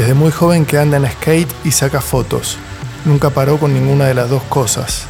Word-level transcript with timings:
Desde 0.00 0.14
muy 0.14 0.30
joven 0.30 0.64
que 0.64 0.78
anda 0.78 0.96
en 0.96 1.06
skate 1.06 1.52
y 1.62 1.72
saca 1.72 2.00
fotos. 2.00 2.56
Nunca 3.04 3.28
paró 3.28 3.58
con 3.58 3.74
ninguna 3.74 4.06
de 4.06 4.14
las 4.14 4.30
dos 4.30 4.42
cosas, 4.44 5.02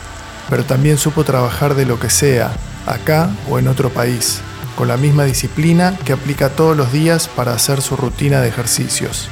pero 0.49 0.65
también 0.65 0.99
supo 0.99 1.23
trabajar 1.23 1.77
de 1.77 1.87
lo 1.87 2.01
que 2.01 2.11
sea, 2.11 2.51
acá 2.87 3.31
o 3.49 3.61
en 3.61 3.69
otro 3.69 3.91
país, 3.91 4.41
con 4.77 4.89
la 4.89 4.97
misma 4.97 5.27
disciplina 5.27 5.97
que 6.05 6.13
aplica 6.13 6.49
todos 6.49 6.77
los 6.77 6.91
días 6.91 7.29
para 7.29 7.53
hacer 7.53 7.83
su 7.83 7.95
rutina 7.95 8.41
de 8.41 8.49
ejercicios. 8.49 9.29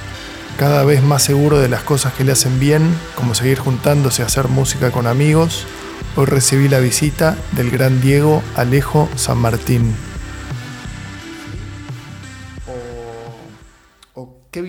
Cada 0.56 0.84
vez 0.84 1.02
más 1.02 1.24
seguro 1.24 1.58
de 1.58 1.68
las 1.68 1.82
cosas 1.82 2.12
que 2.12 2.22
le 2.22 2.30
hacen 2.30 2.60
bien, 2.60 2.94
como 3.16 3.34
seguir 3.34 3.58
juntándose 3.58 4.22
a 4.22 4.26
hacer 4.26 4.46
música 4.46 4.92
con 4.92 5.08
amigos, 5.08 5.66
hoy 6.14 6.26
recibí 6.26 6.68
la 6.68 6.78
visita 6.78 7.36
del 7.50 7.72
gran 7.72 8.00
Diego 8.00 8.44
Alejo 8.54 9.08
San 9.16 9.38
Martín. 9.38 10.07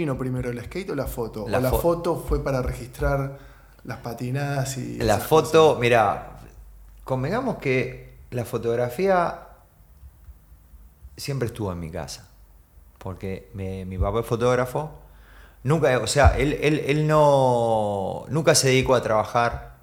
Vino 0.10 0.18
primero, 0.18 0.50
el 0.50 0.64
skate 0.64 0.90
o 0.92 0.96
la 0.96 1.06
foto? 1.08 1.46
La 1.48 1.58
¿O 1.60 1.62
la 1.62 1.72
fo- 1.72 1.82
foto 1.82 2.16
fue 2.18 2.44
para 2.44 2.62
registrar 2.62 3.38
las 3.84 3.98
patinadas 4.00 4.78
y... 4.78 4.98
La 4.98 5.18
foto, 5.20 5.78
mira, 5.80 6.40
convengamos 7.04 7.58
que 7.58 8.18
la 8.32 8.46
fotografía 8.46 9.40
siempre 11.18 11.48
estuvo 11.48 11.72
en 11.72 11.80
mi 11.80 11.92
casa. 11.92 12.28
Porque 12.98 13.50
me- 13.54 13.86
mi 13.86 13.98
papá 13.98 14.20
es 14.22 14.26
fotógrafo. 14.26 14.92
Nunca, 15.64 15.98
o 16.00 16.08
sea, 16.08 16.38
él, 16.38 16.58
él- 16.62 16.84
él 16.88 17.08
no. 17.08 18.26
Nunca 18.30 18.56
se 18.56 18.70
dedicó 18.70 18.96
a 18.96 19.02
trabajar. 19.02 19.76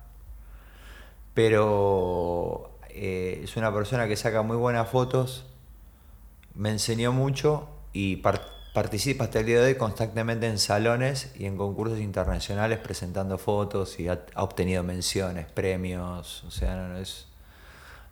Pero 1.35 2.71
eh, 2.91 3.41
es 3.45 3.57
una 3.57 3.73
persona 3.73 4.09
que 4.09 4.17
saca 4.17 4.43
muy 4.43 4.57
buenas 4.57 4.89
fotos. 4.89 5.45
Me 6.55 6.71
enseñó 6.71 7.13
mucho 7.13 7.69
y 7.93 8.17
par- 8.17 8.56
participa 8.77 9.25
hasta 9.25 9.41
el 9.41 9.47
día 9.47 9.63
de 9.63 9.69
hoy 9.69 9.75
constantemente 9.77 10.47
en 10.47 10.59
salones 10.59 11.31
y 11.39 11.47
en 11.47 11.57
concursos 11.57 11.99
internacionales 11.99 12.79
presentando 12.79 13.39
fotos 13.39 13.99
y 13.99 14.07
ha, 14.07 14.21
ha 14.35 14.43
obtenido 14.43 14.83
menciones, 14.83 15.47
premios. 15.47 16.45
O 16.45 16.51
sea, 16.51 16.77
no, 16.77 16.89
no, 16.89 16.99
es. 16.99 17.27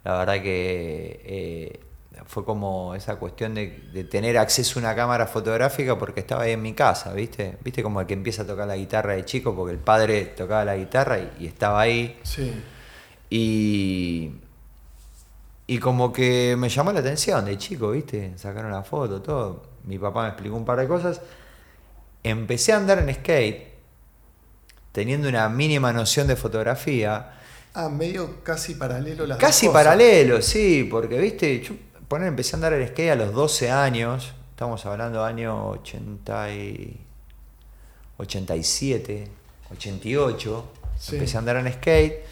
La 0.04 0.16
verdad 0.16 0.42
que 0.42 1.20
eh, 1.22 1.80
fue 2.24 2.46
como 2.46 2.94
esa 2.94 3.16
cuestión 3.16 3.54
de, 3.54 3.78
de 3.92 4.04
tener 4.04 4.38
acceso 4.38 4.78
a 4.78 4.82
una 4.84 4.94
cámara 4.96 5.26
fotográfica 5.26 5.98
porque 5.98 6.20
estaba 6.20 6.44
ahí 6.44 6.52
en 6.52 6.62
mi 6.62 6.72
casa, 6.72 7.12
¿viste? 7.12 7.58
¿Viste 7.62 7.82
como 7.82 8.00
el 8.00 8.06
que 8.06 8.14
empieza 8.14 8.44
a 8.44 8.46
tocar 8.46 8.66
la 8.66 8.76
guitarra 8.76 9.12
de 9.16 9.24
chico 9.26 9.54
porque 9.54 9.74
el 9.74 9.80
padre 9.80 10.24
tocaba 10.34 10.64
la 10.64 10.76
guitarra 10.76 11.18
y, 11.18 11.30
y 11.40 11.46
estaba 11.46 11.82
ahí? 11.82 12.18
Sí. 12.22 12.54
Y, 13.28 14.30
y 15.66 15.78
como 15.78 16.10
que 16.10 16.56
me 16.56 16.70
llamó 16.70 16.90
la 16.90 17.00
atención 17.00 17.44
de 17.44 17.58
chico, 17.58 17.90
¿viste? 17.90 18.32
Sacaron 18.38 18.70
la 18.70 18.82
foto, 18.82 19.20
todo. 19.20 19.73
Mi 19.84 19.98
papá 19.98 20.22
me 20.22 20.28
explicó 20.28 20.56
un 20.56 20.64
par 20.64 20.78
de 20.78 20.88
cosas. 20.88 21.20
Empecé 22.22 22.72
a 22.72 22.76
andar 22.78 22.98
en 22.98 23.14
skate, 23.14 23.68
teniendo 24.92 25.28
una 25.28 25.48
mínima 25.48 25.92
noción 25.92 26.26
de 26.26 26.36
fotografía. 26.36 27.32
Ah, 27.74 27.88
medio 27.88 28.42
casi 28.42 28.74
paralelo 28.76 29.26
las 29.26 29.38
dos 29.38 29.46
Casi 29.46 29.66
cosas. 29.66 29.82
paralelo, 29.84 30.40
sí, 30.40 30.86
porque, 30.90 31.18
¿viste? 31.18 31.60
Yo 31.60 31.74
poner, 32.08 32.28
empecé 32.28 32.54
a 32.54 32.56
andar 32.56 32.72
en 32.74 32.86
skate 32.88 33.10
a 33.10 33.16
los 33.16 33.32
12 33.34 33.70
años. 33.70 34.32
Estamos 34.50 34.86
hablando 34.86 35.24
año 35.24 35.68
80 35.70 36.50
y 36.54 37.00
87, 38.18 39.28
88. 39.72 40.64
Sí. 40.98 41.16
Empecé 41.16 41.36
a 41.36 41.40
andar 41.40 41.56
en 41.56 41.72
skate. 41.72 42.24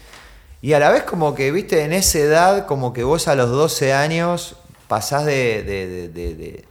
Y 0.61 0.71
a 0.73 0.79
la 0.79 0.89
vez 0.91 1.03
como 1.03 1.35
que, 1.35 1.51
viste, 1.51 1.83
en 1.83 1.91
esa 1.91 2.19
edad, 2.19 2.65
como 2.65 2.93
que 2.93 3.03
vos 3.03 3.27
a 3.27 3.35
los 3.35 3.49
12 3.49 3.93
años 3.93 4.55
pasás 4.87 5.25
de... 5.25 5.61
de- 5.63 5.87
de- 5.87 6.07
de- 6.09 6.35
de- 6.35 6.65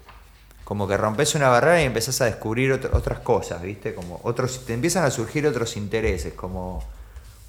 como 0.65 0.87
que 0.89 0.97
rompes 0.97 1.35
una 1.35 1.49
barrera 1.49 1.83
y 1.83 1.85
empezás 1.87 2.21
a 2.21 2.27
descubrir 2.27 2.73
otro- 2.73 2.91
otras 2.97 3.21
cosas, 3.21 3.61
viste, 3.63 3.95
como 3.95 4.21
otros, 4.25 4.65
te 4.67 4.75
empiezan 4.75 5.05
a 5.05 5.11
surgir 5.11 5.47
otros 5.47 5.77
intereses, 5.77 6.35
como 6.35 6.83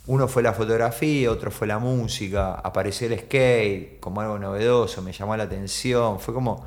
uno 0.07 0.27
fue 0.27 0.43
la 0.43 0.53
fotografía, 0.53 1.31
otro 1.31 1.49
fue 1.51 1.67
la 1.67 1.79
música, 1.79 2.55
apareció 2.55 3.07
el 3.07 3.19
skate 3.19 3.99
como 3.99 4.21
algo 4.21 4.38
novedoso, 4.39 5.01
me 5.01 5.13
llamó 5.13 5.35
la 5.38 5.43
atención, 5.43 6.19
fue 6.19 6.33
como... 6.33 6.65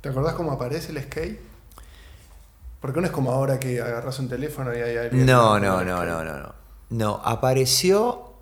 ¿Te 0.00 0.08
acordás 0.08 0.34
cómo 0.34 0.52
aparece 0.52 0.92
el 0.92 1.02
skate? 1.02 1.40
Porque 2.80 3.00
no 3.00 3.06
es 3.06 3.12
como 3.12 3.30
ahora 3.30 3.60
que 3.60 3.80
agarras 3.80 4.18
un 4.18 4.28
teléfono 4.28 4.76
y 4.76 4.80
hay 4.80 4.96
alguien. 4.96 5.24
No, 5.24 5.58
no, 5.60 5.84
no, 5.84 6.04
no, 6.04 6.24
no, 6.24 6.38
no. 6.38 6.54
No, 6.90 7.20
apareció 7.24 8.32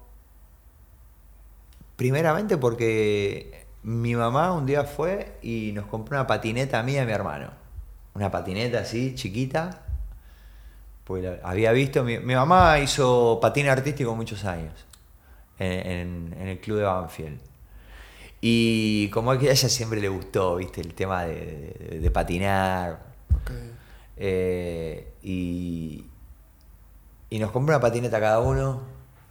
primeramente 1.97 2.57
porque 2.57 3.60
mi 3.83 4.15
mamá 4.15 4.53
un 4.53 4.67
día 4.67 4.85
fue 4.85 5.39
y 5.43 5.73
nos 5.73 5.87
compró 5.87 6.17
una 6.19 6.27
patineta 6.27 6.83
mía 6.83 6.97
y 6.97 6.99
a 7.03 7.07
mi 7.07 7.13
hermano. 7.13 7.51
Una 8.15 8.31
patineta 8.31 8.81
así, 8.81 9.15
chiquita. 9.15 9.83
La- 11.09 11.39
había 11.43 11.73
visto, 11.73 12.05
mi, 12.05 12.19
mi 12.21 12.35
mamá 12.37 12.79
hizo 12.79 13.39
patín 13.43 13.69
artístico 13.69 14.15
muchos 14.15 14.45
años 14.45 14.73
en, 15.59 15.73
en- 15.91 16.37
en 16.41 16.49
el 16.49 16.61
club 16.61 16.79
de 16.79 16.85
Banfield. 16.85 17.41
Y 18.41 19.09
como 19.11 19.37
que 19.37 19.49
a 19.49 19.53
ella 19.53 19.69
siempre 19.69 20.01
le 20.01 20.09
gustó, 20.09 20.57
viste, 20.57 20.81
el 20.81 20.95
tema 20.95 21.25
de, 21.25 21.75
de- 21.91 22.01
de 22.01 22.11
patinar, 22.13 23.01
eh, 24.17 25.15
y, 25.23 26.05
y 27.31 27.39
nos 27.39 27.51
compró 27.51 27.75
una 27.77 27.81
patineta 27.83 28.21
cada 28.21 28.39
uno. 28.41 28.83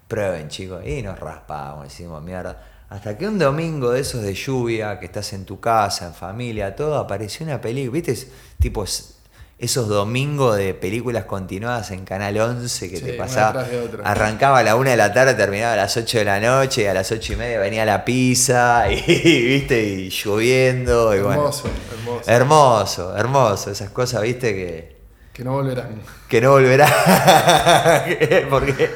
Prueben, 0.08 0.48
chicos. 0.50 0.86
Y 0.86 1.02
nos 1.02 1.20
raspamos, 1.20 1.84
decimos 1.86 2.22
mierda. 2.24 2.62
Hasta 2.90 3.18
que 3.18 3.28
un 3.28 3.38
domingo 3.38 3.92
de 3.92 4.00
esos 4.02 4.22
de 4.24 4.34
lluvia, 4.34 5.00
que 5.00 5.06
estás 5.06 5.32
en 5.34 5.46
tu 5.46 5.60
casa, 5.60 6.08
en 6.08 6.14
familia, 6.16 6.76
todo, 6.76 6.98
apareció 6.98 7.46
una 7.46 7.62
película. 7.62 7.94
¿Viste? 7.94 8.12
Es- 8.14 8.28
Tipo 8.60 8.84
es- 8.84 9.16
esos 9.60 9.88
domingos 9.90 10.56
de 10.58 10.74
películas 10.74 11.26
continuadas 11.26 11.92
en 11.92 12.04
Canal 12.06 12.38
11 12.40 12.90
que 12.90 12.98
Sí, 12.98 13.04
te 13.04 13.14
pasaba. 13.14 13.66
Arrancaba 14.06 14.60
a 14.60 14.64
la 14.64 14.76
una 14.76 14.92
de 14.92 14.98
la 14.98 15.14
tarde, 15.14 15.34
terminaba 15.36 15.74
a 15.74 15.76
las 15.76 15.96
8 15.98 16.18
de 16.18 16.26
la 16.26 16.40
noche, 16.40 16.84
y 16.84 16.86
a 16.86 16.94
las 16.94 17.12
ocho 17.12 17.34
y 17.34 17.36
media 17.36 17.60
venía 17.60 17.86
la 17.86 18.04
pizza, 18.06 18.90
y, 18.92 18.96
¿viste? 19.02 19.84
Y 19.84 20.10
lloviendo. 20.10 21.14
Y 21.16 21.20
bueno. 21.20 21.42
Hermoso, 21.42 21.70
hermoso. 21.94 22.32
Hermoso, 22.32 23.18
hermoso, 23.18 23.72
esas 23.72 23.90
cosas, 23.92 24.22
viste, 24.24 24.54
que, 24.56 24.98
que 25.34 25.44
no 25.44 25.52
volverán. 25.54 26.02
que 26.28 26.42
no 26.42 26.52
volverá. 26.52 26.88
Porque... 28.50 28.90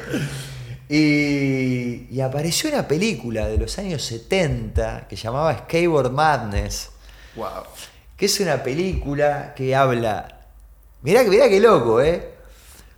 Y, 0.88 2.06
y 2.10 2.20
apareció 2.20 2.70
una 2.70 2.86
película 2.86 3.46
de 3.46 3.58
los 3.58 3.78
años 3.78 4.02
70 4.04 5.06
que 5.08 5.16
llamaba 5.16 5.56
Skateboard 5.58 6.10
Madness, 6.10 6.90
Wow. 7.36 7.64
que 8.16 8.26
es 8.26 8.38
una 8.40 8.62
película 8.62 9.54
que 9.56 9.74
habla, 9.74 10.40
mirá, 11.02 11.22
mirá 11.24 11.48
qué 11.48 11.58
loco, 11.60 12.00
¿eh? 12.00 12.30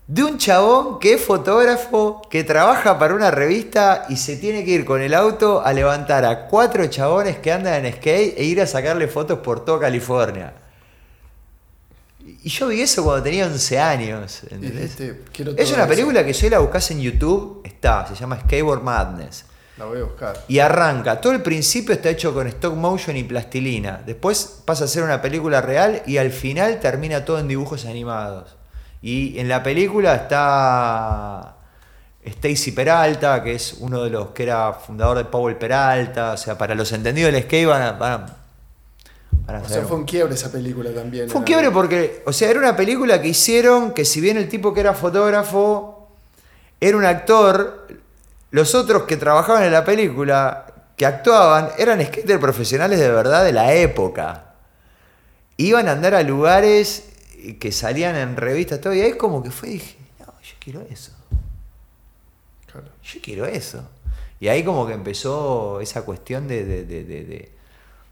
De 0.08 0.22
un 0.22 0.38
chabón 0.38 0.98
que 1.00 1.14
es 1.14 1.20
fotógrafo, 1.24 2.22
que 2.30 2.44
trabaja 2.44 2.98
para 2.98 3.14
una 3.14 3.30
revista 3.30 4.06
y 4.08 4.16
se 4.16 4.36
tiene 4.36 4.64
que 4.64 4.70
ir 4.72 4.84
con 4.84 5.00
el 5.00 5.14
auto 5.14 5.62
a 5.64 5.72
levantar 5.72 6.24
a 6.24 6.46
cuatro 6.46 6.86
chabones 6.86 7.38
que 7.38 7.50
andan 7.50 7.84
en 7.84 7.92
skate 7.94 8.34
e 8.38 8.44
ir 8.44 8.60
a 8.60 8.66
sacarle 8.66 9.08
fotos 9.08 9.40
por 9.40 9.64
toda 9.64 9.80
California. 9.80 10.52
Y 12.42 12.48
yo 12.48 12.68
vi 12.68 12.80
eso 12.82 13.04
cuando 13.04 13.22
tenía 13.22 13.46
11 13.46 13.78
años. 13.78 14.42
Es 14.44 15.70
una 15.72 15.82
eso. 15.82 15.88
película 15.88 16.24
que 16.24 16.34
si 16.34 16.48
la 16.50 16.58
buscas 16.58 16.90
en 16.90 17.00
YouTube, 17.00 17.60
está, 17.64 18.06
se 18.06 18.14
llama 18.14 18.40
Skateboard 18.40 18.82
Madness. 18.82 19.44
La 19.78 19.84
voy 19.84 20.00
a 20.00 20.04
buscar. 20.04 20.42
Y 20.48 20.58
arranca, 20.58 21.20
todo 21.20 21.32
el 21.34 21.42
principio 21.42 21.94
está 21.94 22.08
hecho 22.08 22.32
con 22.32 22.46
stop 22.46 22.74
motion 22.74 23.16
y 23.16 23.24
plastilina. 23.24 24.02
Después 24.04 24.62
pasa 24.64 24.84
a 24.84 24.88
ser 24.88 25.02
una 25.02 25.20
película 25.20 25.60
real 25.60 26.02
y 26.06 26.16
al 26.16 26.30
final 26.30 26.80
termina 26.80 27.24
todo 27.24 27.38
en 27.38 27.46
dibujos 27.48 27.84
animados. 27.84 28.56
Y 29.02 29.38
en 29.38 29.48
la 29.48 29.62
película 29.62 30.14
está 30.14 31.56
Stacy 32.24 32.72
Peralta, 32.72 33.42
que 33.42 33.54
es 33.54 33.74
uno 33.80 34.02
de 34.02 34.10
los 34.10 34.28
que 34.30 34.44
era 34.44 34.72
fundador 34.72 35.18
de 35.18 35.24
Powell 35.26 35.56
Peralta. 35.56 36.32
O 36.32 36.36
sea, 36.36 36.56
para 36.56 36.74
los 36.74 36.90
entendidos 36.92 37.32
del 37.32 37.42
skate 37.44 37.66
van 37.68 37.82
a, 37.82 37.92
van 37.92 38.12
a- 38.12 38.36
van 39.30 39.56
a 39.56 39.60
O 39.62 39.68
sea, 39.68 39.82
fue 39.84 39.96
un 39.96 40.04
quiebre 40.04 40.34
esa 40.34 40.50
película 40.50 40.90
también. 40.92 41.28
fue 41.28 41.38
un 41.40 41.44
quiebre 41.44 41.70
porque, 41.70 42.22
o 42.26 42.32
sea, 42.32 42.50
era 42.50 42.58
una 42.58 42.76
película 42.76 43.20
que 43.20 43.28
hicieron 43.28 43.92
que 43.92 44.04
si 44.04 44.20
bien 44.20 44.36
el 44.36 44.48
tipo 44.48 44.72
que 44.74 44.80
era 44.80 44.94
fotógrafo 44.94 46.08
era 46.80 46.96
un 46.96 47.04
actor, 47.04 47.86
los 48.50 48.74
otros 48.74 49.04
que 49.04 49.16
trabajaban 49.16 49.62
en 49.64 49.72
la 49.72 49.84
película, 49.84 50.66
que 50.96 51.06
actuaban, 51.06 51.70
eran 51.78 52.04
skaters 52.04 52.40
profesionales 52.40 52.98
de 52.98 53.10
verdad 53.10 53.44
de 53.44 53.52
la 53.52 53.72
época. 53.74 54.54
Iban 55.58 55.88
a 55.88 55.92
andar 55.92 56.14
a 56.14 56.22
lugares 56.22 57.04
que 57.58 57.72
salían 57.72 58.16
en 58.16 58.36
revistas, 58.36 58.80
todo, 58.80 58.92
y 58.94 59.00
ahí 59.00 59.12
como 59.14 59.42
que 59.42 59.50
fue, 59.50 59.70
dije, 59.70 59.96
no, 60.20 60.26
yo 60.26 60.54
quiero 60.58 60.80
eso, 60.90 61.12
Claro. 62.70 62.88
yo 63.02 63.20
quiero 63.22 63.46
eso. 63.46 63.88
Y 64.40 64.48
ahí 64.48 64.62
como 64.64 64.86
que 64.86 64.92
empezó 64.92 65.80
esa 65.80 66.02
cuestión 66.02 66.46
de, 66.48 66.64
de, 66.64 66.84
de- 66.84 67.04
de- 67.04 67.50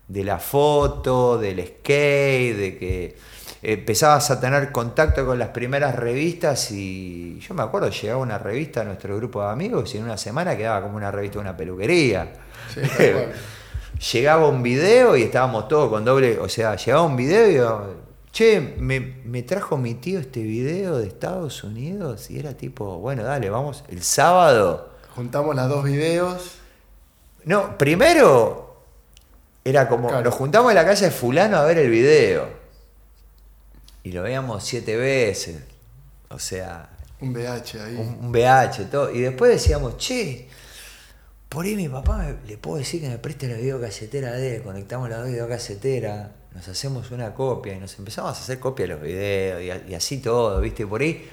de- 0.08 0.24
la 0.24 0.38
foto, 0.38 1.38
del 1.38 1.60
skate, 1.66 2.56
de 2.56 2.78
que 2.78 3.16
empezabas 3.62 4.30
a 4.30 4.40
tener 4.40 4.70
contacto 4.72 5.24
con 5.24 5.38
las 5.38 5.48
primeras 5.48 5.96
revistas 5.96 6.70
y 6.70 7.38
yo 7.40 7.54
me 7.54 7.62
acuerdo, 7.62 7.88
llegaba 7.88 8.20
una 8.20 8.38
revista 8.38 8.82
a 8.82 8.84
nuestro 8.84 9.16
grupo 9.16 9.42
de 9.42 9.50
amigos 9.50 9.94
y 9.94 9.98
en 9.98 10.04
una 10.04 10.18
semana 10.18 10.56
quedaba 10.56 10.82
como 10.82 10.96
una 10.96 11.10
revista 11.10 11.38
de 11.38 11.40
una 11.42 11.56
peluquería. 11.56 12.32
Sí, 12.74 12.80
llegaba 14.12 14.48
un 14.48 14.62
video 14.62 15.16
y 15.16 15.22
estábamos 15.22 15.68
todos 15.68 15.88
con 15.88 16.04
doble, 16.04 16.38
o 16.38 16.48
sea, 16.48 16.76
llegaba 16.76 17.04
un 17.04 17.16
video 17.16 17.90
y 17.90 18.04
che, 18.32 18.60
me, 18.60 18.98
me 19.24 19.44
trajo 19.44 19.76
mi 19.76 19.94
tío 19.94 20.18
este 20.18 20.42
video 20.42 20.98
de 20.98 21.06
Estados 21.06 21.62
Unidos 21.62 22.30
y 22.30 22.38
era 22.38 22.54
tipo, 22.54 22.98
bueno, 22.98 23.22
dale, 23.22 23.48
vamos, 23.48 23.84
el 23.88 24.02
sábado. 24.02 24.90
Juntamos 25.14 25.54
las 25.54 25.68
dos 25.68 25.84
videos. 25.84 26.56
No, 27.44 27.78
primero 27.78 28.63
era 29.64 29.88
como, 29.88 30.08
Claro. 30.08 30.24
nos 30.24 30.34
juntamos 30.34 30.70
en 30.70 30.76
la 30.76 30.84
casa 30.84 31.06
de 31.06 31.10
fulano 31.10 31.56
a 31.56 31.64
ver 31.64 31.78
el 31.78 31.90
video. 31.90 32.48
Y 34.02 34.12
lo 34.12 34.22
veíamos 34.22 34.62
siete 34.64 34.96
veces. 34.96 35.56
O 36.28 36.38
sea, 36.38 36.90
Un 37.20 37.32
VH 37.32 37.80
ahí. 37.82 37.94
un, 37.96 38.18
un 38.26 38.32
VH, 38.32 38.84
todo. 38.90 39.10
Y 39.10 39.20
después 39.22 39.50
decíamos, 39.50 39.96
che, 39.96 40.48
por 41.48 41.64
ahí 41.64 41.76
mi 41.76 41.88
papá 41.88 42.18
me- 42.18 42.36
le 42.46 42.58
puedo 42.58 42.76
decir 42.78 43.00
que 43.00 43.08
me 43.08 43.18
preste 43.18 43.48
la 43.48 43.56
videocasetera 43.56 44.32
de 44.32 44.56
él, 44.56 44.62
conectamos 44.62 45.08
la 45.08 45.22
videocasetera, 45.22 46.32
nos 46.54 46.68
hacemos 46.68 47.10
una 47.12 47.32
copia 47.34 47.74
y 47.74 47.78
nos 47.80 47.98
empezamos 47.98 48.36
a 48.36 48.40
hacer 48.42 48.58
copia 48.58 48.86
de 48.86 48.92
los 48.94 49.00
videos 49.02 49.62
y, 49.62 49.70
a- 49.70 49.82
y 49.88 49.94
así 49.94 50.18
todo, 50.18 50.60
¿viste? 50.60 50.86
Por 50.86 51.00
ahí. 51.00 51.28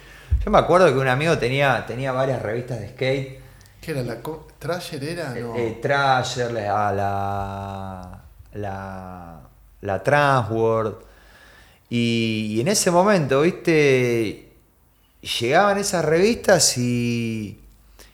Yo 0.45 0.49
me 0.51 0.57
acuerdo 0.59 0.87
que 0.87 0.97
un 0.99 1.07
amigo 1.07 1.37
tenía, 1.37 1.83
tenía 1.85 2.11
varias 2.13 2.41
revistas 2.41 2.79
de 2.79 2.89
skate. 2.89 3.39
¿Qué 3.81 3.91
era? 3.91 4.03
¿La 4.03 4.19
Trasher 4.59 5.03
era? 5.03 5.29
No. 5.33 5.55
Eh, 5.57 5.79
Trasher, 5.81 6.51
la, 6.51 6.91
la, 6.93 8.20
la, 8.53 9.41
la 9.81 10.03
Transworld. 10.03 10.95
Y, 11.89 12.47
y 12.55 12.61
en 12.61 12.67
ese 12.69 12.91
momento, 12.91 13.41
viste, 13.41 14.51
llegaban 15.39 15.77
esas 15.77 16.05
revistas 16.05 16.77
y, 16.77 17.59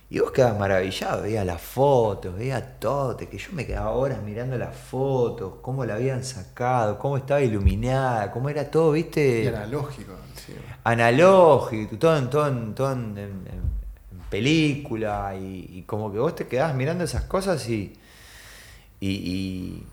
y 0.09 0.19
vos 0.19 0.31
quedabas 0.31 0.59
maravillado, 0.59 1.23
veías 1.23 1.45
las 1.45 1.61
fotos, 1.61 2.35
veías 2.37 2.79
todo, 2.79 3.17
que 3.17 3.37
yo 3.37 3.49
me 3.53 3.65
quedaba 3.67 3.91
horas 3.91 4.21
mirando 4.23 4.57
las 4.57 4.75
fotos, 4.75 5.55
cómo 5.61 5.85
la 5.85 5.95
habían 5.95 6.23
sacado, 6.23 6.97
cómo 6.99 7.17
estaba 7.17 7.41
iluminada, 7.41 8.31
cómo 8.31 8.49
era 8.49 8.69
todo, 8.71 8.93
viste 8.93 9.43
Y 9.43 9.47
analógico. 9.47 10.13
sí. 10.45 10.53
analógico, 10.83 11.97
todo 11.97 12.17
en, 12.17 12.29
todo 12.29 12.47
en, 12.47 12.73
todo 12.75 12.91
en- 12.93 13.17
en- 13.17 13.47
en 13.47 14.19
película 14.29 15.35
y, 15.39 15.69
y 15.79 15.81
como 15.83 16.11
que 16.11 16.19
vos 16.19 16.35
te 16.35 16.47
quedabas 16.47 16.75
mirando 16.75 17.03
esas 17.03 17.23
cosas 17.23 17.67
y, 17.69 17.93
y, 18.99 19.83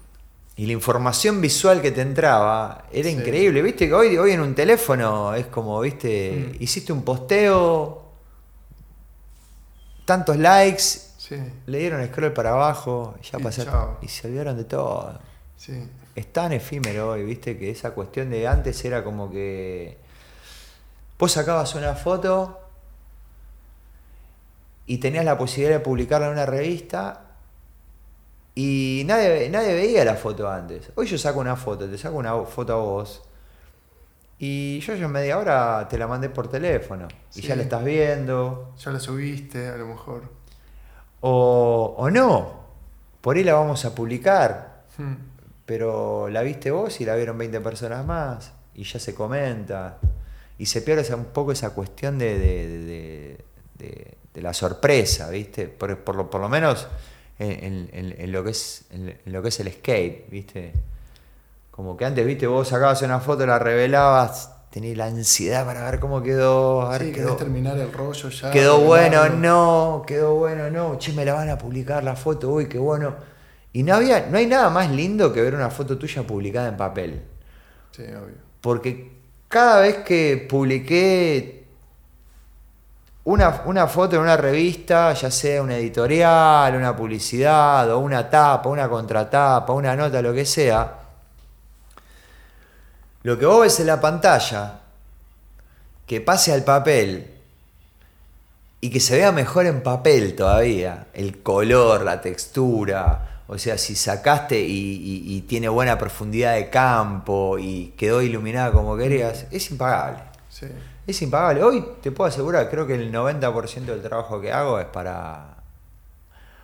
y- 0.56 0.66
la 0.66 0.72
información 0.72 1.40
visual 1.40 1.82
que 1.82 1.90
te 1.90 2.00
entraba 2.02 2.84
era 2.92 3.08
Sí. 3.08 3.16
increíble, 3.16 3.60
viste 3.62 3.88
que 3.88 3.94
hoy, 3.94 4.16
hoy 4.18 4.32
en 4.32 4.40
un 4.40 4.54
teléfono 4.54 5.34
es 5.34 5.46
como, 5.46 5.80
viste, 5.80 6.52
Mm. 6.58 6.62
hiciste 6.62 6.92
un 6.92 7.02
posteo, 7.02 8.02
tantos 10.04 10.36
likes, 10.36 10.82
Sí, 11.16 11.36
le 11.66 11.78
dieron 11.78 12.06
scroll 12.06 12.32
para 12.34 12.50
abajo, 12.52 13.14
ya 13.22 13.38
Y 13.38 13.42
pasaron 13.42 13.96
y 14.02 14.08
se 14.08 14.26
olvidaron 14.28 14.56
de 14.58 14.64
todo 14.64 15.18
sí. 15.56 15.88
es 16.14 16.32
tan 16.32 16.52
efímero 16.52 17.10
hoy, 17.12 17.24
viste, 17.24 17.56
que 17.58 17.70
esa 17.70 17.92
cuestión 17.92 18.28
de 18.30 18.46
antes 18.46 18.84
era 18.84 19.02
como 19.02 19.30
que 19.30 19.96
vos 21.18 21.32
sacabas 21.32 21.74
una 21.74 21.94
foto 21.94 22.60
y 24.86 24.98
tenías 24.98 25.24
la 25.24 25.38
posibilidad 25.38 25.78
de 25.78 25.80
publicarla 25.80 26.26
en 26.26 26.32
una 26.34 26.44
revista 26.46 27.23
y 28.54 29.02
nadie, 29.06 29.48
nadie 29.50 29.74
veía 29.74 30.04
la 30.04 30.14
foto 30.14 30.48
antes. 30.48 30.90
Hoy 30.94 31.06
yo 31.06 31.18
saco 31.18 31.40
una 31.40 31.56
foto, 31.56 31.88
te 31.88 31.98
saco 31.98 32.16
una 32.16 32.34
foto 32.44 32.72
a 32.72 32.76
vos 32.76 33.22
y 34.38 34.80
yo 34.80 34.94
ya 34.94 35.04
en 35.06 35.12
media 35.12 35.38
hora 35.38 35.86
te 35.88 35.96
la 35.96 36.06
mandé 36.06 36.28
por 36.28 36.48
teléfono 36.48 37.08
y 37.34 37.40
ya 37.42 37.56
la 37.56 37.62
estás 37.62 37.84
viendo 37.84 38.74
Ya 38.78 38.90
la 38.90 39.00
subiste, 39.00 39.68
a 39.68 39.76
lo 39.76 39.86
mejor. 39.86 40.22
o, 41.20 41.94
o 41.98 42.10
no. 42.10 42.64
Por 43.20 43.36
ahí 43.36 43.44
la 43.44 43.54
vamos 43.54 43.84
a 43.84 43.94
publicar, 43.94 44.74
Hmm. 44.96 45.14
pero 45.66 46.28
la 46.28 46.42
viste 46.42 46.70
vos 46.70 47.00
y 47.00 47.04
la 47.04 47.16
vieron 47.16 47.36
20 47.36 47.60
personas 47.60 48.06
más 48.06 48.52
y 48.76 48.84
ya 48.84 49.00
se 49.00 49.12
comenta 49.12 49.98
y 50.56 50.66
se 50.66 50.82
pierde 50.82 51.12
un 51.16 51.24
poco 51.26 51.50
esa 51.50 51.70
cuestión 51.70 52.16
de, 52.18 52.38
de, 52.38 52.68
de- 52.68 53.44
de- 53.78 54.18
de 54.34 54.42
la 54.42 54.52
sorpresa, 54.54 55.28
¿viste? 55.30 55.66
Por, 55.66 55.98
por 55.98 56.14
lo, 56.14 56.30
por 56.30 56.40
lo 56.40 56.48
menos 56.48 56.86
en, 57.38 57.88
en- 57.92 58.14
en 58.18 58.32
lo 58.32 58.44
que 58.44 58.50
es, 58.50 58.84
en, 58.90 59.16
lo 59.26 59.42
que 59.42 59.48
es 59.48 59.60
el 59.60 59.72
skate, 59.72 60.28
¿viste? 60.30 60.72
Como 61.70 61.96
que 61.96 62.04
antes, 62.04 62.24
¿viste? 62.24 62.46
Vos 62.46 62.68
sacabas 62.68 63.02
una 63.02 63.20
foto, 63.20 63.44
la 63.46 63.58
revelabas, 63.58 64.50
tenías 64.70 64.96
la 64.96 65.06
ansiedad 65.06 65.66
para 65.66 65.84
ver 65.90 65.98
cómo 66.00 66.22
quedó. 66.22 66.82
a 66.82 66.90
ver, 66.90 67.02
Sí, 67.06 67.12
quedó, 67.12 67.36
terminar 67.36 67.76
el 67.78 67.92
rollo 67.92 68.28
ya. 68.28 68.50
quedó 68.50 68.80
bueno, 68.80 69.28
no, 69.28 70.04
quedó 70.06 70.36
bueno, 70.36 70.70
no, 70.70 70.98
che, 70.98 71.12
me 71.12 71.24
la 71.24 71.34
van 71.34 71.50
a 71.50 71.58
publicar 71.58 72.04
la 72.04 72.14
foto, 72.16 72.50
uy, 72.50 72.68
qué 72.68 72.78
bueno. 72.78 73.14
Y 73.72 73.82
no 73.82 73.94
había, 73.96 74.26
no 74.30 74.38
hay 74.38 74.46
nada 74.46 74.70
más 74.70 74.88
lindo 74.90 75.32
que 75.32 75.42
ver 75.42 75.54
una 75.56 75.68
foto 75.70 75.98
tuya 75.98 76.22
publicada 76.22 76.68
en 76.68 76.76
papel. 76.76 77.22
Sí, 77.90 78.02
obvio. 78.02 78.36
Porque 78.60 79.10
cada 79.48 79.80
vez 79.80 79.96
que 79.98 80.46
publiqué 80.48 81.63
una, 83.24 83.62
una 83.64 83.86
foto 83.86 84.16
en 84.16 84.22
una 84.22 84.36
revista, 84.36 85.12
ya 85.14 85.30
sea 85.30 85.62
una 85.62 85.76
editorial, 85.76 86.74
una 86.76 86.94
publicidad, 86.94 87.90
o 87.90 87.98
una 87.98 88.28
tapa, 88.28 88.68
una 88.68 88.88
contratapa, 88.88 89.72
una 89.72 89.96
nota, 89.96 90.20
lo 90.20 90.32
que 90.34 90.44
sea, 90.44 90.98
lo 93.22 93.38
que 93.38 93.46
vos 93.46 93.62
ves 93.62 93.80
en 93.80 93.86
la 93.86 94.00
pantalla, 94.00 94.80
que 96.06 96.20
pase 96.20 96.52
al 96.52 96.64
papel 96.64 97.30
y 98.82 98.90
que 98.90 99.00
se 99.00 99.16
vea 99.16 99.32
mejor 99.32 99.64
en 99.64 99.82
papel 99.82 100.36
todavía, 100.36 101.06
el 101.14 101.42
color, 101.42 102.02
la 102.02 102.20
textura, 102.20 103.40
o 103.46 103.56
sea, 103.56 103.78
si 103.78 103.94
sacaste 103.94 104.60
y, 104.60 105.24
y- 105.26 105.40
tiene 105.42 105.68
buena 105.68 105.96
profundidad 105.96 106.54
de 106.54 106.68
campo 106.68 107.58
y 107.58 107.94
quedó 107.96 108.20
iluminada 108.20 108.72
como 108.72 108.96
querías, 108.96 109.46
es 109.50 109.70
impagable. 109.70 110.18
Sí. 110.50 110.66
Es 111.06 111.20
impagable. 111.22 111.62
Hoy 111.62 111.84
te 112.02 112.10
puedo 112.12 112.28
asegurar, 112.28 112.70
creo 112.70 112.86
que 112.86 112.94
el 112.94 113.12
90% 113.12 113.84
del 113.84 114.02
trabajo 114.02 114.40
que 114.40 114.52
hago 114.52 114.80
es 114.80 114.86
para, 114.86 115.56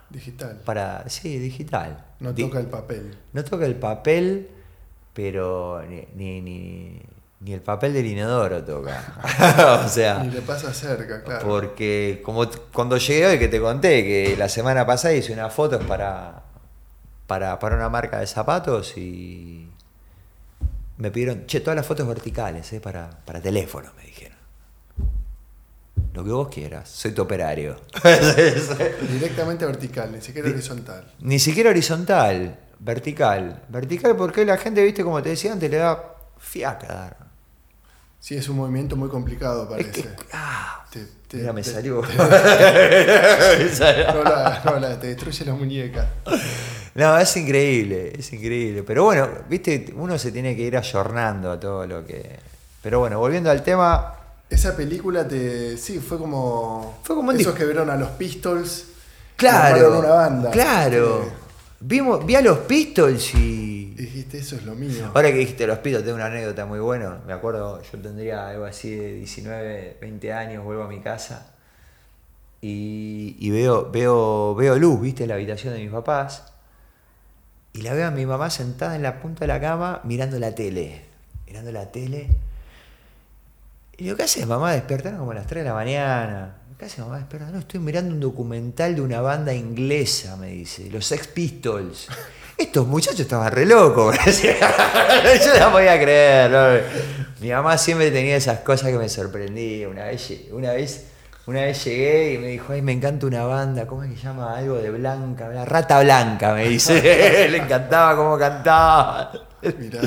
Digital. 0.08 0.60
para 0.64 1.08
sí, 1.08 1.38
digital. 1.38 2.04
No 2.20 2.32
Di- 2.32 2.44
toca 2.44 2.58
el 2.60 2.66
papel. 2.66 3.16
no 3.32 3.44
toca 3.44 3.66
el 3.66 3.74
papel, 3.76 4.48
pero 5.12 5.82
ni, 5.88 6.06
ni, 6.14 6.40
ni- 6.40 7.02
ni 7.40 7.52
el 7.52 7.60
papel 7.60 7.92
del 7.94 8.06
inodoro 8.06 8.62
toca. 8.64 9.82
o 9.84 9.88
sea, 9.88 10.18
Ni 10.22 10.30
le 10.30 10.40
pasa 10.42 10.72
cerca, 10.74 11.22
claro. 11.22 11.46
porque 11.46 12.20
como 12.24 12.44
cuando 12.72 12.96
llegué 12.96 13.26
hoy 13.26 13.38
que 13.38 13.48
te 13.48 13.60
conté 13.60 14.02
que 14.04 14.36
la 14.38 14.48
semana 14.48 14.84
pasada 14.86 15.14
hice 15.14 15.32
unas 15.32 15.52
fotos 15.52 15.84
para, 15.84 16.42
para, 17.26 17.58
para 17.58 17.76
una 17.76 17.88
marca 17.88 18.20
de 18.20 18.26
zapatos 18.26 18.96
y 18.98 19.68
me 20.98 21.10
pidieron, 21.10 21.46
che, 21.46 21.60
todas 21.60 21.76
las 21.76 21.86
fotos 21.86 22.06
verticales, 22.06 22.70
eh, 22.74 22.80
para, 22.80 23.08
para 23.24 23.40
teléfono, 23.40 23.90
me. 23.96 24.09
Lo 26.12 26.24
que 26.24 26.30
vos 26.30 26.48
quieras, 26.48 26.88
soy 26.88 27.12
tu 27.12 27.22
operario. 27.22 27.76
Directamente 29.12 29.64
vertical, 29.64 30.10
ni 30.12 30.20
siquiera 30.20 30.48
horizontal. 30.48 31.04
Ni 31.20 31.38
siquiera 31.38 31.70
horizontal, 31.70 32.58
vertical. 32.80 33.62
Vertical 33.68 34.16
porque 34.16 34.44
la 34.44 34.56
gente, 34.56 34.82
viste, 34.82 35.04
como 35.04 35.22
te 35.22 35.28
decía 35.30 35.52
antes, 35.52 35.70
le 35.70 35.76
da 35.78 36.02
fiaca 36.38 36.86
dar. 36.88 37.16
Sí, 38.18 38.34
es 38.36 38.48
un 38.48 38.56
movimiento 38.56 38.96
muy 38.96 39.08
complicado, 39.08 39.62
Es 39.62 39.68
parece. 39.70 39.90
que. 40.02 40.08
Ah, 40.32 40.84
Te- 40.90 41.06
te- 41.28 41.36
mira, 41.38 41.52
me 41.52 41.62
te- 41.62 41.70
salió. 41.74 42.02
No, 42.02 42.24
la, 44.24 44.62
no, 44.64 44.78
la- 44.78 44.98
te 45.00 45.06
destruye 45.08 45.44
la 45.44 45.54
muñeca. 45.54 46.08
No, 46.96 47.16
es 47.18 47.36
increíble, 47.36 48.12
es 48.18 48.32
increíble. 48.32 48.82
Pero 48.82 49.04
bueno, 49.04 49.28
viste, 49.48 49.92
uno 49.96 50.18
se 50.18 50.32
tiene 50.32 50.56
que 50.56 50.62
ir 50.62 50.76
ayornando 50.76 51.52
a 51.52 51.60
todo 51.60 51.86
lo 51.86 52.04
que. 52.04 52.38
Pero 52.82 52.98
bueno, 52.98 53.18
volviendo 53.18 53.50
al 53.50 53.62
tema, 53.62 54.16
Esa 54.50 54.76
película 54.76 55.26
te. 55.26 55.76
Sí, 55.78 55.98
fue 56.00 56.18
como. 56.18 56.98
Fue 57.04 57.14
como 57.16 57.32
Esos 57.32 57.54
que 57.54 57.64
vieron 57.64 57.88
a 57.88 57.96
los 57.96 58.10
Pistols. 58.10 58.86
claro, 59.36 59.98
una 60.00 60.08
banda. 60.08 60.50
claro. 60.50 61.22
Eh, 61.24 61.32
Vimos, 61.82 62.26
vi 62.26 62.34
a 62.34 62.42
los 62.42 62.58
Pistols 62.58 63.34
y. 63.34 63.94
y 63.96 64.02
dijiste, 64.02 64.38
eso 64.38 64.56
es 64.56 64.64
lo 64.64 64.74
mío. 64.74 65.10
Ahora 65.14 65.30
que 65.30 65.38
dijiste 65.38 65.66
los 65.66 65.78
Pistols, 65.78 66.04
tengo 66.04 66.16
una 66.16 66.26
anécdota 66.26 66.66
muy 66.66 66.78
buena. 66.80 67.20
Me 67.26 67.32
acuerdo, 67.32 67.80
yo 67.80 67.98
tendría 68.00 68.48
algo 68.48 68.66
así 68.66 68.90
de 68.94 69.14
19, 69.14 69.96
20 70.00 70.32
años, 70.34 70.62
vuelvo 70.64 70.82
a 70.82 70.88
mi 70.88 71.00
casa 71.00 71.46
y, 72.60 73.36
y 73.38 73.50
veo, 73.50 73.90
veo, 73.90 74.54
veo 74.54 74.76
luz, 74.78 75.00
viste, 75.00 75.22
en 75.22 75.30
la 75.30 75.36
habitación 75.36 75.72
de 75.72 75.80
mis 75.80 75.90
papás. 75.90 76.44
Y 77.72 77.82
la 77.82 77.94
veo 77.94 78.08
a 78.08 78.10
mi 78.10 78.26
mamá 78.26 78.50
sentada 78.50 78.96
en 78.96 79.02
la 79.02 79.20
punta 79.22 79.40
de 79.40 79.46
la 79.46 79.60
cama 79.60 80.00
mirando 80.04 80.38
la 80.38 80.54
tele. 80.54 81.02
Mirando 81.46 81.72
la 81.72 81.90
tele. 81.90 82.28
Y 84.00 84.04
digo, 84.04 84.16
¿qué 84.16 84.22
haces, 84.22 84.46
mamá? 84.46 84.72
Despertaron 84.72 85.18
como 85.18 85.32
a 85.32 85.34
las 85.34 85.46
3 85.46 85.62
de 85.62 85.68
la 85.68 85.74
mañana. 85.74 86.56
¿Qué 86.78 86.86
haces, 86.86 87.00
mamá? 87.00 87.18
Despertaron. 87.18 87.52
No, 87.52 87.58
estoy 87.58 87.80
mirando 87.80 88.14
un 88.14 88.18
documental 88.18 88.94
de 88.94 89.02
una 89.02 89.20
banda 89.20 89.52
inglesa, 89.52 90.36
me 90.36 90.46
dice. 90.46 90.88
Los 90.88 91.04
Sex 91.04 91.28
Pistols. 91.28 92.08
Estos 92.56 92.86
muchachos 92.86 93.20
estaban 93.20 93.52
re 93.52 93.66
locos. 93.66 94.16
Yo 95.44 95.60
no 95.60 95.72
podía 95.72 96.00
creer. 96.00 96.82
Mi 97.40 97.50
mamá 97.50 97.76
siempre 97.76 98.10
tenía 98.10 98.36
esas 98.36 98.60
cosas 98.60 98.88
que 98.88 98.96
me 98.96 99.10
sorprendían. 99.10 99.90
Una 99.90 100.04
vez, 100.06 100.32
una 100.50 100.72
vez, 100.72 101.08
una 101.44 101.60
vez 101.60 101.84
llegué 101.84 102.32
y 102.32 102.38
me 102.38 102.46
dijo, 102.46 102.72
ay, 102.72 102.80
me 102.80 102.92
encanta 102.92 103.26
una 103.26 103.44
banda. 103.44 103.86
¿Cómo 103.86 104.02
es 104.02 104.12
que 104.12 104.16
se 104.16 104.22
llama? 104.22 104.56
Algo 104.56 104.76
de 104.76 104.90
blanca. 104.90 105.46
La 105.48 105.66
Rata 105.66 106.00
Blanca, 106.00 106.54
me 106.54 106.66
dice. 106.70 107.02
Le 107.50 107.58
encantaba 107.58 108.16
cómo 108.16 108.38
cantaba. 108.38 109.30
Mirá. 109.78 110.00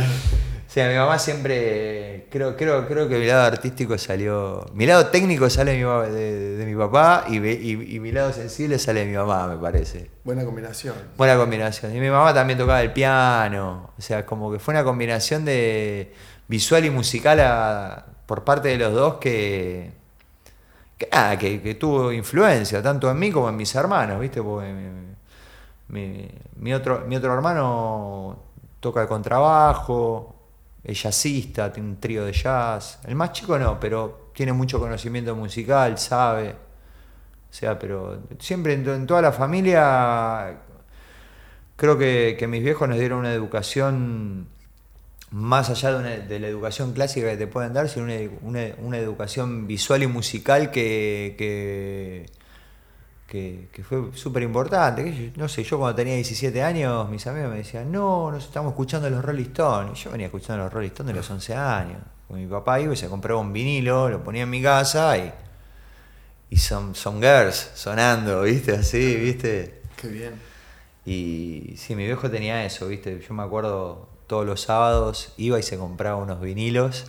Sea, 0.74 0.90
mi 0.90 0.96
mamá 0.96 1.20
siempre, 1.20 2.26
creo, 2.32 2.58
creo, 2.58 2.88
creo 2.88 3.08
que 3.08 3.20
mi 3.20 3.28
lado 3.28 3.44
artístico 3.44 3.96
salió, 4.00 4.66
mi 4.74 4.88
lado 4.88 5.06
técnico 5.08 5.48
sale 5.48 5.74
de 5.74 6.66
mi, 6.66 6.76
papá 6.76 7.26
y, 7.30 7.36
y, 7.36 8.00
mi 8.00 8.12
lado 8.12 8.34
sensible 8.34 8.80
sale 8.80 9.02
de 9.02 9.06
mi 9.06 9.16
mamá, 9.16 9.48
me 9.48 9.58
parece. 9.58 10.10
Buena 10.24 10.44
combinación. 10.44 10.96
Buena 11.16 11.38
combinación. 11.38 11.96
Y 11.96 12.00
mi 12.00 12.10
mamá 12.10 12.34
también 12.34 12.58
tocaba 12.58 12.82
el 12.82 12.92
piano, 12.92 13.92
o 13.96 14.02
sea, 14.02 14.26
como 14.26 14.52
que 14.52 14.58
fue 14.58 14.74
una 14.74 14.84
combinación 14.84 15.46
de 15.46 16.12
visual 16.48 16.84
y 16.86 16.90
musical 16.90 18.04
por 18.26 18.44
parte 18.44 18.70
de 18.70 18.78
los 18.78 18.94
dos 18.94 19.16
que, 19.18 19.92
que, 20.98 21.62
que, 21.62 21.76
tuvo 21.76 22.12
influencia, 22.12 22.82
tanto 22.82 23.12
en 23.12 23.20
mí 23.20 23.30
como 23.32 23.48
en 23.48 23.58
mis 23.58 23.76
hermanos, 23.76 24.20
¿viste? 24.20 24.42
Porque 24.42 24.74
mi, 25.90 26.74
otro, 26.74 27.04
mi 27.08 27.16
otro 27.16 27.32
hermano 27.32 28.40
toca 28.80 29.04
el 29.04 29.08
contrabajo, 29.08 30.33
es 30.84 31.02
jazzista, 31.02 31.72
tiene 31.72 31.90
un 31.90 32.00
trío 32.00 32.26
de 32.26 32.34
jazz. 32.34 33.00
El 33.06 33.16
más 33.16 33.32
chico 33.32 33.58
no, 33.58 33.80
pero 33.80 34.32
tiene 34.34 34.54
mucho 34.54 34.80
conocimiento 34.80 35.36
musical, 35.36 35.98
sabe. 35.98 36.50
O 36.50 37.56
sea, 37.56 37.78
pero 37.78 38.24
siempre 38.40 38.74
en, 38.74 39.06
toda 39.06 39.22
la 39.22 39.32
familia 39.32 40.58
creo 41.76 41.98
que, 41.98 42.46
mis 42.48 42.64
viejos 42.64 42.90
nos 42.90 42.98
dieron 42.98 43.20
una 43.20 43.34
educación 43.34 44.48
más 45.32 45.70
allá 45.70 45.98
de, 46.00 46.40
la 46.40 46.48
educación 46.48 46.94
clásica 46.94 47.30
que 47.30 47.38
te 47.38 47.48
pueden 47.48 47.74
dar, 47.74 47.90
sino 47.90 48.06
una, 48.42 48.98
educación 48.98 49.68
visual 49.68 50.04
y 50.04 50.08
musical 50.08 50.72
que, 50.72 52.26
fue 53.88 54.12
súper 54.14 54.44
importante. 54.44 55.34
No 55.36 55.50
sé, 55.50 55.64
yo 55.64 55.80
cuando 55.80 55.96
tenía 55.96 56.14
17 56.16 56.62
años, 56.62 57.10
mis 57.10 57.26
amigos 57.26 57.50
me 57.50 57.58
decían, 57.58 57.92
no, 57.92 58.32
nos 58.32 58.46
estamos 58.46 58.72
escuchando 58.74 59.10
los 59.10 59.26
Rolling 59.26 59.46
Stones. 59.46 60.00
Y 60.00 60.04
yo 60.04 60.12
venía 60.12 60.28
escuchando 60.28 60.64
los 60.64 60.72
Rolling 60.72 60.90
Stones 60.90 61.14
de 61.14 61.20
los 61.20 61.30
11 61.30 61.56
años. 61.56 61.98
Con 62.28 62.40
mi 62.40 62.46
papá 62.46 62.80
iba 62.80 62.94
y 62.94 62.96
se 62.96 63.08
compraba 63.10 63.40
un 63.40 63.52
vinilo, 63.52 64.10
lo 64.10 64.24
ponía 64.24 64.44
en 64.44 64.50
mi 64.50 64.62
casa 64.62 65.18
y, 65.18 65.34
y 66.52 66.58
son, 66.58 66.94
son 66.94 67.22
girls 67.22 67.72
sonando, 67.74 68.44
¿viste? 68.44 68.74
Así, 68.76 69.16
¿viste? 69.16 69.82
Qué 69.98 70.08
bien. 70.10 70.34
Y 71.06 71.74
sí, 71.78 71.96
mi 71.96 72.06
viejo 72.06 72.30
tenía 72.30 72.64
eso, 72.66 72.88
¿viste? 72.88 73.20
Yo 73.20 73.34
me 73.34 73.42
acuerdo 73.42 74.10
todos 74.28 74.46
los 74.46 74.62
sábados 74.62 75.34
iba 75.38 75.58
y 75.58 75.64
se 75.64 75.78
compraba 75.78 76.18
unos 76.18 76.40
vinilos 76.40 77.08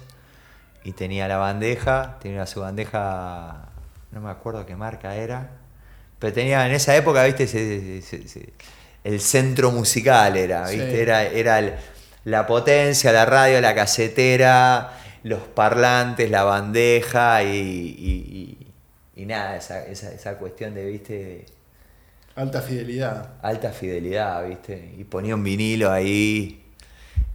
y 0.85 0.93
tenía 0.93 1.29
la 1.29 1.37
bandeja, 1.37 2.19
tenía 2.21 2.47
su 2.47 2.61
bandeja, 2.61 3.69
no 4.11 4.21
me 4.23 4.31
acuerdo 4.31 4.65
qué 4.65 4.75
marca 4.75 5.17
era 5.17 5.64
pero 6.19 6.33
tenía 6.33 6.67
en 6.67 6.73
esa 6.73 6.97
época, 6.97 7.25
viste, 7.25 8.03
el 9.05 9.21
centro 9.21 9.71
musical 9.71 10.37
era, 10.37 10.69
viste, 10.69 11.03
era, 11.03 11.25
era 11.25 11.79
la 12.25 12.47
potencia, 12.47 13.13
la 13.13 13.27
radio, 13.27 13.61
la 13.61 13.75
casetera, 13.75 14.99
los 15.23 15.41
parlantes, 15.41 16.31
la 16.31 16.45
bandeja 16.45 17.43
y, 17.43 18.57
nada, 19.17 19.57
esa, 19.57 19.85
esa, 19.85 20.37
cuestión 20.39 20.75
de, 20.75 20.87
viste... 20.87 21.47
Alta 22.37 22.63
fidelidad. 22.63 23.35
Alta 23.43 23.71
fidelidad, 23.71 24.47
viste. 24.49 24.95
Y 24.99 25.05
ponía 25.05 25.35
un 25.35 25.45
vinilo 25.45 25.93
ahí. 25.93 26.65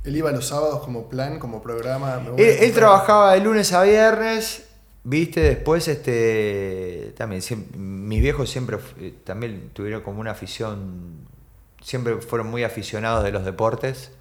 Él 0.03 0.15
iba 0.17 0.31
los 0.31 0.48
sábados 0.48 0.81
como 0.83 1.07
plan, 1.07 1.39
como 1.39 1.62
programa. 1.62 2.21
él 2.38 2.74
trabajaba 2.74 3.33
de 3.33 3.39
lunes 3.39 3.71
a 3.71 3.83
viernes 3.83 4.68
Viste, 5.09 5.41
después 5.41 5.87
este 5.87 7.15
también 7.17 7.41
mis 7.75 8.21
viejos 8.21 8.47
siempre 8.47 8.77
eh, 8.99 9.15
también 9.23 9.71
tuvieron 9.73 10.03
como 10.03 10.21
una 10.21 10.31
afición, 10.31 11.25
siempre 11.81 12.17
fueron 12.21 12.47
muy 12.51 12.63
aficionados 12.63 13.23
de 13.23 13.31
los 13.31 13.43
deportes. 13.43 14.11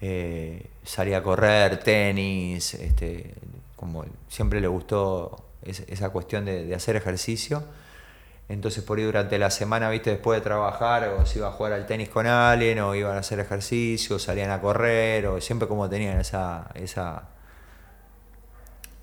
Eh, 0.00 0.66
salía 0.82 1.18
a 1.18 1.22
correr, 1.22 1.78
tenis, 1.84 2.74
este, 2.74 3.32
como 3.76 4.04
siempre 4.28 4.60
le 4.60 4.66
gustó 4.66 5.46
esa 5.62 6.10
cuestión 6.10 6.46
de, 6.46 6.74
hacer 6.74 6.96
ejercicio. 6.96 7.62
Entonces 8.48 8.82
por 8.82 8.98
ahí 8.98 9.04
durante 9.04 9.38
la 9.38 9.50
semana, 9.50 9.88
viste, 9.88 10.10
después 10.10 10.40
de 10.40 10.42
trabajar, 10.42 11.10
o 11.10 11.24
se 11.26 11.38
iba 11.38 11.46
a 11.46 11.52
jugar 11.52 11.74
al 11.74 11.86
tenis 11.86 12.08
con 12.08 12.26
alguien, 12.26 12.80
o 12.80 12.96
iban 12.96 13.14
a 13.16 13.20
hacer 13.20 13.38
ejercicio, 13.38 14.16
o 14.16 14.18
salían 14.18 14.50
a 14.50 14.60
correr, 14.60 15.28
o 15.28 15.40
siempre 15.40 15.68
como 15.68 15.88
tenían 15.88 16.18
esa, 16.20 16.72
esa 16.74 17.31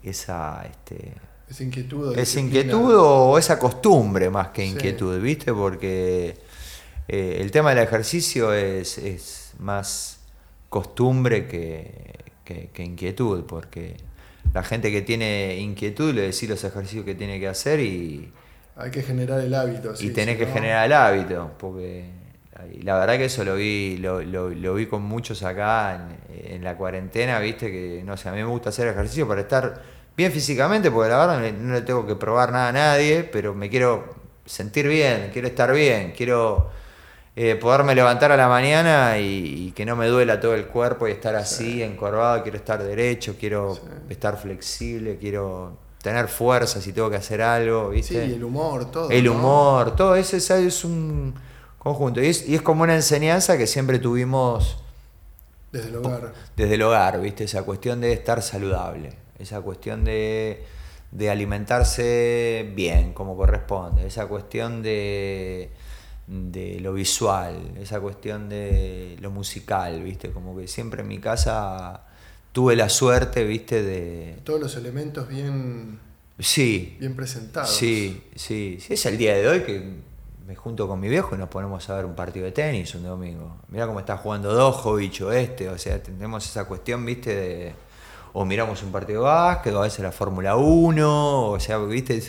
esa 0.04 0.66
este, 0.70 1.14
esa 1.50 1.64
inquietud, 1.64 2.18
esa 2.18 2.40
inquietud 2.40 2.96
o 2.96 3.38
esa 3.38 3.58
costumbre 3.58 4.30
más 4.30 4.50
que 4.50 4.66
inquietud, 4.66 5.20
¿viste? 5.20 5.52
Porque 5.54 6.38
eh, 7.08 7.38
el 7.42 7.50
tema 7.50 7.74
del 7.74 7.84
ejercicio 7.84 8.54
es, 8.54 9.54
más 9.58 10.20
costumbre 10.70 11.48
que, 11.48 12.84
inquietud, 12.84 13.46
porque 13.46 13.98
la 14.54 14.64
gente 14.64 14.92
que 14.92 15.02
tiene 15.02 15.58
inquietud 15.58 16.14
le 16.14 16.22
decís 16.22 16.48
los 16.48 16.64
ejercicios 16.64 17.04
que 17.04 17.16
tiene 17.16 17.40
que 17.40 17.48
hacer 17.48 17.80
y... 17.80 18.32
Hay 18.76 18.92
que 18.92 19.02
generar 19.02 19.42
el 19.42 19.54
hábito. 19.54 19.94
y 20.00 20.12
tenés 20.12 20.38
que 20.38 20.46
generar 20.46 20.86
el 20.86 20.94
hábito, 20.94 21.52
porque 21.58 22.06
la 22.82 22.98
verdad 22.98 23.18
que 23.18 23.26
eso 23.26 23.44
lo 23.44 23.56
vi, 23.56 23.98
lo, 23.98 24.22
lo, 24.22 24.74
vi 24.74 24.86
con 24.86 25.02
muchos 25.02 25.44
acá 25.44 26.10
en, 26.30 26.64
la 26.64 26.76
cuarentena, 26.76 27.40
viste, 27.40 27.72
que 27.72 28.02
no 28.06 28.18
sé, 28.18 28.30
a 28.30 28.32
mí 28.32 28.40
me 28.40 28.50
gusta 28.50 28.70
hacer 28.70 28.88
ejercicio 28.88 29.28
para 29.28 29.42
estar 29.42 29.82
bien 30.16 30.32
físicamente, 30.32 30.92
porque 30.92 31.10
la 31.10 31.26
verdad 31.26 31.52
no 31.54 31.74
le 31.74 31.82
tengo 31.82 32.06
que 32.06 32.16
probar 32.16 32.52
nada 32.52 32.70
a 32.70 32.72
nadie, 32.72 33.24
pero 33.24 33.54
me 33.54 33.70
quiero 33.70 34.16
sentir 34.46 34.88
bien, 34.88 35.30
quiero 35.32 35.48
estar 35.48 35.72
bien, 35.74 36.14
quiero 36.16 36.70
eh, 37.36 37.56
poderme 37.56 37.96
levantar 37.96 38.32
a 38.32 38.38
la 38.38 38.50
mañana 38.50 39.18
y, 39.20 39.72
que 39.72 39.86
no 39.86 39.96
me 39.96 40.08
duela 40.08 40.42
todo 40.42 40.56
el 40.56 40.66
cuerpo 40.66 41.08
y 41.08 41.12
estar 41.12 41.36
así, 41.36 41.82
encorvado, 41.82 42.44
quiero 42.44 42.58
estar 42.58 42.84
derecho, 42.84 43.36
quiero 43.40 43.80
estar 44.10 44.38
flexible, 44.38 45.18
quiero 45.18 45.78
tener 46.02 46.28
fuerza 46.28 46.82
si 46.82 46.92
tengo 46.92 47.10
que 47.10 47.16
hacer 47.16 47.42
algo, 47.42 47.90
¿viste? 47.90 48.26
Sí, 48.26 48.34
el 48.34 48.44
humor, 48.44 48.92
todo. 48.92 49.10
El 49.10 49.30
humor, 49.30 49.96
todo 49.96 50.16
eso 50.16 50.36
es 50.36 50.84
un 50.84 51.34
conjunto. 51.80 52.22
Y 52.22 52.28
es, 52.28 52.62
como 52.62 52.84
una 52.84 52.96
enseñanza 52.96 53.58
que 53.58 53.66
siempre 53.66 53.98
tuvimos... 53.98 54.78
Desde 55.72 55.90
el 55.90 55.96
hogar. 55.98 56.34
Desde 56.56 56.76
el 56.76 56.82
hogar, 56.82 57.22
¿viste? 57.22 57.46
Esa 57.46 57.64
cuestión 57.64 58.02
de 58.02 58.14
estar 58.14 58.42
saludable, 58.42 59.14
esa 59.40 59.62
cuestión 59.62 60.04
de, 60.04 60.66
alimentarse 61.30 62.72
bien, 62.76 63.14
como 63.14 63.36
corresponde, 63.38 64.06
esa 64.06 64.28
cuestión 64.28 64.82
de, 64.82 65.72
de 66.28 66.80
lo 66.80 66.94
visual, 66.94 67.74
esa 67.80 68.00
cuestión 68.00 68.50
de 68.50 69.16
lo 69.22 69.32
musical, 69.32 70.04
¿viste? 70.04 70.32
Como 70.32 70.58
que 70.58 70.68
siempre 70.68 71.02
en 71.02 71.08
mi 71.08 71.20
casa 71.20 72.02
tuve 72.52 72.76
la 72.76 72.90
suerte, 72.90 73.44
¿viste? 73.44 73.84
De... 73.84 74.38
Todos 74.44 74.60
los 74.60 74.76
elementos 74.76 75.28
bien... 75.28 76.00
Sí. 76.40 76.96
Bien 77.00 77.16
presentados. 77.16 77.70
Sí, 77.70 78.24
sí. 78.36 78.80
Sí, 78.80 78.94
es 78.94 79.06
el 79.06 79.18
día 79.18 79.36
de 79.36 79.48
hoy 79.48 79.60
que 79.64 80.09
me 80.50 80.56
junto 80.56 80.88
con 80.88 81.00
mi 81.00 81.08
viejo 81.08 81.36
y 81.36 81.38
nos 81.38 81.48
ponemos 81.48 81.88
a 81.92 81.96
ver 81.96 82.06
un 82.06 82.16
partido 82.16 82.46
de 82.46 82.52
tenis 82.52 82.96
un 82.96 83.04
domingo. 83.04 83.58
Mira 83.68 83.86
cómo 83.86 84.00
está 84.00 84.18
jugando 84.18 84.52
Djokovic 84.52 85.22
o 85.22 85.32
este, 85.32 85.70
o 85.70 85.78
sea, 85.78 86.02
tenemos 86.02 86.44
esa 86.44 86.66
cuestión, 86.66 87.06
viste, 87.06 87.36
de, 87.36 87.74
o 88.34 88.46
miramos 88.46 88.82
un 88.82 88.92
partido 88.92 89.22
de 89.22 89.28
básquet, 89.28 89.72
o 89.76 89.78
a 89.78 89.84
veces 89.84 90.00
la 90.00 90.12
Fórmula 90.12 90.56
1, 90.56 91.50
o 91.52 91.60
sea, 91.60 91.78
viste, 91.78 92.20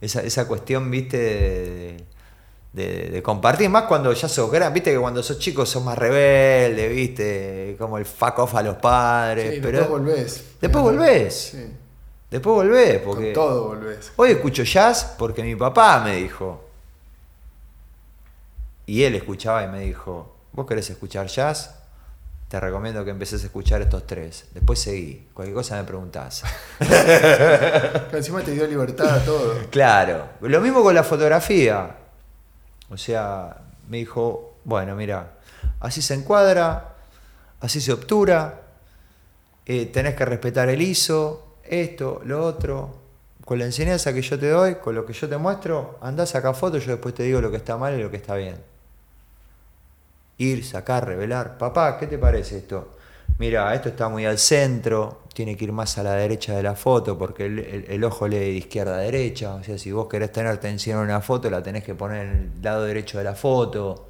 esa, 0.00 0.22
esa 0.22 0.46
cuestión, 0.46 0.88
viste, 0.88 1.96
de, 2.72 3.20
compartir, 3.24 3.70
más 3.70 3.86
cuando 3.86 4.12
ya 4.12 4.28
sos 4.28 4.48
gran, 4.48 4.72
viste 4.72 4.92
que 4.92 4.98
cuando 5.00 5.20
sos 5.20 5.40
chico 5.40 5.66
sos 5.66 5.82
más 5.82 5.98
rebelde, 5.98 6.86
viste, 6.86 7.74
como 7.76 7.98
el 7.98 8.04
fuck 8.04 8.38
off 8.38 8.54
a 8.54 8.62
los 8.62 8.76
padres. 8.76 9.58
pero 9.60 9.78
después 9.78 10.00
volvés. 10.00 10.44
Después 10.60 10.84
volvés. 10.84 11.56
Después 12.30 12.54
volvés, 12.54 13.00
porque... 13.00 13.32
Con 13.32 13.44
todo 13.44 13.68
volvés. 13.70 14.12
Hoy 14.14 14.30
escucho 14.30 14.62
jazz 14.62 15.16
porque 15.18 15.42
mi 15.42 15.56
papá 15.56 16.02
me 16.04 16.14
dijo, 16.14 16.65
y 18.86 19.02
él 19.02 19.16
escuchaba 19.16 19.64
y 19.64 19.68
me 19.68 19.80
dijo, 19.80 20.36
¿vos 20.52 20.64
querés 20.64 20.88
escuchar 20.90 21.26
jazz? 21.26 21.74
Te 22.48 22.60
recomiendo 22.60 23.04
que 23.04 23.10
empeces 23.10 23.42
a 23.42 23.46
escuchar 23.46 23.82
estos 23.82 24.06
tres. 24.06 24.46
Después 24.54 24.78
seguí. 24.78 25.26
Cualquier 25.34 25.56
cosa 25.56 25.76
me 25.76 25.82
preguntás. 25.82 26.44
encima 28.12 28.42
te 28.42 28.52
dio 28.52 28.64
libertad 28.68 29.16
a 29.16 29.24
todo. 29.24 29.54
Claro. 29.70 30.28
Lo 30.42 30.60
mismo 30.60 30.84
con 30.84 30.94
la 30.94 31.02
fotografía. 31.02 31.96
O 32.88 32.96
sea, 32.96 33.62
me 33.88 33.96
dijo, 33.96 34.58
bueno, 34.62 34.94
mira, 34.94 35.32
así 35.80 36.00
se 36.00 36.14
encuadra, 36.14 36.94
así 37.60 37.80
se 37.80 37.92
obtura, 37.92 38.62
eh, 39.64 39.86
tenés 39.86 40.14
que 40.14 40.24
respetar 40.24 40.68
el 40.68 40.80
ISO, 40.80 41.56
esto, 41.64 42.22
lo 42.24 42.44
otro. 42.44 43.06
Con 43.44 43.58
la 43.58 43.64
enseñanza 43.64 44.14
que 44.14 44.22
yo 44.22 44.38
te 44.38 44.48
doy, 44.48 44.76
con 44.76 44.94
lo 44.94 45.04
que 45.04 45.12
yo 45.12 45.28
te 45.28 45.36
muestro, 45.36 45.98
andás, 46.00 46.30
saca 46.30 46.54
fotos, 46.54 46.84
yo 46.84 46.92
después 46.92 47.12
te 47.12 47.24
digo 47.24 47.40
lo 47.40 47.50
que 47.50 47.56
está 47.56 47.76
mal 47.76 47.98
y 47.98 48.02
lo 48.02 48.08
que 48.08 48.18
está 48.18 48.36
bien 48.36 48.75
ir, 50.38 50.64
sacar, 50.64 51.06
revelar. 51.06 51.58
Papá, 51.58 51.98
¿qué 51.98 52.06
te 52.06 52.18
parece 52.18 52.58
esto? 52.58 52.92
Mira, 53.38 53.74
esto 53.74 53.90
está 53.90 54.08
muy 54.08 54.24
al 54.24 54.38
centro, 54.38 55.22
tiene 55.34 55.56
que 55.56 55.64
ir 55.64 55.72
más 55.72 55.98
a 55.98 56.02
la 56.02 56.14
derecha 56.14 56.56
de 56.56 56.62
la 56.62 56.74
foto 56.74 57.18
porque 57.18 57.44
el, 57.46 58.04
ojo 58.04 58.26
lee 58.28 58.38
de 58.38 58.50
izquierda 58.52 58.94
a 58.96 58.98
derecha. 59.00 59.54
O 59.54 59.62
sea, 59.62 59.76
si 59.78 59.92
vos 59.92 60.08
querés 60.08 60.32
tener 60.32 60.56
tensión 60.58 60.98
en 60.98 61.04
una 61.04 61.20
foto, 61.20 61.50
la 61.50 61.62
tenés 61.62 61.84
que 61.84 61.94
poner 61.94 62.26
en 62.26 62.52
el 62.56 62.62
lado 62.62 62.84
derecho 62.84 63.18
de 63.18 63.24
la 63.24 63.34
foto. 63.34 64.08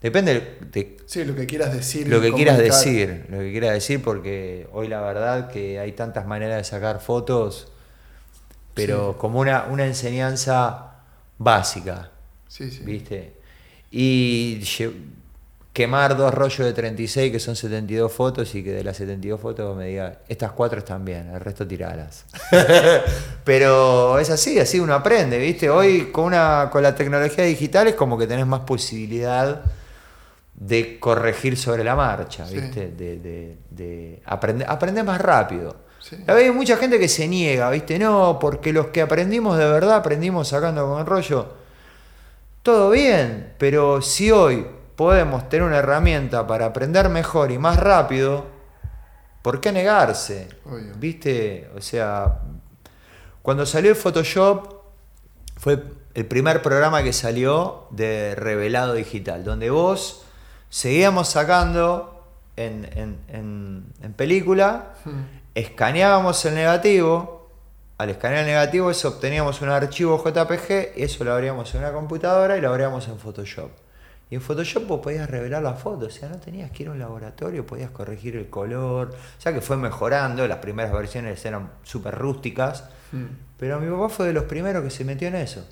Depende 0.00 0.56
de 0.72 0.96
Sí, 1.06 1.24
lo 1.24 1.34
que 1.34 1.46
quieras 1.46 1.74
decir. 1.74 2.08
lo 2.08 2.20
que 2.20 2.32
quieras 2.32 2.56
decir, 2.58 3.26
lo 3.28 3.38
que 3.38 3.50
quieras 3.50 3.72
decir, 3.74 4.02
porque 4.02 4.66
hoy 4.72 4.88
la 4.88 5.00
verdad 5.02 5.50
que 5.50 5.78
hay 5.78 5.92
tantas 5.92 6.26
maneras 6.26 6.56
de 6.58 6.64
sacar 6.64 7.00
fotos, 7.00 7.70
pero 8.74 9.12
Sí. 9.12 9.18
como 9.18 9.40
una, 9.40 9.64
una 9.64 9.84
enseñanza 9.86 10.92
básica, 11.38 12.10
Sí, 12.48 12.70
sí. 12.70 12.82
¿viste? 12.84 13.34
Y 13.90 14.62
quemar 15.72 16.16
dos 16.16 16.34
rollos 16.34 16.66
de 16.66 16.72
36 16.72 17.30
que 17.32 17.38
son 17.40 17.54
72 17.56 18.12
fotos 18.12 18.54
y 18.54 18.62
que 18.62 18.72
de 18.72 18.84
las 18.84 18.96
72 18.96 19.40
fotos 19.40 19.76
me 19.76 19.86
diga, 19.86 20.18
estas 20.28 20.52
cuatro 20.52 20.78
están 20.80 21.04
bien, 21.04 21.28
el 21.32 21.40
resto 21.40 21.66
tiralas. 21.66 22.26
Pero 23.44 24.18
es 24.18 24.30
así, 24.30 24.58
así 24.58 24.80
uno 24.80 24.94
aprende, 24.94 25.38
¿viste? 25.38 25.70
Hoy 25.70 26.10
con, 26.12 26.24
una, 26.24 26.68
con 26.70 26.82
la 26.82 26.94
tecnología 26.94 27.44
digital 27.44 27.88
es 27.88 27.94
como 27.94 28.18
que 28.18 28.26
tenés 28.26 28.46
más 28.46 28.60
posibilidad 28.60 29.62
de 30.54 30.98
corregir 30.98 31.56
sobre 31.56 31.84
la 31.84 31.96
marcha, 31.96 32.46
Sí. 32.46 32.58
¿viste? 32.60 32.88
De, 32.88 33.16
de, 33.18 33.58
de 33.70 34.22
aprender, 34.26 34.68
aprender 34.68 35.04
más 35.04 35.20
rápido. 35.20 35.76
Sí. 36.00 36.16
Hay 36.26 36.50
mucha 36.50 36.76
gente 36.76 36.98
que 36.98 37.08
se 37.08 37.28
niega, 37.28 37.70
¿viste? 37.70 37.98
No, 37.98 38.38
porque 38.40 38.72
los 38.72 38.88
que 38.88 39.02
aprendimos 39.02 39.56
de 39.58 39.64
verdad 39.66 39.96
aprendimos 39.96 40.48
sacando 40.48 40.86
con 40.88 41.00
el 41.00 41.06
rollo. 41.06 41.59
Todo 42.62 42.90
bien, 42.90 43.54
pero 43.58 44.02
si 44.02 44.30
hoy 44.30 44.66
podemos 44.96 45.48
tener 45.48 45.66
una 45.66 45.78
herramienta 45.78 46.46
para 46.46 46.66
aprender 46.66 47.08
mejor 47.08 47.50
y 47.50 47.58
más 47.58 47.78
rápido, 47.78 48.46
¿por 49.42 49.60
qué 49.60 49.72
negarse? 49.72 50.48
Obvio. 50.66 50.92
¿Viste? 50.96 51.70
O 51.76 51.80
sea, 51.80 52.40
cuando 53.42 53.64
salió 53.64 53.90
el 53.90 53.96
Photoshop 53.96 54.74
fue 55.56 55.82
el 56.14 56.26
primer 56.26 56.60
programa 56.60 57.02
que 57.02 57.12
salió 57.14 57.86
de 57.90 58.34
revelado 58.34 58.92
digital, 58.94 59.42
donde 59.44 59.70
vos 59.70 60.26
seguíamos 60.68 61.28
sacando 61.28 62.26
en, 62.56 62.84
en- 62.94 63.18
en- 63.28 63.84
en 64.02 64.12
película, 64.12 64.94
Hmm. 65.04 65.22
escaneábamos 65.54 66.44
el 66.44 66.54
negativo, 66.56 67.39
al 68.00 68.10
escanear 68.10 68.44
negativo 68.46 68.90
eso 68.90 69.08
obteníamos 69.08 69.60
un 69.62 69.68
archivo 69.68 70.16
JPG, 70.24 70.92
eso 70.96 71.24
lo 71.24 71.32
abríamos 71.34 71.74
en 71.74 71.80
una 71.80 71.92
computadora 71.92 72.56
y 72.56 72.60
lo 72.60 72.70
abríamos 72.70 73.06
en 73.08 73.18
Photoshop. 73.18 73.70
Y 74.30 74.36
en 74.36 74.40
Photoshop 74.40 74.86
vos 74.86 75.00
podías 75.00 75.28
revelar 75.28 75.62
la 75.62 75.74
foto, 75.74 76.06
o 76.06 76.10
sea, 76.10 76.28
no 76.28 76.38
tenías 76.38 76.70
que 76.70 76.84
ir 76.84 76.88
a 76.88 76.92
un 76.92 76.98
laboratorio, 77.00 77.66
podías 77.66 77.90
corregir 77.90 78.36
el 78.36 78.48
color, 78.48 79.10
o 79.10 79.40
sea 79.42 79.52
que 79.52 79.60
fue 79.60 79.76
mejorando, 79.76 80.46
las 80.46 80.58
primeras 80.58 80.92
versiones 80.92 81.44
eran 81.44 81.70
súper 81.82 82.14
rústicas, 82.16 82.84
Hmm. 83.12 83.26
pero 83.58 83.80
mi 83.80 83.90
papá 83.90 84.08
fue 84.08 84.26
de 84.28 84.32
los 84.32 84.44
primeros 84.44 84.84
que 84.84 84.90
se 84.90 85.04
metió 85.04 85.26
en 85.26 85.34
eso. 85.34 85.66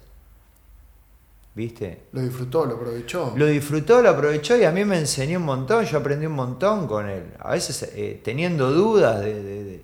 ¿Viste? 1.54 2.02
Lo 2.12 2.20
disfrutó, 2.20 2.66
lo 2.66 2.74
aprovechó. 2.74 3.32
Lo 3.36 3.46
disfrutó, 3.46 4.00
lo 4.00 4.10
aprovechó 4.10 4.56
y 4.56 4.64
a 4.64 4.70
mí 4.70 4.84
me 4.84 4.98
enseñó 4.98 5.38
un 5.38 5.44
montón, 5.44 5.84
yo 5.84 5.98
aprendí 5.98 6.26
un 6.26 6.32
montón 6.34 6.86
con 6.86 7.08
él. 7.08 7.24
A 7.40 7.52
veces 7.52 7.82
eh, 7.94 8.20
teniendo 8.22 8.70
dudas 8.72 9.20
de, 9.20 9.34
de- 9.42 9.64
de, 9.64 9.82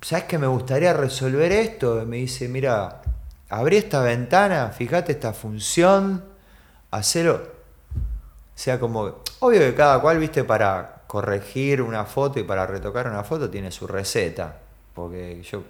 ¿sabes 0.00 0.24
que 0.24 0.38
me 0.38 0.46
gustaría 0.46 0.92
resolver 0.92 1.52
esto? 1.52 2.02
Y 2.02 2.06
me 2.06 2.16
dice, 2.16 2.48
mira, 2.48 3.02
abrí 3.48 3.76
esta 3.76 4.00
ventana, 4.02 4.70
fíjate 4.70 5.12
esta 5.12 5.32
función, 5.32 6.24
hacelo. 6.90 7.34
O 7.34 8.58
sea, 8.58 8.80
como, 8.80 9.16
obvio 9.40 9.60
que 9.60 9.74
cada 9.74 10.00
cual, 10.00 10.18
viste, 10.18 10.44
para 10.44 11.02
corregir 11.06 11.82
una 11.82 12.04
foto 12.04 12.40
y 12.40 12.42
para 12.42 12.66
retocar 12.66 13.06
una 13.08 13.22
foto 13.22 13.50
tiene 13.50 13.70
su 13.70 13.86
receta. 13.86 14.56
Porque 14.94 15.42
yo, 15.42 15.62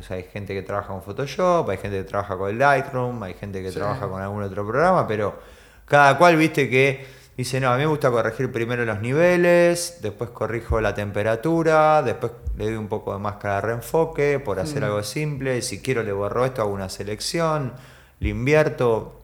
sea, 0.00 0.16
hay 0.16 0.24
gente 0.24 0.54
que 0.54 0.62
trabaja 0.62 0.88
con 0.88 1.02
Photoshop, 1.02 1.68
hay 1.68 1.76
gente 1.78 1.98
que 1.98 2.04
trabaja 2.04 2.36
con 2.36 2.58
Lightroom, 2.58 3.22
hay 3.22 3.34
gente 3.34 3.62
que 3.62 3.70
Sí. 3.70 3.76
trabaja 3.78 4.08
con 4.08 4.20
algún 4.22 4.42
otro 4.42 4.66
programa, 4.66 5.06
pero 5.06 5.38
cada 5.84 6.16
cual, 6.16 6.36
viste, 6.36 6.70
que 6.70 7.04
dice, 7.36 7.60
no, 7.60 7.70
a 7.70 7.76
mí 7.76 7.80
me 7.82 7.86
gusta 7.88 8.10
corregir 8.10 8.50
primero 8.52 8.84
los 8.84 9.00
niveles, 9.00 9.98
después 10.02 10.30
corrijo 10.30 10.80
la 10.80 10.94
temperatura, 10.94 12.02
después 12.02 12.32
le 12.56 12.66
doy 12.66 12.74
un 12.74 12.88
poco 12.88 13.12
de 13.12 13.18
máscara 13.18 13.56
de 13.56 13.60
reenfoque 13.62 14.38
por 14.38 14.60
hacer 14.60 14.82
Mm. 14.82 14.84
algo 14.84 15.02
simple, 15.02 15.62
si 15.62 15.80
quiero 15.80 16.02
le 16.02 16.12
borro 16.12 16.44
esto, 16.44 16.62
hago 16.62 16.72
una 16.72 16.88
selección, 16.88 17.72
le 18.20 18.28
invierto, 18.28 19.18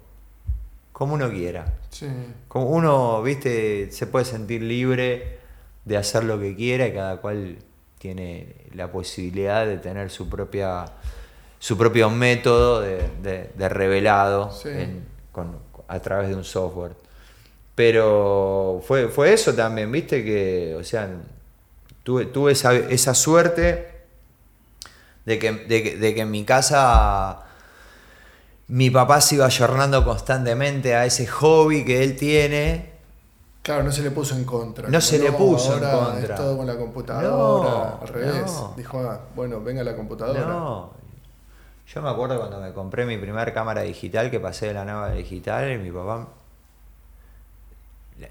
como 0.93 1.15
uno 1.15 1.31
quiera. 1.31 1.75
Sí. 1.91 2.09
Como 2.49 2.67
uno, 2.71 3.23
viste, 3.23 3.91
se 3.93 4.07
puede 4.07 4.25
sentir 4.25 4.63
libre 4.63 5.39
de 5.85 5.97
hacer 5.97 6.25
lo 6.25 6.39
que 6.41 6.57
quiera 6.57 6.87
y 6.89 6.93
cada 6.93 7.19
cual 7.19 7.59
tiene 7.99 8.55
la 8.75 8.91
posibilidad 8.91 9.67
de 9.67 9.79
tener 9.79 10.11
su 10.11 10.29
propia 10.29 10.87
su 11.61 11.77
propio 11.77 12.09
método 12.09 12.81
de, 12.81 13.09
de- 13.23 13.51
de 13.57 13.69
revelado 13.69 14.53
Sí. 14.53 14.69
en- 14.69 15.05
con- 15.33 15.57
a 15.89 15.99
través 15.99 16.29
de 16.29 16.37
un 16.37 16.45
software. 16.45 16.93
Pero 17.79 18.83
fue, 18.85 19.07
fue 19.07 19.33
eso 19.33 19.55
también, 19.55 19.93
viste, 19.93 20.25
que, 20.25 20.75
o 20.77 20.83
sea, 20.83 21.09
tuve, 22.03 22.27
tuve 22.27 22.51
esa, 22.51 22.75
esa 22.75 23.15
suerte 23.15 24.01
de 25.25 25.39
que, 25.39 25.53
de, 25.53 25.97
de 25.97 26.13
que 26.13 26.23
en 26.23 26.29
mi 26.33 26.45
casa 26.45 27.39
mi 28.67 28.91
papá 28.91 29.21
se 29.21 29.37
iba 29.37 29.47
ayornando 29.47 30.05
constantemente 30.05 30.97
a 30.97 31.07
ese 31.07 31.29
hobby 31.29 31.85
que 31.85 32.03
él 32.03 32.17
tiene. 32.17 32.95
Claro, 33.63 33.85
no 33.85 33.93
se 33.93 34.03
le 34.03 34.11
puso 34.11 34.35
en 34.35 34.43
contra. 34.43 34.89
No 34.89 35.01
se 35.01 35.21
le 35.21 35.31
puso 35.31 35.77
en 35.77 35.85
ahora 35.85 36.07
contra. 36.07 36.35
Es 36.35 36.41
todo 36.41 36.57
con 36.57 36.67
la 36.67 36.77
computadora. 36.77 37.71
No, 37.71 37.99
al 38.03 38.09
revés. 38.09 38.43
no. 38.45 38.75
Dijo, 38.77 38.99
ah, 39.09 39.21
bueno, 39.37 39.61
venga 39.61 39.85
la 39.85 39.95
computadora. 39.95 40.41
No. 40.47 40.91
Yo 41.87 42.03
me 42.03 42.09
acuerdo 42.11 42.41
cuando 42.41 42.61
me 42.61 42.73
compré 42.73 43.07
mi 43.07 43.19
primer 43.19 43.55
cámara 43.55 43.83
digital, 43.83 44.33
que 44.33 44.41
pasé 44.41 44.67
de 44.67 44.75
la 44.75 44.85
nave 44.85 45.15
digital, 45.15 45.71
y 45.71 45.79
mi 45.79 45.93
papá 45.93 46.27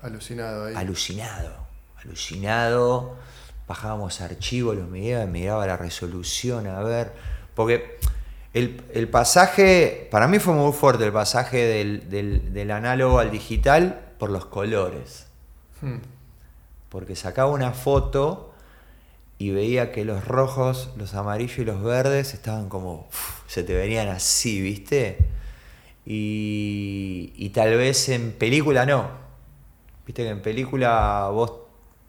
Alucinado 0.02 0.65
ahí. 0.65 0.76
alucinado, 0.76 1.67
alucinado. 2.04 3.15
Bajábamos 3.67 4.21
archivos, 4.21 4.76
los 4.78 4.88
miraba, 4.88 5.26
miraba 5.26 5.67
la 5.67 5.76
resolución, 5.78 6.67
a 6.67 6.82
ver. 6.84 7.12
Porque 7.54 7.97
el, 8.54 8.82
el 8.93 9.10
pasaje, 9.10 10.08
para 10.10 10.28
mí 10.28 10.39
fue 10.39 10.54
muy 10.54 10.71
fuerte 10.71 11.04
el 11.06 11.12
pasaje 11.12 11.58
del, 11.65 12.10
del- 12.10 12.54
del 12.54 12.71
análogo 12.71 13.19
al 13.19 13.30
digital 13.30 14.13
por 14.19 14.30
los 14.30 14.45
colores. 14.45 15.28
Hmm. 15.82 15.97
Porque 16.89 17.15
sacaba 17.17 17.52
una 17.52 17.73
foto 17.73 18.54
y 19.38 19.52
veía 19.52 19.91
que 19.91 20.06
los 20.06 20.26
rojos, 20.26 20.89
los 20.95 21.13
amarillos 21.13 21.60
y 21.60 21.65
los 21.65 21.84
verdes 21.84 22.34
estaban 22.34 22.69
como. 22.69 23.08
uf, 23.10 23.41
se 23.47 23.63
te 23.63 23.73
venían 23.76 24.08
así, 24.08 24.62
¿viste? 24.62 25.17
Y, 26.06 27.34
y 27.36 27.50
tal 27.50 27.76
vez 27.76 28.08
en 28.08 28.32
película 28.32 28.86
no. 28.86 29.27
Viste 30.08 30.24
que 30.24 30.30
en 30.30 30.41
película 30.41 31.28
vos 31.34 31.52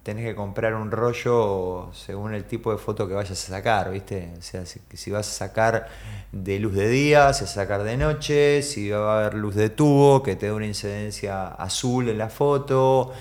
tenés 0.05 0.25
que 0.25 0.37
comprar 0.37 0.73
un 0.75 0.93
rollo 0.93 1.91
según 1.93 2.33
el 2.33 2.45
tipo 2.45 2.71
de 2.71 2.79
foto 2.79 3.09
que 3.09 3.15
vayas 3.15 3.33
a 3.33 3.35
sacar, 3.35 3.91
¿viste? 3.91 4.35
O 4.39 4.41
sea, 4.41 4.65
si, 4.65 5.11
vas 5.11 5.29
a 5.29 5.33
sacar 5.33 5.89
de 6.31 6.61
luz 6.61 6.77
de 6.77 6.89
día, 6.89 7.33
si 7.33 7.43
vas 7.43 7.51
a 7.51 7.55
sacar 7.55 7.83
de 7.83 7.97
noche, 7.97 8.63
si 8.63 8.89
va 8.91 9.17
a 9.17 9.21
haber 9.23 9.35
luz 9.35 9.57
de 9.57 9.71
tubo 9.71 10.23
que 10.23 10.37
te 10.37 10.47
dé 10.47 10.53
una 10.53 10.67
incidencia 10.67 11.49
azul 11.49 12.09
en 12.09 12.19
la 12.19 12.29
foto, 12.29 13.13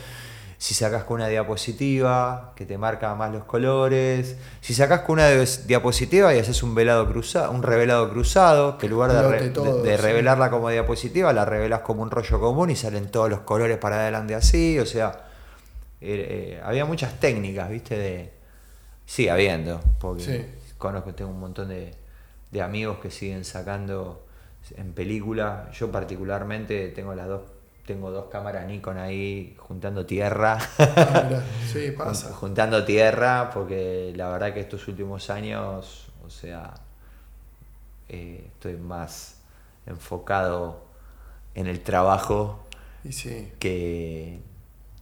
si 0.59 0.73
sacas 0.73 1.03
con 1.03 1.15
una 1.15 1.27
diapositiva 1.27 2.53
que 2.55 2.65
te 2.65 2.77
marca 2.77 3.13
más 3.13 3.31
los 3.31 3.43
colores, 3.43 4.37
si 4.59 4.73
sacas 4.73 5.01
con 5.01 5.13
una 5.13 5.29
diapositiva 5.29 6.33
y 6.33 6.39
haces 6.39 6.63
un 6.63 6.73
velado 6.73 7.07
cruzado, 7.07 7.51
un 7.51 7.61
revelado 7.61 8.09
cruzado, 8.09 8.77
que 8.77 8.87
en 8.87 8.91
lugar 8.91 9.11
de, 9.13 9.53
sí. 9.53 9.97
revelarla 10.01 10.49
como 10.49 10.69
diapositiva, 10.69 11.31
la 11.31 11.45
revelas 11.45 11.81
como 11.81 12.01
un 12.01 12.09
rollo 12.09 12.39
común 12.39 12.71
y 12.71 12.75
salen 12.75 13.11
todos 13.11 13.29
los 13.29 13.41
colores 13.41 13.77
para 13.77 13.97
adelante 13.97 14.33
así, 14.33 14.79
o 14.79 14.85
sea, 14.85 15.25
eh, 16.01 16.55
eh, 16.57 16.61
había 16.63 16.85
muchas 16.85 17.19
técnicas, 17.19 17.69
¿viste? 17.69 17.97
De, 17.97 18.33
sigue 19.05 19.29
habiendo, 19.31 19.79
porque 19.99 20.23
Sí. 20.23 20.45
conozco, 20.77 21.13
tengo 21.13 21.31
un 21.31 21.39
montón 21.39 21.69
de, 21.69 21.93
de 22.51 22.61
amigos 22.61 22.97
que 22.99 23.11
siguen 23.11 23.45
sacando 23.45 24.25
en 24.75 24.93
película, 24.93 25.69
yo 25.71 25.91
particularmente 25.91 26.89
tengo 26.89 27.13
las 27.15 27.27
dos, 27.27 27.41
tengo 27.87 28.11
dos 28.11 28.27
cámaras 28.27 28.67
Nikon 28.67 28.97
ahí 28.99 29.55
juntando 29.59 30.05
tierra. 30.05 30.59
Sí, 31.73 31.91
pasa. 31.97 32.33
juntando 32.33 32.85
tierra, 32.85 33.49
porque 33.53 34.13
la 34.15 34.29
verdad 34.29 34.53
que 34.53 34.59
estos 34.59 34.87
últimos 34.87 35.29
años, 35.31 36.09
o 36.25 36.29
sea, 36.29 36.75
eh, 38.09 38.43
estoy 38.53 38.77
más 38.77 39.37
enfocado 39.85 40.81
en 41.55 41.67
el 41.67 41.81
trabajo 41.81 42.59
Y 43.03 43.11
sí. 43.13 43.51
que, 43.59 44.39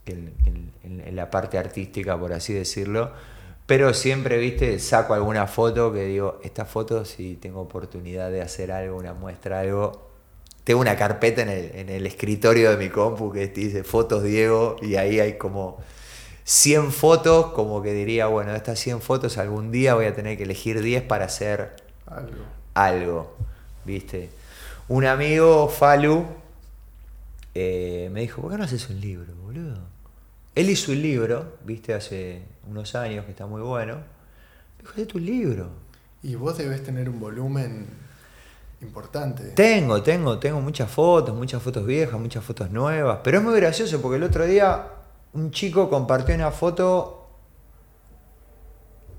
que 0.06 0.14
en- 0.14 1.04
en 1.06 1.16
la 1.16 1.30
parte 1.32 1.58
artística, 1.58 2.18
por 2.20 2.34
así 2.34 2.54
decirlo. 2.54 3.12
Pero 3.66 3.94
siempre, 3.94 4.38
viste, 4.38 4.80
saco 4.80 5.14
alguna 5.16 5.48
foto 5.48 5.92
que 5.94 6.06
digo, 6.06 6.40
esta 6.44 6.66
foto 6.66 7.06
si 7.06 7.36
tengo 7.38 7.62
oportunidad 7.62 8.32
de 8.32 8.42
hacer 8.42 8.72
algo, 8.72 8.98
una 8.98 9.14
muestra, 9.14 9.62
algo. 9.62 10.10
Tengo 10.66 10.82
una 10.82 10.98
carpeta 10.98 11.44
en 11.44 11.50
el, 11.50 11.72
en 11.76 11.90
el 11.90 12.06
escritorio 12.06 12.72
de 12.72 12.78
mi 12.78 12.90
compu 12.90 13.32
que 13.32 13.48
dice 13.48 13.86
fotos 13.86 14.24
Diego 14.24 14.76
y 14.82 14.96
ahí 14.96 15.22
hay 15.22 15.38
como 15.38 15.78
100 16.44 16.92
fotos, 16.92 17.54
como 17.54 17.82
que 17.82 17.94
diría, 17.94 18.28
bueno, 18.28 18.52
de 18.52 18.58
estas 18.58 18.80
100 18.80 19.02
fotos 19.02 19.38
algún 19.38 19.72
día 19.72 19.96
voy 19.96 20.06
a 20.06 20.14
tener 20.14 20.38
que 20.38 20.44
elegir 20.44 20.82
10 20.82 21.04
para 21.04 21.26
hacer 21.26 21.76
Algo. 22.08 22.44
algo, 22.74 23.36
¿viste? 23.86 24.30
Un 24.88 25.06
amigo, 25.06 25.70
Falu, 25.70 26.26
eh, 27.56 28.10
me 28.12 28.22
dijo, 28.22 28.42
¿por 28.42 28.52
qué 28.52 28.58
no 28.58 28.64
haces 28.64 28.90
un 28.90 29.00
libro, 29.00 29.34
boludo? 29.44 29.80
Él 30.54 30.70
hizo 30.70 30.92
un 30.92 31.02
libro, 31.02 31.58
viste, 31.66 31.94
hace 31.94 32.44
unos 32.68 32.94
años, 32.96 33.26
que 33.26 33.32
está 33.32 33.46
muy 33.48 33.62
bueno. 33.62 33.96
Me 34.78 34.84
dijo, 34.84 35.02
haz 35.02 35.08
tu 35.08 35.20
libro. 35.20 35.70
Y 36.22 36.36
vos 36.36 36.58
debes 36.58 36.84
tener 36.84 37.10
un 37.10 37.20
volumen 37.20 37.88
importante. 38.82 39.44
Tengo, 39.52 40.02
tengo, 40.02 40.40
tengo 40.40 40.62
muchas 40.62 40.90
fotos, 40.90 41.36
muchas 41.36 41.62
fotos 41.62 41.86
viejas, 41.86 42.20
muchas 42.20 42.44
fotos 42.44 42.70
nuevas. 42.72 43.20
Pero 43.24 43.40
es 43.40 43.44
muy 43.44 43.56
gracioso 43.56 44.02
porque 44.02 44.18
el 44.18 44.24
otro 44.24 44.46
día 44.46 44.88
un 45.34 45.52
chico 45.52 45.90
compartió 45.90 46.36
una 46.36 46.52
foto 46.52 47.30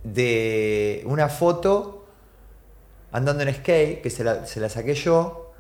de 0.03 1.03
una 1.07 1.29
foto 1.29 2.07
andando 3.13 3.43
en 3.43 3.55
skate, 3.55 4.03
que 4.03 4.11
se 4.11 4.25
la, 4.25 4.47
se 4.47 4.61
la 4.61 4.69
saqué 4.69 4.95
yo. 4.95 5.53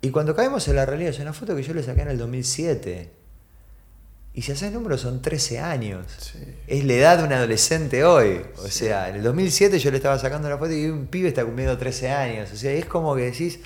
Y 0.00 0.10
cuando 0.10 0.34
caemos 0.34 0.68
en 0.68 0.76
la 0.76 0.86
realidad, 0.86 1.10
es 1.10 1.18
una 1.18 1.32
foto 1.32 1.56
que 1.56 1.62
yo 1.62 1.74
le 1.74 1.82
saqué 1.82 2.02
en 2.02 2.08
el 2.08 2.18
2007. 2.18 3.23
Y 4.36 4.42
si 4.42 4.50
haces 4.50 4.72
números 4.72 5.00
son 5.00 5.22
13 5.22 5.60
años. 5.60 6.06
Sí. 6.18 6.40
Es 6.66 6.84
la 6.84 6.94
edad 6.94 7.18
de 7.18 7.24
un 7.24 7.32
adolescente 7.32 8.04
hoy. 8.04 8.44
O 8.58 8.68
sea, 8.68 9.08
en 9.08 9.16
el 9.16 9.22
2007 9.22 9.78
yo 9.78 9.92
le 9.92 9.98
estaba 9.98 10.18
sacando 10.18 10.48
una 10.48 10.58
foto 10.58 10.72
y 10.72 10.86
un 10.86 11.06
pibe 11.06 11.28
está 11.28 11.44
cumpliendo 11.44 11.78
13 11.78 12.10
años. 12.10 12.52
O 12.52 12.56
sea, 12.56 12.72
es 12.72 12.84
como 12.84 13.14
que 13.14 13.22
decís, 13.22 13.60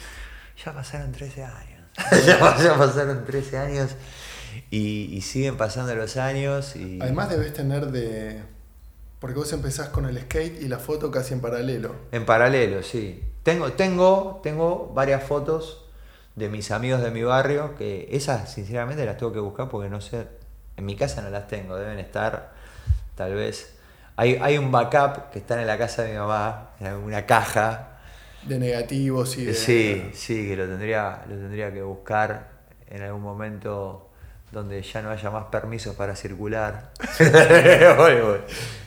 ya 0.62 0.74
pasaron 0.74 1.10
13 1.10 1.42
años. 1.42 1.80
ya, 2.26 2.58
ya 2.62 2.76
pasaron 2.76 3.24
13 3.24 3.56
años 3.56 3.90
y, 4.70 5.08
y 5.10 5.22
siguen 5.22 5.56
pasando 5.56 5.94
los 5.94 6.18
años. 6.18 6.76
Y... 6.76 7.00
Además 7.00 7.30
debes 7.30 7.54
tener 7.54 7.86
de... 7.86 8.42
Porque 9.20 9.36
vos 9.38 9.50
empezás 9.54 9.88
con 9.88 10.04
el 10.04 10.20
skate 10.20 10.60
y 10.60 10.68
la 10.68 10.78
foto 10.78 11.10
casi 11.10 11.32
en 11.32 11.40
paralelo. 11.40 11.94
En 12.12 12.26
paralelo, 12.26 12.82
sí. 12.82 13.24
Tengo, 13.42 13.72
tengo, 13.72 14.40
tengo 14.42 14.92
varias 14.94 15.24
fotos 15.24 15.86
de 16.36 16.50
mis 16.50 16.70
amigos 16.70 17.02
de 17.02 17.10
mi 17.10 17.22
barrio, 17.22 17.74
que 17.74 18.08
esas 18.12 18.52
sinceramente 18.52 19.04
las 19.04 19.16
tengo 19.16 19.32
que 19.32 19.40
buscar 19.40 19.68
porque 19.68 19.88
no 19.88 20.00
sé, 20.00 20.28
en 20.78 20.86
mi 20.86 20.96
casa 20.96 21.20
no 21.20 21.28
las 21.30 21.46
tengo, 21.48 21.76
deben 21.76 21.98
estar 21.98 22.52
tal 23.14 23.34
vez... 23.34 23.74
Hay, 24.16 24.36
hay 24.42 24.58
un 24.58 24.72
backup 24.72 25.30
que 25.30 25.38
está 25.38 25.60
en 25.60 25.66
la 25.66 25.78
casa 25.78 26.02
de 26.02 26.12
mi 26.12 26.18
mamá, 26.18 26.70
en 26.80 26.94
una 26.94 27.24
caja. 27.24 27.98
De 28.42 28.58
negativos 28.58 29.36
y 29.38 29.44
de... 29.44 29.54
Sí, 29.54 30.10
sí, 30.12 30.48
que 30.48 30.56
lo 30.56 30.66
tendría, 30.66 31.22
lo 31.28 31.36
tendría 31.36 31.72
que 31.72 31.82
buscar 31.82 32.48
en 32.88 33.02
algún 33.02 33.22
momento 33.22 34.08
donde 34.50 34.82
ya 34.82 35.02
no 35.02 35.10
haya 35.10 35.30
más 35.30 35.44
permisos 35.52 35.94
para 35.94 36.16
circular. 36.16 36.90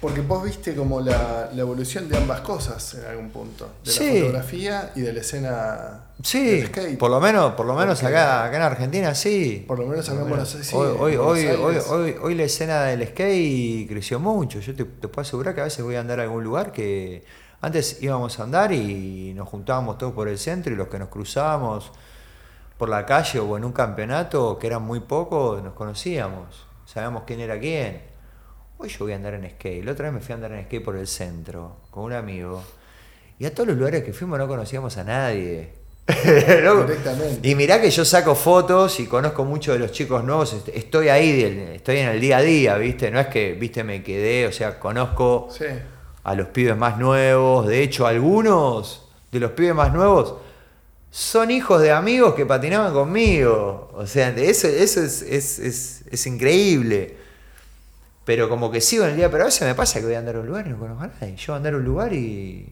Porque 0.01 0.21
vos 0.21 0.43
viste 0.43 0.75
como 0.75 0.99
la, 1.01 1.49
la 1.53 1.61
evolución 1.61 2.09
de 2.09 2.17
ambas 2.17 2.41
cosas 2.41 2.95
en 2.95 3.05
algún 3.05 3.29
punto. 3.29 3.71
De 3.83 3.91
Sí. 3.91 4.13
la 4.13 4.19
fotografía 4.25 4.91
y 4.95 5.01
de 5.01 5.13
la 5.13 5.21
escena 5.21 5.99
Sí, 6.23 6.63
por 6.99 7.09
lo 7.09 7.19
menos, 7.19 7.53
por 7.53 7.65
lo 7.65 7.73
menos 7.73 7.99
Porque- 7.99 8.15
acá, 8.15 8.45
acá 8.45 8.57
en 8.57 8.61
Argentina 8.63 9.15
sí. 9.15 9.63
Por 9.67 9.79
lo 9.79 9.87
menos 9.87 10.07
acá 10.09 10.21
en 10.21 10.29
Buenos 10.29 10.53
Aires, 10.53 10.73
hoy, 10.73 10.95
hoy, 10.99 11.15
hoy, 11.15 11.45
hoy, 11.47 11.75
hoy- 11.89 12.15
hoy 12.21 12.35
la 12.35 12.43
escena 12.43 12.83
del 12.83 13.07
skate 13.07 13.87
creció 13.89 14.19
mucho. 14.19 14.59
Yo 14.59 14.75
te, 14.75 14.83
te 14.85 15.07
puedo 15.07 15.21
asegurar 15.21 15.55
que 15.55 15.61
a 15.61 15.63
veces 15.65 15.83
voy 15.83 15.95
a 15.95 15.99
andar 16.01 16.19
a 16.19 16.23
algún 16.23 16.43
lugar 16.43 16.71
que 16.71 17.23
antes 17.61 18.01
íbamos 18.01 18.39
a 18.39 18.43
andar 18.43 18.71
y 18.71 19.33
nos 19.35 19.47
juntábamos 19.49 19.97
todos 19.97 20.13
por 20.13 20.27
el 20.27 20.37
centro 20.37 20.73
y 20.73 20.75
los 20.75 20.87
que 20.89 20.99
nos 20.99 21.09
cruzábamos 21.09 21.91
por 22.77 22.89
la 22.89 23.05
calle 23.05 23.39
o 23.39 23.57
en 23.57 23.63
un 23.65 23.71
campeonato, 23.73 24.57
que 24.57 24.67
eran 24.67 24.81
muy 24.83 24.99
pocos, 25.01 25.61
nos 25.63 25.73
conocíamos. 25.73 26.65
Sabíamos 26.85 27.23
quién 27.25 27.39
era 27.39 27.59
quién. 27.59 28.01
Hoy 28.77 28.89
yo 28.89 29.05
voy 29.05 29.13
a 29.13 29.15
andar 29.15 29.35
en 29.35 29.49
skate. 29.51 29.85
La 29.85 29.91
otra 29.91 30.05
vez 30.05 30.13
me 30.15 30.19
fui 30.19 30.33
a 30.33 30.35
andar 30.35 30.51
en 30.53 30.65
skate 30.65 30.83
por 30.83 30.95
el 30.97 31.07
centro 31.07 31.77
con 31.91 32.03
un 32.05 32.13
amigo. 32.13 32.63
Y 33.37 33.45
a 33.45 33.53
todos 33.53 33.69
los 33.69 33.77
lugares 33.77 34.03
que 34.03 34.13
fuimos 34.13 34.37
no 34.39 34.47
conocíamos 34.47 34.97
a 34.97 35.03
nadie. 35.03 35.80
Directamente. 36.87 37.47
Y 37.47 37.55
mirá 37.55 37.81
que 37.81 37.89
yo 37.89 38.03
saco 38.05 38.35
fotos 38.35 38.99
y 38.99 39.07
conozco 39.07 39.43
mucho 39.45 39.73
de 39.73 39.79
los 39.79 39.91
chicos 39.91 40.23
nuevos, 40.23 40.53
est- 40.53 40.69
estoy 40.69 41.09
ahí, 41.09 41.71
estoy 41.75 41.97
en 41.97 42.09
el 42.09 42.21
día 42.21 42.37
a 42.37 42.41
día, 42.41 42.77
¿viste? 42.77 43.11
No 43.11 43.19
es 43.19 43.27
que, 43.27 43.53
¿viste? 43.53 43.83
Me 43.83 44.03
quedé, 44.03 44.47
o 44.47 44.51
sea, 44.51 44.79
conozco 44.79 45.49
Sí. 45.57 45.65
a 46.23 46.35
los 46.35 46.47
pibes 46.47 46.77
más 46.77 46.97
nuevos, 46.97 47.67
de 47.67 47.81
hecho 47.83 48.05
algunos 48.07 49.09
de 49.31 49.39
los 49.39 49.51
pibes 49.51 49.73
más 49.75 49.93
nuevos 49.93 50.35
son 51.09 51.51
hijos 51.51 51.81
de 51.81 51.91
amigos 51.91 52.35
que 52.35 52.45
patinaban 52.45 52.93
conmigo, 52.93 53.91
o 53.93 54.07
sea, 54.07 54.29
eso, 54.29 54.67
eso 54.67 55.01
es, 55.01 55.21
es, 55.23 55.59
es- 55.59 56.01
es 56.11 56.27
increíble. 56.27 57.17
Pero 58.23 58.47
como 58.49 58.69
que 58.71 58.81
sigo 58.81 59.03
en 59.03 59.11
el 59.11 59.15
día, 59.17 59.31
pero 59.31 59.43
a 59.43 59.45
veces 59.47 59.67
me 59.67 59.73
pasa 59.73 59.99
que 59.99 60.05
voy 60.05 60.13
a 60.15 60.19
andar 60.19 60.35
a 60.35 60.39
un 60.41 60.47
lugar 60.47 60.67
y 60.67 60.69
no 60.69 60.77
conozco 60.77 61.03
a 61.03 61.07
nadie. 61.07 61.35
Yo 61.35 61.47
voy 61.47 61.53
a 61.53 61.57
andar 61.57 61.73
a 61.73 61.77
un 61.77 61.83
lugar 61.83 62.13
y, 62.13 62.69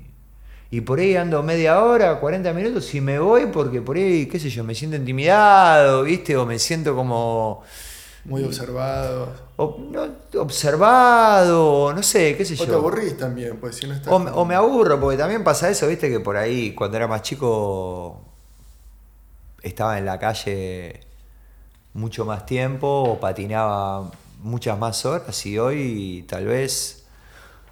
y 0.71 0.81
por 0.81 0.99
ahí 0.99 1.15
ando 1.15 1.41
media 1.43 1.83
hora, 1.83 2.19
40 2.19 2.53
minutos 2.53 2.93
y 2.93 3.01
me 3.01 3.19
voy 3.19 3.47
porque 3.47 3.81
por 3.81 3.97
ahí, 3.97 4.27
qué 4.27 4.39
sé 4.39 4.49
yo, 4.49 4.63
me 4.63 4.75
siento 4.75 4.97
intimidado, 4.97 6.03
¿viste? 6.03 6.37
O 6.37 6.45
me 6.45 6.59
siento 6.59 6.95
como 6.95 7.63
Muy 8.25 8.43
observado. 8.43 9.33
o- 9.57 9.77
no, 9.79 10.41
observado, 10.41 11.73
o 11.85 11.93
no 11.93 12.03
sé, 12.03 12.35
qué 12.37 12.45
sé 12.45 12.55
O 12.55 12.57
yo. 12.57 12.71
te 12.71 12.75
aburrís 12.75 13.17
también, 13.17 13.57
pues 13.59 13.75
si 13.77 13.87
no 13.87 13.93
estás. 13.93 14.13
O, 14.13 14.17
o 14.17 14.45
me 14.45 14.55
aburro, 14.55 14.99
porque 14.99 15.17
también 15.17 15.43
pasa 15.43 15.69
eso, 15.69 15.87
viste, 15.87 16.09
que 16.09 16.19
por 16.19 16.37
ahí 16.37 16.73
cuando 16.75 16.97
era 16.97 17.07
más 17.07 17.21
chico 17.23 18.21
estaba 19.61 19.97
en 19.97 20.05
la 20.05 20.19
calle 20.19 21.01
mucho 21.93 22.25
más 22.25 22.45
tiempo 22.45 22.87
o 22.87 23.19
patinaba 23.19 24.11
muchas 24.43 24.77
más 24.79 25.05
horas 25.05 25.45
y 25.45 25.59
hoy 25.59 26.25
tal 26.29 26.45
vez 26.47 26.98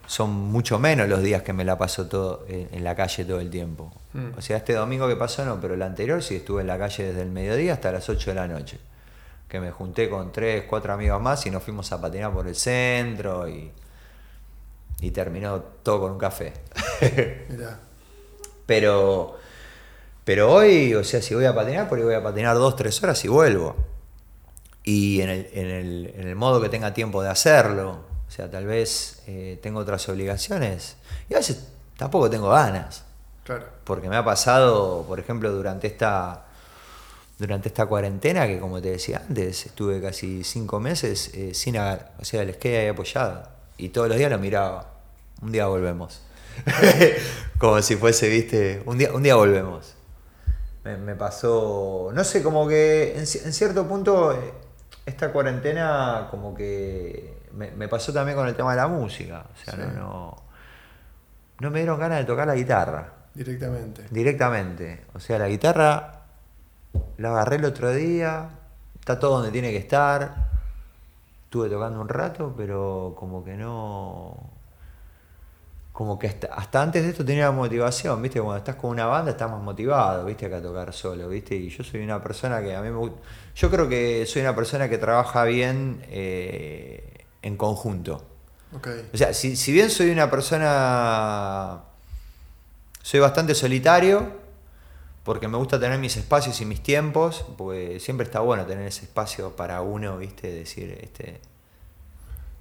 son 0.07 0.31
mucho 0.31 0.79
menos 0.79 1.07
los 1.09 1.21
días 1.21 1.43
que 1.43 1.53
me 1.53 1.65
la 1.65 1.77
paso 1.77 2.07
todo 2.07 2.45
en, 2.47 2.69
en 2.71 2.83
la 2.83 2.95
calle 2.95 3.25
todo 3.25 3.41
el 3.41 3.49
tiempo. 3.49 3.91
Mm. 4.13 4.37
O 4.37 4.41
sea, 4.41 4.57
este 4.57 4.73
domingo 4.73 5.07
que 5.07 5.17
pasó 5.17 5.45
no, 5.45 5.59
pero 5.59 5.73
el 5.73 5.81
anterior 5.81 6.23
sí 6.23 6.37
estuve 6.37 6.61
en 6.61 6.67
la 6.67 6.77
calle 6.77 7.03
desde 7.03 7.21
el 7.21 7.29
mediodía 7.29 7.73
hasta 7.73 7.91
las 7.91 8.09
8 8.09 8.31
de 8.31 8.35
la 8.35 8.47
noche. 8.47 8.79
Que 9.49 9.59
me 9.59 9.69
junté 9.71 10.09
con 10.09 10.31
tres, 10.31 10.63
cuatro 10.67 10.93
amigos 10.93 11.21
más 11.21 11.45
y 11.45 11.51
nos 11.51 11.61
fuimos 11.61 11.91
a 11.91 12.01
patinar 12.01 12.33
por 12.33 12.47
el 12.47 12.55
centro 12.55 13.47
y, 13.47 13.71
y 15.01 15.11
terminó 15.11 15.59
todo 15.83 16.01
con 16.01 16.13
un 16.13 16.17
café. 16.17 16.53
Mirá. 17.49 17.79
Pero, 18.65 19.37
pero 20.23 20.51
hoy, 20.53 20.93
o 20.93 21.03
sea, 21.03 21.21
si 21.21 21.35
voy 21.35 21.45
a 21.45 21.53
patinar, 21.53 21.89
por 21.89 21.97
ahí 21.97 22.05
voy 22.05 22.15
a 22.15 22.23
patinar 22.23 22.55
dos, 22.55 22.77
tres 22.77 23.01
horas 23.03 23.23
y 23.25 23.27
vuelvo. 23.27 23.75
Y 24.83 25.21
en 25.21 25.29
el, 25.29 25.49
en 25.53 25.67
el, 25.67 26.13
en 26.15 26.27
el 26.29 26.35
modo 26.35 26.61
que 26.61 26.69
tenga 26.69 26.93
tiempo 26.93 27.21
de 27.21 27.29
hacerlo. 27.29 28.06
O 28.27 28.31
sea, 28.31 28.49
tal 28.51 28.65
vez 28.65 29.21
eh, 29.27 29.59
tengo 29.61 29.79
otras 29.79 30.07
obligaciones. 30.09 30.97
Y 31.29 31.33
a 31.33 31.37
veces 31.37 31.67
tampoco 31.97 32.29
tengo 32.29 32.49
ganas. 32.49 33.03
Claro. 33.43 33.65
Porque 33.83 34.09
me 34.09 34.17
ha 34.17 34.25
pasado, 34.25 35.03
por 35.07 35.19
ejemplo, 35.19 35.51
durante 35.51 35.87
esta, 35.87 36.45
durante 37.39 37.69
esta 37.69 37.85
cuarentena, 37.85 38.47
que 38.47 38.59
como 38.59 38.81
te 38.81 38.91
decía 38.91 39.23
antes, 39.27 39.65
estuve 39.65 40.01
casi 40.01 40.43
cinco 40.43 40.79
meses 40.79 41.31
eh, 41.33 41.53
sin 41.53 41.77
agar- 41.77 42.13
o 42.19 42.25
sea, 42.25 42.41
el 42.41 42.53
skate 42.53 42.77
ahí 42.79 42.87
apoyado. 42.87 43.47
Y 43.77 43.89
todos 43.89 44.09
los 44.09 44.17
días 44.17 44.31
lo 44.31 44.39
miraba. 44.39 44.91
Un 45.41 45.51
día 45.51 45.67
volvemos. 45.67 46.21
como 47.59 47.81
si 47.81 47.95
fuese, 47.95 48.27
viste, 48.29 48.81
un 48.85 48.97
día, 48.97 49.11
un 49.13 49.23
día 49.23 49.35
volvemos. 49.35 49.93
Me, 50.83 50.97
me 50.97 51.15
pasó, 51.15 52.11
no 52.13 52.23
sé, 52.23 52.41
como 52.41 52.67
que 52.67 53.17
en 53.17 53.27
cierto 53.27 53.87
punto 53.87 54.31
eh, 54.33 54.53
esta 55.05 55.31
cuarentena 55.31 56.27
como 56.31 56.55
que 56.55 57.36
me, 57.57 57.71
me 57.71 57.87
pasó 57.87 58.13
también 58.13 58.37
con 58.37 58.47
el 58.47 58.55
tema 58.55 58.71
de 58.71 58.77
la 58.77 58.87
música. 58.87 59.45
O 59.53 59.63
sea, 59.65 59.73
Sí. 59.73 59.81
no, 59.81 59.99
no, 59.99 60.35
no 61.59 61.71
me 61.71 61.79
dieron 61.79 61.99
ganas 61.99 62.19
de 62.19 62.25
tocar 62.25 62.47
la 62.47 62.55
guitarra. 62.55 63.13
Directamente. 63.33 64.05
Directamente. 64.09 65.05
O 65.13 65.19
sea, 65.19 65.37
la 65.39 65.47
guitarra 65.47 66.21
la 67.17 67.29
agarré 67.29 67.57
el 67.57 67.65
otro 67.65 67.91
día, 67.91 68.49
está 68.99 69.19
todo 69.19 69.37
donde 69.37 69.51
tiene 69.51 69.71
que 69.71 69.77
estar. 69.77 70.47
Estuve 71.45 71.69
tocando 71.69 72.01
un 72.01 72.09
rato, 72.09 72.53
pero 72.57 73.15
como 73.17 73.43
que 73.43 73.55
no. 73.55 74.35
Como 75.93 76.19
que 76.19 76.27
hasta, 76.27 76.47
hasta 76.53 76.81
antes 76.83 77.01
de 77.03 77.09
esto 77.09 77.25
tenía 77.25 77.49
motivación, 77.51 78.21
¿viste? 78.21 78.39
Cuando 78.39 78.57
estás 78.57 78.75
con 78.75 78.91
una 78.91 79.07
banda 79.07 79.31
estás 79.31 79.49
más 79.49 79.61
motivado, 79.61 80.25
¿viste? 80.25 80.47
Que 80.47 80.55
a 80.55 80.61
tocar 80.61 80.93
solo, 80.93 81.27
¿viste? 81.27 81.55
Y 81.55 81.69
yo 81.69 81.83
soy 81.83 82.03
una 82.03 82.21
persona 82.21 82.61
que 82.61 82.75
a 82.75 82.81
mí 82.81 82.89
me 82.91 82.97
gusta. 82.97 83.17
Yo 83.55 83.71
creo 83.71 83.89
que 83.89 84.25
soy 84.27 84.43
una 84.43 84.55
persona 84.55 84.87
que 84.89 84.99
trabaja 84.99 85.43
bien 85.45 86.03
eh, 86.09 87.16
en 87.41 87.57
conjunto. 87.57 88.23
Ok. 88.75 88.87
O 89.13 89.17
sea, 89.17 89.33
si, 89.33 89.55
si 89.55 89.71
bien 89.71 89.89
soy 89.89 90.09
una 90.11 90.29
persona. 90.29 91.81
Soy 93.01 93.19
bastante 93.21 93.55
solitario, 93.55 94.31
porque 95.23 95.47
me 95.47 95.57
gusta 95.57 95.79
tener 95.79 95.97
mis 95.97 96.17
espacios 96.17 96.59
y 96.59 96.65
mis 96.65 96.83
tiempos, 96.83 97.45
porque 97.57 97.99
siempre 98.01 98.25
está 98.25 98.41
bueno 98.41 98.65
tener 98.65 98.85
ese 98.87 99.05
espacio 99.05 99.55
para 99.55 99.81
uno, 99.81 100.17
¿viste? 100.17 100.51
Decir, 100.51 100.97
este, 101.01 101.39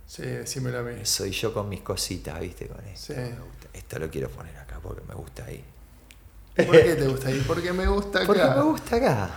Sí, 0.06 0.22
decímelo 0.22 0.78
a 0.78 0.82
mí. 0.82 1.04
soy 1.04 1.32
yo 1.32 1.52
con 1.52 1.68
mis 1.68 1.80
cositas, 1.80 2.38
¿viste? 2.38 2.68
Con 2.68 2.84
esto, 2.86 3.12
Sí. 3.12 3.18
me 3.20 3.30
gusta, 3.40 3.66
esto 3.72 3.98
lo 3.98 4.08
quiero 4.08 4.28
poner 4.30 4.56
acá 4.56 4.78
porque 4.80 5.02
me 5.08 5.14
gusta 5.14 5.44
ahí. 5.46 5.64
¿Por 6.54 6.70
qué 6.70 6.94
te 6.94 7.06
gusta 7.08 7.28
ahí? 7.28 7.42
Porque 7.44 7.72
me 7.72 7.88
gusta 7.88 8.18
acá. 8.20 8.26
Porque 8.28 8.44
me 8.44 8.62
gusta 8.62 8.96
acá. 8.96 9.30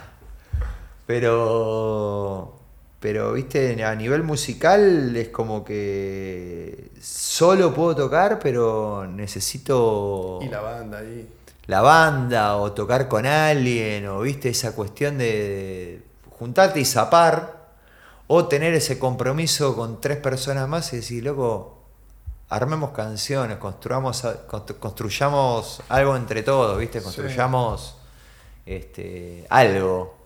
Pero. 1.08 2.59
Pero, 3.00 3.34
viste, 3.34 3.84
a 3.84 3.96
nivel 3.96 4.24
musical 4.24 5.16
es 5.16 5.30
como 5.30 5.64
que 5.64 6.92
solo 7.02 7.74
puedo 7.74 7.96
tocar, 7.96 8.40
pero 8.40 9.08
necesito 9.08 10.40
Y 10.42 10.50
la 10.50 10.60
banda 10.60 10.98
ahí. 11.00 11.28
la 11.68 11.82
banda 11.82 12.58
o 12.58 12.74
tocar 12.74 13.08
con 13.08 13.26
alguien 13.26 14.06
o, 14.08 14.22
viste, 14.22 14.50
esa 14.50 14.76
cuestión 14.76 15.18
de 15.18 16.02
juntarte 16.30 16.80
y 16.80 16.86
zapar, 16.86 17.60
o 18.28 18.48
tener 18.48 18.74
ese 18.74 19.00
compromiso 19.00 19.76
con 19.76 20.00
tres 20.02 20.18
personas 20.18 20.68
más 20.68 20.94
y 20.94 20.98
decir, 20.98 21.24
loco, 21.24 21.80
armemos 22.50 22.92
canciones, 22.92 23.58
construyamos, 23.58 24.24
construyamos 24.80 25.82
algo 25.90 26.16
entre 26.16 26.44
todos, 26.44 26.78
¿viste? 26.78 27.02
Construyamos 27.02 27.96
este, 28.66 29.46
algo. 29.50 30.19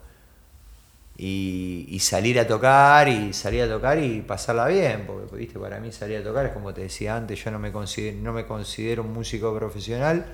Y, 1.15 1.97
salir 2.01 2.39
a 2.39 2.47
tocar 2.47 3.07
y 3.07 3.33
salir 3.33 3.63
a 3.63 3.69
tocar 3.69 3.99
y 3.99 4.21
pasarla 4.21 4.67
bien, 4.67 5.05
porque 5.05 5.35
viste, 5.35 5.59
para 5.59 5.79
mí 5.79 5.91
salir 5.91 6.17
a 6.17 6.23
tocar 6.23 6.47
es 6.47 6.51
como 6.53 6.73
te 6.73 6.81
decía 6.81 7.15
antes, 7.15 7.41
yo 7.43 7.51
no 7.51 7.59
me 7.59 7.71
considero, 7.71 8.17
no 8.21 8.33
me 8.33 8.45
considero 8.45 9.03
un 9.03 9.13
músico 9.13 9.55
profesional, 9.55 10.25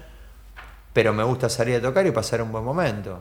pero 0.94 1.14
me 1.14 1.24
gusta 1.24 1.50
salir 1.50 1.76
a 1.76 1.82
tocar 1.82 2.08
y 2.08 2.12
pasar 2.12 2.42
un 2.42 2.52
buen 2.52 2.64
momento. 2.64 3.20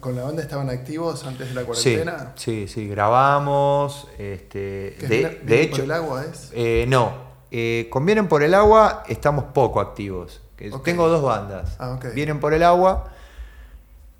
¿Con, 0.00 0.16
la 0.16 0.24
banda 0.24 0.42
estaban 0.42 0.70
activos 0.70 1.24
antes 1.24 1.48
de 1.48 1.54
la 1.54 1.64
cuarentena? 1.64 2.32
Sí, 2.36 2.66
sí, 2.66 2.88
grabamos. 2.88 4.08
Este, 4.18 4.96
de, 5.00 5.62
hecho, 5.62 5.76
por 5.76 5.84
el 5.84 5.92
agua 5.92 6.24
es? 6.24 6.50
Eh, 6.54 6.86
no, 6.88 7.12
eh, 7.50 7.86
con 7.90 8.04
Vienen 8.04 8.26
por 8.26 8.42
el 8.42 8.52
agua 8.52 9.04
estamos 9.06 9.44
poco 9.54 9.80
activos. 9.80 10.40
Tengo 10.82 11.08
dos 11.08 11.22
bandas. 11.22 11.76
Ah, 11.78 11.98
Vienen 12.14 12.40
por 12.40 12.54
el 12.54 12.62
agua, 12.62 13.12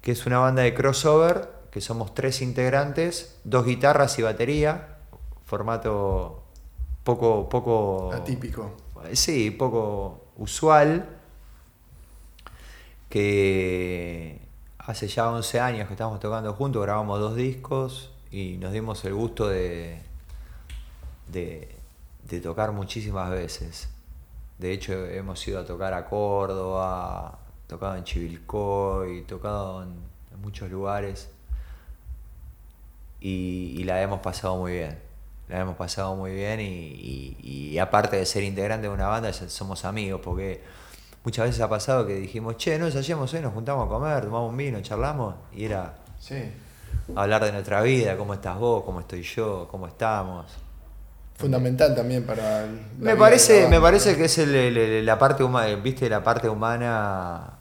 que 0.01 0.12
es 0.12 0.25
una 0.27 0.38
banda 0.38 0.62
de 0.62 0.75
crossover, 0.75 1.49
que 1.75 1.81
somos 1.81 2.15
tres 2.15 2.41
integrantes, 2.41 3.35
dos 3.43 3.67
guitarras 3.67 4.17
y 4.21 4.23
batería, 4.23 4.99
formato 5.45 6.45
poco, 7.03 7.49
poco... 7.49 8.13
Atípico. 8.13 8.77
Sí, 9.13 9.51
poco 9.51 10.29
usual 10.37 11.05
que 13.09 14.41
hace 14.79 15.09
ya 15.09 15.29
11 15.29 15.59
años 15.59 15.89
que 15.89 15.95
estamos 15.95 16.21
tocando 16.21 16.53
juntos, 16.53 16.81
grabamos 16.81 17.19
dos 17.19 17.35
discos 17.35 18.13
y 18.31 18.57
nos 18.59 18.73
dimos 18.73 19.05
el 19.05 19.15
gusto 19.15 19.49
de, 19.49 20.01
de, 21.27 22.41
tocar 22.41 22.71
muchísimas 22.71 23.33
veces. 23.33 23.89
De 24.61 24.71
hecho, 24.71 24.93
hemos 24.93 25.45
ido 25.49 25.59
a 25.59 25.65
tocar 25.65 25.93
a 25.93 26.09
Córdoba, 26.09 27.37
tocado 27.67 27.97
en 27.97 28.05
Chivilcoy, 28.05 29.23
tocado 29.23 29.83
en, 29.83 30.15
muchos 30.41 30.71
lugares 30.71 31.34
y, 33.25 33.85
la 33.85 34.03
hemos 34.03 34.21
pasado 34.21 34.57
muy 34.57 34.73
bien. 34.73 34.99
La 35.49 35.61
hemos 35.61 35.77
pasado 35.77 36.15
muy 36.15 36.35
bien 36.35 36.61
y, 36.61 37.37
y 37.43 37.79
aparte 37.79 38.17
de 38.17 38.27
ser 38.27 38.45
integrante 38.45 38.87
de 38.87 38.93
una 38.93 39.07
banda, 39.07 39.33
somos 39.33 39.85
amigos 39.85 40.21
porque 40.23 40.63
muchas 41.25 41.47
veces 41.47 41.61
ha 41.63 41.69
pasado 41.69 42.07
que 42.07 42.15
dijimos, 42.15 42.57
che, 42.59 42.79
no 42.79 42.87
ensayamos 42.87 43.33
hoy, 43.33 43.41
nos 43.41 43.55
juntamos 43.55 43.87
a 43.87 43.89
comer, 43.89 44.25
tomamos 44.25 44.51
un 44.51 44.57
vino, 44.57 44.81
charlamos, 44.81 45.35
y 45.53 45.65
era 45.65 45.95
hablar 47.17 47.45
de 47.45 47.53
nuestra 47.53 47.83
vida, 47.83 48.17
cómo 48.17 48.35
estás 48.35 48.59
vos, 48.59 48.85
cómo 48.85 49.01
estoy 49.01 49.23
yo, 49.23 49.69
cómo 49.71 49.87
estamos. 49.87 50.47
Fundamental 51.37 51.97
también 51.97 52.25
para 52.25 52.69
me 52.97 53.17
parece 53.17 53.67
me 53.69 53.81
parece 53.81 54.17
que 54.17 54.27
es 54.27 54.39
la 55.05 55.19
parte 55.19 55.43
humana 55.43 55.75
viste 55.75 56.09
la 56.09 56.23
parte 56.23 56.49
humana 56.49 57.54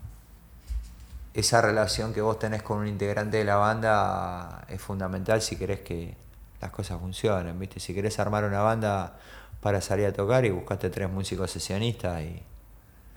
esa 1.34 1.62
relación 1.62 2.14
que 2.14 2.22
vos 2.22 2.40
tenés 2.40 2.62
con 2.62 2.80
un 2.80 2.88
integrante 2.88 3.38
de 3.38 3.44
la 3.44 3.56
banda 3.56 4.66
es 4.70 4.82
fundamental 4.82 5.42
si 5.42 5.56
querés 5.56 5.80
que 5.82 6.16
las 6.62 6.72
cosas 6.72 7.00
funcionen 7.00 7.60
viste 7.60 7.80
si 7.80 7.94
querés 7.94 8.20
armar 8.20 8.44
una 8.44 8.62
banda 8.62 9.18
para 9.62 9.82
salir 9.82 10.06
a 10.06 10.14
tocar 10.14 10.46
y 10.46 10.52
buscaste 10.52 10.90
tres 10.90 11.10
músicos 11.10 11.50
sesionistas 11.52 12.22
y 12.22 12.44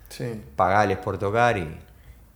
Sí. 0.08 0.40
Pagales 0.54 0.98
por 0.98 1.18
tocar 1.18 1.58
y. 1.58 1.76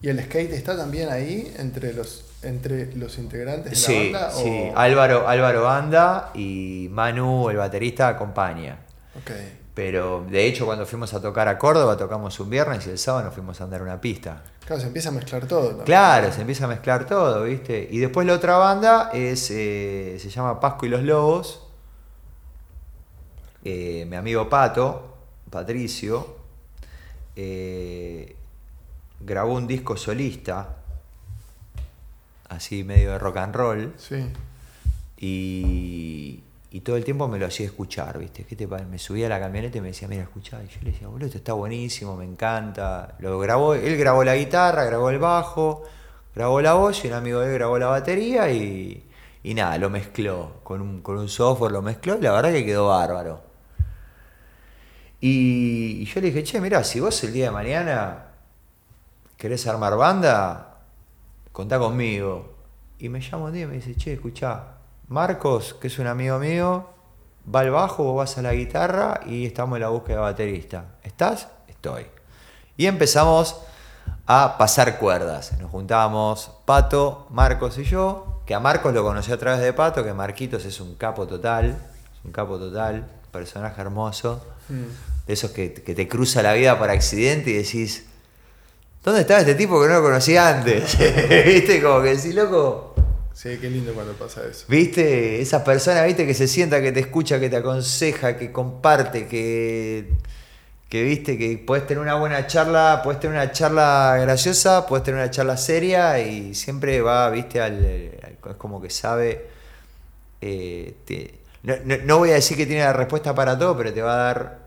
¿Y 0.02 0.08
el 0.08 0.22
skate 0.24 0.52
está 0.52 0.76
también 0.76 1.10
ahí 1.10 1.52
entre 1.58 1.92
los, 1.92 2.24
entre 2.42 2.94
los 2.94 3.18
integrantes 3.18 3.86
de 3.86 4.10
la 4.12 4.20
banda? 4.20 4.30
Sí, 4.32 4.70
Álvaro, 4.74 5.28
Álvaro 5.28 5.62
Banda 5.62 6.30
y 6.34 6.88
Manu, 6.90 7.50
el 7.50 7.58
baterista, 7.58 8.08
acompaña. 8.08 8.78
Okay. 9.22 9.59
Pero 9.74 10.26
de 10.28 10.46
hecho, 10.46 10.66
cuando 10.66 10.84
fuimos 10.84 11.14
a 11.14 11.22
tocar 11.22 11.48
a 11.48 11.56
Córdoba, 11.58 11.96
tocamos 11.96 12.38
un 12.40 12.50
viernes 12.50 12.86
y 12.86 12.90
el 12.90 12.98
sábado 12.98 13.24
nos 13.26 13.34
fuimos 13.34 13.60
a 13.60 13.64
andar 13.64 13.82
una 13.82 14.00
pista. 14.00 14.42
Claro, 14.66 14.80
se 14.80 14.88
empieza 14.88 15.08
a 15.08 15.12
mezclar 15.12 15.46
todo. 15.46 15.84
Claro, 15.84 16.32
se 16.32 16.40
empieza 16.40 16.64
a 16.64 16.68
mezclar 16.68 17.06
todo, 17.06 17.44
¿viste? 17.44 17.88
Y 17.90 17.98
después 17.98 18.26
la 18.26 18.34
otra 18.34 18.56
banda 18.56 19.10
es 19.12 19.50
eh, 19.50 20.16
se 20.20 20.28
llama 20.30 20.60
Pasco 20.60 20.86
y 20.86 20.88
los 20.88 21.02
Lobos. 21.02 21.66
Eh, 23.64 24.06
mi 24.08 24.16
amigo 24.16 24.48
Pato, 24.48 25.16
Patricio, 25.50 26.36
eh, 27.36 28.36
grabó 29.20 29.54
un 29.54 29.66
disco 29.66 29.96
solista, 29.96 30.76
así 32.48 32.84
medio 32.84 33.12
de 33.12 33.18
rock 33.18 33.36
and 33.36 33.54
roll. 33.54 33.94
Y, 35.18 36.42
todo 36.80 36.96
el 36.96 37.02
tiempo 37.02 37.26
me 37.26 37.36
lo 37.36 37.46
hacía 37.46 37.66
escuchar, 37.66 38.16
¿viste? 38.18 38.44
¿Qué 38.44 38.54
te 38.54 38.68
Me 38.68 38.98
subía 38.98 39.26
a 39.26 39.28
la 39.28 39.40
camioneta 39.40 39.78
y 39.78 39.80
me 39.80 39.88
decía, 39.88 40.06
mira, 40.06 40.22
escuchá. 40.22 40.62
Y 40.62 40.68
yo 40.68 40.78
le 40.82 40.92
decía, 40.92 41.08
boludo, 41.08 41.26
esto 41.26 41.38
está 41.38 41.52
buenísimo, 41.52 42.16
me 42.16 42.24
encanta. 42.24 43.16
Lo 43.18 43.40
grabó, 43.40 43.74
él 43.74 43.96
grabó 43.96 44.22
la 44.22 44.36
guitarra, 44.36 44.84
grabó 44.84 45.10
el 45.10 45.18
bajo, 45.18 45.82
grabó 46.32 46.60
la 46.60 46.74
voz 46.74 47.04
y 47.04 47.08
un 47.08 47.14
amigo 47.14 47.40
de 47.40 47.48
él 47.48 47.54
grabó 47.54 47.76
la 47.76 47.88
batería 47.88 48.52
y, 48.52 49.04
nada, 49.42 49.78
lo 49.78 49.90
mezcló 49.90 50.60
con 50.62 50.80
un, 50.80 51.02
con 51.02 51.18
un 51.18 51.28
software, 51.28 51.72
lo 51.72 51.82
mezcló 51.82 52.16
y 52.18 52.20
la 52.20 52.30
verdad 52.32 52.52
que 52.52 52.64
quedó 52.64 52.86
bárbaro. 52.86 53.42
Y, 55.20 56.04
yo 56.04 56.20
le 56.20 56.28
dije, 56.28 56.44
che, 56.44 56.60
mira, 56.60 56.82
si 56.84 57.00
vos 57.00 57.22
el 57.24 57.32
día 57.32 57.46
de 57.46 57.50
mañana 57.50 58.26
querés 59.36 59.66
armar 59.66 59.96
banda, 59.96 60.78
contá 61.52 61.78
conmigo. 61.78 62.54
Y 62.98 63.08
me 63.08 63.20
llama 63.20 63.46
un 63.46 63.52
día 63.52 63.64
y 63.64 63.66
me 63.66 63.74
dice, 63.74 63.94
che, 63.96 64.14
escuchá, 64.14 64.79
Marcos, 65.10 65.74
que 65.74 65.88
es 65.88 65.98
un 65.98 66.06
amigo 66.06 66.38
mío, 66.38 66.86
va 67.54 67.60
al 67.60 67.70
bajo, 67.70 68.04
vos 68.04 68.16
vas 68.16 68.38
a 68.38 68.42
la 68.42 68.54
guitarra 68.54 69.20
y 69.26 69.44
estamos 69.44 69.76
en 69.76 69.82
la 69.82 69.90
búsqueda 69.90 70.16
de 70.16 70.22
baterista. 70.22 70.84
¿Estás? 71.02 71.48
Estoy. 71.68 72.06
Y 72.78 72.86
empezamos 72.86 73.60
a 74.26 74.56
pasar 74.56 74.98
cuerdas. 74.98 75.52
Nos 75.60 75.70
juntábamos 75.70 76.50
Pato, 76.64 77.26
Marcos 77.28 77.76
y 77.76 77.84
yo, 77.84 78.40
que 78.46 78.54
a 78.54 78.60
Marcos 78.60 78.94
lo 78.94 79.02
conocí 79.02 79.30
a 79.30 79.38
través 79.38 79.60
de 79.60 79.74
Pato, 79.74 80.02
que 80.02 80.14
Marquitos 80.14 80.64
es 80.64 80.80
un 80.80 80.94
capo 80.94 81.26
total, 81.26 81.66
es 81.66 82.24
un 82.24 82.32
capo 82.32 82.58
total, 82.58 83.06
personaje 83.30 83.82
hermoso. 83.82 84.42
Mm 84.70 85.10
de 85.30 85.34
esos 85.34 85.52
que, 85.52 85.68
te 85.68 86.08
cruza 86.08 86.42
la 86.42 86.54
vida 86.54 86.76
por 86.76 86.90
accidente 86.90 87.50
y 87.50 87.54
decís, 87.54 88.04
¿dónde 89.04 89.20
estaba 89.20 89.38
este 89.38 89.54
tipo 89.54 89.80
que 89.80 89.86
no 89.86 89.94
lo 89.94 90.02
conocía 90.02 90.48
antes? 90.48 90.98
¿Viste? 91.46 91.80
Como 91.80 92.02
que 92.02 92.16
decís, 92.16 92.34
loco. 92.34 92.89
Sí, 93.40 93.56
qué 93.58 93.70
lindo 93.70 93.94
cuando 93.94 94.12
pasa 94.12 94.42
eso. 94.46 94.66
¿Viste? 94.68 95.40
Esa 95.40 95.64
persona, 95.64 96.02
¿viste? 96.02 96.26
Que 96.26 96.34
se 96.34 96.46
sienta, 96.46 96.82
que 96.82 96.92
te 96.92 97.00
escucha, 97.00 97.40
que 97.40 97.48
te 97.48 97.56
aconseja, 97.56 98.36
que 98.36 98.52
comparte, 98.52 99.26
que, 99.28 100.10
que 100.90 101.02
viste, 101.02 101.38
que 101.38 101.56
puedes 101.56 101.86
tener 101.86 102.02
una 102.02 102.16
buena 102.16 102.46
charla, 102.46 103.00
puedes 103.02 103.18
tener 103.18 103.38
una 103.38 103.50
charla 103.50 104.18
graciosa, 104.20 104.86
puedes 104.86 105.04
tener 105.04 105.22
una 105.22 105.30
charla 105.30 105.56
seria 105.56 106.20
y 106.20 106.54
siempre 106.54 107.00
va, 107.00 107.30
viste, 107.30 107.62
al, 107.62 107.82
es 107.82 108.56
como 108.58 108.78
que 108.78 108.90
sabe, 108.90 109.46
eh, 110.42 110.96
no, 111.62 111.76
no, 112.04 112.18
voy 112.18 112.32
a 112.32 112.34
decir 112.34 112.58
que 112.58 112.66
tiene 112.66 112.82
la 112.82 112.92
respuesta 112.92 113.34
para 113.34 113.58
todo, 113.58 113.74
pero 113.74 113.90
te 113.94 114.02
va 114.02 114.12
a 114.12 114.34
dar 114.34 114.58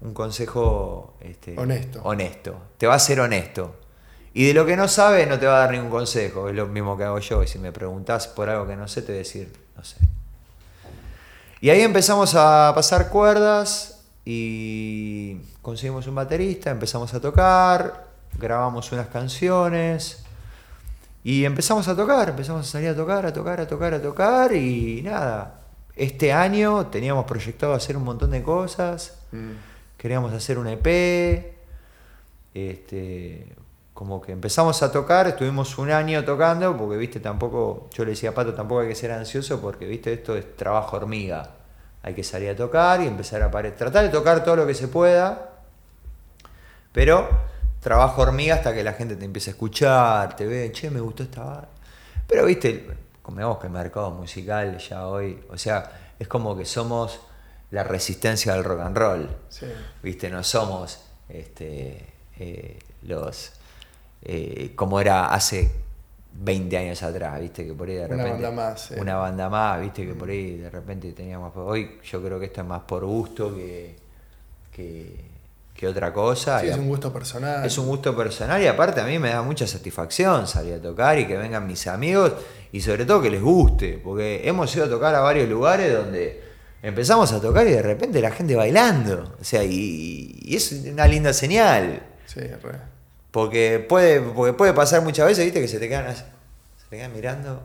un 0.00 0.12
consejo 0.12 1.14
este, 1.20 1.56
honesto. 1.56 2.00
honesto. 2.02 2.60
Te 2.78 2.88
va 2.88 2.94
a 2.94 2.98
ser 2.98 3.20
honesto. 3.20 3.76
Y 4.38 4.46
de 4.46 4.54
lo 4.54 4.64
que 4.64 4.76
no 4.76 4.86
sabe 4.86 5.26
no 5.26 5.38
te 5.38 5.46
va 5.46 5.56
a 5.56 5.58
dar 5.60 5.72
ningún 5.72 5.90
consejo. 5.90 6.48
Es 6.48 6.54
lo 6.54 6.66
mismo 6.66 6.96
que 6.96 7.04
hago 7.04 7.18
yo. 7.18 7.42
Y 7.42 7.48
si 7.48 7.58
me 7.58 7.72
preguntas 7.72 8.28
por 8.28 8.48
algo 8.48 8.66
que 8.66 8.76
no 8.76 8.86
sé, 8.86 9.02
te 9.02 9.08
voy 9.08 9.16
a 9.16 9.18
decir, 9.18 9.52
no 9.76 9.82
sé. 9.82 9.96
Y 11.60 11.70
ahí 11.70 11.80
empezamos 11.80 12.34
a 12.36 12.70
pasar 12.74 13.08
cuerdas 13.08 14.04
y 14.24 15.38
conseguimos 15.60 16.06
un 16.06 16.14
baterista, 16.14 16.70
empezamos 16.70 17.12
a 17.14 17.20
tocar, 17.20 18.06
grabamos 18.38 18.92
unas 18.92 19.08
canciones 19.08 20.22
y 21.24 21.44
empezamos 21.44 21.88
a 21.88 21.96
tocar, 21.96 22.28
empezamos 22.28 22.68
a 22.68 22.70
salir 22.70 22.90
a 22.90 22.94
tocar, 22.94 23.26
a 23.26 23.32
tocar, 23.32 23.60
a 23.60 23.66
tocar, 23.66 23.94
a 23.94 24.00
tocar 24.00 24.52
y 24.52 25.02
nada. 25.02 25.62
Este 25.96 26.32
año 26.32 26.86
teníamos 26.86 27.24
proyectado 27.24 27.74
hacer 27.74 27.96
un 27.96 28.04
montón 28.04 28.30
de 28.30 28.42
cosas. 28.44 29.18
Mm 29.32 29.68
queríamos 29.98 30.32
hacer 30.32 30.58
un 30.58 30.68
EP, 30.68 30.86
este, 32.54 33.52
como 33.98 34.20
que 34.20 34.30
empezamos 34.30 34.80
a 34.84 34.92
tocar, 34.92 35.26
estuvimos 35.26 35.76
un 35.76 35.90
año 35.90 36.24
tocando, 36.24 36.76
porque 36.76 36.96
viste, 36.96 37.18
tampoco, 37.18 37.88
yo 37.92 38.04
le 38.04 38.12
decía 38.12 38.30
a 38.30 38.32
Pato, 38.32 38.54
tampoco 38.54 38.82
hay 38.82 38.88
que 38.90 38.94
ser 38.94 39.10
ansioso, 39.10 39.60
porque 39.60 39.86
viste, 39.86 40.12
esto 40.12 40.36
es 40.36 40.56
trabajo 40.56 40.98
hormiga. 40.98 41.50
Hay 42.04 42.14
que 42.14 42.22
salir 42.22 42.50
a 42.50 42.54
tocar 42.54 43.00
y 43.00 43.08
empezar 43.08 43.42
a 43.42 43.50
tratar 43.50 44.04
de 44.04 44.08
tocar 44.10 44.44
todo 44.44 44.54
lo 44.54 44.68
que 44.68 44.74
se 44.74 44.86
pueda, 44.86 45.50
pero 46.92 47.28
trabajo 47.80 48.22
hormiga 48.22 48.54
hasta 48.54 48.72
que 48.72 48.84
la 48.84 48.92
gente 48.92 49.16
te 49.16 49.24
empiece 49.24 49.50
a 49.50 49.54
escuchar, 49.54 50.36
te 50.36 50.46
ve, 50.46 50.70
che, 50.70 50.92
me 50.92 51.00
gustó 51.00 51.24
esta 51.24 51.66
Pero 52.28 52.46
viste, 52.46 52.86
como 53.20 53.58
que 53.58 53.66
el 53.66 53.72
mercado 53.72 54.12
musical 54.12 54.78
ya 54.78 55.08
hoy, 55.08 55.42
o 55.50 55.58
sea, 55.58 56.12
es 56.20 56.28
como 56.28 56.56
que 56.56 56.66
somos 56.66 57.18
la 57.72 57.82
resistencia 57.82 58.54
del 58.54 58.62
rock 58.62 58.80
and 58.80 58.96
roll. 58.96 59.28
¿Viste? 60.04 60.30
No 60.30 60.44
somos 60.44 61.00
este, 61.28 62.14
eh, 62.38 62.78
los. 63.02 63.57
Eh, 64.22 64.72
como 64.74 65.00
era 65.00 65.26
hace 65.26 65.70
20 66.40 66.76
años 66.78 67.02
atrás, 67.02 67.40
viste, 67.40 67.66
que 67.66 67.74
por 67.74 67.88
ahí 67.88 67.96
de 67.96 68.06
repente... 68.06 68.24
Una 68.24 68.32
banda 68.32 68.50
más. 68.50 68.90
Una 68.92 69.16
banda 69.16 69.48
más, 69.48 69.80
viste, 69.80 70.06
que 70.06 70.14
por 70.14 70.28
ahí 70.30 70.56
de 70.56 70.70
repente 70.70 71.12
teníamos... 71.12 71.52
Hoy 71.56 71.98
yo 72.04 72.22
creo 72.22 72.38
que 72.38 72.46
esto 72.46 72.60
es 72.60 72.66
más 72.66 72.82
por 72.82 73.04
gusto 73.04 73.54
que, 73.54 73.96
que, 74.72 75.86
otra 75.86 76.12
cosa. 76.12 76.60
Sí, 76.60 76.68
es 76.68 76.76
un 76.76 76.88
gusto 76.88 77.12
personal. 77.12 77.64
Es 77.64 77.78
un 77.78 77.86
gusto 77.86 78.16
personal 78.16 78.60
y 78.60 78.66
aparte 78.66 79.00
a 79.00 79.04
mí 79.04 79.18
me 79.18 79.30
da 79.30 79.42
mucha 79.42 79.66
satisfacción 79.66 80.46
salir 80.48 80.74
a 80.74 80.82
tocar 80.82 81.18
y 81.18 81.26
que 81.26 81.36
vengan 81.36 81.66
mis 81.66 81.86
amigos 81.86 82.32
y 82.72 82.80
sobre 82.80 83.04
todo 83.04 83.22
que 83.22 83.30
les 83.30 83.40
guste, 83.40 84.00
porque 84.02 84.46
hemos 84.46 84.74
ido 84.74 84.86
a 84.86 84.88
tocar 84.88 85.14
a 85.14 85.20
varios 85.20 85.48
lugares 85.48 85.92
donde 85.92 86.42
empezamos 86.82 87.32
a 87.32 87.40
tocar 87.40 87.66
y 87.66 87.70
de 87.70 87.82
repente 87.82 88.20
la 88.20 88.30
gente 88.30 88.56
bailando, 88.56 89.36
o 89.40 89.44
sea, 89.44 89.62
y, 89.64 90.40
es 90.48 90.72
una 90.72 91.06
linda 91.06 91.32
señal. 91.32 92.02
Sí, 92.26 92.40
re. 92.40 92.97
Porque 93.38 93.78
puede, 93.78 94.20
porque 94.20 94.52
puede 94.52 94.72
pasar 94.72 95.00
muchas 95.02 95.28
veces, 95.28 95.44
viste, 95.44 95.60
que 95.60 95.68
se 95.68 95.78
te 95.78 95.88
quedan, 95.88 96.12
se 96.12 96.24
te 96.90 96.96
quedan 96.96 97.12
mirando 97.12 97.62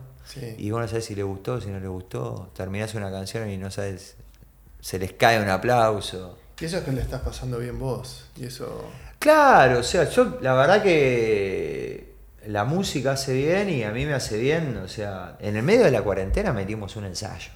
y 0.56 0.70
vos 0.70 0.80
no 0.80 0.86
sabes 0.86 1.04
si 1.04 1.16
le 1.16 1.24
gustó, 1.24 1.60
si 1.60 1.68
no 1.68 1.80
le 1.80 1.88
gustó, 1.88 2.50
terminás 2.54 2.94
una 2.94 3.10
canción 3.10 3.50
y 3.50 3.56
no 3.56 3.72
sabes, 3.72 4.14
se 4.80 5.00
les 5.00 5.14
cae 5.14 5.42
un 5.42 5.48
aplauso. 5.48 6.38
Y 6.60 6.64
eso 6.64 6.78
es 6.78 6.84
que 6.84 6.92
le 6.92 7.00
estás 7.00 7.22
pasando 7.22 7.58
bien 7.58 7.76
vos. 7.76 8.26
Y 8.36 8.46
eso. 8.46 8.88
Claro, 9.18 9.80
o 9.80 9.82
sea, 9.82 10.08
yo 10.08 10.38
la 10.40 10.54
verdad 10.54 10.80
que 10.80 12.14
la 12.46 12.64
música 12.64 13.10
hace 13.10 13.34
bien 13.34 13.68
y 13.68 13.82
a 13.82 13.90
mí 13.90 14.06
me 14.06 14.14
hace 14.14 14.38
bien. 14.38 14.76
O 14.76 14.86
sea, 14.86 15.36
en 15.40 15.56
el 15.56 15.64
medio 15.64 15.82
de 15.82 15.90
la 15.90 16.02
cuarentena 16.02 16.52
metimos 16.52 16.94
un 16.94 17.06
ensayo. 17.06 17.50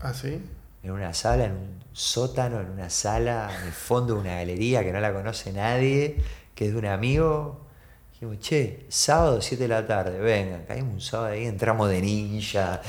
¿Ah, 0.00 0.14
sí? 0.14 0.40
En 0.84 0.92
una 0.92 1.12
sala, 1.14 1.46
en 1.46 1.52
un 1.52 1.82
sótano, 1.92 2.60
en 2.60 2.70
una 2.70 2.90
sala, 2.90 3.50
en 3.60 3.66
el 3.66 3.72
fondo 3.72 4.14
de 4.14 4.20
una 4.20 4.36
galería 4.36 4.84
que 4.84 4.92
no 4.92 5.00
la 5.00 5.12
conoce 5.12 5.52
nadie, 5.52 6.16
que 6.56 6.66
es 6.66 6.72
de 6.72 6.78
un 6.78 6.86
amigo. 6.86 7.60
Dijimos, 8.12 8.38
che, 8.40 8.86
sábado 8.88 9.40
7 9.40 9.62
de 9.62 9.68
la 9.68 9.86
tarde, 9.86 10.18
venga, 10.18 10.64
caímos 10.66 10.94
un 10.94 11.00
sábado 11.00 11.34
ahí, 11.34 11.44
entramos 11.44 11.90
de 11.90 12.00
ninja, 12.00 12.80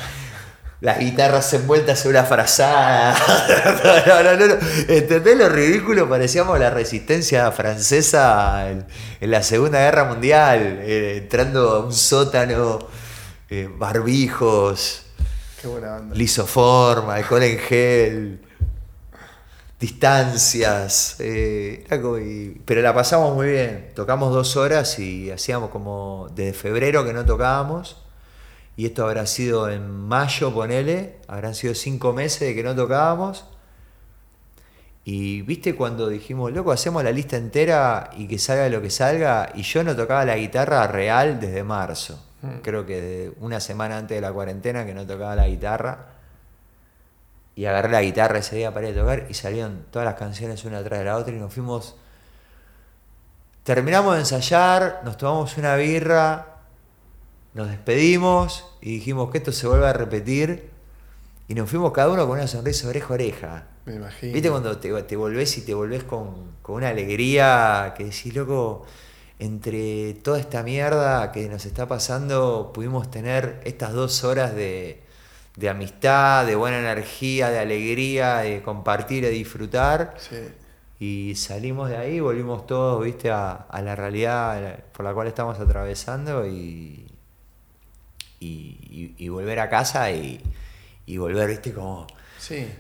las 0.80 1.00
guitarras 1.00 1.54
envueltas 1.54 2.04
en 2.06 2.12
una 2.12 2.24
frazada. 2.24 3.14
no, 4.08 4.24
no, 4.24 4.38
no, 4.38 4.48
no. 4.48 4.56
¿Entendés 4.88 5.38
lo 5.38 5.50
ridículo? 5.50 6.08
Parecíamos 6.08 6.58
la 6.58 6.70
resistencia 6.70 7.52
francesa 7.52 8.72
en, 8.72 8.88
la 9.20 9.44
Segunda 9.44 9.80
Guerra 9.80 10.06
Mundial, 10.06 10.80
eh, 10.82 11.18
entrando 11.24 11.72
a 11.72 11.86
un 11.86 11.94
sótano, 11.94 12.80
eh, 13.50 13.70
barbijos, 13.78 15.04
Qué 15.62 15.68
buena 15.68 16.00
lisoforma, 16.14 17.16
alcohol 17.16 17.44
en 17.44 17.58
gel, 17.58 18.47
distancias. 19.80 21.18
Eh, 21.20 21.86
pero 22.66 22.82
la 22.82 22.94
pasamos 22.94 23.36
muy 23.36 23.48
bien. 23.48 23.92
Tocamos 23.96 24.34
dos 24.34 24.56
horas 24.58 25.00
y 25.00 25.32
hacíamos 25.32 25.70
como 25.70 26.30
desde 26.36 26.54
febrero 26.54 27.06
que 27.06 27.14
no 27.14 27.26
tocábamos 27.26 27.98
y 28.78 28.86
esto 28.86 29.04
habrá 29.06 29.26
sido 29.26 29.70
en 29.70 29.90
mayo, 29.90 30.54
ponele, 30.54 31.16
habrán 31.28 31.56
sido 31.56 31.74
cinco 31.74 32.14
meses 32.14 32.42
de 32.42 32.54
que 32.54 32.62
no 32.62 32.76
tocábamos. 32.76 33.44
Y 35.04 35.42
viste 35.42 35.74
cuando 35.76 36.08
dijimos, 36.10 36.52
loco, 36.52 36.72
hacemos 36.72 37.04
la 37.04 37.12
lista 37.12 37.38
entera 37.38 38.12
y 38.16 38.28
que 38.28 38.38
salga 38.38 38.70
lo 38.70 38.80
que 38.80 38.92
salga, 38.92 39.50
y 39.56 39.64
yo 39.64 39.84
no 39.84 39.96
tocaba 39.96 40.26
la 40.26 40.38
guitarra 40.38 40.86
real 40.86 41.40
desde 41.40 41.64
marzo. 41.64 42.24
Mm. 42.44 42.60
Creo 42.62 42.86
que 42.86 43.32
una 43.40 43.60
semana 43.60 43.98
antes 43.98 44.16
de 44.16 44.22
la 44.22 44.32
cuarentena 44.32 44.86
que 44.86 44.94
no 44.94 45.08
tocaba 45.08 45.36
la 45.36 45.48
guitarra. 45.48 46.17
Y 47.58 47.66
agarré 47.66 47.90
la 47.90 48.04
guitarra 48.04 48.38
ese 48.38 48.56
día 48.56 48.72
para 48.72 48.88
ir 48.88 48.96
a 48.96 49.02
tocar 49.02 49.26
y 49.30 49.34
salieron 49.34 49.88
todas 49.90 50.06
las 50.06 50.14
canciones 50.14 50.64
una 50.64 50.84
tras 50.84 51.00
de 51.00 51.06
la 51.06 51.18
otra 51.18 51.34
y 51.36 51.40
nos 51.40 51.52
fuimos. 51.52 51.96
Terminamos 53.64 54.14
de 54.14 54.20
ensayar, 54.20 55.02
nos 55.04 55.18
tomamos 55.18 55.58
una 55.58 55.76
birra, 55.76 56.60
nos 57.56 57.68
despedimos 57.68 58.64
y 58.80 58.92
dijimos 58.92 59.32
que 59.32 59.40
esto 59.40 59.52
se 59.52 59.66
vuelva 59.66 59.90
a 59.90 59.94
repetir 59.94 60.70
y 61.48 61.56
nos 61.56 61.68
fuimos 61.68 61.92
cada 61.94 62.12
uno 62.12 62.28
con 62.28 62.38
una 62.38 62.48
sonrisa 62.48 62.90
oreja 62.90 63.08
a 63.08 63.14
oreja. 63.14 63.68
Me 63.86 63.96
imagino. 63.96 64.34
¿Viste 64.34 64.52
cuando 64.52 64.78
te, 64.78 65.02
te 65.02 65.16
volvés 65.16 65.58
y 65.58 65.62
te 65.62 65.74
volvés 65.74 66.04
con, 66.04 66.52
una 66.68 66.90
alegría 66.90 67.96
que 67.98 68.04
decís, 68.04 68.36
loco, 68.36 68.86
entre 69.40 70.14
toda 70.14 70.40
esta 70.40 70.62
mierda 70.62 71.32
que 71.32 71.50
nos 71.50 71.66
está 71.66 71.88
pasando, 71.88 72.72
pudimos 72.72 73.10
tener 73.10 73.62
estas 73.64 73.94
dos 73.94 74.24
horas 74.24 74.54
de, 74.54 75.07
de 75.58 75.70
amistad, 75.70 76.46
de 76.46 76.56
buena 76.56 76.80
energía, 76.80 77.50
de 77.50 77.60
alegría, 77.60 78.38
de 78.38 78.62
compartir, 78.62 79.24
de 79.24 79.32
disfrutar. 79.32 80.16
Y 81.00 81.36
salimos 81.36 81.90
de 81.90 81.98
ahí, 81.98 82.20
volvimos 82.20 82.66
todos, 82.66 83.04
viste, 83.04 83.30
a, 83.32 83.52
a 83.52 83.82
la 83.82 83.96
realidad 83.96 84.84
por 84.94 85.04
la 85.04 85.14
cual 85.14 85.28
estamos 85.28 85.60
atravesando 85.60 86.48
y, 86.48 87.08
y, 88.40 89.30
volver 89.30 89.60
a 89.60 89.70
casa 89.70 90.12
y, 90.12 90.40
volver, 91.18 91.50
viste, 91.50 91.74
como. 91.74 92.08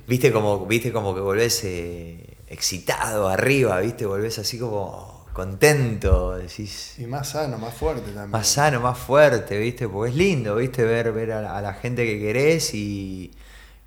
Viste 0.07 0.31
como, 0.31 0.65
viste 0.65 0.93
como 0.93 1.15
que 1.15 1.19
volvés 1.19 1.63
eh, 1.63 2.37
excitado 2.47 3.27
arriba, 3.27 3.79
viste, 3.79 4.05
volvés 4.05 4.37
así 4.37 4.59
como 4.59 5.16
contento, 5.37 6.35
decís. 6.35 6.95
Y 6.97 7.05
más 7.05 7.29
sano, 7.29 7.59
más 7.59 7.73
fuerte 7.75 8.07
también. 8.07 8.31
Más 8.31 8.47
sano, 8.47 8.81
más 8.81 8.97
fuerte, 8.97 9.57
viste, 9.59 9.87
porque 9.87 10.09
es 10.09 10.17
lindo, 10.17 10.55
viste, 10.55 10.83
ver, 10.83 11.11
ver 11.11 11.31
a, 11.31 11.61
la, 11.61 11.73
gente 11.75 12.05
que 12.07 12.19
querés 12.19 12.73
y, 12.73 13.31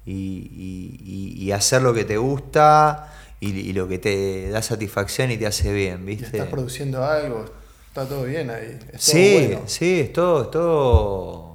y, 0.06 1.50
hacer 1.52 1.82
lo 1.82 1.92
que 1.92 2.04
te 2.04 2.16
gusta 2.16 3.12
y, 3.40 3.72
lo 3.72 3.88
que 3.88 3.98
te 3.98 4.48
da 4.50 4.62
satisfacción 4.62 5.32
y 5.32 5.38
te 5.38 5.48
hace 5.48 5.72
bien, 5.72 6.06
viste. 6.06 6.26
estás 6.26 6.46
produciendo 6.46 7.04
algo, 7.04 7.44
está 7.88 8.06
todo 8.06 8.22
bien 8.22 8.48
ahí. 8.50 8.78
sí, 8.96 9.58
sí, 9.66 10.00
es 10.00 10.12
todo, 10.12 10.44
es 10.44 10.50
todo 10.52 11.50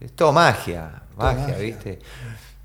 es 0.00 0.12
todo 0.12 0.32
magia, 0.32 1.02
magia, 1.16 1.56
¿viste? 1.56 2.00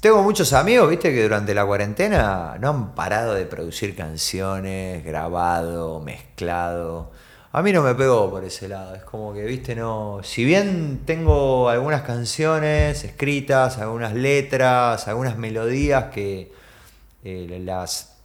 Tengo 0.02 0.24
muchos 0.24 0.52
amigos, 0.54 0.90
viste, 0.90 1.14
que 1.14 1.22
durante 1.22 1.54
la 1.54 1.64
cuarentena 1.64 2.58
no 2.60 2.70
han 2.70 2.96
parado 2.96 3.36
de 3.36 3.46
producir 3.46 3.96
canciones, 3.96 5.06
grabado, 5.06 6.00
mezclado. 6.00 7.12
A 7.52 7.62
mí 7.62 7.72
no 7.72 7.84
me 7.84 7.94
pegó 7.94 8.28
por 8.32 8.44
ese 8.44 8.68
lado. 8.68 8.96
Es 8.96 9.04
como 9.04 9.32
que, 9.32 9.44
viste, 9.44 9.76
no. 9.76 10.22
Si 10.24 10.44
bien 10.44 11.04
tengo 11.06 11.70
algunas 11.70 12.02
canciones 12.02 13.04
escritas, 13.04 13.78
algunas 13.78 14.16
letras, 14.16 15.08
algunas 15.08 15.38
melodías 15.38 16.06
que 16.06 16.52
eh, 17.24 17.62
las, 17.64 18.18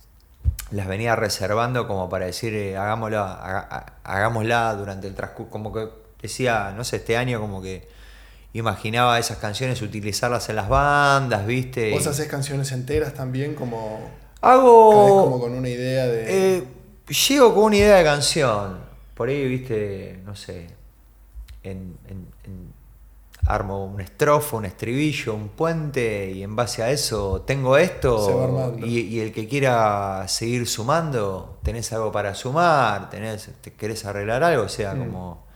las 0.71 0.87
venía 0.87 1.15
reservando 1.15 1.87
como 1.87 2.09
para 2.09 2.25
decir, 2.25 2.55
eh, 2.55 2.79
hagámosla, 2.79 3.99
hagámosla 4.03 4.75
durante 4.77 5.09
el 5.09 5.15
transcurso. 5.15 5.51
Como 5.51 5.75
que 5.75 5.91
decía, 6.23 6.73
no 6.75 6.85
sé, 6.85 6.97
este 6.97 7.19
año 7.19 7.39
como 7.39 7.61
que 7.61 7.87
imaginaba 8.59 9.19
esas 9.19 9.39
canciones 9.39 9.83
utilizarlas 9.83 10.49
en 10.49 10.57
las 10.57 10.69
bandas, 10.69 11.47
¿viste? 11.47 11.91
¿Vos 11.93 12.07
haces 12.07 12.27
canciones 12.29 12.73
enteras 12.73 13.15
también 13.15 13.55
como... 13.55 14.01
Hago... 14.41 15.25
como 15.25 15.41
con 15.41 15.53
una 15.53 15.69
idea 15.69 16.07
de... 16.07 16.57
Eh, 16.57 16.65
llego 17.29 17.55
con 17.55 17.65
una 17.65 17.77
idea 17.77 17.97
de 17.97 18.05
canción. 18.05 18.79
Por 19.15 19.29
ahí, 19.29 19.47
¿viste? 19.47 20.21
No 20.25 20.35
sé. 20.37 20.67
En, 21.63 21.97
armo 23.47 23.87
un 23.87 24.01
estrofo, 24.01 24.57
un 24.57 24.65
estribillo, 24.65 25.35
un 25.35 25.51
puente 25.51 26.33
y 26.33 26.43
en 26.43 26.57
base 26.57 26.83
a 26.83 26.91
eso 26.91 27.43
tengo 27.43 27.77
esto 27.77 28.75
y, 28.85 29.21
el 29.21 29.33
que 29.33 29.47
quiera 29.47 30.27
seguir 30.27 30.67
sumando, 30.67 31.61
tenés 31.63 31.93
algo 31.93 32.11
para 32.11 32.35
sumar, 32.35 33.09
tenés, 33.09 33.49
te 33.61 33.73
querés 33.73 34.05
arreglar 34.05 34.43
algo, 34.43 34.65
o 34.65 34.69
sea, 34.69 34.95
mm. 34.95 34.99
como 34.99 35.47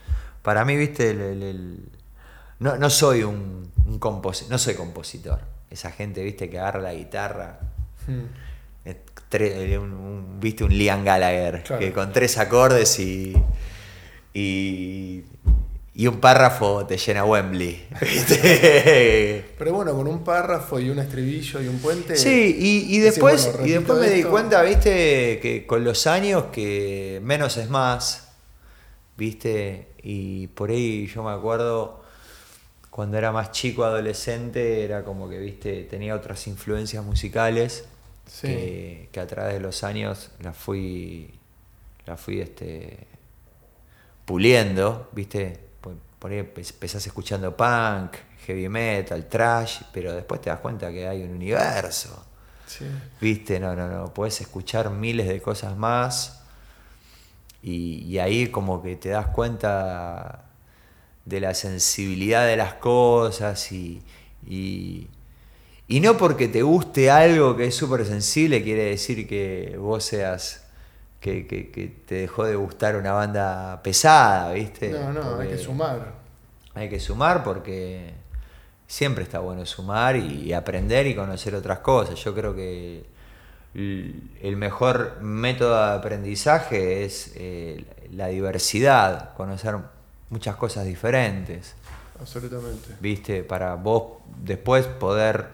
para 0.42 0.64
mí, 0.64 0.76
viste, 0.76 1.10
el, 1.10 1.88
no, 2.60 2.76
no 2.76 2.90
soy 2.90 3.22
un, 3.24 3.70
un 3.86 3.98
compositor, 3.98 4.50
no 4.50 4.58
soy 4.58 4.74
compositor. 4.74 5.40
Esa 5.70 5.90
gente, 5.90 6.22
viste, 6.22 6.48
que 6.48 6.58
agarra 6.58 6.80
la 6.80 6.94
guitarra. 6.94 7.58
Hmm. 8.06 8.24
Eh, 8.84 8.96
eh, 9.32 9.78
un, 9.78 10.38
viste 10.40 10.64
un 10.64 10.76
Liam 10.76 11.04
Gallagher, 11.04 11.62
que 11.62 11.92
con 11.92 12.12
tres 12.12 12.38
acordes 12.38 12.98
y, 12.98 13.34
y, 14.34 15.24
un 16.06 16.18
párrafo 16.18 16.86
te 16.86 16.96
llena 16.96 17.24
Wembley. 17.24 17.86
Pero 19.58 19.72
bueno, 19.72 19.94
con 19.94 20.08
un 20.08 20.24
párrafo 20.24 20.80
y 20.80 20.90
un 20.90 20.98
estribillo 20.98 21.62
y 21.62 21.68
un 21.68 21.78
puente. 21.78 22.16
Sí, 22.16 22.56
y, 22.88 22.98
después, 22.98 23.52
y 23.64 23.70
después 23.70 24.00
me 24.00 24.10
di 24.10 24.22
cuenta, 24.24 24.62
viste, 24.62 25.38
que 25.40 25.66
con 25.66 25.84
los 25.84 26.06
años 26.06 26.44
que 26.52 27.20
menos 27.22 27.58
es 27.58 27.68
más, 27.68 28.32
viste, 29.16 29.92
y 30.02 30.48
por 30.48 30.70
ahí 30.70 31.06
yo 31.06 31.22
me 31.22 31.32
acuerdo 31.32 31.99
cuando 32.90 33.16
era 33.16 33.30
más 33.30 33.52
chico, 33.52 33.84
adolescente, 33.84 34.84
era 34.84 35.04
como 35.04 35.28
que, 35.28 35.38
viste, 35.38 35.84
tenía 35.84 36.14
otras 36.14 36.46
influencias 36.48 37.04
musicales 37.04 37.84
que, 38.42 39.08
a 39.16 39.26
través 39.26 39.54
de 39.54 39.60
los 39.60 39.84
años 39.84 40.30
las 40.40 40.56
fui, 40.56 41.32
la 42.04 42.16
fui 42.16 42.40
este, 42.40 43.06
puliendo, 44.24 45.08
viste. 45.12 45.70
Por 46.18 46.32
ahí 46.32 46.38
empezás 46.38 47.06
escuchando 47.06 47.56
punk, 47.56 48.14
heavy 48.44 48.68
metal, 48.68 49.26
trash, 49.26 49.80
pero 49.90 50.12
después 50.12 50.42
te 50.42 50.50
das 50.50 50.60
cuenta 50.60 50.90
que 50.90 51.08
hay 51.08 51.22
un 51.22 51.30
universo. 51.30 52.26
Viste, 53.20 53.58
no, 53.58 53.74
no, 53.74 53.88
no, 53.88 54.12
puedes 54.12 54.38
escuchar 54.42 54.90
miles 54.90 55.26
de 55.26 55.40
cosas 55.40 55.76
más 55.76 56.42
y, 57.62 58.04
y 58.04 58.18
ahí 58.18 58.48
como 58.48 58.82
que 58.82 58.96
te 58.96 59.08
das 59.08 59.28
cuenta 59.28 60.49
de 61.30 61.40
la 61.40 61.54
sensibilidad 61.54 62.46
de 62.46 62.56
las 62.56 62.74
cosas 62.74 63.72
y, 63.72 64.02
y, 64.46 65.08
y 65.88 66.00
no 66.00 66.16
porque 66.18 66.48
te 66.48 66.62
guste 66.62 67.10
algo 67.10 67.56
que 67.56 67.66
es 67.66 67.74
súper 67.74 68.04
sensible 68.04 68.62
quiere 68.62 68.84
decir 68.84 69.26
que 69.26 69.76
vos 69.78 70.04
seas 70.04 70.66
que, 71.20 71.46
que- 71.46 71.70
que 71.70 71.88
te 72.06 72.14
dejó 72.16 72.44
de 72.44 72.56
gustar 72.56 72.96
una 72.96 73.12
banda 73.12 73.82
pesada, 73.82 74.52
¿viste? 74.52 74.90
No, 74.90 75.12
no, 75.12 75.38
hay 75.40 75.48
que 75.48 75.58
sumar. 75.58 76.12
Hay 76.74 76.88
que 76.88 77.00
sumar 77.00 77.42
porque 77.44 78.12
siempre 78.86 79.22
está 79.24 79.38
bueno 79.40 79.64
sumar 79.66 80.16
y 80.16 80.52
aprender 80.52 81.06
y 81.06 81.14
conocer 81.14 81.54
otras 81.54 81.80
cosas. 81.80 82.16
Yo 82.24 82.34
creo 82.34 82.54
que 82.54 83.04
el 83.74 84.56
mejor 84.56 85.18
método 85.20 85.76
de 85.86 85.94
aprendizaje 85.94 87.04
es 87.04 87.32
eh, 87.36 87.84
la 88.12 88.26
diversidad, 88.28 89.34
conocer 89.34 89.76
muchas 90.30 90.56
cosas 90.56 90.84
diferentes, 90.86 91.74
Absolutamente. 92.20 92.94
¿viste? 93.00 93.42
Para 93.44 93.74
vos 93.76 94.18
después 94.42 94.86
poder 94.86 95.48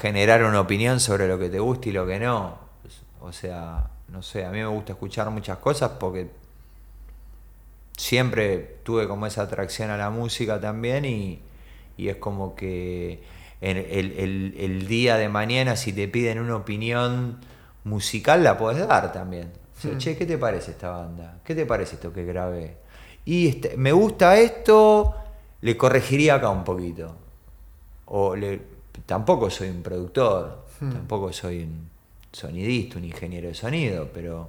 generar 0.00 0.42
una 0.44 0.60
opinión 0.60 0.98
sobre 1.00 1.28
lo 1.28 1.38
que 1.38 1.48
te 1.50 1.58
gusta 1.58 1.88
y 1.88 1.92
lo 1.92 2.06
que 2.06 2.18
no. 2.18 2.58
O 3.20 3.32
sea, 3.32 3.88
no 4.08 4.22
sé, 4.22 4.44
a 4.44 4.50
mí 4.50 4.58
me 4.58 4.66
gusta 4.66 4.92
escuchar 4.92 5.30
muchas 5.30 5.58
cosas 5.58 5.92
porque 6.00 6.28
siempre 7.96 8.78
tuve 8.82 9.06
como 9.08 9.26
esa 9.26 9.42
atracción 9.42 9.90
a 9.90 9.96
la 9.96 10.10
música 10.10 10.60
también 10.60 11.04
y, 11.04 11.40
y 11.96 12.08
es 12.08 12.16
como 12.16 12.54
que 12.54 13.22
en 13.60 13.76
el, 13.76 14.12
el- 14.18 14.54
el 14.58 14.86
día 14.88 15.16
de 15.16 15.28
mañana 15.28 15.76
si 15.76 15.92
te 15.92 16.08
piden 16.08 16.38
una 16.40 16.56
opinión 16.56 17.38
musical 17.84 18.42
la 18.42 18.58
podés 18.58 18.86
dar 18.86 19.12
también. 19.12 19.52
O 19.78 19.80
sea, 19.80 19.92
Hmm. 19.92 19.98
che, 19.98 20.16
¿qué 20.16 20.24
te 20.26 20.38
parece 20.38 20.70
esta 20.72 20.90
banda? 20.90 21.38
¿Qué 21.44 21.54
te 21.54 21.66
parece 21.66 21.96
esto 21.96 22.12
que 22.12 22.24
grabé? 22.24 22.76
Y 23.24 23.48
este, 23.48 23.76
me 23.76 23.92
gusta 23.92 24.38
esto, 24.38 25.14
le 25.62 25.76
corregiría 25.76 26.34
acá 26.36 26.50
un 26.50 26.64
poquito. 26.64 27.14
O 28.06 28.36
le, 28.36 28.60
tampoco 29.06 29.50
soy 29.50 29.68
un 29.70 29.82
productor, 29.82 30.64
Hmm. 30.80 30.90
tampoco 30.92 31.32
soy 31.32 31.62
un 31.62 31.88
sonidista, 32.32 32.98
un 32.98 33.04
ingeniero 33.04 33.46
de 33.48 33.54
sonido, 33.54 34.08
pero 34.12 34.40
o 34.40 34.48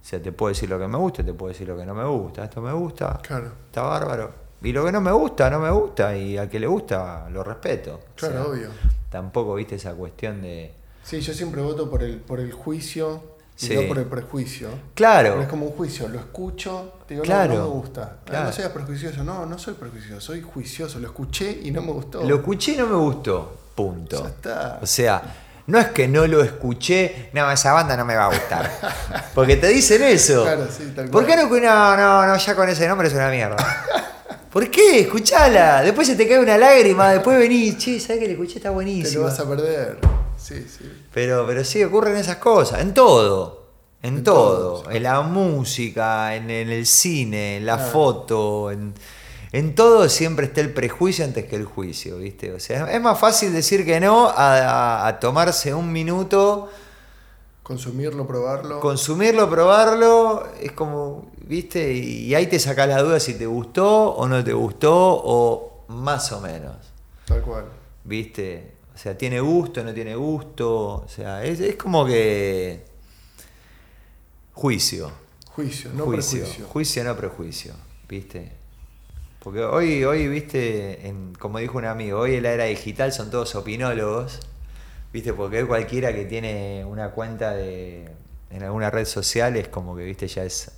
sea, 0.00 0.22
te 0.22 0.32
puedo 0.32 0.48
decir 0.48 0.70
lo 0.70 0.78
que 0.78 0.88
me 0.88 0.96
gusta, 0.96 1.22
te 1.22 1.34
puedo 1.34 1.52
decir 1.52 1.68
lo 1.68 1.76
que 1.76 1.84
no 1.84 1.94
me 1.94 2.04
gusta. 2.06 2.44
Esto 2.44 2.62
me 2.62 2.72
gusta, 2.72 3.20
Claro. 3.22 3.52
está 3.66 3.82
bárbaro. 3.82 4.32
Y 4.62 4.72
lo 4.72 4.84
que 4.86 4.90
no 4.92 5.00
me 5.02 5.12
gusta, 5.12 5.50
no 5.50 5.60
me 5.60 5.70
gusta. 5.70 6.16
Y 6.16 6.36
al 6.38 6.48
que 6.48 6.58
le 6.58 6.66
gusta, 6.66 7.28
lo 7.30 7.44
respeto. 7.44 7.94
O 7.94 8.16
Claro, 8.16 8.34
sea, 8.34 8.44
obvio. 8.46 8.68
Tampoco 9.10 9.54
viste 9.54 9.74
esa 9.76 9.92
cuestión 9.94 10.40
de. 10.42 10.72
Sí, 11.02 11.20
yo 11.20 11.32
siempre 11.34 11.60
voto 11.62 11.88
por 11.90 12.02
el, 12.02 12.16
por 12.18 12.40
el 12.40 12.52
juicio 12.52 13.22
y 13.60 13.66
Sí. 13.66 13.74
no 13.74 13.82
por 13.88 13.98
el 13.98 14.04
prejuicio. 14.04 14.68
Claro. 14.94 15.30
Pero 15.30 15.42
es 15.42 15.48
como 15.48 15.66
un 15.66 15.72
juicio, 15.72 16.08
lo 16.08 16.18
escucho, 16.18 16.94
digo, 17.08 17.22
no, 17.22 17.24
Claro, 17.26 17.54
no, 17.54 17.62
me 17.62 17.68
gusta. 17.68 18.16
Claro. 18.24 18.44
No 18.46 18.52
seas 18.52 18.68
prejuicioso, 18.70 19.24
no, 19.24 19.46
no 19.46 19.58
soy 19.58 19.74
prejuicioso, 19.74 20.20
soy 20.20 20.42
juicioso, 20.42 20.98
lo 21.00 21.08
escuché 21.08 21.60
y 21.64 21.70
no 21.70 21.82
me 21.82 21.92
gustó. 21.92 22.22
Lo 22.24 22.36
escuché 22.36 22.72
y 22.72 22.76
no 22.76 22.86
me 22.86 22.96
gustó. 22.96 23.56
Punto. 23.74 24.22
Ya 24.22 24.28
está. 24.28 24.78
O 24.82 24.86
sea, 24.86 25.22
no 25.66 25.78
es 25.78 25.88
que 25.88 26.08
no 26.08 26.26
lo 26.26 26.42
escuché, 26.42 27.30
no, 27.32 27.50
esa 27.50 27.72
banda 27.72 27.96
no 27.96 28.04
me 28.04 28.14
va 28.16 28.24
a 28.26 28.28
gustar. 28.28 28.70
Porque 29.34 29.56
te 29.56 29.68
dicen 29.68 30.02
eso. 30.02 30.44
Claro, 30.44 30.66
sí, 30.70 30.92
tal 30.94 31.06
¿Por 31.10 31.24
cual. 31.24 31.26
qué 31.26 31.42
no? 31.42 31.48
No, 31.48 31.96
no, 31.96 32.26
no, 32.26 32.36
ya 32.36 32.54
con 32.56 32.68
ese 32.68 32.86
nombre 32.88 33.08
es 33.08 33.14
una 33.14 33.28
mierda. 33.30 33.56
¿Por 34.52 34.70
qué? 34.70 35.00
Escuchala. 35.00 35.82
Después 35.82 36.08
se 36.08 36.16
te 36.16 36.26
cae 36.26 36.38
una 36.38 36.56
lágrima, 36.56 37.10
después 37.10 37.38
venís, 37.38 37.76
che, 37.76 38.00
¿sabes 38.00 38.20
que 38.20 38.26
le 38.26 38.32
escuché? 38.32 38.56
Está 38.56 38.62
Te 38.62 38.68
lo 38.68 38.74
buenísimo. 38.74 39.24
vas 39.24 39.38
a 39.38 39.48
perder. 39.48 39.98
Sí, 40.48 40.66
sí. 40.68 40.84
Pero, 41.12 41.46
pero 41.46 41.64
sí 41.64 41.82
ocurren 41.84 42.16
esas 42.16 42.36
cosas, 42.36 42.80
en 42.80 42.94
todo. 42.94 43.66
En, 44.02 44.18
En 44.18 44.24
todo. 44.24 44.88
En 44.90 45.02
la 45.02 45.20
música, 45.22 46.34
en, 46.36 46.50
en 46.50 46.70
el 46.70 46.86
cine, 46.86 47.56
en 47.58 47.66
la 47.66 47.76
Claro. 47.76 47.90
foto, 47.92 48.70
en, 48.70 48.94
en 49.52 49.74
todo 49.74 50.08
siempre 50.08 50.46
está 50.46 50.60
el 50.60 50.72
prejuicio 50.72 51.24
antes 51.24 51.46
que 51.46 51.56
el 51.56 51.64
juicio, 51.64 52.18
¿viste? 52.18 52.52
O 52.52 52.60
sea, 52.60 52.90
es 52.92 53.00
más 53.00 53.18
fácil 53.18 53.52
decir 53.52 53.84
que 53.84 53.98
no 54.00 54.28
a, 54.28 54.32
a- 54.58 55.06
a 55.08 55.18
tomarse 55.20 55.74
un 55.74 55.90
minuto, 55.92 56.68
Consumirlo, 57.62 58.26
probarlo. 58.26 58.80
consumirlo, 58.80 59.50
probarlo, 59.50 60.46
es 60.58 60.72
como, 60.72 61.30
¿viste? 61.42 61.92
Y, 61.92 62.24
y 62.28 62.34
ahí 62.34 62.46
te 62.46 62.58
sacás 62.58 62.88
la 62.88 63.02
duda 63.02 63.20
si 63.20 63.34
te 63.34 63.44
gustó 63.44 64.12
o 64.14 64.26
no 64.26 64.42
te 64.42 64.54
gustó 64.54 64.90
o 64.96 65.84
más 65.88 66.32
o 66.32 66.40
menos. 66.40 66.76
Tal 67.26 67.42
cual. 67.42 67.66
¿Viste? 68.04 68.77
O 68.98 69.00
sea, 69.00 69.16
tiene 69.16 69.38
gusto, 69.38 69.84
no 69.84 69.94
tiene 69.94 70.16
gusto. 70.16 70.96
O 71.04 71.08
sea, 71.08 71.44
es, 71.44 71.60
es 71.60 71.76
como 71.76 72.04
que. 72.04 72.84
Juicio. 74.54 75.12
Juicio, 75.46 75.90
no 75.94 76.04
juicio. 76.04 76.40
prejuicio. 76.40 76.66
Juicio, 76.66 77.04
no 77.04 77.16
prejuicio. 77.16 77.74
¿Viste? 78.08 78.52
Porque 79.38 79.62
hoy, 79.62 80.02
hoy 80.02 80.26
viste, 80.26 81.06
en- 81.06 81.32
como 81.34 81.58
dijo 81.58 81.78
un 81.78 81.84
amigo, 81.84 82.18
hoy 82.18 82.34
en 82.34 82.42
la 82.42 82.52
era 82.52 82.64
digital 82.64 83.12
son 83.12 83.30
todos 83.30 83.54
opinólogos. 83.54 84.40
¿Viste? 85.12 85.32
Porque 85.32 85.62
hoy 85.62 85.68
cualquiera 85.68 86.12
que 86.12 86.24
tiene 86.24 86.84
una 86.84 87.12
cuenta 87.12 87.52
de, 87.52 88.10
en 88.50 88.62
alguna 88.64 88.90
red 88.90 89.04
social 89.06 89.56
es 89.56 89.68
como 89.68 89.94
que, 89.96 90.02
¿viste? 90.02 90.26
Ya 90.26 90.42
es 90.44 90.72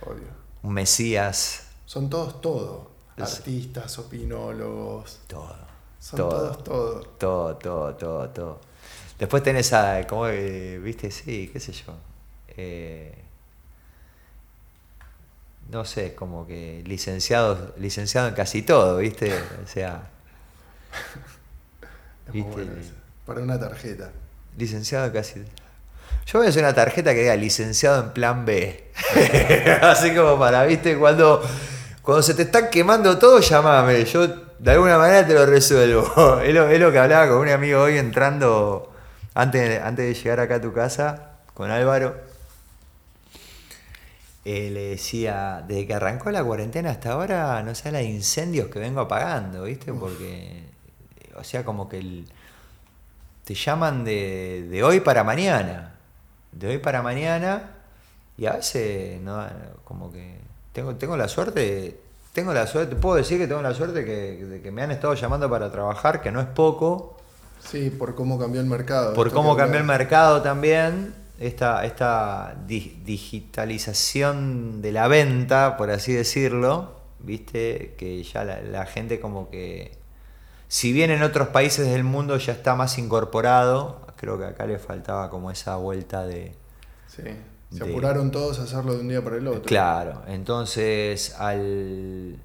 Obvio. 0.00 0.28
un 0.62 0.72
mesías. 0.72 1.64
Son 1.84 2.08
todos 2.08 2.40
todo. 2.40 2.90
Artistas, 3.18 3.98
opinólogos. 3.98 5.20
Todo. 5.26 5.69
Son 6.00 6.16
todo. 6.16 6.56
todos 6.56 6.64
todo. 6.64 7.00
Todo, 7.18 7.56
todo, 7.56 7.94
todo, 7.94 8.28
todo. 8.30 8.60
Después 9.18 9.42
tenés 9.42 9.72
a, 9.72 10.06
como, 10.06 10.26
eh, 10.26 10.78
viste, 10.78 11.10
sí, 11.10 11.50
qué 11.52 11.60
sé 11.60 11.72
yo. 11.72 11.94
Eh, 12.56 13.14
no 15.70 15.84
sé, 15.84 16.14
como 16.14 16.46
que 16.46 16.82
licenciado, 16.86 17.74
licenciado 17.76 18.28
en 18.28 18.34
casi 18.34 18.62
todo, 18.62 18.96
viste. 18.96 19.32
O 19.62 19.68
sea, 19.68 20.10
Es 22.26 22.34
muy 22.34 22.42
bueno 22.42 22.72
eso. 22.80 22.92
Para 23.26 23.40
una 23.40 23.58
tarjeta. 23.58 24.10
licenciado 24.56 25.06
en 25.06 25.12
casi 25.12 25.44
Yo 26.26 26.38
voy 26.38 26.46
a 26.46 26.50
hacer 26.50 26.62
una 26.64 26.74
tarjeta 26.74 27.12
que 27.12 27.20
diga 27.20 27.36
licenciado 27.36 28.02
en 28.02 28.10
plan 28.10 28.44
B. 28.44 28.92
Así 29.82 30.14
como 30.14 30.38
para, 30.38 30.64
viste, 30.64 30.96
cuando, 30.98 31.42
cuando 32.02 32.22
se 32.22 32.34
te 32.34 32.42
están 32.42 32.70
quemando 32.70 33.18
todo, 33.18 33.40
llamame. 33.40 34.04
Yo 34.04 34.49
de 34.60 34.72
alguna 34.72 34.98
manera 34.98 35.26
te 35.26 35.32
lo 35.32 35.46
resuelvo. 35.46 36.40
Es 36.44 36.54
lo, 36.54 36.68
es 36.68 36.78
lo 36.78 36.92
que 36.92 36.98
hablaba 36.98 37.28
con 37.28 37.38
un 37.38 37.48
amigo 37.48 37.80
hoy 37.80 37.96
entrando, 37.96 38.92
antes, 39.34 39.80
antes 39.82 40.06
de 40.06 40.14
llegar 40.14 40.40
acá 40.40 40.56
a 40.56 40.60
tu 40.60 40.72
casa, 40.72 41.38
con 41.54 41.70
Álvaro. 41.70 42.14
Eh, 44.44 44.70
le 44.70 44.80
decía, 44.90 45.64
desde 45.66 45.86
que 45.86 45.94
arrancó 45.94 46.30
la 46.30 46.44
cuarentena 46.44 46.90
hasta 46.90 47.12
ahora, 47.12 47.62
no 47.62 47.74
sé 47.74 47.90
la 47.92 47.98
de 47.98 48.04
incendios 48.04 48.68
que 48.68 48.78
vengo 48.78 49.00
apagando, 49.00 49.64
¿viste? 49.64 49.92
Porque, 49.92 50.64
o 51.36 51.44
sea, 51.44 51.64
como 51.64 51.88
que 51.88 51.98
el, 51.98 52.26
te 53.44 53.54
llaman 53.54 54.04
de, 54.04 54.66
de 54.70 54.82
hoy 54.82 55.00
para 55.00 55.24
mañana. 55.24 55.94
De 56.52 56.68
hoy 56.68 56.78
para 56.78 57.02
mañana. 57.02 57.76
Y 58.36 58.46
a 58.46 58.52
veces, 58.54 59.20
no, 59.22 59.46
como 59.84 60.12
que 60.12 60.38
tengo, 60.72 60.96
tengo 60.96 61.16
la 61.16 61.28
suerte, 61.28 62.00
tengo 62.40 62.52
la 62.54 62.66
suerte, 62.66 62.96
puedo 62.96 63.16
decir 63.16 63.38
que 63.38 63.46
tengo 63.46 63.62
la 63.62 63.74
suerte 63.74 64.04
que, 64.04 64.44
de 64.44 64.60
que 64.62 64.70
me 64.70 64.82
han 64.82 64.90
estado 64.90 65.14
llamando 65.14 65.48
para 65.50 65.70
trabajar, 65.70 66.20
que 66.22 66.30
no 66.32 66.40
es 66.40 66.46
poco, 66.46 67.16
Sí, 67.62 67.90
por 67.90 68.14
cómo 68.14 68.38
cambió 68.38 68.60
el 68.60 68.66
mercado. 68.66 69.12
por 69.14 69.30
cómo 69.32 69.54
cambió 69.56 69.78
el 69.78 69.84
mercado 69.86 70.40
también, 70.40 71.14
esta, 71.38 71.84
esta 71.84 72.54
di- 72.66 73.00
digitalización 73.04 74.80
de 74.82 74.92
la 74.92 75.08
venta, 75.08 75.76
por 75.76 75.90
así 75.90 76.12
decirlo, 76.12 76.94
viste, 77.18 77.94
que 77.98 78.22
ya 78.22 78.44
la, 78.44 78.60
la 78.62 78.86
gente 78.86 79.20
como 79.20 79.50
que, 79.50 79.92
si 80.68 80.92
bien 80.92 81.10
en 81.10 81.22
otros 81.22 81.48
países 81.48 81.86
del 81.90 82.04
mundo 82.04 82.36
ya 82.38 82.52
está 82.52 82.74
más 82.74 82.96
incorporado, 82.98 84.00
creo 84.16 84.38
que 84.38 84.46
acá 84.46 84.66
le 84.66 84.78
faltaba 84.78 85.28
como 85.30 85.50
esa 85.50 85.76
vuelta 85.76 86.26
de... 86.26 86.54
Sí. 87.08 87.22
Se 87.72 87.84
de- 87.84 87.90
apuraron 87.90 88.30
todos 88.30 88.58
a 88.58 88.64
hacerlo 88.64 88.94
de 88.94 89.00
un 89.00 89.08
día 89.08 89.22
para 89.22 89.36
el 89.36 89.46
otro. 89.46 89.62
Claro, 89.62 90.22
entonces 90.26 91.34
al, 91.38 92.36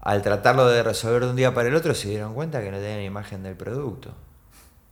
al 0.00 0.22
tratarlo 0.22 0.66
de 0.66 0.82
resolver 0.82 1.24
de 1.24 1.30
un 1.30 1.36
día 1.36 1.54
para 1.54 1.68
el 1.68 1.74
otro 1.76 1.94
se 1.94 2.08
dieron 2.08 2.34
cuenta 2.34 2.60
que 2.62 2.70
no 2.70 2.78
tenían 2.78 3.00
imagen 3.02 3.42
del 3.42 3.54
producto. 3.56 4.10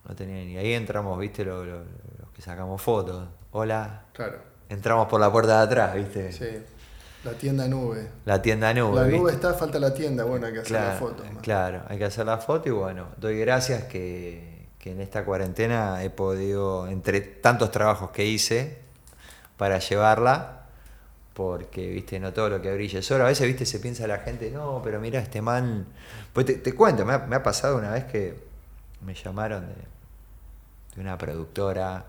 No 0.09 0.14
tenían, 0.14 0.49
y 0.49 0.57
ahí 0.57 0.73
entramos, 0.73 1.18
viste, 1.18 1.45
lo- 1.45 1.64
lo- 1.64 1.79
los 1.79 2.31
que 2.35 2.43
sacamos 2.43 2.81
fotos. 2.81 3.29
Hola, 3.53 4.05
Claro. 4.12 4.39
entramos 4.68 5.09
por 5.09 5.21
la 5.21 5.31
puerta 5.31 5.59
de 5.59 5.64
atrás, 5.64 5.95
viste. 5.95 6.33
Sí. 6.33 6.47
La 7.25 7.33
tienda 7.33 7.68
nube. 7.68 8.09
La 8.25 8.41
tienda 8.41 8.73
nube. 8.73 8.97
la 8.97 9.03
¿viste? 9.03 9.18
nube 9.18 9.33
está, 9.33 9.53
falta 9.53 9.79
la 9.79 9.93
tienda. 9.93 10.25
Bueno, 10.25 10.47
hay 10.47 10.53
que 10.55 10.61
hacer 10.61 10.71
Claro, 10.77 10.87
la 10.93 10.95
foto. 10.97 11.25
más. 11.25 11.43
claro, 11.43 11.83
hay 11.89 11.99
que 11.99 12.05
hacer 12.05 12.25
la 12.25 12.39
foto 12.39 12.68
y 12.68 12.73
bueno, 12.73 13.09
doy 13.18 13.39
gracias 13.41 13.85
que, 13.85 14.50
que 14.81 14.91
en 14.91 15.01
esta 15.01 15.24
cuarentena 15.24 16.03
he 16.03 16.11
podido, 16.11 16.89
entre 16.89 17.20
tantos 17.20 17.70
trabajos 17.70 18.11
que 18.11 18.26
hice 18.26 18.78
para 19.57 19.78
llevarla, 19.78 20.66
porque 21.35 21.89
viste, 21.89 22.18
no 22.18 22.33
todo 22.33 22.49
lo 22.49 22.61
que 22.61 22.74
brilla 22.74 22.99
es 22.99 23.11
oro. 23.12 23.24
A 23.24 23.28
veces, 23.28 23.47
viste, 23.47 23.64
se 23.64 23.78
piensa 23.78 24.09
la 24.09 24.18
gente, 24.18 24.51
no, 24.51 24.81
pero 24.83 25.01
mira, 25.01 25.20
este 25.20 25.41
man. 25.41 25.87
Pues 26.33 26.47
te, 26.47 26.55
te 26.55 26.74
cuento, 26.74 27.05
me 27.05 27.12
ha, 27.12 27.18
me 27.18 27.37
ha 27.37 27.43
pasado 27.43 27.78
una 27.78 27.93
vez 27.93 28.05
que 28.07 28.35
me 29.03 29.14
llamaron 29.14 29.66
de, 29.68 29.74
de 30.97 31.01
una 31.01 31.16
productora 31.16 32.07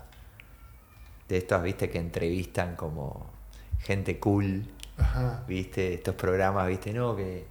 de 1.28 1.36
estas, 1.36 1.62
viste, 1.62 1.88
que 1.88 1.98
entrevistan 1.98 2.74
como 2.74 3.30
gente 3.78 4.18
cool 4.18 4.66
Ajá. 4.98 5.42
¿Viste? 5.46 5.94
Estos 5.94 6.14
programas, 6.14 6.68
¿viste? 6.68 6.92
No, 6.92 7.16
que 7.16 7.46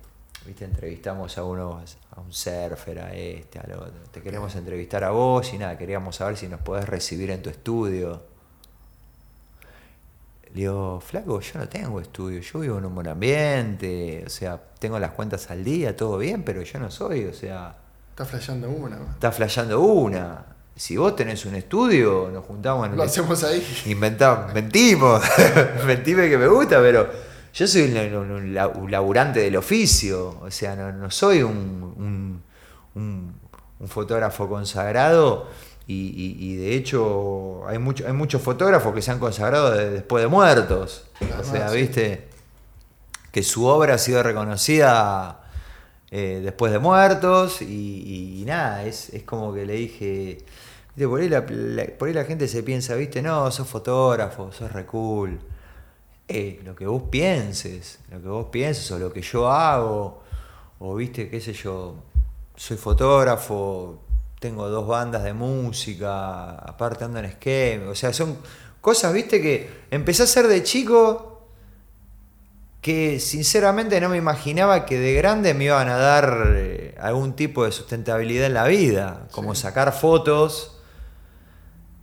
¿viste? 0.45 0.65
entrevistamos 0.65 1.37
a 1.37 1.43
uno, 1.43 1.81
a 2.15 2.21
un 2.21 2.33
surfer, 2.33 2.99
a 2.99 3.13
este, 3.13 3.59
al 3.59 3.71
otro. 3.73 4.01
Te 4.11 4.21
queremos 4.21 4.55
entrevistar 4.55 5.03
a 5.03 5.11
vos 5.11 5.53
y 5.53 5.57
nada, 5.57 5.77
queríamos 5.77 6.15
saber 6.15 6.37
si 6.37 6.47
nos 6.47 6.61
podés 6.61 6.87
recibir 6.87 7.31
en 7.31 7.41
tu 7.41 7.49
estudio. 7.49 8.21
Le 10.53 10.61
digo, 10.61 10.99
flaco, 10.99 11.39
yo 11.39 11.59
no 11.59 11.69
tengo 11.69 12.01
estudio, 12.01 12.41
yo 12.41 12.59
vivo 12.59 12.77
en 12.77 12.85
un 12.85 12.93
buen 12.95 13.07
ambiente, 13.07 14.23
o 14.25 14.29
sea, 14.29 14.61
tengo 14.79 14.99
las 14.99 15.11
cuentas 15.11 15.49
al 15.49 15.63
día, 15.63 15.95
todo 15.95 16.17
bien, 16.17 16.43
pero 16.43 16.61
yo 16.61 16.79
no 16.79 16.91
soy, 16.91 17.25
o 17.25 17.33
sea, 17.33 17.77
Está 18.09 18.25
flasheando 18.25 18.69
una. 18.69 18.97
man. 18.97 19.09
está 19.13 19.31
flasheando 19.31 19.79
una. 19.79 20.45
Si 20.75 20.97
vos 20.97 21.15
tenés 21.15 21.45
un 21.45 21.55
estudio, 21.55 22.29
nos 22.31 22.45
juntamos 22.45 22.85
en 22.87 22.97
Lo 22.97 23.03
el 23.03 23.09
hacemos 23.09 23.43
ahí. 23.43 23.65
Inventamos, 23.85 24.53
mentimos, 24.53 25.23
mentime 25.85 26.29
que 26.29 26.37
me 26.37 26.47
gusta, 26.47 26.79
pero 26.81 27.09
yo 27.53 27.67
soy 27.67 27.83
un, 27.83 27.97
un- 28.15 28.31
un 28.31 28.53
la- 28.53 28.67
un 28.67 28.89
laburante 28.91 29.39
del 29.41 29.55
oficio, 29.57 30.39
o 30.41 30.49
sea, 30.51 30.75
no, 30.75 30.91
no 30.91 31.09
soy 31.11 31.41
un, 31.43 32.41
un- 32.95 33.33
fotógrafo 33.87 34.47
consagrado 34.47 35.47
y, 35.87 35.93
y- 36.15 36.37
y 36.51 36.55
de 36.55 36.75
hecho 36.75 37.67
hay, 37.67 37.79
mucho, 37.79 38.05
hay 38.05 38.13
muchos 38.13 38.41
fotógrafos 38.41 38.93
que 38.93 39.01
se 39.01 39.11
han 39.11 39.19
consagrado 39.19 39.71
de- 39.71 39.89
después 39.89 40.21
de 40.23 40.27
muertos, 40.27 41.05
o 41.39 41.43
sea, 41.43 41.71
viste, 41.71 42.27
que 43.31 43.41
su 43.43 43.65
obra 43.65 43.95
ha 43.95 43.97
sido 43.97 44.21
reconocida 44.23 45.39
eh, 46.11 46.41
después 46.43 46.71
de 46.71 46.79
muertos 46.79 47.61
y, 47.61 48.43
nada, 48.45 48.83
es, 48.85 49.09
es 49.09 49.23
como 49.23 49.53
que 49.53 49.65
le 49.65 49.73
dije, 49.73 50.39
por, 51.07 51.19
ahí 51.21 51.29
la, 51.29 51.45
la- 51.49 51.85
por 51.97 52.07
ahí 52.09 52.13
la 52.13 52.25
gente 52.25 52.47
se 52.47 52.61
piensa, 52.63 52.95
viste, 52.95 53.21
no, 53.21 53.49
sos 53.51 53.67
fotógrafo, 53.67 54.51
sos 54.51 54.71
re 54.71 54.85
cool. 54.85 55.39
Eh, 56.33 56.61
lo 56.63 56.75
que 56.75 56.85
vos 56.87 57.03
pienses, 57.09 57.99
lo 58.09 58.21
que 58.21 58.27
vos 58.29 58.45
pienses 58.51 58.89
o 58.91 58.99
lo 58.99 59.11
que 59.11 59.21
yo 59.21 59.49
hago, 59.51 60.23
o 60.79 60.95
viste, 60.95 61.29
qué 61.29 61.41
sé 61.41 61.53
yo, 61.53 61.95
soy 62.55 62.77
fotógrafo, 62.77 63.99
tengo 64.39 64.69
dos 64.69 64.87
bandas 64.87 65.23
de 65.23 65.33
música, 65.33 66.51
aparte 66.55 67.03
ando 67.03 67.19
en 67.19 67.31
skate, 67.33 67.83
o 67.87 67.95
sea, 67.95 68.13
son 68.13 68.37
cosas, 68.79 69.13
viste, 69.13 69.41
que 69.41 69.69
empecé 69.91 70.23
a 70.23 70.25
hacer 70.25 70.47
de 70.47 70.63
chico 70.63 71.27
que 72.81 73.19
sinceramente 73.19 74.01
no 74.01 74.09
me 74.09 74.17
imaginaba 74.17 74.85
que 74.85 74.97
de 74.97 75.13
grande 75.13 75.53
me 75.53 75.65
iban 75.65 75.87
a 75.87 75.97
dar 75.97 76.53
eh, 76.55 76.95
algún 76.99 77.35
tipo 77.35 77.63
de 77.63 77.71
sustentabilidad 77.71 78.47
en 78.47 78.55
la 78.55 78.65
vida, 78.65 79.27
como 79.31 79.53
Sí. 79.53 79.61
sacar 79.61 79.93
fotos. 79.93 80.80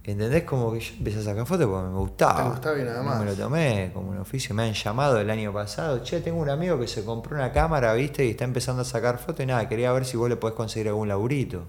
¿Entendés? 0.09 0.45
Como 0.45 0.73
que 0.73 0.81
yo 0.81 0.95
empecé 0.97 1.19
a 1.19 1.23
sacar 1.23 1.45
fotos 1.47 1.67
porque 1.67 1.89
me 1.91 1.99
gustaba. 1.99 2.45
Te 2.45 2.49
gustaba 2.51 2.79
y 2.79 2.83
nada 2.83 3.03
No 3.03 3.11
más. 3.11 3.21
me 3.21 3.27
lo 3.27 3.35
tomé 3.37 3.91
como 3.93 4.11
un 4.11 4.19
oficio. 4.19 4.55
Me 4.55 4.63
han 4.63 4.73
llamado 4.73 5.21
el 5.21 5.29
año 5.29 5.53
pasado. 5.53 6.03
Che, 6.03 6.21
tengo 6.21 6.41
un 6.41 6.49
amigo 6.49 6.79
que 6.81 6.89
se 6.89 7.05
compró 7.05 7.37
una 7.37 7.53
cámara, 7.53 7.93
¿viste? 7.93 8.25
Y 8.25 8.31
está 8.31 8.45
empezando 8.45 8.83
a 8.83 8.85
sacar 8.87 9.19
fotos 9.19 9.41
y 9.45 9.47
nada, 9.47 9.69
quería 9.69 9.93
ver 9.93 10.07
si 10.07 10.17
vos 10.17 10.29
le 10.31 10.37
podés 10.37 10.57
conseguir 10.57 10.89
algún 10.89 11.09
laburito. 11.09 11.67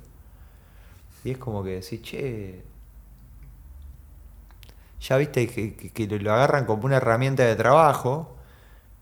Y 1.24 1.32
es 1.32 1.38
como 1.38 1.64
que 1.64 1.72
decís, 1.82 2.02
che. 2.02 2.64
Ya 5.02 5.18
viste 5.18 5.48
que, 5.48 5.76
que- 5.76 5.92
que 5.92 6.20
lo 6.20 6.34
agarran 6.34 6.66
como 6.66 6.86
una 6.86 6.98
herramienta 6.98 7.44
de 7.44 7.56
trabajo, 7.56 8.36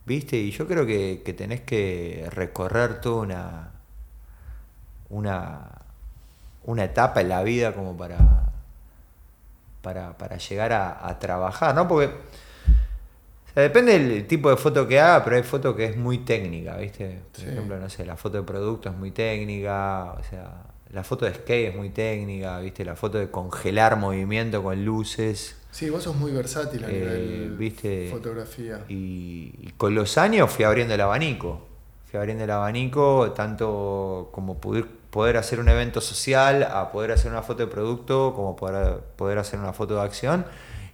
¿viste? 0.05 0.37
Y 0.37 0.51
yo 0.51 0.67
creo 0.67 0.85
que, 0.85 1.21
que 1.25 1.33
tenés 1.33 1.61
que 1.61 2.27
recorrer 2.31 3.01
toda 3.01 3.21
una, 3.23 3.71
una, 5.09 5.69
una 6.65 6.83
etapa 6.83 7.21
en 7.21 7.29
la 7.29 7.43
vida 7.43 7.73
como 7.73 7.95
para, 7.97 8.46
para, 9.81 10.17
para 10.17 10.37
llegar 10.37 10.73
a, 10.73 11.07
a 11.07 11.19
trabajar, 11.19 11.73
¿no? 11.75 11.87
Porque 11.87 12.07
o 12.07 13.53
sea, 13.53 13.63
depende 13.63 13.97
del 13.97 14.27
tipo 14.27 14.49
de 14.49 14.57
foto 14.57 14.87
que 14.87 14.99
haga, 14.99 15.23
pero 15.23 15.35
hay 15.37 15.43
foto 15.43 15.75
que 15.75 15.85
es 15.85 15.97
muy 15.97 16.19
técnica, 16.19 16.77
¿viste? 16.77 17.21
Por 17.31 17.41
Sí. 17.41 17.49
ejemplo, 17.49 17.77
no 17.79 17.89
sé, 17.89 18.05
la 18.05 18.15
foto 18.17 18.37
de 18.37 18.43
producto 18.43 18.89
es 18.89 18.95
muy 18.95 19.11
técnica, 19.11 20.13
o 20.19 20.23
sea, 20.23 20.63
la 20.91 21.03
foto 21.03 21.25
de 21.25 21.33
skate 21.33 21.69
es 21.69 21.75
muy 21.75 21.89
técnica, 21.89 22.59
¿viste? 22.59 22.85
La 22.85 22.95
foto 22.95 23.17
de 23.17 23.29
congelar 23.31 23.97
movimiento 23.97 24.61
con 24.63 24.83
luces. 24.85 25.55
Sí, 25.71 25.89
vos 25.89 26.03
sos 26.03 26.15
muy 26.15 26.31
versátil 26.31 26.83
a 26.85 26.87
Eh, 26.89 26.91
nivel 26.91 27.57
viste, 27.57 28.09
fotografía. 28.11 28.83
Y, 28.87 29.53
y 29.59 29.73
con 29.77 29.95
los 29.95 30.17
años 30.17 30.51
fui 30.51 30.65
abriendo 30.65 30.93
el 30.93 31.01
abanico. 31.01 31.61
Fui 32.09 32.17
abriendo 32.19 32.43
el 32.45 32.51
abanico 32.51 33.31
tanto 33.33 34.29
como 34.31 34.59
poder, 34.59 34.85
poder 35.17 35.37
hacer 35.37 35.59
un 35.59 35.67
evento 35.67 35.99
social, 35.99 36.61
a 36.61 36.91
poder 36.91 37.11
hacer 37.11 37.31
una 37.31 37.41
foto 37.41 37.65
de 37.65 37.71
producto, 37.71 38.33
como 38.35 38.55
poder, 38.55 38.99
poder 39.15 39.39
hacer 39.39 39.59
una 39.59 39.73
foto 39.73 39.95
de 39.95 40.01
acción, 40.01 40.45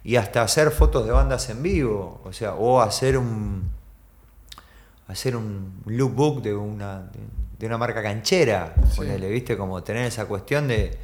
y 0.02 0.16
hasta 0.16 0.40
hacer 0.40 0.70
fotos 0.70 1.04
de 1.04 1.12
bandas 1.12 1.50
en 1.50 1.62
vivo. 1.62 2.22
O 2.24 2.32
sea, 2.32 2.54
o 2.54 2.80
hacer 2.80 3.18
un 3.18 3.68
hacer 5.08 5.36
un 5.36 5.82
lookbook 5.84 6.40
de 6.40 6.54
una, 6.54 7.10
de, 7.58 7.66
una 7.66 7.76
marca 7.76 8.02
canchera. 8.02 8.72
Sí. 8.88 8.96
ponele, 8.96 9.28
¿viste? 9.28 9.58
Como 9.58 9.82
tener 9.82 10.06
esa 10.06 10.24
cuestión 10.24 10.68
de, 10.68 10.96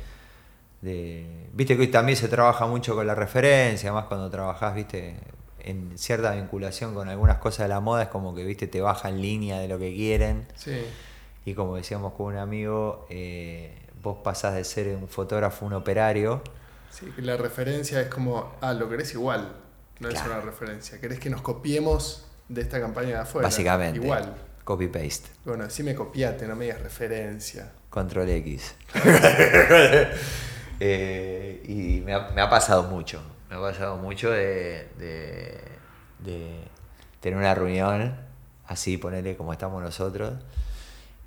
de- 0.80 1.50
Viste 1.52 1.76
que 1.76 1.82
hoy 1.82 1.88
también 1.88 2.16
se 2.16 2.26
trabaja 2.28 2.66
mucho 2.66 2.94
con 2.94 3.06
la 3.06 3.14
referencia, 3.14 3.92
más 3.92 4.06
cuando 4.06 4.30
trabajás, 4.30 4.74
viste, 4.74 5.16
en 5.58 5.92
cierta 5.98 6.30
vinculación 6.32 6.94
con 6.94 7.10
algunas 7.10 7.36
cosas 7.36 7.64
de 7.64 7.68
la 7.68 7.80
moda, 7.80 8.04
es 8.04 8.08
como 8.08 8.34
que, 8.34 8.44
viste, 8.44 8.66
te 8.66 8.80
bajan 8.80 9.20
línea 9.20 9.58
de 9.58 9.68
lo 9.68 9.78
que 9.78 9.92
quieren. 9.94 10.46
Sí. 10.56 10.80
Y 11.50 11.54
como 11.54 11.74
decíamos 11.74 12.12
con 12.12 12.26
un 12.26 12.36
amigo, 12.36 13.06
eh, 13.10 13.76
vos 14.00 14.18
pasás 14.22 14.54
de 14.54 14.62
ser 14.62 14.94
un 14.94 15.08
fotógrafo 15.08 15.64
a 15.64 15.68
un 15.68 15.74
operario. 15.74 16.42
Sí, 16.92 17.06
que 17.16 17.22
la 17.22 17.36
referencia 17.36 18.00
es 18.00 18.06
como, 18.06 18.52
ah, 18.60 18.72
lo 18.72 18.88
querés 18.88 19.12
igual. 19.14 19.52
No 19.98 20.08
es 20.08 20.22
una 20.24 20.40
referencia. 20.40 21.00
Querés 21.00 21.18
que 21.18 21.28
nos 21.28 21.42
copiemos 21.42 22.24
de 22.48 22.60
esta 22.62 22.80
campaña 22.80 23.08
de 23.08 23.16
afuera. 23.16 23.48
básicamente. 23.48 23.98
Igual. 23.98 24.32
Copy-paste. 24.62 25.28
Bueno, 25.44 25.68
sí 25.70 25.82
me 25.82 25.96
copiate, 25.96 26.46
no 26.46 26.54
me 26.54 26.66
digas 26.66 26.80
referencia. 26.82 27.72
Control 27.90 28.28
X. 28.28 28.74
Eh, 30.82 31.62
y 31.68 32.00
me 32.00 32.14
ha, 32.14 32.30
me 32.30 32.40
ha 32.40 32.48
pasado 32.48 32.84
mucho. 32.84 33.20
Me 33.50 33.56
ha 33.56 33.60
pasado 33.60 33.98
mucho 33.98 34.30
de, 34.30 34.88
de- 34.98 35.60
de 36.20 36.60
tener 37.20 37.38
una 37.38 37.54
reunión 37.54 38.14
así, 38.66 38.96
ponerle 38.96 39.36
como 39.36 39.52
estamos 39.52 39.82
nosotros. 39.82 40.32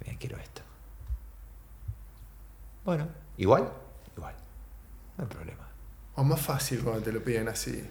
Mira, 0.04 0.18
quiero 0.20 0.38
esto. 0.38 0.62
Bueno, 2.86 3.08
igual, 3.38 3.70
igual. 4.16 4.36
No 5.18 5.24
hay 5.24 5.30
problema. 5.30 5.68
O 6.16 6.24
más 6.24 6.42
fácil 6.42 6.82
cuando 6.84 7.02
te 7.02 7.12
lo 7.12 7.24
piden 7.24 7.48
así. 7.48 7.84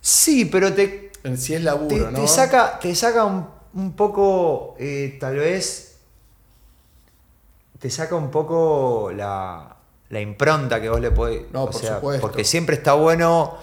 Sí, 0.00 0.44
pero 0.46 0.72
te, 0.72 1.12
En 1.24 1.38
sí 1.38 1.54
es 1.54 1.60
te, 1.60 1.64
laburo, 1.64 2.10
¿no? 2.10 2.20
te 2.20 2.28
saca, 2.28 2.78
te 2.78 2.94
saca 2.94 3.24
un, 3.24 3.48
un 3.74 3.92
poco, 3.94 4.76
eh, 4.78 5.16
tal 5.20 5.36
vez, 5.36 5.98
te 7.78 7.90
saca 7.90 8.14
un 8.14 8.30
poco 8.30 9.10
la, 9.14 9.76
la 10.10 10.20
impronta 10.20 10.80
que 10.80 10.88
vos 10.88 11.00
le 11.00 11.10
podés. 11.10 11.50
No, 11.52 11.64
o 11.64 11.70
por 11.70 11.80
sea, 11.80 11.96
supuesto. 11.96 12.20
Porque 12.20 12.44
siempre 12.44 12.76
está 12.76 12.94
bueno 12.94 13.56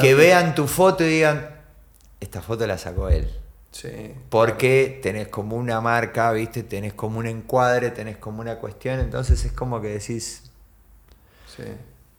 que 0.00 0.14
vean 0.14 0.54
tu 0.54 0.66
foto 0.66 1.04
y 1.04 1.08
digan, 1.08 1.60
esta 2.20 2.40
foto 2.42 2.66
la 2.66 2.78
sacó 2.78 3.08
él. 3.08 3.30
Sí. 3.72 4.14
Porque 4.28 5.00
tenés 5.02 5.28
como 5.28 5.56
una 5.56 5.80
marca, 5.80 6.30
¿viste? 6.32 6.62
Tenés 6.62 6.92
como 6.94 7.18
un 7.18 7.26
encuadre, 7.26 7.90
tenés 7.90 8.18
como 8.18 8.40
una 8.40 8.58
cuestión, 8.58 9.00
entonces 9.00 9.44
es 9.44 9.52
como 9.52 9.80
que 9.80 9.88
decís, 9.88 10.50
Sí. 11.48 11.64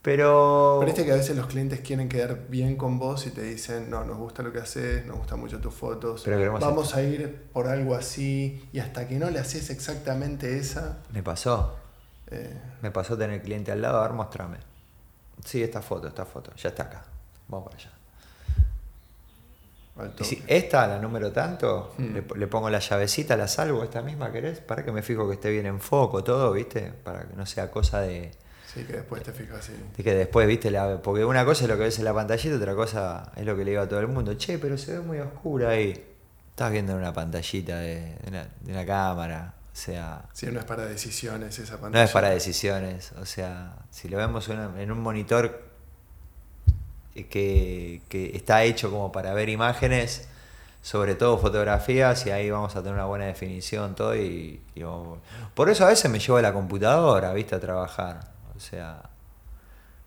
pero... 0.02 0.78
Pero 0.80 0.86
viste 0.86 1.06
que 1.06 1.12
a 1.12 1.16
veces 1.16 1.36
los 1.38 1.46
clientes 1.48 1.80
quieren 1.82 2.10
quedar 2.10 2.48
bien 2.50 2.76
con 2.76 2.98
vos 3.00 3.26
y 3.28 3.30
te 3.30 3.42
dicen, 3.44 3.90
no, 3.90 4.04
nos 4.04 4.18
gusta 4.18 4.42
lo 4.44 4.52
que 4.52 4.60
haces, 4.60 5.06
nos 5.06 5.18
gustan 5.18 5.40
mucho 5.40 5.60
tus 5.60 5.74
fotos, 5.74 6.24
Pero 6.26 6.54
vamos 6.60 6.96
a 6.96 7.02
ir 7.04 7.44
por 7.54 7.68
algo 7.68 7.94
así, 7.96 8.68
y 8.74 8.80
hasta 8.80 9.08
que 9.08 9.16
no 9.20 9.30
le 9.30 9.40
haces 9.40 9.70
exactamente 9.70 10.58
esa, 10.58 11.00
Me 11.12 11.22
pasó. 11.24 11.78
eh, 12.32 12.60
Me 12.82 12.90
pasó 12.92 13.16
tener 13.18 13.42
cliente 13.44 13.72
al 13.72 13.82
lado, 13.82 14.00
a 14.00 14.08
ver, 14.08 14.14
mostrame. 14.14 14.58
Sí, 15.46 15.62
esta 15.62 15.82
foto, 15.82 16.08
esta 16.08 16.26
foto, 16.26 16.52
ya 16.56 16.70
está 16.70 16.84
acá. 16.84 17.06
Vamos 17.48 17.66
para 17.70 17.78
allá. 17.78 17.92
Si 20.22 20.44
esta, 20.48 20.88
la 20.88 21.00
número 21.00 21.32
tanto, 21.32 21.94
Hmm. 21.98 22.14
le, 22.16 22.24
le 22.40 22.48
pongo 22.48 22.70
la 22.70 22.80
llavecita, 22.80 23.38
la 23.38 23.48
salvo, 23.48 23.84
esta 23.84 24.02
misma 24.02 24.32
querés, 24.32 24.60
para 24.60 24.84
que 24.84 24.92
me 24.92 25.02
fijo 25.04 25.28
que 25.28 25.36
esté 25.36 25.50
bien 25.52 25.66
en 25.68 25.80
foco, 25.80 26.24
todo, 26.24 26.52
¿viste? 26.54 26.92
Para 27.04 27.28
que 27.28 27.36
no 27.36 27.46
sea 27.46 27.70
cosa 27.70 28.02
de, 28.02 28.32
Sí, 28.74 28.84
que 28.86 28.94
después 28.94 29.22
te 29.22 29.32
fijas 29.32 29.60
así. 29.60 29.74
de 29.96 30.04
que 30.04 30.16
después, 30.16 30.48
¿viste? 30.48 30.72
La, 30.72 31.00
porque 31.02 31.24
una 31.24 31.46
cosa 31.46 31.66
es 31.66 31.70
lo 31.70 31.78
que 31.78 31.84
ves 31.84 32.00
en 32.00 32.06
la 32.06 32.14
pantallita, 32.14 32.56
otra 32.56 32.74
cosa 32.74 33.32
es 33.36 33.46
lo 33.46 33.56
que 33.56 33.64
le 33.64 33.70
digo 33.72 33.84
a 33.84 33.88
todo 33.88 34.00
el 34.00 34.08
mundo. 34.08 34.34
Che, 34.34 34.58
pero 34.58 34.78
se 34.80 34.94
ve 34.94 35.00
muy 35.02 35.20
oscura 35.20 35.70
ahí. 35.70 35.92
Estás 36.50 36.72
viendo 36.72 36.94
en 36.94 36.98
una 37.00 37.14
pantallita 37.14 37.78
de, 37.78 38.16
de 38.16 38.30
una, 38.30 38.48
de 38.62 38.72
una 38.72 38.86
cámara, 38.86 39.54
o 39.72 39.76
sea... 39.76 40.26
Sí, 40.34 40.48
no 40.52 40.60
es 40.60 40.66
para 40.66 40.86
decisiones 40.86 41.58
esa 41.60 41.74
No 41.76 41.82
pantalla. 41.82 42.04
es 42.06 42.12
para 42.12 42.30
decisiones, 42.32 43.12
o 43.20 43.26
sea, 43.28 43.76
si 43.92 44.10
lo 44.10 44.18
vemos 44.18 44.50
en 44.50 44.92
un- 44.92 45.00
monitor 45.02 45.73
que, 47.14 48.02
que 48.10 48.36
está 48.36 48.64
hecho 48.64 48.90
como 48.92 49.12
para 49.12 49.34
ver 49.34 49.50
imágenes, 49.50 50.28
sobre 50.82 51.16
todo 51.16 51.38
fotografías, 51.38 52.26
y 52.26 52.32
ahí 52.32 52.50
vamos 52.50 52.76
a 52.76 52.80
tener 52.82 52.94
una 52.96 53.06
buena 53.06 53.26
definición, 53.26 53.96
todo, 53.96 54.16
y, 54.16 54.62
y 54.76 54.84
por 55.54 55.70
eso 55.70 55.86
a 55.86 55.90
veces 55.90 56.12
me 56.12 56.20
llevo 56.20 56.42
la 56.42 56.54
computadora, 56.54 57.34
viste, 57.34 57.56
a 57.56 57.60
trabajar, 57.60 58.32
o 58.56 58.60
sea, 58.60 59.02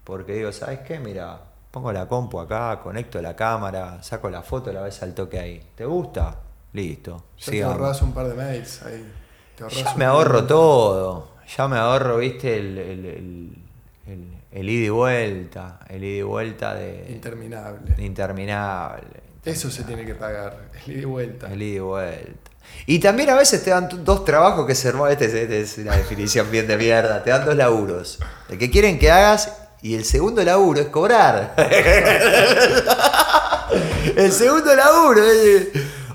porque 0.04 0.34
digo, 0.34 0.52
¿sabes 0.52 0.80
qué? 0.80 1.00
Mira, 1.00 1.40
pongo 1.72 1.92
la 1.92 2.06
compu 2.06 2.40
acá, 2.40 2.80
conecto 2.82 3.20
la 3.20 3.34
cámara, 3.34 4.02
saco 4.02 4.30
la 4.30 4.42
foto, 4.42 4.72
la 4.72 4.82
ves 4.82 5.02
al 5.02 5.14
toque 5.14 5.38
ahí. 5.38 5.62
¿Te 5.74 5.84
gusta? 5.84 6.36
Listo. 6.72 7.24
Ya 7.38 7.50
te 7.50 7.62
ahorras 7.64 8.02
un 8.02 8.12
par 8.12 8.28
de 8.28 8.34
mails 8.34 8.82
ahí. 8.82 9.12
ya 9.58 9.94
me 9.96 10.04
ahorro 10.04 10.46
todo. 10.46 11.28
Ya 11.56 11.68
me 11.68 11.76
ahorro, 11.76 12.18
viste, 12.18 12.56
el, 12.56 12.78
el, 12.78 13.56
el, 14.06 14.35
ida 14.68 14.86
y 14.86 14.88
vuelta. 14.88 15.80
El 15.88 16.04
ida 16.04 16.18
y 16.18 16.22
vuelta 16.22 16.74
de. 16.74 17.06
Interminable. 17.10 17.94
interminable. 17.98 19.26
Eso 19.44 19.70
se 19.70 19.84
tiene 19.84 20.04
que 20.04 20.14
pagar, 20.14 20.68
el 20.86 20.92
ida 20.92 21.02
y 21.02 21.04
vuelta. 21.04 21.52
El 21.52 21.62
ida 21.62 21.76
y 21.76 21.80
vuelta. 21.80 22.50
Y 22.86 22.98
también 22.98 23.30
a 23.30 23.34
veces 23.34 23.62
te 23.62 23.70
dan 23.70 23.88
dos 24.04 24.24
trabajos 24.24 24.66
que 24.66 24.74
se 24.74 24.92
este, 25.10 25.26
este, 25.26 25.60
es 25.60 25.78
una 25.78 25.96
definición 25.96 26.50
bien 26.50 26.66
de 26.66 26.76
mierda. 26.76 27.22
Te 27.22 27.30
dan 27.30 27.44
dos 27.44 27.56
laburos. 27.56 28.18
El 28.48 28.58
que 28.58 28.70
quieren 28.70 28.98
que 28.98 29.10
hagas 29.10 29.52
y 29.82 29.94
el 29.94 30.04
segundo 30.04 30.42
laburo 30.42 30.80
es 30.80 30.88
cobrar. 30.88 31.54
el 34.16 34.32
segundo 34.32 34.74
laburo 34.74 35.24
es. 35.24 35.68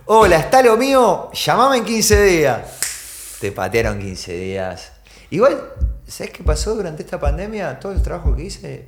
Hola, 0.06 0.38
está 0.38 0.62
lo 0.62 0.78
mío, 0.78 1.32
llamame 1.32 1.78
en 1.78 1.86
15 1.86 2.24
días. 2.24 2.62
Te 3.40 3.52
patearon 3.52 4.00
15 4.00 4.34
días. 4.34 4.92
Igual, 5.30 5.62
¿sabes 6.12 6.34
qué 6.34 6.44
pasó 6.44 6.76
durante 6.76 7.04
esta 7.04 7.20
pandemia? 7.20 7.80
Todos 7.80 7.96
los 7.96 8.04
trabajos 8.04 8.36
que 8.36 8.44
hice 8.44 8.88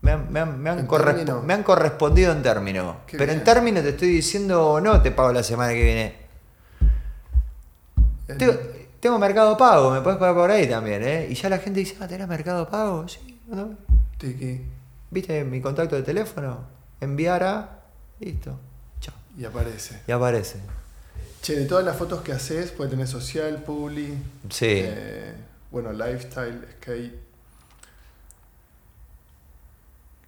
me 0.00 0.12
han, 0.40 1.62
correspondido 1.62 2.32
en 2.32 2.42
términos. 2.42 2.96
Pero 3.10 3.32
en 3.32 3.44
términos 3.44 3.82
te 3.82 3.90
estoy 3.90 4.08
diciendo, 4.08 4.80
no 4.80 5.00
te 5.00 5.12
pago 5.12 5.32
la 5.32 5.42
semana 5.42 5.72
que 5.72 5.82
viene. 5.82 6.16
Tengo, 9.00 9.18
mercado 9.18 9.56
pago, 9.56 9.90
me 9.90 10.00
puedes 10.00 10.18
pagar 10.18 10.34
por 10.34 10.50
ahí 10.50 10.68
también, 10.68 11.02
¿eh? 11.02 11.26
Y 11.28 11.34
ya 11.34 11.48
la 11.48 11.58
gente 11.58 11.80
dice, 11.80 11.96
ah, 12.00 12.08
¿tenés 12.08 12.26
mercado 12.26 12.68
pago? 12.68 13.06
Sí, 13.08 13.40
¿no? 13.48 13.76
¿Viste 15.10 15.44
mi 15.44 15.60
contacto 15.60 15.96
de 15.96 16.02
teléfono? 16.02 16.60
Enviar 17.00 17.42
a. 17.42 17.82
Listo. 18.20 18.58
Chao. 19.00 19.14
Y 19.36 19.44
aparece. 19.44 20.00
Y 20.06 20.12
aparece. 20.12 20.58
Che, 21.42 21.56
de 21.56 21.66
todas 21.66 21.84
las 21.84 21.96
fotos 21.96 22.22
que 22.22 22.32
haces, 22.32 22.70
puede 22.70 22.90
tener 22.90 23.08
social, 23.08 23.62
publi. 23.64 24.14
Sí. 24.48 24.66
Eh, 24.68 25.34
bueno, 25.72 25.92
lifestyle, 25.92 26.64
skate 26.76 27.32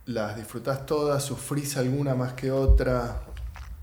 las 0.07 0.37
disfrutás 0.37 0.85
todas, 0.87 1.23
sufrís 1.23 1.77
alguna 1.77 2.15
más 2.15 2.35
que 2.35 2.51
otra. 2.51 3.23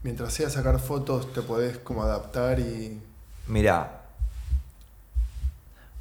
Mientras 0.03 0.33
sea 0.33 0.49
sacar 0.49 0.79
fotos, 0.79 1.31
te 1.33 1.41
podés 1.41 1.77
como 1.79 2.03
adaptar 2.03 2.59
y. 2.59 2.99
Mirá, 3.47 4.01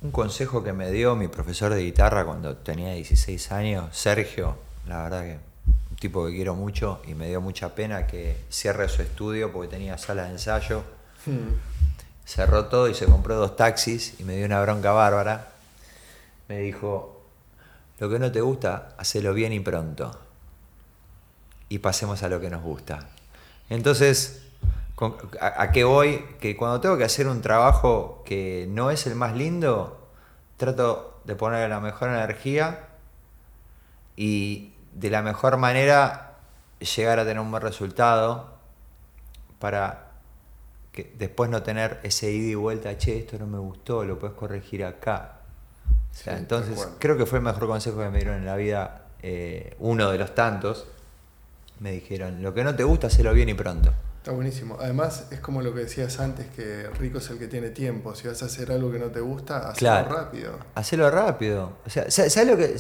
un 0.03 0.11
consejo 0.11 0.63
que 0.63 0.73
me 0.73 0.91
dio 0.91 1.17
mi 1.17 1.29
profesor 1.29 1.75
de 1.75 1.83
guitarra 1.83 2.25
cuando 2.25 2.57
tenía 2.57 2.93
16 2.93 3.53
años, 3.53 3.97
Sergio, 3.97 4.57
la 4.87 5.03
verdad 5.03 5.23
que 5.23 5.39
un 5.91 5.97
tipo 5.97 6.27
que 6.27 6.33
quiero 6.33 6.55
mucho 6.55 7.01
y 7.07 7.15
me 7.15 7.29
dio 7.29 7.41
mucha 7.41 7.75
pena 7.75 8.07
que 8.07 8.37
cierre 8.51 8.89
su 8.89 9.03
estudio 9.03 9.53
porque 9.53 9.69
tenía 9.69 9.99
sala 9.99 10.25
de 10.25 10.33
ensayo. 10.33 10.83
Hmm. 11.27 11.55
Cerró 12.25 12.67
todo 12.67 12.89
y 12.89 12.95
se 12.95 13.07
compró 13.07 13.37
dos 13.37 13.57
taxis 13.57 14.21
y 14.21 14.25
me 14.25 14.37
dio 14.37 14.47
una 14.47 14.61
bronca 14.63 14.93
bárbara. 14.93 15.50
Me 16.51 16.59
dijo, 16.59 17.23
lo 18.01 18.11
que 18.11 18.19
no 18.19 18.33
te 18.33 18.41
gusta, 18.41 18.97
hacelo 18.99 19.33
bien 19.35 19.53
y 19.53 19.61
pronto. 19.61 20.11
Y 21.69 21.79
pasemos 21.79 22.25
a 22.25 22.29
lo 22.29 22.41
que 22.41 22.51
nos 22.51 22.61
gusta. 22.61 23.07
Entonces, 23.69 24.43
¿a, 25.41 25.71
qué 25.71 25.85
voy? 25.85 26.25
Que 26.41 26.57
cuando 26.57 26.81
tengo 26.81 26.99
que 26.99 27.05
hacer 27.05 27.29
un 27.29 27.41
trabajo 27.41 28.25
que 28.25 28.67
no 28.69 28.91
es 28.91 29.07
el 29.07 29.15
más 29.15 29.37
lindo, 29.37 30.09
trato 30.57 31.21
de 31.25 31.37
poner 31.37 31.71
la 31.71 31.79
mejor 31.79 32.09
energía 32.09 32.89
y 34.17 34.75
de 34.93 35.09
la 35.09 35.23
mejor 35.23 35.57
manera 35.57 36.39
llegar 36.81 37.21
a 37.21 37.23
tener 37.23 37.39
un 37.39 37.53
buen 37.53 37.63
resultado 37.63 38.55
para 39.61 40.11
que 40.91 41.15
después 41.17 41.49
no 41.49 41.63
tener 41.63 42.01
ese 42.03 42.33
ida 42.33 42.51
y 42.51 42.55
vuelta, 42.57 42.99
che, 42.99 43.21
esto 43.21 43.39
no 43.39 43.47
me 43.47 43.59
gustó, 43.59 44.05
lo 44.05 44.19
puedes 44.19 44.35
corregir 44.35 44.85
acá 44.85 45.37
entonces, 46.27 46.89
creo 46.99 47.17
que 47.17 47.27
fue 47.27 47.39
el 47.39 47.45
mejor 47.45 47.67
consejo 47.67 47.99
que 47.99 48.11
me 48.11 48.19
dieron 48.19 48.37
en 48.37 48.47
la 48.47 48.57
vida, 48.57 49.07
eh, 49.23 49.75
uno 49.79 50.11
de 50.11 50.19
los 50.19 50.35
tantos. 50.35 50.87
Me 51.79 51.93
dijeron, 51.93 52.43
lo 52.43 52.53
que 52.53 52.63
no 52.63 52.77
te 52.77 52.85
gusta, 52.85 53.07
hazlo 53.07 53.33
bien 53.33 53.49
y 53.49 53.55
pronto. 53.55 53.93
Está 54.19 54.33
buenísimo. 54.33 54.77
Además, 54.79 55.29
es 55.31 55.41
como 55.41 55.63
lo 55.63 55.73
que 55.73 55.81
decías 55.81 56.21
antes, 56.21 56.47
que 56.49 56.89
rico 56.99 57.19
es 57.19 57.31
el 57.31 57.39
que 57.39 57.49
tiene 57.49 57.71
tiempo. 57.71 58.15
Si 58.15 58.29
vas 58.29 58.43
a 58.43 58.47
hacer 58.47 58.71
algo 58.71 58.93
que 58.93 58.99
no 58.99 59.07
te 59.07 59.21
gusta, 59.21 59.71
hazlo 59.71 60.05
rápido. 60.05 60.59
Hacelo 60.75 61.11
rápido. 61.11 61.79
O 61.87 61.91
sea, 61.91 62.11
¿sabes 62.11 62.47
lo 62.47 62.57
que...? 62.57 62.77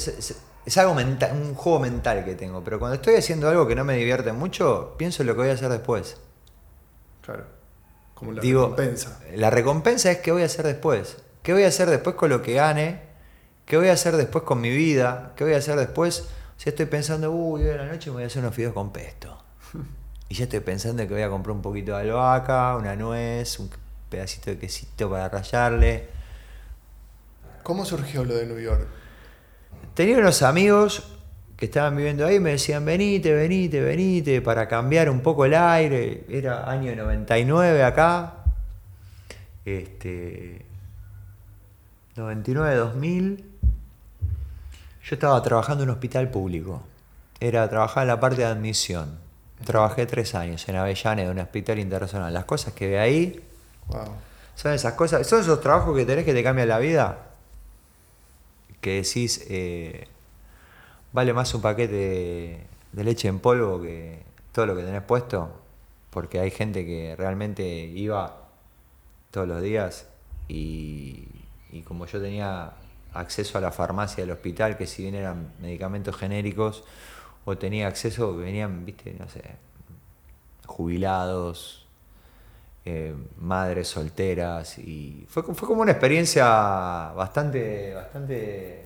Es 0.66 0.76
algo 0.76 0.95
mental, 0.95 1.33
un 1.33 1.55
juego 1.55 1.81
mental 1.81 2.22
que 2.22 2.35
tengo, 2.35 2.62
pero 2.62 2.78
cuando 2.78 2.97
estoy 2.97 3.14
haciendo 3.14 3.49
algo 3.49 3.66
que 3.66 3.74
no 3.74 3.83
me 3.83 3.97
divierte 3.97 4.33
mucho, 4.33 4.95
pienso 4.99 5.22
en 5.22 5.28
lo 5.28 5.35
que 5.35 5.41
voy 5.41 5.49
a 5.49 5.55
hacer 5.55 5.70
después. 5.70 6.18
Claro. 7.22 7.45
Como 8.14 8.33
la 8.33 8.43
recompensa. 8.43 9.20
La 9.35 9.49
recompensa 9.49 10.11
es 10.11 10.18
qué 10.18 10.33
voy 10.33 10.43
a 10.43 10.45
hacer 10.45 10.66
después. 10.66 11.16
¿Qué 11.43 11.55
voy 11.55 11.64
a 11.64 11.68
hacer 11.68 11.89
después 11.89 12.14
con 12.16 12.28
lo 12.28 12.43
que 12.43 12.53
gane? 12.53 13.01
¿Qué 13.70 13.76
voy 13.76 13.86
a 13.86 13.92
hacer 13.92 14.16
después 14.16 14.42
con 14.42 14.60
mi 14.60 14.70
vida? 14.70 15.30
¿Qué 15.36 15.44
voy 15.44 15.52
a 15.52 15.58
hacer 15.58 15.78
después? 15.78 16.28
Si 16.56 16.68
estoy 16.68 16.86
pensando, 16.86 17.30
uy, 17.30 17.60
hoy 17.60 17.68
de 17.68 17.76
la 17.76 17.86
noche 17.86 18.10
me 18.10 18.14
voy 18.14 18.24
a 18.24 18.26
hacer 18.26 18.42
unos 18.42 18.52
fideos 18.52 18.74
con 18.74 18.92
pesto. 18.92 19.40
Y 20.28 20.34
ya 20.34 20.44
estoy 20.44 20.58
pensando 20.58 21.06
que 21.06 21.14
voy 21.14 21.22
a 21.22 21.28
comprar 21.28 21.54
un 21.54 21.62
poquito 21.62 21.92
de 21.92 22.02
albahaca, 22.02 22.74
una 22.76 22.96
nuez, 22.96 23.60
un 23.60 23.70
pedacito 24.08 24.50
de 24.50 24.58
quesito 24.58 25.08
para 25.08 25.28
rayarle. 25.28 26.08
¿Cómo 27.62 27.84
surgió 27.84 28.24
lo 28.24 28.34
de 28.34 28.46
New 28.46 28.58
York? 28.58 28.88
Tenía 29.94 30.18
unos 30.18 30.42
amigos 30.42 31.16
que 31.56 31.66
estaban 31.66 31.96
viviendo 31.96 32.26
ahí, 32.26 32.40
me 32.40 32.50
decían, 32.50 32.84
venite, 32.84 33.32
venite, 33.32 33.80
venite, 33.80 34.42
para 34.42 34.66
cambiar 34.66 35.08
un 35.08 35.20
poco 35.20 35.44
el 35.44 35.54
aire. 35.54 36.24
Era 36.28 36.68
año 36.68 36.96
99 36.96 37.84
acá. 37.84 38.44
Este, 39.64 40.66
99, 42.16 42.74
2000. 42.74 43.49
Yo 45.11 45.14
estaba 45.14 45.42
trabajando 45.42 45.82
en 45.82 45.90
un 45.90 45.94
hospital 45.94 46.30
público. 46.30 46.84
Era 47.40 47.68
trabajar 47.68 48.04
en 48.04 48.08
la 48.08 48.20
parte 48.20 48.42
de 48.42 48.44
admisión. 48.44 49.18
Trabajé 49.64 50.06
tres 50.06 50.36
años 50.36 50.68
en 50.68 50.76
Avellaneda, 50.76 51.26
en 51.26 51.36
un 51.36 51.40
hospital 51.40 51.80
internacional. 51.80 52.32
Las 52.32 52.44
cosas 52.44 52.74
que 52.74 52.86
ve 52.86 53.00
ahí. 53.00 53.44
Son 54.54 54.72
esas 54.72 54.92
cosas. 54.92 55.26
Son 55.26 55.40
esos 55.40 55.61
trabajos 55.61 55.96
que 55.96 56.06
tenés 56.06 56.24
que 56.24 56.32
te 56.32 56.44
cambian 56.44 56.68
la 56.68 56.78
vida. 56.78 57.26
Que 58.80 59.02
decís. 59.02 59.44
Eh, 59.50 60.06
vale 61.12 61.32
más 61.32 61.52
un 61.56 61.61
paquete 61.61 62.68
de, 62.92 63.02
leche 63.02 63.26
en 63.26 63.40
polvo 63.40 63.82
que 63.82 64.22
todo 64.52 64.66
lo 64.66 64.76
que 64.76 64.84
tenés 64.84 65.02
puesto. 65.02 65.50
Porque 66.11 66.38
hay 66.38 66.52
gente 66.52 66.86
que 66.86 67.16
realmente 67.18 67.64
iba 67.64 68.46
todos 69.32 69.48
los 69.48 69.61
días 69.61 70.06
y, 70.46 71.24
y 71.72 71.82
como 71.82 72.06
yo 72.06 72.20
tenía 72.20 72.74
acceso 73.12 73.58
a 73.58 73.61
la 73.61 73.72
farmacia 73.72 74.22
del 74.24 74.32
hospital, 74.32 74.76
que 74.76 74.86
si 74.86 75.02
bien 75.02 75.14
eran 75.14 75.52
medicamentos 75.61 76.16
genéricos, 76.16 76.84
o 77.44 77.56
tenía 77.56 77.88
acceso, 77.88 78.36
venían, 78.36 78.84
viste, 78.84 79.14
no 79.18 79.28
sé, 79.28 79.42
jubilados, 80.66 81.86
eh, 82.84 83.14
madres 83.38 83.88
solteras, 83.88 84.78
y 84.78 85.26
fue, 85.28 85.42
fue 85.42 85.68
como 85.68 85.82
una 85.82 85.92
experiencia 85.92 86.44
bastante, 87.14 87.94
bastante, 87.94 88.84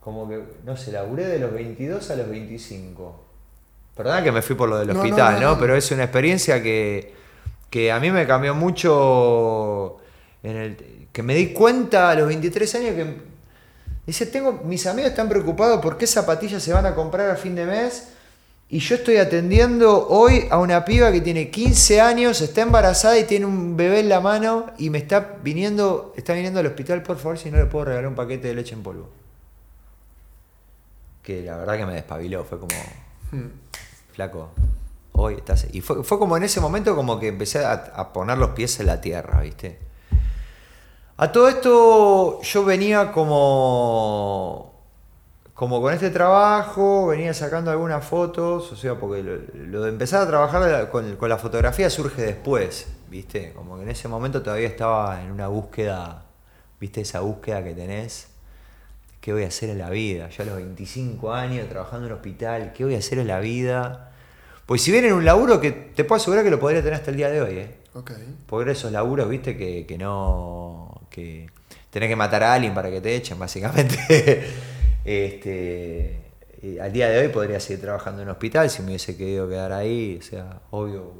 como 0.00 0.28
que, 0.28 0.42
no 0.64 0.76
sé, 0.76 0.92
laburé 0.92 1.26
de 1.26 1.38
los 1.38 1.52
22 1.52 2.10
a 2.10 2.16
los 2.16 2.28
25. 2.28 3.24
Perdona 3.96 4.22
que 4.22 4.32
me 4.32 4.42
fui 4.42 4.56
por 4.56 4.68
lo 4.68 4.78
del 4.78 4.90
hospital, 4.90 5.40
no, 5.40 5.58
Pero 5.58 5.76
es 5.76 5.90
una 5.90 6.04
experiencia 6.04 6.62
que, 6.62 7.14
que 7.68 7.92
a 7.92 8.00
mí 8.00 8.10
me 8.10 8.26
cambió 8.26 8.54
mucho 8.54 9.98
en 10.42 10.56
el 10.56 11.01
que 11.12 11.22
me 11.22 11.34
di 11.34 11.52
cuenta 11.52 12.10
a 12.10 12.14
los 12.14 12.26
23 12.26 12.74
años 12.76 12.94
que 12.94 13.16
dice, 14.06 14.26
tengo, 14.26 14.52
mis 14.64 14.86
amigos 14.86 15.10
están 15.10 15.28
preocupados 15.28 15.80
por 15.80 15.98
qué 15.98 16.06
zapatillas 16.06 16.62
se 16.62 16.72
van 16.72 16.86
a 16.86 16.94
comprar 16.94 17.30
a 17.30 17.36
fin 17.36 17.54
de 17.54 17.66
mes 17.66 18.08
y 18.68 18.78
yo 18.78 18.94
estoy 18.94 19.18
atendiendo 19.18 20.08
hoy 20.08 20.46
a 20.50 20.58
una 20.58 20.86
piba 20.86 21.12
que 21.12 21.20
tiene 21.20 21.50
15 21.50 22.00
años, 22.00 22.40
está 22.40 22.62
embarazada 22.62 23.18
y 23.18 23.24
tiene 23.24 23.44
un 23.44 23.76
bebé 23.76 24.00
en 24.00 24.08
la 24.08 24.20
mano 24.20 24.70
y 24.78 24.88
me 24.88 24.96
está 24.96 25.36
viniendo, 25.42 26.14
está 26.16 26.32
viniendo 26.32 26.60
al 26.60 26.66
hospital, 26.66 27.02
por 27.02 27.18
favor, 27.18 27.38
si 27.38 27.50
no 27.50 27.58
le 27.58 27.66
puedo 27.66 27.84
regalar 27.84 28.08
un 28.08 28.14
paquete 28.14 28.48
de 28.48 28.54
leche 28.54 28.74
en 28.74 28.82
polvo. 28.82 29.10
Que 31.22 31.42
la 31.42 31.58
verdad 31.58 31.76
que 31.76 31.84
me 31.84 31.92
despabiló, 31.92 32.44
fue 32.44 32.58
como, 32.58 32.74
hmm. 33.32 33.50
flaco, 34.14 34.48
hoy 35.12 35.34
estás... 35.34 35.66
Y 35.70 35.82
fue, 35.82 36.02
como 36.02 36.38
en 36.38 36.44
ese 36.44 36.58
momento 36.58 36.96
como 36.96 37.20
que 37.20 37.28
empecé 37.28 37.62
a, 37.62 37.72
a 37.72 38.12
poner 38.14 38.38
los 38.38 38.52
pies 38.52 38.80
en 38.80 38.86
la 38.86 39.02
tierra, 39.02 39.42
¿viste? 39.42 39.91
A 41.16 41.30
todo 41.30 41.48
esto 41.48 42.40
yo 42.42 42.64
venía 42.64 43.12
como, 43.12 44.72
como 45.54 45.80
con 45.80 45.92
este 45.92 46.10
trabajo, 46.10 47.08
venía 47.08 47.34
sacando 47.34 47.70
algunas 47.70 48.04
fotos, 48.04 48.72
o 48.72 48.76
sea, 48.76 48.98
porque 48.98 49.22
lo, 49.22 49.82
de 49.82 49.88
empezar 49.90 50.22
a 50.22 50.26
trabajar 50.26 50.90
con, 50.90 51.16
la 51.28 51.38
fotografía 51.38 51.90
surge 51.90 52.22
después, 52.22 52.88
¿viste? 53.10 53.52
Como 53.52 53.76
que 53.76 53.82
en 53.82 53.90
ese 53.90 54.08
momento 54.08 54.42
todavía 54.42 54.68
estaba 54.68 55.22
en 55.22 55.30
una 55.30 55.48
búsqueda, 55.48 56.24
¿viste? 56.80 57.02
Esa 57.02 57.20
búsqueda 57.20 57.62
que 57.62 57.74
tenés, 57.74 58.28
¿qué 59.20 59.32
voy 59.32 59.44
a 59.44 59.48
hacer 59.48 59.70
en 59.70 59.78
la 59.78 59.90
vida? 59.90 60.30
Yo 60.30 60.42
a 60.42 60.46
los 60.46 60.56
25 60.56 61.32
años 61.32 61.68
trabajando 61.68 62.06
en 62.06 62.12
un 62.12 62.18
hospital, 62.18 62.72
¿qué 62.72 62.84
voy 62.84 62.94
a 62.94 62.98
hacer 62.98 63.18
en 63.18 63.28
la 63.28 63.38
vida? 63.38 64.12
Pues 64.66 64.80
si 64.82 64.90
bien 64.90 65.04
en 65.04 65.12
un 65.12 65.24
laburo 65.24 65.60
que 65.60 65.72
te 65.72 66.04
puedo 66.04 66.20
asegurar 66.20 66.42
que 66.42 66.50
lo 66.50 66.58
podría 66.58 66.80
tener 66.80 66.94
hasta 66.94 67.10
el 67.10 67.16
día 67.18 67.28
de 67.28 67.42
hoy, 67.42 67.58
¿eh? 67.58 67.76
Ok. 67.94 68.12
Porque 68.46 68.72
esos 68.72 68.90
laburos, 68.90 69.28
viste, 69.28 69.56
que, 69.56 69.84
que 69.86 69.98
no. 69.98 70.91
Que 71.12 71.48
tenés 71.90 72.08
que 72.08 72.16
matar 72.16 72.42
a 72.42 72.54
alguien 72.54 72.74
para 72.74 72.90
que 72.90 73.00
te 73.00 73.14
echen, 73.14 73.38
básicamente. 73.38 74.44
este. 75.04 76.16
al 76.80 76.92
día 76.92 77.08
de 77.08 77.18
hoy 77.20 77.28
podría 77.28 77.60
seguir 77.60 77.80
trabajando 77.82 78.22
en 78.22 78.28
un 78.28 78.32
hospital 78.32 78.70
si 78.70 78.82
me 78.82 78.88
hubiese 78.88 79.16
querido 79.16 79.48
quedar 79.48 79.72
ahí. 79.72 80.18
O 80.20 80.22
sea, 80.24 80.60
obvio, 80.70 81.12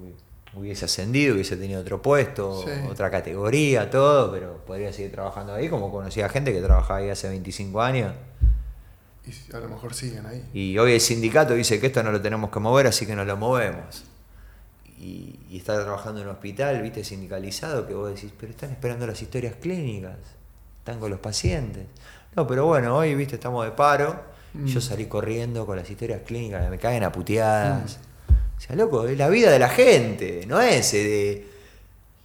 hubiese 0.54 0.84
ascendido, 0.84 1.34
hubiese 1.34 1.56
tenido 1.56 1.80
otro 1.80 2.00
puesto, 2.02 2.62
Sí. 2.64 2.70
otra 2.90 3.10
categoría, 3.10 3.90
todo, 3.90 4.30
pero 4.32 4.58
podría 4.66 4.92
seguir 4.92 5.12
trabajando 5.12 5.54
ahí, 5.54 5.68
como 5.68 5.90
conocía 5.90 6.28
gente 6.28 6.52
que 6.52 6.60
trabajaba 6.60 7.00
ahí 7.00 7.10
hace 7.10 7.28
25 7.28 7.80
años. 7.82 8.12
Y 9.24 9.54
a 9.54 9.60
lo 9.60 9.68
mejor 9.68 9.94
siguen 9.94 10.26
ahí. 10.26 10.44
Y 10.52 10.76
hoy 10.78 10.94
el 10.94 11.00
sindicato 11.00 11.54
dice 11.54 11.78
que 11.80 11.86
esto 11.86 12.02
no 12.02 12.10
lo 12.10 12.20
tenemos 12.20 12.50
que 12.50 12.58
mover, 12.58 12.88
así 12.88 13.06
que 13.06 13.14
no 13.14 13.24
lo 13.24 13.36
movemos. 13.36 14.04
Y, 15.02 15.40
y 15.50 15.56
está 15.58 15.82
trabajando 15.82 16.20
en 16.20 16.28
un 16.28 16.32
hospital, 16.34 16.80
viste, 16.80 17.02
sindicalizado, 17.02 17.86
que 17.86 17.92
vos 17.94 18.14
decís, 18.14 18.32
pero 18.38 18.52
están 18.52 18.70
esperando 18.70 19.06
las 19.06 19.20
historias 19.20 19.56
clínicas, 19.60 20.16
están 20.78 21.00
con 21.00 21.10
los 21.10 21.18
pacientes. 21.18 21.86
No, 22.36 22.46
pero 22.46 22.66
bueno, 22.66 22.96
hoy, 22.96 23.14
viste, 23.16 23.34
estamos 23.34 23.64
de 23.64 23.72
paro, 23.72 24.32
Mm. 24.54 24.66
yo 24.66 24.80
salí 24.82 25.06
corriendo 25.06 25.64
con 25.64 25.76
las 25.78 25.88
historias 25.88 26.20
clínicas, 26.26 26.68
me 26.68 26.78
caen 26.78 27.02
a 27.04 27.10
puteadas. 27.10 27.98
O 28.58 28.60
sea, 28.60 28.76
loco, 28.76 29.06
es 29.08 29.16
la 29.16 29.28
vida 29.30 29.50
de 29.50 29.58
la 29.58 29.70
gente, 29.70 30.44
no 30.46 30.60
es 30.60 30.92
eh, 30.94 31.02
de, 31.02 31.46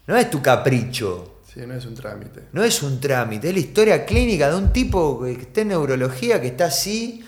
no 0.08 0.18
es 0.18 0.30
tu 0.30 0.42
capricho. 0.42 1.40
Sí, 1.52 1.62
no 1.66 1.74
es 1.74 1.86
un 1.86 1.96
trámite. 1.96 2.42
No 2.52 2.64
es 2.64 2.84
un 2.84 3.00
trámite, 3.00 3.48
es 3.48 3.54
la 3.54 3.60
historia 3.62 4.06
clínica 4.06 4.50
de 4.50 4.58
un 4.58 4.74
tipo 4.74 5.24
que 5.24 5.32
está 5.32 5.62
en 5.62 5.70
neurología, 5.70 6.40
que 6.42 6.48
está 6.48 6.66
así, 6.66 7.24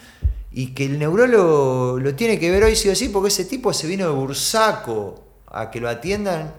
y 0.51 0.73
que 0.73 0.85
el 0.85 0.99
neurólogo 0.99 1.97
lo 1.99 2.13
tiene 2.15 2.37
que 2.37 2.51
ver 2.51 2.65
hoy 2.65 2.75
sí 2.75 2.89
o 2.89 2.95
sí, 2.95 3.07
porque 3.09 3.29
ese 3.29 3.45
tipo 3.45 3.71
se 3.71 3.87
vino 3.87 4.05
de 4.05 4.11
Bursaco 4.13 5.28
a 5.51 5.71
que 5.71 5.79
lo 5.79 5.89
atiendan, 5.89 6.53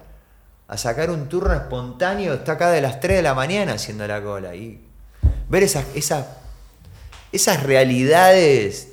a 0.68 0.76
sacar 0.78 1.10
un 1.10 1.28
turno 1.28 1.52
espontáneo, 1.54 2.34
está 2.34 2.52
acá 2.52 2.70
de 2.70 2.80
las 2.80 3.00
3 3.00 3.16
de 3.18 3.22
la 3.22 3.34
mañana 3.34 3.72
haciendo 3.74 4.06
la 4.06 4.22
cola. 4.22 4.54
Y 4.54 4.80
ver 5.48 5.62
esas, 5.62 5.84
esas, 5.94 6.26
esas 7.32 7.62
realidades. 7.62 8.88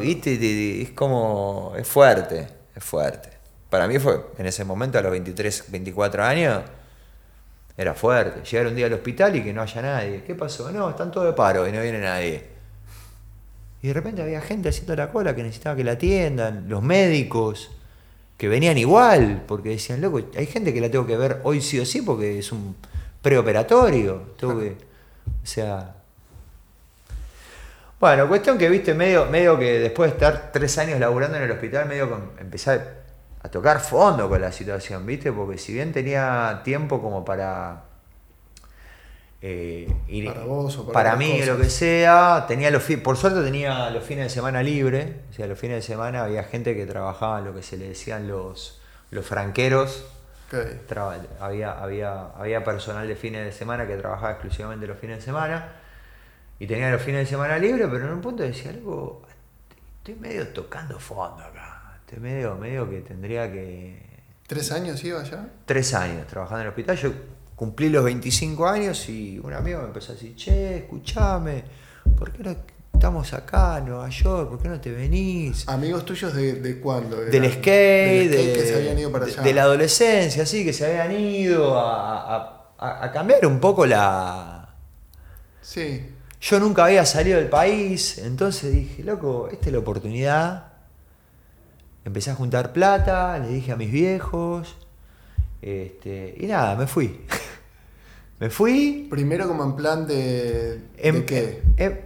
¿viste? 0.00 0.36
Te- 0.36 0.38
te- 0.38 0.82
es 0.82 0.90
como, 0.90 1.72
es 1.76 1.86
fuerte, 1.88 2.48
es 2.74 2.84
fuerte. 2.84 3.30
Para 3.70 3.88
mí 3.88 3.98
fue, 3.98 4.20
en 4.36 4.46
ese 4.46 4.64
momento, 4.64 4.98
a 4.98 5.02
los 5.02 5.10
23, 5.10 5.64
24 5.68 6.22
años, 6.24 6.62
era 7.76 7.94
fuerte. 7.94 8.42
Llegar 8.50 8.66
un 8.66 8.74
día 8.76 8.84
al 8.86 8.92
hospital 8.92 9.34
y 9.36 9.42
que 9.42 9.52
no 9.54 9.62
haya 9.62 9.80
nadie. 9.80 10.22
¿Qué 10.26 10.34
pasó? 10.34 10.70
No, 10.70 10.90
están 10.90 11.10
todos 11.10 11.26
de 11.26 11.32
paro 11.32 11.66
y 11.66 11.72
no 11.72 11.80
viene 11.80 11.98
nadie. 12.00 12.52
Y 13.80 13.88
de 13.88 13.94
repente 13.94 14.20
había 14.22 14.42
gente 14.42 14.68
haciendo 14.68 14.94
la 14.94 15.10
cola 15.10 15.34
que 15.34 15.42
necesitaba 15.42 15.74
que 15.74 15.82
la 15.84 15.92
atiendan, 15.92 16.68
los 16.68 16.82
médicos, 16.82 17.70
que 18.42 18.48
venían 18.48 18.76
igual, 18.76 19.44
porque 19.46 19.68
decían, 19.68 20.00
loco, 20.00 20.20
hay 20.36 20.46
gente 20.46 20.74
que 20.74 20.80
la 20.80 20.90
tengo 20.90 21.06
que 21.06 21.16
ver 21.16 21.38
hoy 21.44 21.60
sí 21.60 21.78
o 21.78 21.86
sí 21.86 22.02
porque 22.02 22.40
es 22.40 22.50
un 22.50 22.74
preoperatorio. 23.22 24.32
Tengo 24.36 24.58
que. 24.58 24.70
O 24.70 25.46
sea. 25.46 25.94
Bueno, 28.00 28.26
cuestión 28.26 28.58
que 28.58 28.68
viste, 28.68 28.94
medio, 28.94 29.26
medio 29.26 29.56
que 29.60 29.78
después 29.78 30.10
de 30.10 30.16
estar 30.16 30.50
tres 30.50 30.76
años 30.78 30.98
laburando 30.98 31.36
en 31.36 31.44
el 31.44 31.52
hospital, 31.52 31.86
medio 31.86 32.08
que 32.08 32.42
empecé 32.42 32.72
a, 33.42 33.48
tocar 33.48 33.78
fondo 33.78 34.28
con 34.28 34.40
la 34.40 34.50
situación, 34.50 35.06
¿viste? 35.06 35.30
Porque 35.30 35.56
si 35.56 35.74
bien 35.74 35.92
tenía 35.92 36.62
tiempo 36.64 37.00
como 37.00 37.24
para. 37.24 37.84
Eh, 39.42 39.92
ir- 40.08 40.32
Para 40.32 40.44
vos 40.44 40.78
o 40.78 40.92
para 40.92 41.16
mí, 41.16 41.32
cosas. 41.32 41.46
lo 41.48 41.58
que 41.58 41.68
sea, 41.70 42.44
tenía 42.46 42.70
los 42.70 42.84
por 43.02 43.16
suerte 43.16 43.42
tenía 43.42 43.90
los 43.90 44.04
fines 44.04 44.24
de 44.26 44.30
semana 44.30 44.62
libre, 44.62 45.16
o 45.30 45.32
sea, 45.32 45.46
los 45.48 45.58
fines 45.58 45.76
de 45.76 45.82
semana 45.82 46.22
había 46.24 46.44
gente 46.44 46.76
que 46.76 46.86
trabajaba 46.86 47.40
en 47.40 47.46
lo 47.46 47.54
que 47.54 47.62
se 47.62 47.76
le 47.76 47.88
decían 47.88 48.28
los, 48.28 48.80
los 49.10 49.26
franqueros, 49.26 50.06
Ok. 50.52 50.86
Traba- 50.86 51.16
había, 51.40 51.72
había, 51.72 52.26
había 52.36 52.62
personal 52.62 53.08
de 53.08 53.16
fines 53.16 53.42
de 53.44 53.52
semana 53.52 53.86
que 53.86 53.96
trabajaba 53.96 54.32
exclusivamente 54.32 54.86
los 54.86 54.98
fines 54.98 55.16
de 55.16 55.22
semana 55.22 55.72
y 56.58 56.66
tenía 56.66 56.90
los 56.90 57.00
fines 57.00 57.20
de 57.20 57.26
semana 57.26 57.56
libre, 57.58 57.88
pero 57.88 58.06
en 58.06 58.12
un 58.12 58.20
punto 58.20 58.42
decía 58.42 58.70
algo, 58.70 59.22
estoy 59.98 60.14
medio 60.16 60.46
tocando 60.48 60.98
fondo 61.00 61.42
acá, 61.42 61.96
estoy 62.04 62.20
medio, 62.20 62.54
medio 62.56 62.88
que 62.88 63.00
tendría 63.00 63.50
que... 63.50 63.98
¿Tres 64.46 64.70
años 64.72 65.02
iba 65.04 65.22
ya? 65.22 65.48
Tres 65.64 65.94
años 65.94 66.26
trabajando 66.26 66.60
en 66.60 66.66
el 66.66 66.68
hospital, 66.68 66.96
yo 66.98 67.12
cumplí 67.56 67.88
los 67.88 68.04
25 68.04 68.66
años 68.66 69.08
y 69.08 69.38
un 69.38 69.52
amigo 69.52 69.80
me 69.80 69.86
empezó 69.86 70.12
a 70.12 70.14
decir, 70.14 70.34
che, 70.36 70.78
escuchame, 70.78 71.64
¿por 72.18 72.32
qué 72.32 72.42
no 72.42 72.56
estamos 72.92 73.32
acá 73.32 73.78
en 73.78 73.86
Nueva 73.86 74.08
York? 74.08 74.48
¿Por 74.50 74.60
qué 74.62 74.68
no 74.68 74.80
te 74.80 74.90
venís? 74.92 75.68
¿Amigos 75.68 76.04
tuyos 76.04 76.34
de, 76.34 76.54
de 76.54 76.80
cuándo? 76.80 77.16
del 77.16 77.30
skate, 77.30 77.30
Del 77.34 77.52
skate 77.52 78.30
de, 78.30 78.52
que 78.52 78.66
se 78.66 78.74
habían 78.76 78.98
ido 78.98 79.12
para 79.12 79.26
allá. 79.26 79.42
de 79.42 79.54
la 79.54 79.62
adolescencia, 79.62 80.46
sí, 80.46 80.64
que 80.64 80.72
se 80.72 80.86
habían 80.86 81.12
ido 81.20 81.78
a, 81.78 82.36
a- 82.36 82.58
a- 82.78 83.04
a 83.04 83.12
cambiar 83.12 83.46
un 83.46 83.60
poco 83.60 83.86
la... 83.86 84.74
Sí. 85.60 86.06
Yo 86.40 86.58
nunca 86.58 86.86
había 86.86 87.06
salido 87.06 87.38
del 87.38 87.48
país, 87.48 88.18
entonces 88.18 88.72
dije, 88.72 89.04
loco, 89.04 89.48
esta 89.52 89.66
es 89.66 89.72
la 89.72 89.78
oportunidad. 89.78 90.72
Empecé 92.04 92.32
a 92.32 92.34
juntar 92.34 92.72
plata, 92.72 93.38
le 93.38 93.46
dije 93.48 93.70
a 93.70 93.76
mis 93.76 93.92
viejos, 93.92 94.76
este, 95.62 96.34
y 96.38 96.46
nada, 96.46 96.74
me 96.76 96.86
fui. 96.86 97.20
me 98.40 98.50
fui. 98.50 99.06
Primero 99.08 99.46
como 99.46 99.64
en 99.64 99.76
plan 99.76 100.06
de... 100.06 100.80
En, 100.98 101.14
¿De 101.14 101.24
qué? 101.24 101.62
En, 101.76 102.00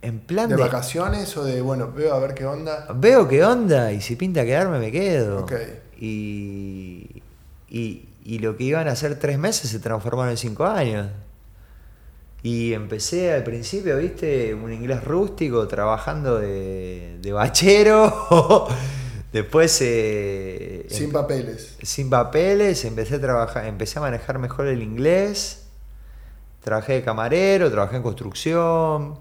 en 0.00 0.20
plan 0.20 0.48
¿De 0.48 0.56
de... 0.56 0.62
vacaciones 0.62 1.36
o 1.36 1.44
de, 1.44 1.60
bueno, 1.60 1.90
veo 1.92 2.14
a 2.14 2.20
ver 2.20 2.34
qué 2.34 2.46
onda? 2.46 2.86
Veo 2.94 3.26
qué 3.26 3.44
onda 3.44 3.92
y 3.92 4.00
si 4.00 4.14
pinta 4.16 4.44
quedarme 4.44 4.78
me 4.78 4.92
quedo. 4.92 5.40
Ok. 5.40 5.52
Y, 5.98 7.22
y, 7.68 8.08
y 8.24 8.38
lo 8.38 8.56
que 8.56 8.64
iban 8.64 8.86
a 8.86 8.94
ser 8.94 9.18
tres 9.18 9.38
meses 9.38 9.70
se 9.70 9.80
transformaron 9.80 10.30
en 10.30 10.36
cinco 10.36 10.64
años. 10.64 11.08
Y 12.44 12.74
empecé 12.74 13.32
al 13.32 13.42
principio, 13.42 13.96
viste, 13.96 14.52
un 14.54 14.70
inglés 14.70 15.02
rústico, 15.02 15.66
trabajando 15.66 16.38
de, 16.38 17.18
de 17.20 17.32
bachero. 17.32 18.68
Después 19.34 19.76
eh, 19.82 20.86
Sin 20.88 21.10
empe- 21.10 21.12
papeles. 21.12 21.76
sin 21.82 22.08
papeles, 22.08 22.84
empecé 22.86 23.16
a 23.16 23.20
trabajar, 23.20 23.66
empecé 23.66 23.98
a 23.98 24.02
manejar 24.02 24.38
mejor 24.38 24.68
el 24.68 24.82
inglés. 24.82 25.66
Trabajé 26.62 26.94
de 26.94 27.02
camarero, 27.02 27.70
trabajé 27.70 27.96
en 27.96 28.02
construcción. 28.02 29.18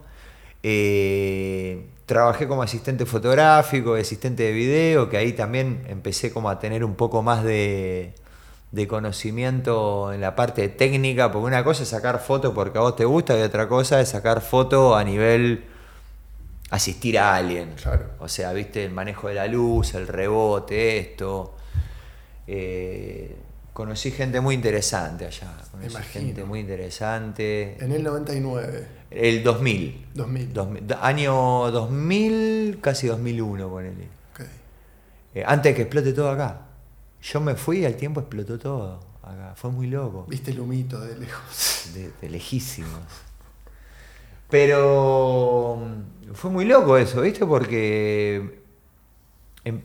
eh, 0.63 1.87
trabajé 2.05 2.47
como 2.47 2.63
asistente 2.63 3.05
fotográfico, 3.05 3.95
asistente 3.95 4.43
de 4.43 4.51
video, 4.53 5.09
que 5.09 5.17
ahí 5.17 5.33
también 5.33 5.83
empecé 5.89 6.31
como 6.31 6.49
a 6.49 6.59
tener 6.59 6.85
un 6.85 6.95
poco 6.95 7.21
más 7.23 7.43
de, 7.43 8.13
de 8.71 8.87
conocimiento 8.87 10.13
en 10.13 10.21
la 10.21 10.35
parte 10.35 10.69
técnica, 10.69 11.31
porque 11.31 11.47
una 11.47 11.63
cosa 11.63 11.83
es 11.83 11.89
sacar 11.89 12.19
fotos 12.19 12.53
porque 12.53 12.77
a 12.77 12.81
vos 12.81 12.95
te 12.95 13.05
gusta 13.05 13.37
y 13.39 13.41
otra 13.41 13.67
cosa 13.67 13.99
es 14.01 14.09
sacar 14.09 14.41
fotos 14.41 14.95
a 14.97 15.03
nivel 15.03 15.65
asistir 16.73 17.17
a 17.19 17.35
alguien. 17.35 17.73
Claro. 17.81 18.11
O 18.19 18.27
sea, 18.27 18.51
viste 18.53 18.83
el 18.83 18.91
manejo 18.91 19.27
de 19.27 19.35
la 19.35 19.47
luz, 19.47 19.93
el 19.93 20.07
rebote, 20.07 20.97
esto. 20.99 21.55
Eh, 22.47 23.35
conocí 23.73 24.11
gente 24.11 24.41
muy 24.41 24.55
interesante 24.55 25.25
allá. 25.25 25.55
Conocí 25.71 25.89
imagino. 25.91 26.25
gente 26.25 26.43
muy 26.43 26.59
interesante. 26.59 27.77
En 27.79 27.91
el 27.91 28.03
99, 28.03 28.87
El 29.11 29.43
2000. 29.43 30.07
2000. 30.13 30.53
2000, 30.53 30.87
do- 30.87 30.97
año 31.03 31.71
2000, 31.71 32.79
casi 32.81 33.07
2001, 33.07 33.69
ponele. 33.69 34.07
Ok. 34.33 34.41
Eh, 35.35 35.43
antes 35.45 35.71
de 35.71 35.75
que 35.75 35.81
explote 35.83 36.13
todo 36.13 36.29
acá. 36.29 36.61
Yo 37.21 37.39
me 37.39 37.55
fui 37.55 37.79
y 37.79 37.85
al 37.85 37.95
tiempo 37.95 38.19
explotó 38.19 38.59
todo 38.59 38.99
acá. 39.23 39.53
Fue 39.55 39.71
muy 39.71 39.87
loco. 39.87 40.25
Viste 40.27 40.51
el 40.51 40.59
humito 40.59 40.99
de 40.99 41.17
lejos. 41.17 41.91
De, 41.93 42.11
de 42.21 42.29
lejísimos. 42.29 42.99
Pero 44.53 45.79
fue 46.35 46.51
muy 46.51 46.65
loco 46.65 46.95
eso, 46.95 47.21
¿viste? 47.21 47.43
Porque 47.43 48.61
em- 49.65 49.81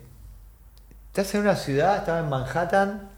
estás 1.07 1.35
en 1.35 1.41
una 1.41 1.57
ciudad, 1.57 1.97
estaba 1.97 2.19
en 2.19 2.29
Manhattan, 2.29 3.09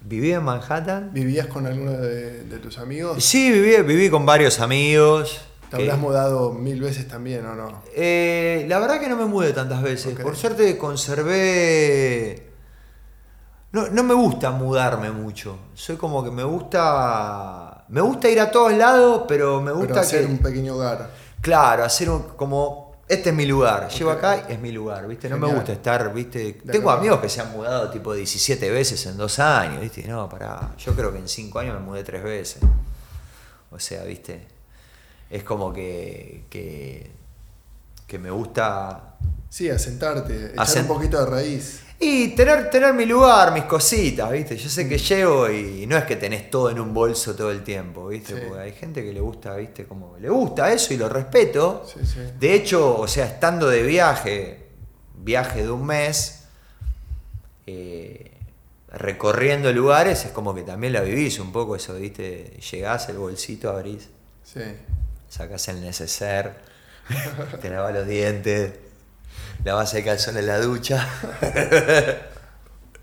viví 0.00 0.30
en 0.30 0.44
Manhattan. 0.44 1.10
¿Vivías 1.12 1.48
con 1.48 1.66
alguno 1.66 1.90
de, 1.90 2.44
de 2.44 2.58
tus 2.60 2.78
amigos? 2.78 3.24
Sí, 3.24 3.50
viví, 3.50 3.82
viví 3.82 4.10
con 4.10 4.24
varios 4.24 4.60
amigos. 4.60 5.40
¿Te 5.70 5.74
habrás 5.74 5.98
mudado 5.98 6.52
mil 6.52 6.80
veces 6.80 7.08
también 7.08 7.44
o 7.46 7.56
no? 7.56 7.82
Eh, 7.92 8.64
la 8.68 8.78
verdad 8.78 9.00
que 9.00 9.08
no 9.08 9.16
me 9.16 9.26
mudé 9.26 9.52
tantas 9.52 9.82
veces. 9.82 10.16
Por 10.20 10.36
suerte 10.36 10.78
conservé. 10.78 12.48
No, 13.72 13.88
no 13.88 14.04
me 14.04 14.14
gusta 14.14 14.52
mudarme 14.52 15.10
mucho. 15.10 15.58
Soy 15.74 15.96
como 15.96 16.22
que 16.22 16.30
me 16.30 16.44
gusta. 16.44 17.69
Me 17.90 18.00
gusta 18.00 18.28
ir 18.28 18.40
a 18.40 18.50
todos 18.50 18.72
lados, 18.72 19.24
pero 19.28 19.60
me 19.60 19.72
gusta 19.72 19.88
Pero 19.88 20.00
hacer 20.00 20.20
que. 20.26 20.32
un 20.32 20.38
pequeño 20.38 20.74
hogar. 20.76 21.10
Claro, 21.40 21.84
hacer 21.84 22.08
un, 22.10 22.22
como. 22.36 22.90
Este 23.08 23.30
es 23.30 23.34
mi 23.34 23.44
lugar. 23.44 23.88
Llego 23.88 24.12
Ok. 24.12 24.18
acá 24.18 24.44
y 24.48 24.52
es 24.52 24.60
mi 24.60 24.70
lugar, 24.70 25.08
¿viste? 25.08 25.28
No 25.28 25.36
me 25.36 25.52
gusta 25.52 25.72
estar, 25.72 26.12
¿viste? 26.14 26.60
De 26.62 26.72
Tengo 26.72 26.92
amigos 26.92 27.18
que 27.20 27.28
se 27.28 27.40
han 27.40 27.50
mudado 27.50 27.90
tipo 27.90 28.14
17 28.14 28.70
veces 28.70 29.04
en 29.06 29.16
dos 29.16 29.40
años, 29.40 29.80
¿viste? 29.80 30.06
No, 30.06 30.28
pará. 30.28 30.70
Yo 30.78 30.94
creo 30.94 31.12
que 31.12 31.18
en 31.18 31.28
cinco 31.28 31.58
años 31.58 31.74
me 31.74 31.80
mudé 31.80 32.04
tres 32.04 32.22
veces. 32.22 32.62
O 33.72 33.78
sea, 33.80 34.04
¿viste? 34.04 34.46
es 35.28 35.42
como 35.44 35.72
que, 35.72 36.44
que, 36.50 37.10
que 38.06 38.18
me 38.18 38.30
gusta 38.30 39.14
Sí, 39.48 39.68
asentarte, 39.70 40.52
echar 40.52 40.66
Asent- 40.66 40.82
un 40.82 40.86
poquito 40.88 41.18
de 41.24 41.26
raíz. 41.30 41.82
Y 42.02 42.28
tener, 42.28 42.70
tener 42.70 42.94
mi 42.94 43.04
lugar, 43.04 43.52
mis 43.52 43.64
cositas, 43.64 44.32
¿viste? 44.32 44.56
Yo 44.56 44.68
sé 44.70 44.88
que 44.88 44.96
llego 44.96 45.50
y 45.50 45.86
no 45.86 45.98
es 45.98 46.04
que 46.04 46.16
tenés 46.16 46.50
todo 46.50 46.70
en 46.70 46.80
un 46.80 46.94
bolso 46.94 47.36
todo 47.36 47.50
el 47.50 47.62
tiempo, 47.62 48.08
¿viste? 48.08 48.34
Sí. 48.34 48.40
Porque 48.48 48.62
hay 48.62 48.72
gente 48.72 49.02
que 49.04 49.12
le 49.12 49.20
gusta, 49.20 49.54
¿viste? 49.56 49.84
Como 49.84 50.16
le 50.18 50.30
gusta 50.30 50.72
eso 50.72 50.94
y 50.94 50.96
lo 50.96 51.10
respeto. 51.10 51.84
Sí, 51.86 52.00
sí. 52.06 52.20
De 52.38 52.54
hecho, 52.54 52.98
o 52.98 53.06
sea, 53.06 53.26
estando 53.26 53.68
de 53.68 53.82
viaje, 53.82 54.66
viaje 55.14 55.62
de 55.62 55.70
un 55.70 55.84
mes, 55.84 56.44
eh, 57.66 58.30
recorriendo 58.92 59.72
lugares, 59.72 60.24
es 60.24 60.32
como 60.32 60.54
que 60.54 60.62
también 60.62 60.92
la 60.94 61.02
vivís 61.02 61.38
un 61.38 61.52
poco 61.52 61.76
eso, 61.76 61.94
¿viste? 61.94 62.56
Llegás, 62.72 63.08
el 63.08 63.18
bolsito, 63.18 63.70
abrís, 63.70 64.08
Sí. 64.42 64.62
sacás 65.28 65.68
el 65.68 65.80
neceser, 65.80 66.54
te 67.60 67.68
lavas 67.70 67.92
los 67.94 68.06
dientes, 68.06 68.72
lavas 69.64 69.94
el 69.94 70.04
calzón 70.04 70.36
en 70.38 70.46
la 70.46 70.58
ducha, 70.60 71.06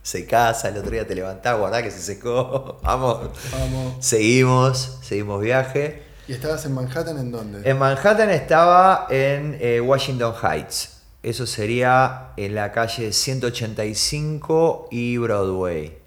secás, 0.02 0.66
al 0.66 0.78
otro 0.78 0.92
día 0.92 1.06
te 1.08 1.16
levantás, 1.16 1.58
guardá 1.58 1.84
que 1.84 1.92
se 1.92 2.02
secó, 2.02 2.80
vamos, 2.84 3.30
Vamos. 3.52 4.06
seguimos, 4.06 5.00
seguimos 5.02 5.42
viaje. 5.42 6.04
¿Y 6.28 6.34
estabas 6.34 6.66
en 6.66 6.74
Manhattan 6.74 7.18
en 7.20 7.32
dónde? 7.32 7.70
En 7.70 7.78
Manhattan 7.78 8.30
estaba 8.30 9.08
en 9.10 9.58
eh, 9.62 9.80
Washington 9.80 10.34
Heights. 10.42 11.02
Eso 11.24 11.46
sería 11.46 12.32
en 12.38 12.54
la 12.54 12.72
calle 12.72 13.12
185 13.14 14.88
y 14.92 15.18
Broadway. 15.18 15.98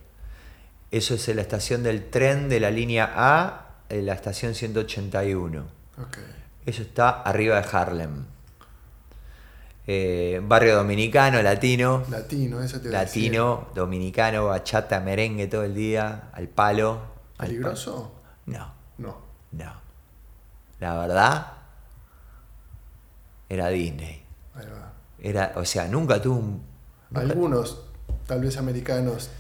Eso 0.91 1.15
es 1.15 1.29
en 1.29 1.37
la 1.37 1.43
estación 1.43 1.83
del 1.83 2.11
tren 2.11 2.49
de 2.49 2.61
la 2.61 2.71
línea 2.71 3.11
A, 3.15 3.67
en 3.89 4.07
la 4.07 4.13
estación 4.15 4.55
181. 4.55 5.61
Ok. 5.99 6.19
Eso 6.67 6.83
está 6.83 7.11
arriba 7.23 7.61
de 7.61 7.69
Harlem. 7.71 8.25
Eh, 9.93 10.41
barrio 10.45 10.77
dominicano, 10.77 11.43
latino. 11.43 12.05
Latino, 12.09 12.63
eso 12.63 12.81
te 12.81 12.89
iba 12.91 12.99
a 12.99 13.01
decir. 13.01 13.25
Latino, 13.25 13.69
dominicano, 13.75 14.47
bachata, 14.47 15.01
merengue 15.01 15.49
todo 15.49 15.65
el 15.65 15.75
día, 15.75 16.29
al 16.33 16.47
palo. 16.47 17.01
al 17.39 17.49
¿Peligroso? 17.49 18.13
palo. 18.47 18.59
No. 18.59 18.73
No. 18.99 19.17
No. 19.51 19.73
La 20.79 20.97
verdad, 20.97 21.47
era 23.49 23.69
Disney. 23.69 24.23
Ahí 24.55 24.67
va. 24.67 24.93
Era, 25.21 25.53
o 25.57 25.65
sea, 25.65 25.89
nunca 25.89 26.23
tuve 26.23 26.39
un. 26.39 26.63
nunca- 27.11 27.21
Algunos, 27.27 27.83
tal 28.29 28.41
vez 28.43 28.57
americanos 28.59 29.31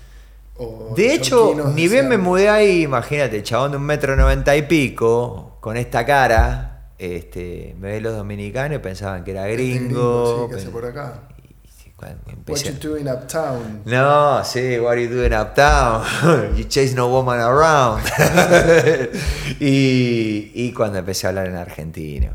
o 0.56 0.94
De 0.96 1.14
hecho, 1.14 1.54
ni 1.74 1.86
bien 1.86 2.08
me 2.08 2.18
mudé 2.18 2.48
ahí, 2.50 2.82
imagínate, 2.82 3.40
chabón 3.44 3.70
de 3.70 3.76
un 3.76 3.84
metro 3.84 4.16
noventa 4.16 4.56
y 4.56 4.62
pico, 4.62 5.58
con 5.60 5.76
esta 5.76 6.04
cara, 6.04 6.69
este, 7.00 7.74
me 7.80 7.92
ve 7.92 8.00
los 8.00 8.14
dominicanos 8.14 8.76
y 8.76 8.80
pensaban 8.80 9.24
que 9.24 9.30
era 9.32 9.48
"Este 9.48 9.62
gringo. 9.62 10.46
sí, 10.48 10.54
que 10.54 10.60
hace 10.60 10.68
por 10.70 10.84
acá. 10.84 11.14
What 12.48 12.56
you 12.64 12.72
doing 12.80 13.08
uptown? 13.08 13.82
No, 13.84 14.42
sí, 14.42 14.78
what 14.78 14.96
you 14.96 15.08
doing 15.08 15.34
uptown? 15.34 16.02
you 16.56 16.64
chase 16.64 16.94
no 16.94 17.08
woman 17.08 17.40
around. 17.40 18.02
y, 19.60 20.50
y 20.54 20.72
cuando 20.72 20.98
empecé 20.98 21.26
a 21.26 21.30
hablar 21.30 21.48
en 21.48 21.56
argentino. 21.56 22.30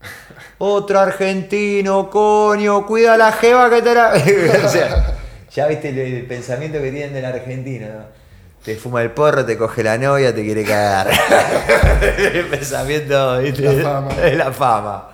Otro 0.58 0.98
argentino, 0.98 2.10
coño, 2.10 2.86
cuida 2.86 3.16
la 3.16 3.30
jeva 3.32 3.70
que 3.70 3.82
te 3.82 3.94
la... 3.94 4.12
o 4.14 4.68
sea, 4.68 5.14
ya 5.52 5.66
viste 5.68 5.90
el, 5.90 5.98
el 5.98 6.26
pensamiento 6.26 6.78
que 6.80 6.90
tienen 6.90 7.12
del 7.14 7.24
argentino, 7.24 7.86
¿no? 7.88 8.25
Te 8.66 8.74
fuma 8.74 9.00
el 9.00 9.12
porro, 9.12 9.46
te 9.46 9.56
coge 9.56 9.84
la 9.84 9.96
novia, 9.96 10.34
te 10.34 10.42
quiere 10.42 10.64
cagar. 10.64 11.08
el 12.34 12.46
pensamiento, 12.46 13.38
¿viste? 13.38 13.62
La 13.62 13.82
fama. 13.84 14.12
Es 14.24 14.36
la 14.36 14.52
fama. 14.52 15.08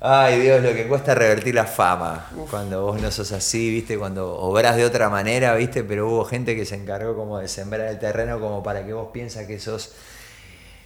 Ay 0.00 0.38
Dios, 0.40 0.62
lo 0.62 0.74
que 0.74 0.86
cuesta 0.86 1.14
revertir 1.14 1.54
la 1.54 1.64
fama. 1.64 2.26
Cuando 2.50 2.82
vos 2.82 3.00
no 3.00 3.10
sos 3.10 3.32
así, 3.32 3.70
viste, 3.70 3.96
cuando 3.96 4.36
obrás 4.36 4.76
de 4.76 4.84
otra 4.84 5.08
manera, 5.08 5.54
viste, 5.54 5.82
pero 5.82 6.08
hubo 6.08 6.26
gente 6.26 6.54
que 6.54 6.66
se 6.66 6.74
encargó 6.74 7.16
como 7.16 7.38
de 7.38 7.48
sembrar 7.48 7.88
el 7.88 7.98
terreno 7.98 8.38
como 8.38 8.62
para 8.62 8.84
que 8.84 8.92
vos 8.92 9.08
piensas 9.14 9.46
que 9.46 9.58
sos 9.58 9.94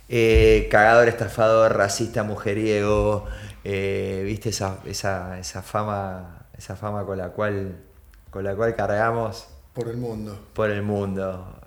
eh, 0.09 0.69
cagador, 0.71 1.09
estafador, 1.09 1.77
racista, 1.77 2.23
mujeriego, 2.23 3.27
eh, 3.65 4.23
viste 4.25 4.51
esa, 4.51 4.79
esa, 4.87 5.37
esa 5.41 5.63
fama, 5.63 6.47
esa 6.57 6.77
fama 6.77 7.05
con 7.05 7.19
la 7.19 7.31
cual, 7.31 7.75
con 8.31 8.45
la 8.45 8.55
cual 8.55 8.77
cargamos 8.77 9.49
Por 9.75 9.89
el 9.89 9.97
mundo. 9.97 10.39
por 10.55 10.71
el 10.71 10.83
mundo. 10.83 11.59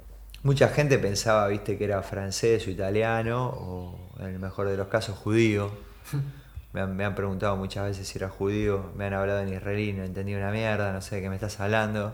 Mucha 0.45 0.67
gente 0.69 0.99
pensaba, 0.99 1.47
viste, 1.47 1.75
que 1.75 1.85
era 1.85 2.03
francés 2.03 2.67
o 2.67 2.69
italiano, 2.69 3.47
o 3.47 3.97
en 4.19 4.27
el 4.27 4.37
mejor 4.37 4.69
de 4.69 4.77
los 4.77 4.89
casos 4.89 5.17
judío. 5.17 5.71
Me 6.71 6.81
han, 6.81 6.95
me 6.95 7.05
han 7.05 7.15
preguntado 7.15 7.55
muchas 7.55 7.85
veces 7.85 8.05
si 8.05 8.17
era 8.17 8.27
judío, 8.27 8.91
me 8.97 9.05
han 9.05 9.13
hablado 9.13 9.39
en 9.39 9.47
israelí, 9.47 9.93
no 9.93 10.03
entendí 10.03 10.35
una 10.35 10.51
mierda, 10.51 10.91
no 10.91 11.01
sé 11.01 11.15
de 11.15 11.21
qué 11.21 11.29
me 11.29 11.35
estás 11.35 11.57
hablando. 11.61 12.13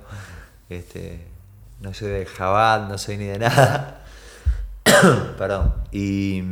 Este, 0.69 1.25
no 1.79 1.95
soy 1.95 2.09
de 2.09 2.27
Jabad, 2.27 2.87
no 2.87 2.99
soy 2.99 3.17
ni 3.17 3.25
de 3.25 3.39
nada. 3.39 4.03
Perdón. 5.39 5.73
Y, 5.91 6.43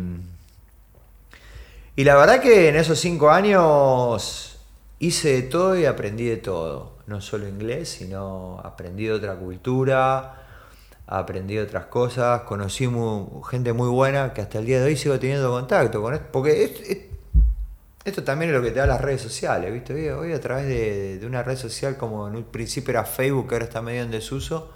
y 1.96 2.04
la 2.04 2.16
verdad 2.16 2.42
que 2.42 2.70
en 2.70 2.78
esos 2.78 3.00
cinco 3.00 3.30
años 3.30 4.58
hice 4.98 5.34
de 5.34 5.42
todo 5.44 5.78
y 5.78 5.86
aprendí 5.86 6.26
de 6.26 6.38
todo. 6.38 6.98
No 7.06 7.22
solo 7.22 7.48
inglés, 7.48 7.90
sino 7.90 8.60
aprendí 8.64 9.06
de 9.06 9.14
otra 9.14 9.36
cultura, 9.36 10.39
aprendí 11.12 11.58
otras 11.58 11.86
cosas, 11.88 12.42
conocí 12.42 12.88
mu- 12.88 13.42
gente 13.42 13.74
muy 13.74 13.90
buena 13.90 14.32
que 14.34 14.42
hasta 14.42 14.60
el 14.60 14.66
día 14.66 14.80
de 14.80 14.86
hoy 14.86 14.96
sigo 14.96 15.18
teniendo 15.20 15.50
contacto 15.52 16.02
con 16.02 16.14
esto. 16.14 16.28
Porque 16.32 16.64
es- 16.64 16.82
es- 16.90 16.98
esto 18.06 18.24
también 18.24 18.52
es 18.52 18.58
lo 18.58 18.62
que 18.64 18.72
te 18.72 18.80
da 18.80 18.86
las 18.88 19.02
redes 19.02 19.22
sociales, 19.22 19.74
¿viste? 19.74 19.94
Hoy, 19.94 20.08
hoy 20.10 20.34
a 20.34 20.40
través 20.40 20.66
de, 20.68 21.18
de 21.20 21.26
una 21.28 21.44
red 21.44 21.58
social 21.58 21.98
como 21.98 22.28
en 22.28 22.36
un 22.36 22.44
principio 22.44 22.92
era 22.92 23.04
Facebook, 23.06 23.50
que 23.50 23.56
ahora 23.56 23.66
está 23.66 23.82
medio 23.82 24.04
en 24.04 24.12
desuso. 24.12 24.72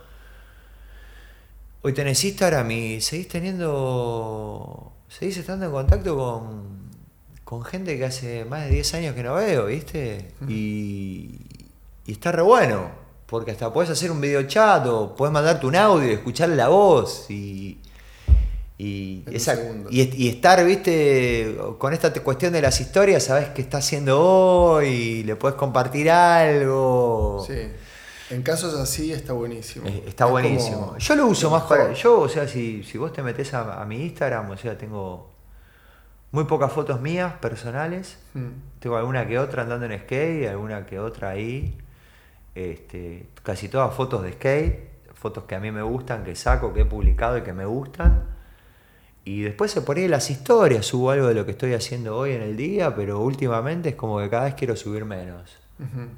Hoy 1.84 1.94
tenés 1.94 2.24
Instagram 2.24 2.70
y 2.72 3.02
seguís 3.02 3.28
teniendo. 3.28 4.92
seguís 5.10 5.38
estando 5.38 5.66
en 5.66 5.72
contacto 5.72 6.16
con, 6.16 6.64
con 7.44 7.64
gente 7.64 7.98
que 7.98 8.06
hace 8.06 8.46
más 8.46 8.64
de 8.64 8.70
10 8.72 8.94
años 8.94 9.14
que 9.16 9.24
no 9.24 9.36
veo, 9.36 9.66
¿viste? 9.68 10.32
Y, 10.48 11.40
y 12.06 12.12
está 12.14 12.32
re 12.32 12.42
bueno, 12.42 12.90
porque 13.26 13.52
hasta 13.52 13.72
podés 13.74 13.90
hacer 13.90 14.12
un 14.12 14.22
video 14.22 14.44
chat 14.44 14.86
o 14.88 15.16
podés 15.16 15.32
mandarte 15.34 15.66
un 15.66 15.76
audio 15.76 16.10
y 16.10 16.14
escucharle 16.14 16.56
la 16.56 16.68
voz 16.70 17.30
y. 17.30 17.80
Y, 18.78 19.24
esa- 19.32 19.56
y, 19.92 20.02
y 20.26 20.30
estar, 20.30 20.66
viste, 20.66 21.56
con 21.78 21.94
esta 21.94 22.12
cuestión 22.12 22.52
de 22.52 22.62
las 22.62 22.82
historias, 22.82 23.24
sabes 23.24 23.50
qué 23.50 23.62
está 23.62 23.78
haciendo 23.78 24.20
hoy, 24.20 25.24
le 25.24 25.36
puedes 25.36 25.56
compartir 25.56 26.10
algo. 26.10 27.44
Sí. 27.48 27.54
En 28.30 28.42
casos 28.42 28.74
así 28.74 29.14
está 29.14 29.32
buenísimo. 29.34 29.88
Eh, 29.88 30.04
Está 30.08 30.26
Es 30.26 30.32
buenísimo. 30.32 30.98
Yo 30.98 31.16
lo 31.16 31.28
uso 31.28 31.50
más 31.52 31.64
mejor. 31.64 31.78
para. 31.78 31.94
Yo, 31.94 32.20
o 32.22 32.28
sea, 32.28 32.48
si, 32.48 32.84
si 32.84 32.98
vos 32.98 33.14
te 33.14 33.22
metes 33.22 33.54
a, 33.54 33.82
a 33.82 33.86
mi 33.86 34.02
Instagram, 34.04 34.50
o 34.50 34.58
sea, 34.58 34.78
tengo 34.78 35.30
muy 36.32 36.46
pocas 36.46 36.72
fotos 36.72 37.00
mías 37.00 37.34
personales. 37.36 38.18
Mm. 38.34 38.48
Tengo 38.80 38.98
alguna 38.98 39.26
que 39.28 39.38
otra 39.38 39.62
andando 39.64 39.86
en 39.86 39.98
skate, 40.02 40.50
alguna 40.50 40.86
que 40.86 41.00
otra 41.00 41.30
ahí. 41.30 41.78
Este, 42.56 43.28
casi 43.42 43.68
todas 43.68 43.94
fotos 43.94 44.24
de 44.24 44.34
skate, 44.34 44.94
fotos 45.14 45.46
que 45.46 45.56
a 45.56 45.60
mí 45.60 45.72
me 45.72 45.82
gustan, 45.82 46.24
que 46.24 46.36
saco, 46.36 46.74
que 46.74 46.82
he 46.82 46.86
publicado 46.86 47.38
y 47.38 47.42
que 47.42 47.54
me 47.54 47.66
gustan. 47.66 48.26
Y 49.26 49.42
después 49.42 49.72
se 49.72 49.82
pone 49.82 50.08
las 50.10 50.30
historias, 50.30 50.86
subo 50.86 51.12
algo 51.12 51.28
de 51.28 51.34
lo 51.34 51.46
que 51.46 51.52
estoy 51.52 51.74
haciendo 51.74 52.18
hoy 52.18 52.34
en 52.34 52.42
el 52.42 52.58
día, 52.58 52.94
pero 52.94 53.22
últimamente 53.22 53.90
es 53.90 53.96
como 53.96 54.20
que 54.20 54.30
cada 54.30 54.46
vez 54.46 54.56
quiero 54.56 54.76
subir 54.76 55.06
menos. 55.06 55.58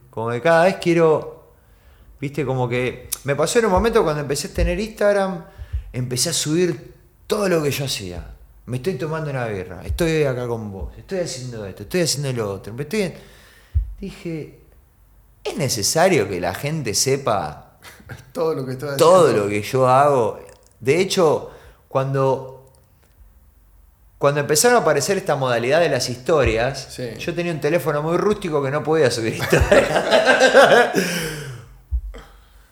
Como 0.09 0.31
que 0.31 0.41
cada 0.41 0.65
vez 0.65 0.77
quiero, 0.77 1.53
viste, 2.19 2.45
como 2.45 2.67
que 2.67 3.09
me 3.23 3.35
pasó 3.35 3.59
en 3.59 3.65
un 3.65 3.71
momento 3.71 4.03
cuando 4.03 4.21
empecé 4.21 4.47
a 4.47 4.53
tener 4.53 4.79
Instagram, 4.79 5.45
empecé 5.93 6.29
a 6.29 6.33
subir 6.33 6.95
todo 7.27 7.47
lo 7.47 7.61
que 7.61 7.71
yo 7.71 7.85
hacía. 7.85 8.33
Me 8.65 8.77
estoy 8.77 8.95
tomando 8.95 9.29
una 9.29 9.45
birra, 9.45 9.83
estoy 9.85 10.23
acá 10.23 10.47
con 10.47 10.71
vos, 10.71 10.97
estoy 10.97 11.19
haciendo 11.19 11.63
esto, 11.65 11.83
estoy 11.83 12.01
haciendo 12.01 12.33
lo 12.33 12.51
otro. 12.53 12.73
me 12.73 12.83
estoy... 12.83 13.13
Dije, 13.99 14.64
¿es 15.45 15.55
necesario 15.57 16.27
que 16.27 16.41
la 16.41 16.53
gente 16.53 16.93
sepa 16.93 17.77
Todo 18.33 18.53
lo 18.53 18.65
que 18.65 18.73
estoy 18.73 18.97
todo 18.97 19.31
lo 19.31 19.47
que 19.47 19.61
yo 19.61 19.87
hago? 19.87 20.39
De 20.79 20.99
hecho, 20.99 21.51
cuando, 21.87 22.71
cuando 24.17 24.41
empezaron 24.41 24.77
a 24.77 24.81
aparecer 24.81 25.17
esta 25.17 25.35
modalidad 25.37 25.79
de 25.79 25.87
las 25.89 26.09
historias, 26.09 26.87
Sí. 26.91 27.11
yo 27.17 27.33
tenía 27.33 27.53
un 27.53 27.61
teléfono 27.61 28.01
muy 28.01 28.17
rústico 28.17 28.61
que 28.61 28.69
no 28.71 28.83
podía 28.83 29.09
subir 29.09 29.35
historias. 29.35 29.89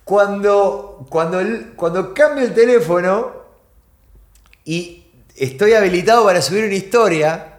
cuando, 0.03 1.05
cuando, 1.09 1.39
cuando 1.75 2.13
cambio 2.13 2.43
el 2.45 2.53
teléfono 2.53 3.31
y 4.65 5.05
estoy 5.35 5.73
habilitado 5.73 6.25
para 6.25 6.41
subir 6.41 6.65
una 6.65 6.73
historia, 6.73 7.52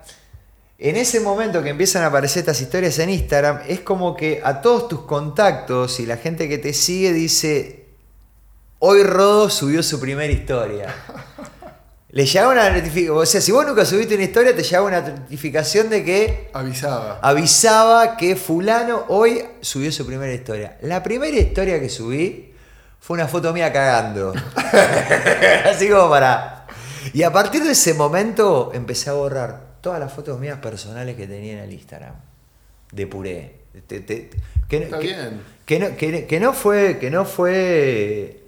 en 0.78 0.96
ese 0.96 1.20
momento 1.20 1.62
que 1.62 1.68
empiezan 1.70 2.02
a 2.02 2.06
aparecer 2.06 2.40
estas 2.40 2.60
historias 2.60 2.98
en 2.98 3.10
Instagram, 3.10 3.60
es 3.68 3.80
como 3.80 4.16
que 4.16 4.40
a 4.42 4.60
todos 4.60 4.88
tus 4.88 5.02
contactos 5.02 6.00
y 6.00 6.06
la 6.06 6.16
gente 6.16 6.48
que 6.48 6.58
te 6.58 6.72
sigue 6.72 7.12
dice, 7.12 7.86
hoy 8.80 9.04
Rodo 9.04 9.48
subió 9.50 9.82
su 9.82 10.00
primera 10.00 10.32
historia. 10.32 10.94
Le 12.10 12.26
llegaba 12.26 12.52
una 12.52 12.70
notificación. 12.70 13.16
O 13.16 13.26
sea, 13.26 13.40
si 13.40 13.50
vos 13.50 13.66
nunca 13.66 13.84
subiste 13.84 14.14
una 14.14 14.22
historia, 14.22 14.54
te 14.54 14.62
llegaba 14.62 14.86
una 14.86 15.00
notificación 15.00 15.90
de 15.90 16.04
que 16.04 16.50
Avisaba. 16.52 17.18
avisaba 17.20 18.16
que 18.16 18.36
Fulano 18.36 19.04
hoy 19.08 19.44
subió 19.60 19.90
su 19.90 20.06
primera 20.06 20.32
historia. 20.32 20.78
La 20.82 21.02
primera 21.02 21.36
historia 21.36 21.80
que 21.80 21.88
subí 21.88 22.54
fue 23.00 23.16
una 23.16 23.26
foto 23.26 23.52
mía 23.52 23.72
cagando. 23.72 24.32
Así 25.68 25.88
como 25.88 26.08
para. 26.08 26.66
Y 27.12 27.24
a 27.24 27.32
partir 27.32 27.64
de 27.64 27.72
ese 27.72 27.94
momento 27.94 28.70
empecé 28.72 29.10
a 29.10 29.14
borrar 29.14 29.63
todas 29.84 30.00
las 30.00 30.12
fotos 30.12 30.40
mías 30.40 30.58
personales 30.58 31.14
que 31.14 31.26
tenía 31.26 31.52
en 31.52 31.58
el 31.60 31.72
Instagram. 31.72 32.14
Depuré. 32.90 33.56
Te- 33.86 34.00
te- 34.00 34.30
que, 34.68 34.76
Está 34.78 34.98
que- 34.98 35.06
bien. 35.06 35.42
que 35.66 35.78
no, 35.78 35.96
que- 35.96 36.26
que 36.26 36.40
no 36.40 36.52
fue. 36.54 36.98
Que 36.98 37.10
no 37.10 37.24
fue. 37.24 38.40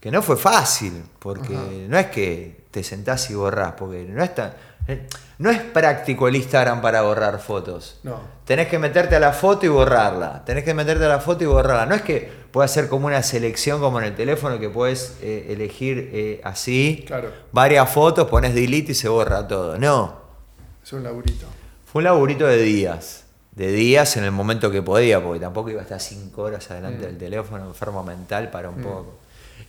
Que 0.00 0.10
no 0.10 0.22
fue 0.22 0.36
fácil. 0.36 1.02
Porque 1.18 1.56
Ajá. 1.56 1.66
no 1.88 1.98
es 1.98 2.06
que 2.06 2.60
te 2.70 2.84
sentás 2.84 3.30
y 3.30 3.34
borrás. 3.34 3.72
Porque 3.72 4.04
no 4.04 4.22
es 4.22 4.34
tan. 4.34 4.52
No 5.38 5.50
es 5.50 5.60
práctico 5.60 6.28
el 6.28 6.36
Instagram 6.36 6.80
para 6.80 7.02
borrar 7.02 7.38
fotos. 7.40 7.98
No. 8.02 8.20
Tenés 8.44 8.68
que 8.68 8.78
meterte 8.78 9.16
a 9.16 9.20
la 9.20 9.32
foto 9.32 9.66
y 9.66 9.68
borrarla. 9.68 10.44
Tenés 10.46 10.64
que 10.64 10.72
meterte 10.74 11.04
a 11.04 11.08
la 11.08 11.20
foto 11.20 11.44
y 11.44 11.46
borrarla. 11.46 11.84
No 11.86 11.94
es 11.94 12.02
que 12.02 12.30
puedas 12.52 12.70
hacer 12.70 12.88
como 12.88 13.06
una 13.06 13.22
selección 13.22 13.80
como 13.80 13.98
en 13.98 14.06
el 14.06 14.14
teléfono 14.16 14.58
que 14.58 14.70
puedes 14.70 15.16
eh, 15.20 15.48
elegir 15.50 16.10
eh, 16.12 16.40
así 16.44 17.04
Claro. 17.06 17.30
varias 17.52 17.90
fotos, 17.90 18.28
pones 18.28 18.54
delete 18.54 18.92
y 18.92 18.94
se 18.94 19.08
borra 19.08 19.46
todo. 19.46 19.76
No. 19.78 20.16
Es 20.82 20.92
un 20.92 21.02
laburito. 21.02 21.46
Fue 21.84 22.00
un 22.00 22.04
laburito 22.04 22.46
de 22.46 22.58
días. 22.62 23.24
De 23.52 23.72
días 23.72 24.16
en 24.16 24.24
el 24.24 24.32
momento 24.32 24.70
que 24.70 24.82
podía, 24.82 25.22
porque 25.22 25.40
tampoco 25.40 25.70
iba 25.70 25.80
a 25.80 25.82
estar 25.82 26.00
cinco 26.00 26.42
horas 26.42 26.70
adelante 26.70 26.98
Mm. 27.00 27.08
del 27.08 27.18
teléfono, 27.18 27.66
enfermo 27.66 28.02
mental, 28.04 28.50
para 28.50 28.68
un 28.68 28.76
poco. 28.82 29.14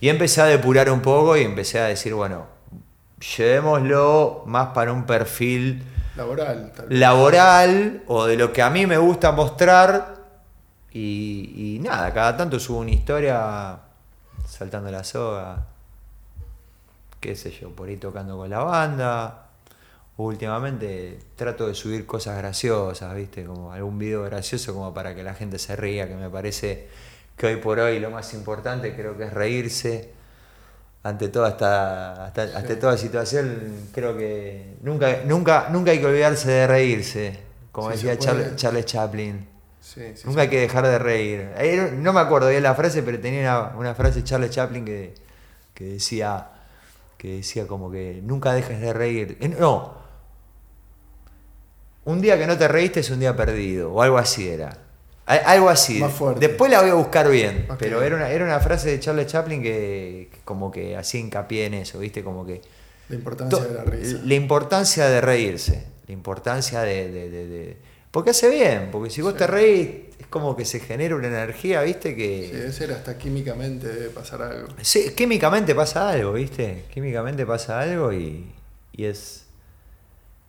Y 0.00 0.08
empecé 0.10 0.40
a 0.42 0.44
depurar 0.46 0.90
un 0.90 1.00
poco 1.00 1.36
y 1.36 1.42
empecé 1.42 1.78
a 1.80 1.86
decir, 1.86 2.14
bueno, 2.14 2.46
llevémoslo 3.20 4.44
más 4.46 4.68
para 4.68 4.92
un 4.92 5.04
perfil 5.04 5.84
Laboral. 6.16 6.72
laboral 6.88 8.02
o 8.06 8.26
de 8.26 8.36
lo 8.36 8.52
que 8.52 8.62
a 8.62 8.70
mí 8.70 8.86
me 8.86 8.98
gusta 8.98 9.32
mostrar. 9.32 10.16
Y, 10.90 11.76
y 11.76 11.78
nada, 11.80 12.12
cada 12.12 12.36
tanto 12.36 12.58
subo 12.58 12.78
una 12.78 12.90
historia 12.90 13.78
saltando 14.46 14.90
la 14.90 15.04
soga, 15.04 15.66
qué 17.20 17.36
sé 17.36 17.50
yo, 17.50 17.70
por 17.70 17.88
ahí 17.88 17.96
tocando 17.96 18.36
con 18.36 18.50
la 18.50 18.60
banda. 18.60 19.44
Últimamente 20.16 21.18
trato 21.36 21.68
de 21.68 21.74
subir 21.74 22.04
cosas 22.04 22.36
graciosas, 22.38 23.14
¿viste? 23.14 23.44
Como 23.44 23.72
algún 23.72 23.98
video 23.98 24.24
gracioso 24.24 24.74
como 24.74 24.92
para 24.92 25.14
que 25.14 25.22
la 25.22 25.34
gente 25.34 25.60
se 25.60 25.76
ría, 25.76 26.08
que 26.08 26.16
me 26.16 26.28
parece 26.28 26.88
que 27.36 27.46
hoy 27.46 27.56
por 27.56 27.78
hoy 27.78 28.00
lo 28.00 28.10
más 28.10 28.34
importante 28.34 28.96
creo 28.96 29.16
que 29.16 29.24
es 29.24 29.32
reírse. 29.32 30.17
Ante 31.08 31.28
toda 31.28 31.48
esta, 31.50 32.26
hasta- 32.26 32.56
ante 32.58 32.76
toda 32.76 32.96
situación, 32.96 33.88
creo 33.92 34.16
que 34.16 34.74
nunca, 34.82 35.20
nunca, 35.24 35.68
nunca 35.70 35.90
hay 35.90 36.00
que 36.00 36.06
olvidarse 36.06 36.50
de 36.50 36.66
reírse, 36.66 37.38
como 37.72 37.88
Sí, 37.90 37.94
decía. 37.96 38.18
Charles, 38.18 38.56
Charles 38.56 38.84
Chaplin. 38.86 39.48
Sí, 39.80 40.02
Nunca 40.26 40.42
hay 40.42 40.48
que 40.48 40.60
dejar 40.60 40.86
de 40.86 40.98
reír. 40.98 41.48
No 41.94 42.12
me 42.12 42.20
acuerdo 42.20 42.50
bien 42.50 42.62
la 42.62 42.74
frase, 42.74 43.02
pero 43.02 43.18
tenía 43.20 43.40
una, 43.40 43.76
una 43.78 43.94
frase 43.94 44.18
de 44.20 44.24
Charles 44.24 44.50
Chaplin 44.50 44.84
que, 44.84 45.14
que 45.74 45.84
decía 45.84 46.48
que 47.16 47.38
decía 47.38 47.66
como 47.66 47.90
que 47.90 48.20
nunca 48.22 48.52
dejes 48.52 48.80
de 48.80 48.92
reír. 48.92 49.38
Eh, 49.40 49.48
No. 49.48 49.96
Un 52.04 52.20
día 52.20 52.38
que 52.38 52.46
no 52.46 52.56
te 52.56 52.68
reíste 52.68 53.00
es 53.00 53.10
un 53.10 53.20
día 53.20 53.36
perdido, 53.36 53.92
o 53.92 54.00
algo 54.02 54.18
así 54.18 54.48
era. 54.48 54.76
Al- 55.28 55.42
Algo 55.46 55.68
así. 55.68 55.98
Más 56.00 56.12
fuerte. 56.12 56.46
Después 56.48 56.70
la 56.70 56.80
voy 56.80 56.90
a 56.90 56.94
buscar 56.94 57.28
bien, 57.30 57.66
Ok. 57.68 57.76
pero 57.78 58.02
era 58.02 58.16
una, 58.16 58.30
era 58.30 58.44
una 58.44 58.58
frase 58.60 58.90
de 58.90 58.98
Charles 59.00 59.26
Chaplin 59.26 59.62
que, 59.62 60.28
que 60.32 60.38
como 60.44 60.70
que 60.72 60.96
hacía 60.96 61.20
hincapié 61.20 61.66
en 61.66 61.74
eso, 61.74 61.98
¿viste? 61.98 62.24
Como 62.24 62.44
que 62.46 62.60
La 63.08 63.16
importancia 63.16 63.64
de 63.64 63.74
la 63.74 63.84
risa. 63.84 64.18
la 64.24 64.34
importancia 64.34 65.06
de 65.06 65.20
reírse, 65.20 65.84
la 66.06 66.12
importancia 66.14 66.80
de, 66.82 67.10
de- 67.10 67.30
de- 67.30 67.46
de- 67.48 67.76
Porque 68.10 68.30
hace 68.30 68.48
bien, 68.48 68.88
porque 68.90 69.10
si 69.10 69.20
vos 69.20 69.32
Sí. 69.34 69.38
te 69.38 69.46
reís, 69.46 69.88
es 70.18 70.26
como 70.28 70.56
que 70.56 70.64
se 70.64 70.80
genera 70.80 71.14
una 71.14 71.28
energía, 71.28 71.82
¿viste? 71.82 72.10
Sí, 72.10 72.16
Que... 72.16 72.50
debe 72.56 72.72
ser 72.72 72.92
hasta 72.92 73.18
químicamente 73.18 73.86
debe 73.86 74.08
pasar 74.08 74.40
algo. 74.42 74.68
Sí, 74.80 75.10
químicamente 75.14 75.74
pasa 75.74 76.08
algo, 76.08 76.32
¿viste? 76.32 76.84
Químicamente 76.92 77.44
pasa 77.44 77.78
algo 77.80 78.12
y, 78.14 78.50
y 78.92 79.04
es... 79.04 79.44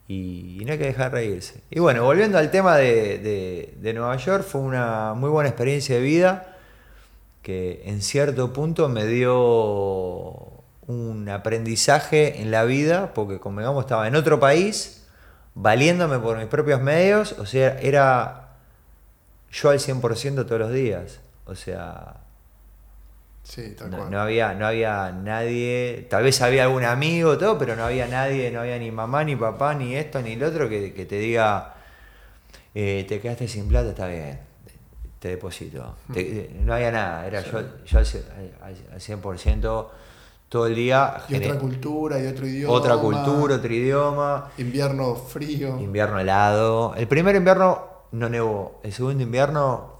Y, 0.09 0.63
no 0.65 0.73
hay 0.73 0.77
que 0.79 0.85
dejar 0.85 1.11
de 1.11 1.17
reírse. 1.19 1.61
Y 1.69 1.79
bueno, 1.79 2.03
volviendo 2.03 2.37
al 2.37 2.49
tema 2.51 2.75
de, 2.75 3.19
de- 3.19 3.73
de 3.79 3.93
Nueva 3.93 4.17
York, 4.17 4.43
fue 4.43 4.59
una 4.61 5.13
muy 5.13 5.29
buena 5.29 5.49
experiencia 5.49 5.95
de 5.95 6.01
vida 6.01 6.57
que 7.43 7.83
en 7.85 8.01
cierto 8.01 8.51
punto 8.51 8.89
me 8.89 9.05
dio 9.05 10.63
un 10.87 11.29
aprendizaje 11.29 12.41
en 12.41 12.51
la 12.51 12.63
vida, 12.65 13.13
porque 13.13 13.39
como 13.39 13.59
digamos 13.59 13.83
estaba 13.85 14.07
en 14.07 14.15
otro 14.15 14.39
país, 14.39 15.07
valiéndome 15.55 16.19
por 16.19 16.37
mis 16.37 16.47
propios 16.47 16.81
medios, 16.81 17.33
o 17.33 17.45
sea, 17.45 17.79
era 17.79 18.55
yo 19.51 19.69
al 19.69 19.79
100% 19.79 20.45
todos 20.45 20.59
los 20.59 20.71
días. 20.73 21.19
O 21.45 21.55
sea, 21.55 22.17
Sí, 23.49 23.73
tal 23.75 23.89
no, 23.89 23.97
cual. 23.97 24.11
no 24.11 24.21
había, 24.21 24.53
no 24.53 24.67
había 24.67 25.11
nadie, 25.11 26.05
tal 26.07 26.21
vez 26.21 26.39
había 26.43 26.65
algún 26.65 26.83
amigo, 26.83 27.35
todo, 27.39 27.57
pero 27.57 27.75
no 27.75 27.83
había 27.83 28.07
nadie, 28.07 28.51
no 28.51 28.59
había 28.61 28.77
ni 28.77 28.91
mamá, 28.91 29.23
ni 29.23 29.35
papá, 29.35 29.73
ni 29.73 29.95
esto, 29.95 30.21
ni 30.21 30.35
lo 30.35 30.49
otro 30.49 30.69
que, 30.69 30.93
que 30.93 31.05
te 31.07 31.17
diga, 31.17 31.73
eh, 32.75 33.05
te 33.09 33.19
quedaste 33.19 33.47
sin 33.47 33.67
plata, 33.67 33.89
está 33.89 34.05
bien, 34.05 34.39
te 35.19 35.29
deposito. 35.29 35.95
Te- 36.13 36.51
no 36.61 36.75
había 36.75 36.91
nada, 36.91 37.25
era 37.25 37.41
yo, 37.41 37.61
yo 37.87 37.97
al, 37.97 38.05
ce- 38.05 38.23
al- 38.61 38.75
al 38.93 39.01
100% 39.01 39.89
todo 40.47 40.67
el 40.67 40.75
día. 40.75 41.17
Y 41.27 41.35
otra 41.37 41.57
cultura 41.57 42.19
y 42.19 42.27
otro 42.27 42.45
idioma. 42.45 42.73
otra 42.73 42.97
cultura, 42.97 43.55
otro 43.55 43.73
idioma, 43.73 44.51
Invierno 44.59 45.15
frío. 45.15 45.79
invierno 45.79 46.19
helado. 46.19 46.93
El 46.95 47.07
primer 47.07 47.35
invierno 47.35 47.87
no 48.11 48.29
nevó, 48.29 48.79
el 48.83 48.93
segundo 48.93 49.23
invierno 49.23 49.97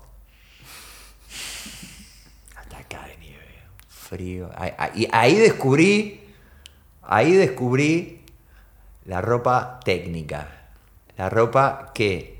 hasta 2.56 2.78
acá 2.78 3.06
de 3.08 3.18
nieve, 3.18 3.46
frío. 4.10 4.50
Ahí- 4.56 4.74
ahí- 4.78 4.92
Y 5.04 5.08
ahí 5.12 5.36
descubrí, 5.36 6.22
ahí 7.04 7.34
descubrí 7.34 8.22
la 9.06 9.22
ropa 9.22 9.80
técnica, 9.86 10.48
la 11.18 11.30
ropa 11.30 11.92
que 11.94 12.40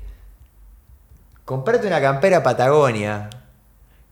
comprate 1.44 1.86
una 1.86 2.00
campera 2.00 2.42
Patagonia 2.42 3.30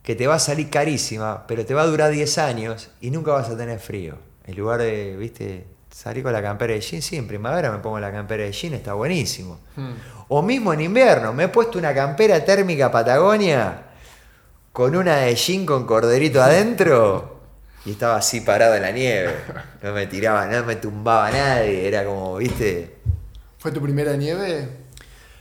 que 0.02 0.14
te 0.14 0.26
va 0.26 0.36
a 0.36 0.38
salir 0.38 0.70
carísima, 0.70 1.46
pero 1.46 1.66
te 1.66 1.74
va 1.74 1.82
a 1.82 1.86
durar 1.86 2.10
10 2.10 2.38
años 2.38 2.90
y 3.00 3.10
nunca 3.10 3.32
vas 3.32 3.48
a 3.50 3.56
tener 3.56 3.78
frío. 3.78 4.14
En 4.46 4.56
lugar 4.56 4.80
de, 4.80 5.16
viste, 5.16 5.66
salir 5.90 6.22
con 6.22 6.32
la 6.32 6.40
campera 6.40 6.72
de 6.72 6.80
jean, 6.80 7.02
sí, 7.02 7.16
en 7.16 7.26
primavera 7.28 7.70
me 7.70 7.78
pongo 7.78 8.00
la 8.00 8.10
campera 8.10 8.44
de 8.44 8.52
jean, 8.52 8.72
está 8.74 8.94
buenísimo. 8.94 9.58
Hmm. 9.76 9.92
O 10.28 10.40
mismo 10.42 10.72
en 10.72 10.80
invierno, 10.80 11.32
me 11.34 11.44
he 11.44 11.48
puesto 11.48 11.78
una 11.78 11.92
campera 11.94 12.42
térmica 12.44 12.90
Patagonia 12.90 13.82
con 14.72 14.96
una 14.96 15.16
de 15.16 15.34
jean 15.34 15.66
con 15.66 15.84
corderito 15.86 16.40
adentro 16.42 17.37
y 17.84 17.92
estaba 17.92 18.16
así 18.16 18.40
parado 18.40 18.74
en 18.74 18.82
la 18.82 18.90
nieve. 18.92 19.34
No 19.82 19.92
me 19.92 20.06
tiraba, 20.06 20.46
no 20.46 20.64
me 20.64 20.76
tumbaba 20.76 21.30
nadie, 21.30 21.86
era 21.88 22.04
como, 22.04 22.36
viste. 22.36 22.96
¿Fue 23.58 23.72
tu 23.72 23.80
primera 23.82 24.14
nieve? 24.16 24.68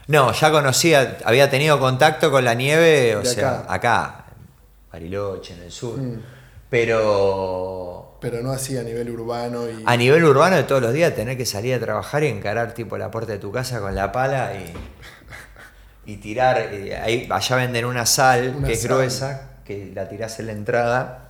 No, 0.06 0.32
ya 0.32 0.50
conocía, 0.50 1.18
había 1.24 1.50
tenido 1.50 1.78
contacto 1.78 2.30
con 2.30 2.44
la 2.44 2.54
nieve, 2.54 3.14
o 3.16 3.20
De 3.20 3.26
sea, 3.26 3.60
acá. 3.60 3.74
acá, 3.74 4.24
en 4.36 4.92
Bariloche, 4.92 5.54
en 5.54 5.62
el 5.62 5.70
sur. 5.72 5.98
Mm. 5.98 6.22
Pero 6.70 8.16
Pero 8.20 8.42
no 8.42 8.50
así 8.52 8.76
a 8.78 8.82
nivel 8.82 9.10
urbano 9.10 9.68
y. 9.68 9.82
a 9.84 9.96
nivel 9.96 10.24
urbano 10.24 10.56
de 10.56 10.64
todos 10.64 10.80
los 10.82 10.92
días 10.92 11.14
tener 11.14 11.36
que 11.36 11.46
salir 11.46 11.74
a 11.74 11.78
trabajar 11.80 12.24
y 12.24 12.28
encarar 12.28 12.74
tipo 12.74 12.96
la 12.98 13.10
puerta 13.10 13.32
de 13.32 13.38
tu 13.38 13.52
casa 13.52 13.80
con 13.80 13.94
la 13.94 14.10
pala 14.12 14.52
y, 14.54 16.12
y 16.12 16.16
tirar. 16.16 16.58
eh, 16.72 16.96
ahí, 16.96 17.28
allá 17.30 17.56
venden 17.56 17.84
una 17.84 18.06
sal 18.06 18.54
Una 18.56 18.66
que 18.66 18.72
es 18.74 18.84
gruesa, 18.84 19.50
que 19.64 19.92
la 19.94 20.08
tirás 20.08 20.40
en 20.40 20.46
la 20.46 20.52
entrada, 20.52 21.27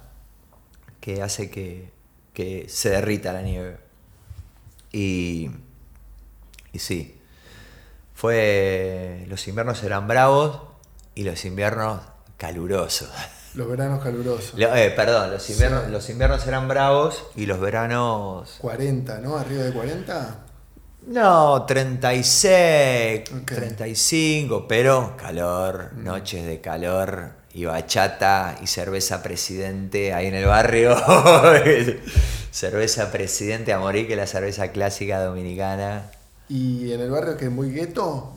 que 1.01 1.23
hace 1.23 1.51
que, 1.51 1.91
que 2.33 2.67
se 2.69 2.91
derrita 2.91 3.33
la 3.33 3.43
nieve. 3.43 3.79
Y, 4.93 5.51
y 6.73 6.79
sí, 6.79 7.19
fue. 8.15 9.25
Los 9.29 9.47
inviernos 9.49 9.83
eran 9.83 10.09
bravos 10.09 10.61
y 11.15 11.25
los 11.25 11.45
inviernos 11.45 12.01
calurosos. 12.37 13.11
Los 13.55 13.69
veranos 13.69 14.03
calurosos. 14.03 14.55
Lo- 14.59 14.75
eh, 14.75 14.91
perdón, 14.91 15.31
los 15.33 15.49
inviernos, 15.51 15.85
Sí. 15.87 15.91
los 15.91 16.11
inviernos 16.11 16.47
eran 16.47 16.69
bravos 16.69 17.25
y 17.35 17.47
los 17.47 17.59
veranos 17.61 18.57
40, 18.61 19.19
¿no? 19.21 19.37
¿Arriba 19.37 19.65
de 19.65 19.73
40? 19.73 20.45
No, 21.09 21.65
36, 21.65 23.23
Ok. 23.33 23.47
35, 23.53 24.67
pero 24.69 25.17
calor, 25.17 25.93
noches 25.95 26.45
de 26.47 26.61
calor 26.61 27.33
y 27.59 27.65
bachata 27.65 28.57
y 28.63 28.69
cerveza 28.69 29.21
presidente 29.21 30.15
ahí 30.15 30.29
en 30.29 30.35
el 30.35 30.47
barrio. 30.47 30.97
cerveza 32.53 33.11
presidente 33.11 33.73
a 33.73 33.81
morir, 33.81 34.07
que 34.07 34.13
es 34.13 34.19
la 34.19 34.29
cerveza 34.29 34.71
clásica 34.71 35.21
dominicana. 35.21 36.09
¿Y 36.49 36.93
en 36.93 37.01
el 37.01 37.11
barrio 37.11 37.37
que 37.37 37.47
es 37.47 37.51
muy 37.51 37.73
gueto? 37.73 38.33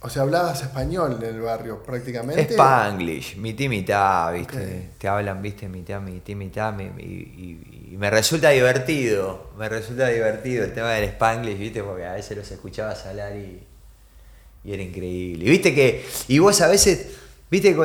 O 0.00 0.08
sea, 0.08 0.22
hablabas 0.22 0.62
español 0.62 1.18
en 1.20 1.34
el 1.34 1.40
barrio 1.42 1.82
prácticamente. 1.82 2.54
Spanglish, 2.54 3.36
mitad 3.36 3.68
mitad, 3.68 4.32
¿viste? 4.32 4.88
Te 4.96 5.06
hablan, 5.06 5.42
¿viste? 5.42 5.68
Mitad, 5.68 6.00
mitad, 6.00 6.34
mitad. 6.34 6.80
y, 6.98 7.02
y, 7.02 7.96
me 7.98 8.08
resulta 8.10 8.50
divertido, 8.50 9.50
me 9.58 9.68
resulta 9.68 10.08
divertido 10.08 10.64
el 10.64 10.72
tema 10.72 10.92
del 10.92 11.04
Spanglish, 11.10 11.58
¿viste? 11.58 11.82
Porque 11.82 12.06
a 12.06 12.14
veces 12.14 12.38
los 12.38 12.50
escuchabas 12.50 13.04
hablar 13.04 13.36
y, 13.36 13.62
y 14.64 14.72
era 14.72 14.82
increíble. 14.82 15.44
¿Viste 15.44 15.74
que, 15.74 16.06
y 16.28 16.38
vos 16.38 16.58
a 16.62 16.68
veces, 16.68 17.08
¿viste? 17.50 17.76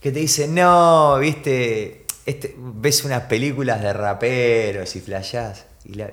Que 0.00 0.12
te 0.12 0.20
dicen, 0.20 0.54
no, 0.54 1.18
¿viste? 1.18 2.06
Este, 2.24 2.54
ves 2.56 3.04
unas 3.04 3.22
películas 3.22 3.82
de 3.82 3.92
raperos 3.92 4.96
y 4.96 5.00
flashás. 5.00 5.66
Y 5.84 5.94
la, 5.94 6.10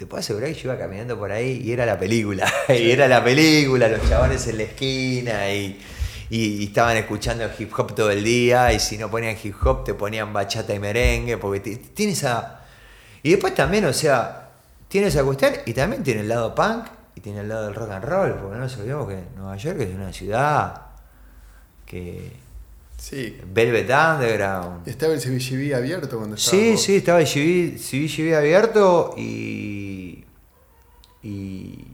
te 0.00 0.06
puedo 0.06 0.20
asegurar 0.20 0.48
que 0.48 0.54
yo 0.54 0.70
iba 0.70 0.78
caminando 0.78 1.18
por 1.18 1.30
ahí 1.30 1.60
y 1.62 1.72
era 1.72 1.84
la 1.84 1.98
película. 1.98 2.50
y 2.70 2.90
era 2.90 3.06
la 3.06 3.22
película, 3.22 3.86
los 3.86 4.08
chabones 4.08 4.46
en 4.46 4.56
la 4.56 4.62
esquina 4.62 5.52
y, 5.52 5.78
estaban 6.30 6.96
escuchando 6.96 7.44
hip 7.58 7.70
hop 7.78 7.94
todo 7.94 8.10
el 8.10 8.24
día. 8.24 8.72
Y 8.72 8.80
si 8.80 8.96
no 8.96 9.10
ponían 9.10 9.36
hip 9.42 9.54
hop, 9.62 9.84
te 9.84 9.92
ponían 9.92 10.32
bachata 10.32 10.72
y 10.72 10.78
merengue. 10.78 11.36
Porque 11.36 11.60
tiene 11.60 12.12
esa. 12.12 12.62
Y 13.22 13.32
después 13.32 13.54
también, 13.54 13.84
o 13.84 13.92
sea, 13.92 14.52
tiene 14.88 15.08
esa 15.08 15.22
cuestión 15.22 15.52
y 15.66 15.74
también 15.74 16.02
tiene 16.02 16.22
el 16.22 16.28
lado 16.28 16.54
punk 16.54 16.86
y 17.14 17.20
tiene 17.20 17.40
el 17.40 17.48
lado 17.50 17.66
del 17.66 17.74
rock 17.74 17.90
and 17.90 18.04
roll. 18.04 18.32
Porque 18.36 18.56
no 18.56 18.62
nos 18.62 18.74
olvidemos 18.78 19.06
que 19.06 19.22
Nueva 19.36 19.56
York 19.58 19.80
es 19.80 19.94
una 19.94 20.14
ciudad 20.14 20.82
que 21.84 22.32
Sí. 23.00 23.38
Velvet 23.52 23.88
Underground. 23.90 24.86
¿Estaba 24.86 25.14
el 25.14 25.20
CBGB 25.20 25.74
abierto 25.74 26.18
cuando 26.18 26.36
estaba? 26.36 26.50
Sí, 26.50 26.76
sí, 26.76 26.96
estaba 26.96 27.20
el 27.20 27.26
CBGB, 27.26 28.36
abierto 28.36 29.14
y, 29.16 30.24
y. 31.22 31.86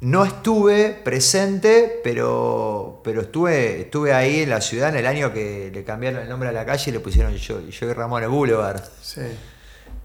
No 0.00 0.24
estuve 0.24 1.00
presente, 1.04 2.00
pero, 2.02 3.00
pero 3.04 3.20
estuve, 3.20 3.82
estuve 3.82 4.12
ahí 4.12 4.40
en 4.40 4.50
la 4.50 4.60
ciudad 4.60 4.88
en 4.88 4.96
el 4.96 5.06
año 5.06 5.32
que 5.32 5.70
le 5.72 5.84
cambiaron 5.84 6.22
el 6.22 6.28
nombre 6.28 6.48
a 6.48 6.52
la 6.52 6.66
calle 6.66 6.90
y 6.90 6.92
le 6.92 6.98
pusieron 6.98 7.32
yo, 7.36 7.60
yo 7.68 7.88
y 7.88 7.92
Ramón 7.92 8.24
el 8.24 8.28
Boulevard. 8.28 8.82
Sí. 9.00 9.20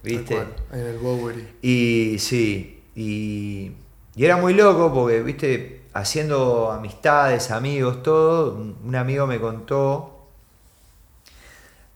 ¿Viste? 0.03 0.37
en 0.71 0.79
el 0.79 0.97
Bowery. 0.99 1.47
Y 1.63 2.17
sí, 2.19 2.83
y, 2.95 3.71
y 4.15 4.23
era 4.23 4.37
muy 4.37 4.53
loco 4.53 4.93
porque, 4.93 5.23
viste, 5.23 5.76
haciendo 5.99 6.71
amistades, 6.71 7.51
amigos, 7.51 8.03
todo, 8.03 8.53
un 8.55 8.95
amigo 8.95 9.25
me 9.25 9.39
contó 9.39 10.17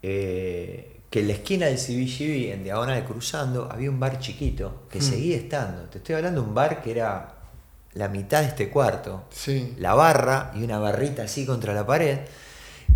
eh, 0.02 1.02
que 1.10 1.20
en 1.20 1.28
la 1.28 1.34
esquina 1.34 1.66
del 1.68 1.78
CBGB, 1.78 2.54
en 2.54 2.64
Diagonal 2.64 3.04
Cruzando, 3.06 3.70
había 3.72 3.90
un 3.90 4.00
bar 4.00 4.20
chiquito 4.20 4.84
que 4.90 5.00
hmm. 5.00 5.04
seguía 5.04 5.38
estando. 5.38 5.84
Te 5.84 6.00
estoy 6.00 6.16
hablando 6.16 6.42
de 6.42 6.48
un 6.48 6.56
bar 6.56 6.82
que 6.82 6.92
era 6.92 7.36
la 7.94 8.08
mitad 8.08 8.42
de 8.42 8.48
este 8.48 8.70
cuarto. 8.70 9.26
Sí. 9.30 9.76
La 9.78 9.94
barra 9.94 10.52
y 10.56 10.64
una 10.64 10.80
barrita 10.80 11.24
así 11.24 11.46
contra 11.46 11.74
la 11.74 11.86
pared. 11.86 12.20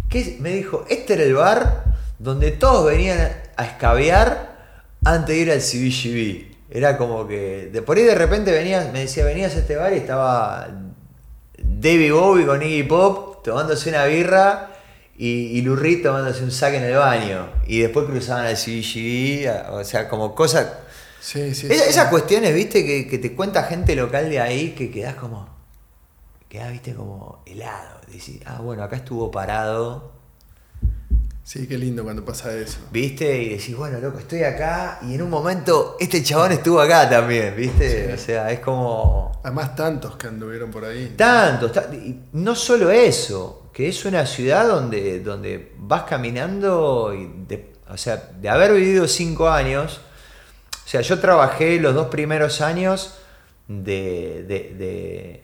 Que 0.09 0.37
me 0.39 0.51
dijo, 0.51 0.85
este 0.89 1.13
era 1.13 1.23
el 1.23 1.33
bar 1.35 1.83
donde 2.17 2.51
todos 2.51 2.85
venían 2.85 3.19
a 3.57 3.65
escabear 3.65 4.55
antes 5.03 5.35
de 5.35 5.41
ir 5.41 5.51
al 5.51 5.59
CBGB. 5.59 6.55
Era 6.71 6.97
como 6.97 7.27
que 7.27 7.69
de 7.71 7.81
por 7.81 7.97
ahí 7.97 8.03
de 8.03 8.15
repente 8.15 8.51
venías, 8.51 8.91
me 8.91 9.01
decía, 9.01 9.25
venías 9.25 9.55
a 9.55 9.59
este 9.59 9.75
bar 9.75 9.93
y 9.93 9.97
estaba 9.97 10.67
David 11.79 12.13
Bowie 12.13 12.45
con 12.45 12.61
Iggy 12.61 12.83
Pop 12.83 13.43
tomándose 13.43 13.89
una 13.89 14.05
birra 14.05 14.71
y, 15.17 15.57
y 15.57 15.61
Lurri 15.61 16.01
tomándose 16.01 16.43
un 16.43 16.51
saque 16.51 16.77
en 16.77 16.83
el 16.83 16.95
baño. 16.95 17.49
Y 17.67 17.79
después 17.79 18.07
cruzaban 18.07 18.45
al 18.45 18.55
CBGB, 18.55 19.71
o 19.71 19.83
sea, 19.83 20.07
como 20.09 20.33
cosas. 20.33 20.67
Sí, 21.19 21.53
sí, 21.55 21.67
Esas 21.69 22.09
cuestiones, 22.09 22.53
viste, 22.53 22.85
que, 23.07 23.17
te 23.17 23.35
cuenta 23.35 23.63
gente 23.63 23.95
local 23.95 24.29
de 24.29 24.39
ahí 24.39 24.71
que 24.71 24.91
quedás 24.91 25.15
como. 25.15 25.47
quedás, 26.47 26.71
viste, 26.71 26.93
como 26.93 27.43
helado. 27.45 28.01
Decís, 28.07 28.39
ah, 28.45 28.61
bueno, 28.61 28.83
acá 28.83 28.97
estuvo 28.97 29.31
parado 29.31 30.14
Sí, 31.45 31.67
qué 31.67 31.77
lindo 31.77 32.03
cuando 32.03 32.25
pasa 32.25 32.51
eso. 32.57 32.79
¿Viste? 32.91 33.43
Y 33.43 33.49
decís, 33.49 33.77
bueno, 33.77 33.99
loco, 33.99 34.17
estoy 34.17 34.41
acá 34.41 34.97
y 35.03 35.13
en 35.13 35.21
un 35.21 35.29
momento 35.29 35.95
este 35.99 36.23
chabón 36.23 36.53
estuvo 36.53 36.81
acá 36.81 37.07
también, 37.07 37.55
¿viste? 37.55 38.11
O 38.11 38.17
sea, 38.17 38.51
es 38.51 38.61
como... 38.61 39.31
Además 39.43 39.75
tantos 39.75 40.15
que 40.15 40.25
anduvieron 40.25 40.71
por 40.71 40.85
ahí. 40.85 41.13
Tantos, 41.15 41.71
y 41.93 42.19
no 42.33 42.55
solo 42.55 42.89
eso, 42.89 43.69
que 43.71 43.87
es 43.87 44.05
una 44.05 44.25
ciudad 44.25 44.67
donde, 44.67 45.19
donde 45.19 45.71
vas 45.77 46.05
caminando 46.05 47.13
y, 47.13 47.55
o 47.89 47.95
sea, 47.95 48.17
de 48.41 48.49
haber 48.49 48.73
vivido 48.73 49.07
cinco 49.07 49.47
años, 49.47 50.01
o 50.83 50.89
sea, 50.89 51.01
yo 51.01 51.19
trabajé 51.19 51.79
los 51.79 51.93
dos 51.93 52.07
primeros 52.07 52.59
años 52.61 53.19
de 53.67 54.45
de 54.47 55.43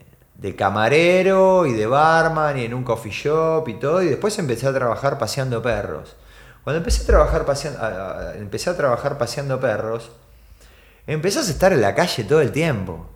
camarero 0.56 1.66
y 1.68 1.74
de 1.74 1.86
barman 1.86 2.58
y 2.58 2.66
en 2.66 2.74
un 2.74 2.84
coffee 2.84 3.12
shop 3.12 3.68
y 3.68 3.76
todo, 3.76 4.02
y 4.02 4.08
después 4.08 4.38
empecé 4.40 4.68
a 4.68 4.74
trabajar 4.74 5.18
paseando 5.18 5.62
perros. 5.62 6.16
Cuando 6.64 6.80
empecé 6.80 7.04
a 7.04 7.06
trabajar 7.06 7.46
paseando, 7.46 7.80
empecé 8.34 8.70
a 8.70 8.78
trabajar 8.78 9.18
paseando 9.18 9.60
perros, 9.60 10.12
empezás 11.08 11.48
a 11.48 11.52
estar 11.52 11.74
en 11.74 11.82
la 11.82 11.94
calle 11.96 12.24
todo 12.24 12.42
el 12.42 12.52
tiempo. 12.52 13.08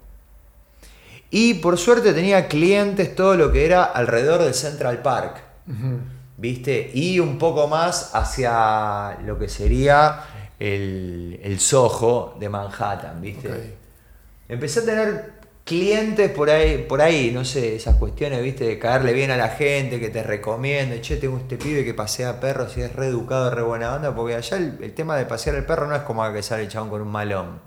Y 1.32 1.56
por 1.56 1.78
suerte 1.78 2.14
tenía 2.14 2.48
clientes 2.48 3.16
todo 3.16 3.36
lo 3.36 3.52
que 3.52 3.66
era 3.66 3.84
alrededor 3.84 4.44
del 4.44 4.54
Central 4.54 5.02
Park. 5.02 5.42
¿Viste? 6.38 6.92
Y 6.94 7.20
un 7.20 7.38
poco 7.38 7.68
más 7.68 8.14
hacia 8.14 9.18
lo 9.26 9.40
que 9.40 9.50
sería 9.50 10.22
el, 10.60 11.40
el 11.44 11.60
Soho 11.60 12.36
de 12.40 12.50
Manhattan, 12.50 13.20
¿viste? 13.22 13.78
Empecé 14.48 14.82
a 14.82 14.86
tener 14.86 15.34
clientes 15.66 16.30
por 16.30 16.52
ahí, 16.52 16.86
por 16.88 17.02
ahí, 17.02 17.32
no 17.32 17.44
sé, 17.44 17.76
esas 17.76 17.96
cuestiones, 17.96 18.42
viste, 18.42 18.66
de 18.66 18.80
caerle 18.80 19.14
bien 19.14 19.32
a 19.32 19.36
la 19.36 19.50
gente, 19.50 20.00
que 20.00 20.10
te 20.10 20.22
recomiende, 20.22 21.02
che, 21.02 21.18
tengo 21.18 21.38
este 21.40 21.58
pibe 21.58 21.84
que 21.84 21.96
pasea 21.96 22.40
perros 22.40 22.78
y 22.78 22.82
es 22.82 22.96
re 22.96 23.08
educado, 23.08 23.50
re 23.50 23.64
buena 23.64 23.96
onda, 23.96 24.16
porque 24.16 24.36
allá 24.36 24.58
el, 24.58 24.94
tema 24.94 25.18
de 25.18 25.26
pasear 25.26 25.56
el 25.56 25.66
perro 25.66 25.88
no 25.88 25.96
es 25.96 26.04
como 26.04 26.32
que 26.32 26.44
sale 26.44 26.64
el 26.64 26.70
chabón 26.70 26.90
con 26.92 27.02
un 27.02 27.08
malón. 27.08 27.60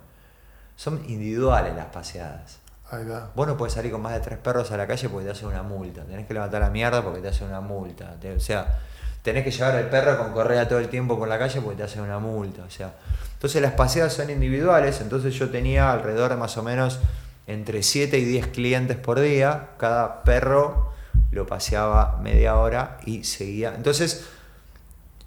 Son 0.77 1.03
individuales 1.09 1.75
las 1.75 1.87
paseadas. 1.87 2.61
Ahí 2.91 3.05
va. 3.05 3.33
Vos 3.35 3.49
no 3.49 3.57
podés 3.57 3.75
salir 3.75 3.91
con 3.91 4.01
más 4.01 4.15
de 4.15 4.21
tres 4.21 4.39
perros 4.39 4.71
a 4.71 4.77
la 4.77 4.87
calle 4.87 5.09
porque 5.09 5.27
te 5.27 5.33
hacen 5.33 5.49
una 5.49 5.65
multa. 5.65 6.05
Tenés 6.05 6.25
que 6.25 6.35
levantar 6.35 6.61
la 6.61 6.71
mierda 6.71 7.03
porque 7.03 7.21
te 7.21 7.29
hacen 7.29 7.49
una 7.49 7.61
multa. 7.61 8.15
o 8.35 8.41
sea, 8.41 8.79
tenés 9.23 9.43
que 9.43 9.51
llevar 9.51 9.75
al 9.75 9.91
perro 9.91 10.17
con 10.19 10.33
correa 10.33 10.69
todo 10.69 10.79
el 10.79 10.89
tiempo 10.89 11.19
por 11.19 11.27
la 11.27 11.37
calle 11.37 11.61
porque 11.61 11.79
te 11.79 11.83
hacen 11.83 12.03
una 12.03 12.21
multa. 12.21 12.63
O 12.63 12.71
sea, 12.71 12.93
entonces 13.33 13.61
las 13.61 13.73
paseadas 13.73 14.13
son 14.13 14.31
individuales. 14.31 15.01
Entonces 15.01 15.35
yo 15.35 15.51
tenía 15.51 15.91
alrededor 15.91 16.31
de 16.31 16.37
más 16.37 16.57
o 16.57 16.63
menos 16.63 17.01
entre 17.49 17.83
7 17.83 18.19
y 18.19 18.25
10 18.25 18.47
clientes 18.49 18.97
por 18.99 19.19
día, 19.19 19.71
cada 19.79 20.23
perro 20.23 20.93
lo 21.33 21.47
paseaba 21.47 22.21
media 22.23 22.57
hora 22.57 22.99
y 23.05 23.25
seguía. 23.25 23.73
Entonces, 23.75 24.27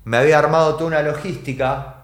me 0.06 0.18
había 0.18 0.38
armado 0.40 0.76
toda 0.76 0.86
una 0.86 1.02
logística 1.02 1.96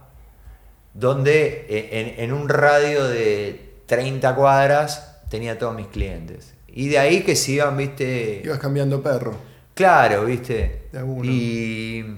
donde 0.93 1.67
eh, 1.69 2.15
en, 2.17 2.33
un 2.33 2.49
radio 2.49 3.07
de 3.07 3.75
30 3.85 4.35
cuadras 4.35 5.21
tenía 5.29 5.59
todos 5.59 5.75
mis 5.75 5.87
clientes. 5.87 6.55
Y 6.67 6.89
de 6.89 6.97
ahí 6.97 7.21
que 7.21 7.35
se 7.35 7.53
iban, 7.53 7.77
viste... 7.77 8.41
Ibas 8.43 8.59
cambiando 8.59 9.01
perro. 9.01 9.35
Claro, 9.75 10.25
viste. 10.25 10.89
De 10.91 11.05
y 11.23 12.17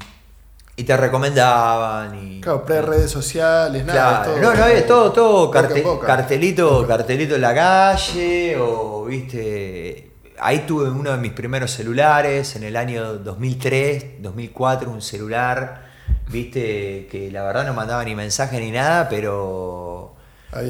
y 0.79 0.83
te 0.83 0.95
recomendaban. 0.95 2.15
Y, 2.15 2.39
claro, 2.39 2.63
pre-redes 2.63 3.11
sociales, 3.11 3.83
nada. 3.83 4.23
Todo, 4.23 4.37
no, 4.37 4.53
no 4.53 4.63
había 4.63 4.87
todo, 4.87 5.11
todo 5.11 5.51
cartelito, 5.51 6.87
cartelito 6.87 7.35
en 7.35 7.41
la 7.41 7.53
calle, 7.53 8.57
o 8.57 9.03
viste. 9.03 10.11
Ahí 10.39 10.59
tuve 10.59 10.89
uno 10.89 11.11
de 11.11 11.17
mis 11.17 11.33
primeros 11.33 11.71
celulares 11.71 12.55
en 12.55 12.63
el 12.63 12.77
año 12.77 13.15
2003, 13.15 14.21
2004, 14.21 14.89
un 14.89 15.01
celular, 15.01 15.81
viste, 16.29 17.09
que 17.11 17.29
la 17.29 17.43
verdad 17.43 17.65
no 17.65 17.73
mandaba 17.73 18.05
ni 18.05 18.15
mensaje 18.15 18.57
ni 18.61 18.71
nada, 18.71 19.09
pero 19.09 20.15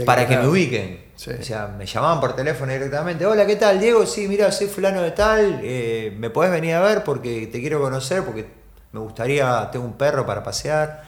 para 0.07 0.27
que 0.27 0.38
me 0.38 0.48
ubiquen. 0.48 1.10
O 1.15 1.44
sea, 1.44 1.68
me 1.68 1.86
llamaban 1.86 2.19
por 2.19 2.36
teléfono 2.36 2.72
directamente. 2.72 3.27
Hola, 3.27 3.45
¿qué 3.45 3.57
tal, 3.57 3.80
Diego? 3.80 4.07
Sí, 4.07 4.27
mira, 4.27 4.52
soy 4.52 4.68
fulano 4.68 5.02
de 5.03 5.11
tal. 5.11 5.60
Eh, 5.61 6.15
¿Me 6.18 6.31
podés 6.31 6.49
venir 6.49 6.73
a 6.73 6.81
ver 6.81 7.03
porque 7.03 7.45
te 7.45 7.60
quiero 7.60 7.80
conocer? 7.80 8.23
Porque 8.23 8.59
me 8.91 8.99
gustaría, 8.99 9.70
tengo 9.72 9.86
un 9.86 9.94
perro 9.94 10.26
para 10.26 10.44
pasear. 10.44 11.03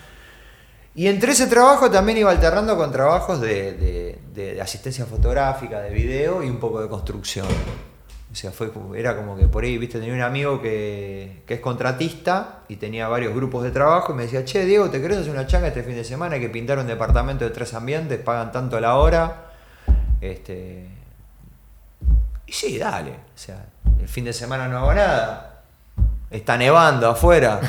Y 0.94 1.08
entre 1.08 1.32
ese 1.32 1.48
trabajo 1.48 1.90
también 1.90 2.18
iba 2.18 2.32
alternando 2.32 2.76
con 2.76 2.92
trabajos 2.92 3.40
de, 3.40 4.60
asistencia 4.62 5.06
fotográfica, 5.06 5.80
de 5.80 5.92
video 5.92 6.44
y 6.44 6.50
un 6.50 6.60
poco 6.60 6.82
de 6.82 6.90
construcción. 6.90 7.48
O 8.32 8.36
sea, 8.36 8.52
fue, 8.52 8.72
era 8.96 9.16
como 9.16 9.36
que 9.36 9.48
por 9.48 9.64
ahí, 9.64 9.78
viste, 9.78 10.00
tenía 10.00 10.14
un 10.14 10.22
amigo 10.22 10.62
que, 10.62 11.44
es 11.48 11.60
contratista 11.60 12.60
y 12.68 12.76
tenía 12.76 13.08
varios 13.08 13.34
grupos 13.34 13.64
de 13.64 13.72
trabajo 13.72 14.14
y 14.14 14.16
me 14.16 14.24
decía, 14.24 14.46
che, 14.46 14.66
Diego, 14.66 14.90
¿te 14.90 15.02
querés 15.02 15.18
hacer 15.18 15.32
una 15.32 15.48
changa 15.48 15.68
este 15.68 15.84
fin 15.84 15.96
de 15.96 16.04
semana? 16.04 16.36
Hay 16.36 16.42
que 16.42 16.50
pintar 16.50 16.78
un 16.78 16.88
departamento 16.88 17.46
de 17.46 17.52
tres 17.52 17.74
ambientes, 17.74 18.20
pagan 18.20 18.52
tanto 18.52 18.78
a 18.78 18.82
la 18.82 18.96
hora. 18.96 19.52
Este... 20.20 20.88
Y 22.46 22.52
sí, 22.52 22.78
dale. 22.78 23.12
O 23.12 23.38
sea, 23.38 23.66
el 24.00 24.08
fin 24.08 24.26
de 24.26 24.34
semana 24.34 24.68
no 24.68 24.78
hago 24.78 24.94
nada 24.94 25.51
está 26.32 26.58
nevando 26.58 27.10
afuera, 27.10 27.60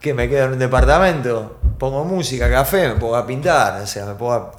que 0.00 0.14
me 0.14 0.28
quedo 0.28 0.46
en 0.46 0.52
un 0.54 0.58
departamento, 0.58 1.58
pongo 1.78 2.04
música, 2.04 2.50
café, 2.50 2.88
me 2.88 2.94
pongo 2.96 3.16
a 3.16 3.26
pintar, 3.26 3.80
o 3.82 3.86
sea, 3.86 4.06
me 4.06 4.14
pongo 4.14 4.32
a, 4.32 4.52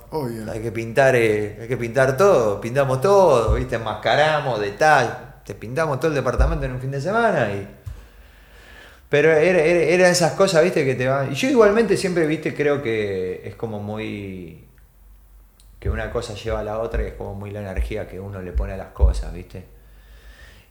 hay 0.52 0.62
que 0.62 0.72
pintar, 0.72 1.16
eh, 1.16 1.58
hay 1.62 1.68
que 1.68 1.78
pintar 1.78 2.16
todo, 2.16 2.62
pintamos 2.62 3.02
todo, 3.02 3.56
viste, 3.56 3.76
enmascaramos, 3.76 4.60
detalle, 4.62 5.10
te 5.46 5.56
pintamos 5.56 6.00
todo 6.00 6.10
el 6.10 6.16
departamento 6.16 6.66
en 6.66 6.74
un 6.74 6.80
fin 6.80 6.92
de 6.92 7.02
semana 7.02 7.52
y... 7.52 7.68
Pero 9.10 9.32
era, 9.32 9.60
era- 9.62 9.84
eran 9.84 10.12
esas 10.12 10.32
cosas, 10.34 10.64
viste, 10.64 10.84
que 10.86 10.96
te 10.96 11.08
van... 11.08 11.32
Y 11.32 11.36
yo 11.36 11.48
igualmente 11.50 11.98
siempre, 11.98 12.26
viste, 12.26 12.56
creo 12.56 12.82
que 12.82 13.42
es 13.48 13.56
como 13.56 13.80
muy... 13.80 14.68
Que 15.80 15.90
una 15.90 16.10
cosa 16.12 16.34
lleva 16.34 16.62
a 16.62 16.64
la 16.64 16.80
otra 16.80 17.04
y 17.04 17.08
es 17.08 17.14
como 17.14 17.36
muy 17.36 17.52
la 17.52 17.60
energía 17.62 18.08
que 18.08 18.20
uno 18.20 18.42
le 18.42 18.54
pone 18.54 18.74
a 18.74 18.78
las 18.78 18.88
cosas, 18.88 19.32
viste. 19.34 19.66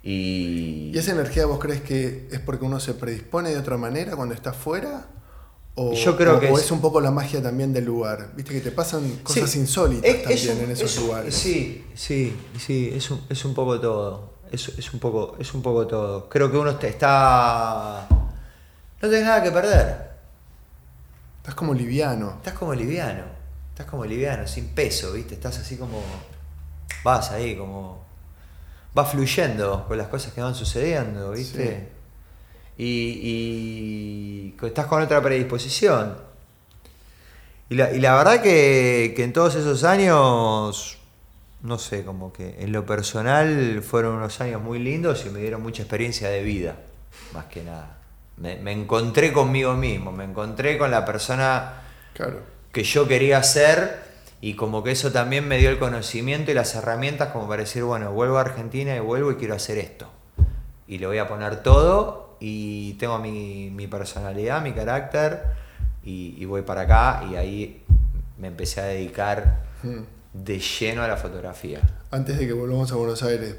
Y... 0.02 0.90
¿Y 0.92 0.98
esa 0.98 1.12
energía 1.12 1.46
vos 1.46 1.58
crees 1.60 1.80
que 1.82 2.28
es 2.30 2.40
porque 2.40 2.64
uno 2.64 2.80
se 2.80 2.94
predispone 2.94 3.50
de 3.50 3.58
otra 3.58 3.76
manera 3.76 4.16
cuando 4.16 4.34
está 4.34 4.52
fuera? 4.52 5.06
¿O, 5.74 5.94
Yo 5.94 6.16
creo 6.16 6.36
o- 6.36 6.40
que 6.40 6.50
o 6.50 6.58
es- 6.58 6.64
es 6.64 6.70
un 6.70 6.80
poco 6.80 7.00
la 7.00 7.10
magia 7.10 7.42
también 7.42 7.72
del 7.72 7.84
lugar? 7.86 8.32
Viste 8.36 8.52
que 8.52 8.60
te 8.60 8.72
pasan 8.72 9.20
cosas 9.22 9.48
Sí. 9.50 9.58
insólitas 9.60 10.10
Es- 10.10 10.22
también 10.46 10.64
en 10.64 10.70
esos 10.72 10.96
lugares. 10.98 11.34
Sí, 11.34 11.86
sí, 11.94 12.36
sí, 12.58 12.90
es 12.94 13.10
un, 13.10 13.22
es 13.28 13.44
un 13.44 13.54
poco 13.54 13.80
todo. 13.80 14.32
Es, 14.50 14.68
es 14.68 14.92
un 14.92 15.00
poco, 15.00 15.36
es 15.38 15.54
un 15.54 15.62
poco 15.62 15.86
todo. 15.86 16.28
Creo 16.28 16.50
que 16.50 16.58
uno 16.58 16.76
te- 16.76 16.88
está. 16.88 18.06
No 18.10 19.08
tenés 19.08 19.24
nada 19.24 19.42
que 19.42 19.50
perder. 19.50 20.10
Estás 21.38 21.54
como 21.54 21.72
liviano. 21.72 22.34
Estás 22.36 22.52
como 22.54 22.74
liviano. 22.74 23.24
Estás 23.70 23.86
como 23.86 24.04
liviano, 24.04 24.46
sin 24.46 24.66
peso, 24.68 25.12
¿viste? 25.12 25.34
Estás 25.34 25.58
así 25.58 25.76
como. 25.76 26.02
Vas 27.02 27.30
ahí, 27.30 27.56
como. 27.56 28.04
Vas 28.94 29.10
fluyendo 29.10 29.86
con 29.88 29.96
las 29.98 30.08
cosas 30.08 30.32
que 30.32 30.40
van 30.42 30.54
sucediendo, 30.54 31.30
¿viste? 31.32 31.88
Y, 32.76 34.54
y 34.62 34.66
estás 34.66 34.86
con 34.86 35.02
otra 35.02 35.22
predisposición. 35.22 36.16
Y 37.70 37.74
la, 37.74 37.90
y 37.92 38.00
la 38.00 38.14
verdad 38.16 38.42
que, 38.42 39.14
que 39.16 39.24
en 39.24 39.32
todos 39.32 39.54
esos 39.54 39.84
años, 39.84 40.98
no 41.62 41.78
sé, 41.78 42.04
como 42.04 42.32
que 42.32 42.56
en 42.58 42.72
lo 42.72 42.84
personal 42.84 43.82
fueron 43.82 44.16
unos 44.16 44.40
años 44.42 44.60
muy 44.60 44.78
lindos 44.78 45.24
y 45.26 45.30
me 45.30 45.40
dieron 45.40 45.62
mucha 45.62 45.82
experiencia 45.82 46.28
de 46.28 46.42
vida, 46.42 46.76
más 47.32 47.46
que 47.46 47.62
nada. 47.62 47.98
Me, 48.36 48.56
me 48.56 48.72
encontré 48.72 49.32
conmigo 49.32 49.74
mismo, 49.74 50.12
me 50.12 50.24
encontré 50.24 50.76
con 50.76 50.90
la 50.90 51.04
persona 51.04 51.74
Claro. 52.14 52.40
que 52.72 52.84
yo 52.84 53.08
quería 53.08 53.42
ser 53.42 54.01
y 54.42 54.54
como 54.56 54.82
que 54.82 54.90
eso 54.90 55.10
también 55.12 55.48
me 55.48 55.56
dio 55.56 55.70
el 55.70 55.78
conocimiento 55.78 56.50
y 56.50 56.54
las 56.54 56.74
herramientas 56.74 57.28
como 57.32 57.48
para 57.48 57.62
decir, 57.62 57.84
bueno, 57.84 58.12
vuelvo 58.12 58.36
a 58.36 58.42
Argentina 58.42 58.94
y 58.94 59.00
vuelvo 59.00 59.30
y 59.32 59.36
quiero 59.36 59.54
hacer 59.54 59.78
esto. 59.78 60.08
Y 60.86 60.98
le 60.98 61.06
voy 61.06 61.18
a 61.18 61.28
poner 61.28 61.62
todo 61.62 62.36
y 62.40 62.94
tengo 62.94 63.18
mi, 63.20 63.70
mi 63.70 63.86
personalidad, 63.86 64.60
mi 64.60 64.72
carácter 64.72 65.44
y, 66.04 66.34
y 66.36 66.44
voy 66.44 66.62
para 66.62 66.82
acá 66.82 67.24
y 67.30 67.36
ahí 67.36 67.82
me 68.36 68.48
empecé 68.48 68.80
a 68.82 68.84
dedicar 68.84 69.62
Mm. 69.84 70.04
de 70.32 70.60
lleno 70.60 71.02
a 71.02 71.08
la 71.08 71.16
fotografía. 71.16 71.80
Antes 72.12 72.38
de 72.38 72.46
que 72.46 72.52
volvamos 72.52 72.92
a 72.92 72.94
Buenos 72.94 73.22
Aires, 73.24 73.56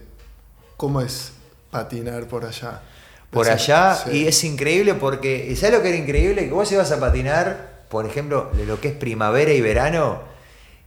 ¿cómo 0.78 1.02
es 1.02 1.34
patinar 1.70 2.28
por 2.28 2.46
allá? 2.46 2.82
Por 3.30 3.50
allá 3.50 3.96
sí. 3.96 4.20
y 4.20 4.28
es 4.28 4.44
increíble 4.46 4.94
porque, 4.94 5.54
¿sabes 5.58 5.76
lo 5.76 5.82
que 5.82 5.90
era 5.90 5.98
increíble? 5.98 6.46
Que 6.46 6.54
vos 6.54 6.72
ibas 6.72 6.92
a 6.94 7.00
patinar, 7.00 7.84
por 7.90 8.06
ejemplo, 8.06 8.52
de 8.54 8.66
lo 8.66 8.80
que 8.80 8.90
es 8.90 8.94
primavera 8.96 9.52
y 9.52 9.60
verano 9.60 10.22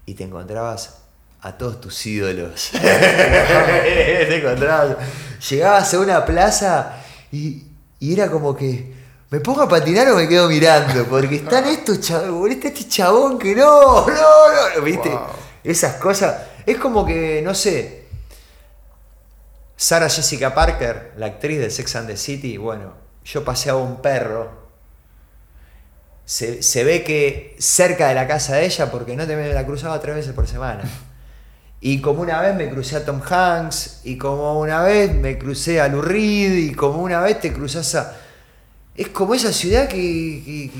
y 0.06 0.14
te 0.14 0.24
encontrabas 0.24 0.98
a 1.42 1.58
todos 1.58 1.80
tus 1.80 2.06
ídolos. 2.06 2.70
te 2.72 4.36
encontrabas, 4.38 4.96
llegabas 5.50 5.92
a 5.92 6.00
una 6.00 6.24
plaza 6.24 7.02
y, 7.30 7.64
y 8.00 8.12
era 8.14 8.30
como 8.30 8.56
que 8.56 8.94
me 9.30 9.40
pongo 9.40 9.62
a 9.62 9.68
patinar 9.68 10.08
o 10.10 10.16
me 10.16 10.28
quedo 10.28 10.48
mirando 10.48 11.04
porque 11.04 11.36
están 11.36 11.66
estos 11.66 12.00
chavos, 12.00 12.48
está 12.50 12.68
este 12.68 12.88
chabón 12.88 13.38
que 13.38 13.54
no, 13.54 14.06
no, 14.06 14.74
no, 14.76 14.82
¿viste? 14.82 15.10
Wow. 15.10 15.20
Esas 15.64 15.96
cosas, 15.96 16.42
es 16.64 16.78
como 16.78 17.04
que, 17.04 17.42
no 17.42 17.52
sé, 17.52 18.06
Sarah 19.76 20.08
Jessica 20.08 20.54
Parker, 20.54 21.12
la 21.16 21.26
actriz 21.26 21.58
de 21.58 21.70
Sex 21.70 21.96
and 21.96 22.06
the 22.06 22.16
City, 22.16 22.56
bueno, 22.56 22.94
yo 23.24 23.44
paseaba 23.44 23.80
un 23.80 24.00
perro. 24.00 24.65
Se, 26.26 26.62
se 26.62 26.82
ve 26.84 27.02
que 27.04 27.56
cerca 27.58 28.08
de 28.08 28.14
la 28.14 28.26
casa 28.26 28.56
de 28.56 28.66
ella, 28.66 28.90
porque 28.90 29.16
no 29.16 29.26
te 29.26 29.34
me 29.36 29.48
la 29.54 29.64
cruzaba 29.64 29.98
tres 30.00 30.16
veces 30.16 30.32
por 30.34 30.46
semana. 30.46 30.82
Y 31.80 32.00
como 32.00 32.22
una 32.22 32.40
vez 32.40 32.54
me 32.56 32.68
crucé 32.68 32.96
a 32.96 33.04
Tom 33.04 33.20
Hanks, 33.24 34.00
y 34.04 34.18
como 34.18 34.58
una 34.60 34.82
vez 34.82 35.14
me 35.14 35.38
crucé 35.38 35.80
a 35.80 35.86
Lou 35.88 36.02
Reed, 36.02 36.52
y 36.70 36.74
como 36.74 37.00
una 37.02 37.20
vez 37.20 37.40
te 37.40 37.52
cruzas 37.52 37.94
a. 37.94 38.16
Es 38.96 39.08
como 39.08 39.34
esa 39.34 39.52
ciudad 39.52 39.86
que, 39.88 39.96
que- 39.96 40.70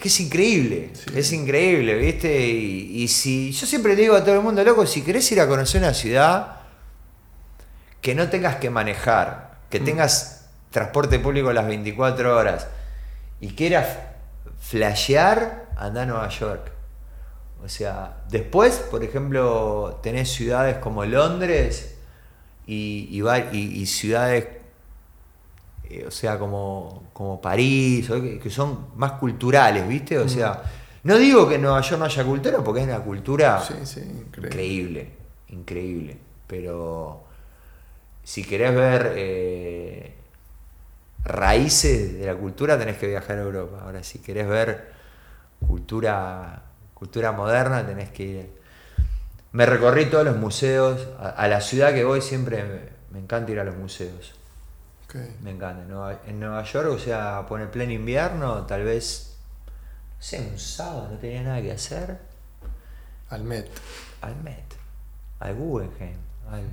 que 0.00 0.08
es, 0.08 0.16
que 0.16 0.22
increíble. 0.24 0.90
Sí. 0.94 1.04
Es 1.14 1.32
increíble, 1.32 1.94
¿viste? 1.94 2.46
Y, 2.48 3.02
y 3.02 3.08
si. 3.08 3.52
Yo 3.52 3.64
siempre 3.66 3.94
le 3.94 4.02
digo 4.02 4.16
a 4.16 4.24
todo 4.24 4.34
el 4.34 4.40
mundo, 4.40 4.64
loco, 4.64 4.86
si 4.86 5.02
querés 5.02 5.30
ir 5.30 5.40
a 5.40 5.46
conocer 5.46 5.80
una 5.82 5.94
ciudad, 5.94 6.56
que 8.00 8.14
no 8.14 8.28
tengas 8.28 8.56
que 8.56 8.70
manejar, 8.70 9.58
que 9.70 9.78
Mm. 9.80 9.84
tengas 9.84 10.46
transporte 10.70 11.18
público 11.20 11.52
las 11.52 11.66
24 11.66 12.36
horas 12.36 12.66
y 13.40 13.48
quieras 13.48 13.86
flashear, 14.58 15.68
anda 15.76 16.02
a 16.02 16.06
Nueva 16.06 16.28
York. 16.28 16.72
O 17.64 17.68
sea, 17.68 18.22
después, 18.30 18.76
por 18.90 19.02
ejemplo, 19.04 19.98
tenés 20.02 20.30
ciudades 20.32 20.78
como 20.78 21.04
Londres 21.04 21.96
y, 22.66 23.08
y, 23.10 23.22
y- 23.52 23.82
y 23.82 23.86
ciudades, 23.86 24.46
eh, 25.90 26.04
o 26.06 26.10
sea, 26.10 26.38
como, 26.38 27.04
como 27.12 27.40
París, 27.40 28.08
que, 28.08 28.38
que 28.38 28.50
son 28.50 28.88
más 28.96 29.12
culturales, 29.12 29.86
¿viste? 29.88 30.18
O 30.18 30.28
sea, 30.28 30.62
no 31.04 31.16
digo 31.16 31.48
que 31.48 31.54
en 31.56 31.62
Nueva 31.62 31.80
York 31.80 31.98
no 31.98 32.04
haya 32.04 32.24
cultura, 32.24 32.58
porque 32.62 32.80
es 32.82 32.86
una 32.86 33.00
cultura 33.00 33.60
Sí, 33.60 33.74
sí, 33.84 34.00
increíble. 34.00 34.48
increíble, 34.48 35.10
increíble. 35.48 36.18
Pero 36.46 37.24
si 38.22 38.44
querés 38.44 38.74
ver 38.74 39.12
eh, 39.16 40.14
raíces 41.28 42.14
de 42.18 42.26
la 42.26 42.34
cultura, 42.34 42.78
tenés 42.78 42.96
que 42.98 43.06
viajar 43.06 43.38
a 43.38 43.42
Europa. 43.42 43.80
Ahora, 43.82 44.02
si 44.02 44.18
querés 44.20 44.48
ver 44.48 44.92
cultura, 45.66 46.62
cultura 46.94 47.32
moderna, 47.32 47.86
tenés 47.86 48.10
que 48.10 48.22
ir. 48.24 48.58
Me 49.52 49.66
recorrí 49.66 50.06
todos 50.06 50.24
los 50.24 50.36
museos. 50.36 51.06
A, 51.18 51.30
a 51.30 51.48
la 51.48 51.60
ciudad 51.60 51.92
que 51.92 52.04
voy 52.04 52.20
siempre 52.20 52.64
me, 52.64 52.80
me 53.12 53.18
encanta 53.24 53.52
ir 53.52 53.60
a 53.60 53.64
los 53.64 53.76
museos. 53.76 54.34
Ok. 55.06 55.16
Me 55.42 55.50
encanta. 55.52 55.82
En 55.82 55.88
Nueva, 55.88 56.20
en 56.26 56.40
Nueva 56.40 56.62
York, 56.64 56.88
o 56.90 56.98
sea, 56.98 57.44
por 57.48 57.60
el 57.60 57.68
pleno 57.68 57.92
invierno, 57.92 58.66
tal 58.66 58.84
vez, 58.84 59.36
no 60.16 60.22
sé, 60.22 60.40
un 60.40 60.58
sábado 60.58 61.08
no 61.12 61.18
tenía 61.18 61.42
nada 61.42 61.62
que 61.62 61.72
hacer 61.72 62.18
Al 63.30 63.44
Met. 63.44 63.68
al 64.20 64.36
Met, 64.36 64.64
al 65.40 65.54
Guggenheim, 65.54 66.16
al- 66.50 66.64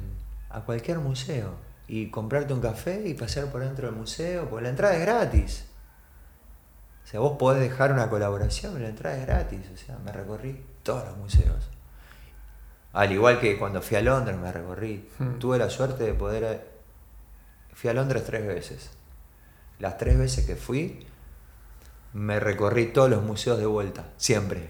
a 0.49 0.61
cualquier 0.61 0.99
museo 0.99 1.51
y 1.87 2.09
comprarte 2.09 2.53
un 2.53 2.61
café 2.61 3.07
y 3.07 3.13
pasear 3.13 3.51
por 3.51 3.61
dentro 3.61 3.87
del 3.87 3.95
museo, 3.95 4.49
porque 4.49 4.63
la 4.63 4.69
entrada 4.69 4.95
es 4.95 5.01
gratis. 5.01 5.65
O 7.03 7.07
sea, 7.07 7.19
vos 7.19 7.37
podés 7.37 7.61
dejar 7.61 7.91
una 7.91 8.09
colaboración, 8.09 8.81
la 8.81 8.89
entrada 8.89 9.17
es 9.17 9.25
gratis. 9.25 9.61
O 9.73 9.77
sea, 9.77 9.97
me 9.99 10.11
recorrí 10.11 10.65
todos 10.81 11.05
los 11.05 11.17
museos. 11.17 11.69
Al 12.93 13.11
igual 13.11 13.39
que 13.39 13.59
cuando 13.59 13.81
fui 13.81 13.97
a 13.97 14.01
Londres 14.01 14.37
me 14.37 14.51
recorrí. 14.51 15.07
Hmm. 15.19 15.37
Tuve 15.37 15.57
la 15.57 15.69
suerte 15.69 16.03
de 16.03 16.13
poder... 16.13 16.73
Fui 17.73 17.89
a 17.89 17.93
Londres 17.93 18.23
tres 18.25 18.47
veces. 18.47 18.89
Las 19.79 19.97
tres 19.97 20.17
veces 20.17 20.45
que 20.45 20.55
fui, 20.55 21.05
me 22.13 22.39
recorrí 22.39 22.87
todos 22.87 23.09
los 23.09 23.21
museos 23.21 23.59
de 23.59 23.65
vuelta. 23.65 24.05
Siempre. 24.17 24.69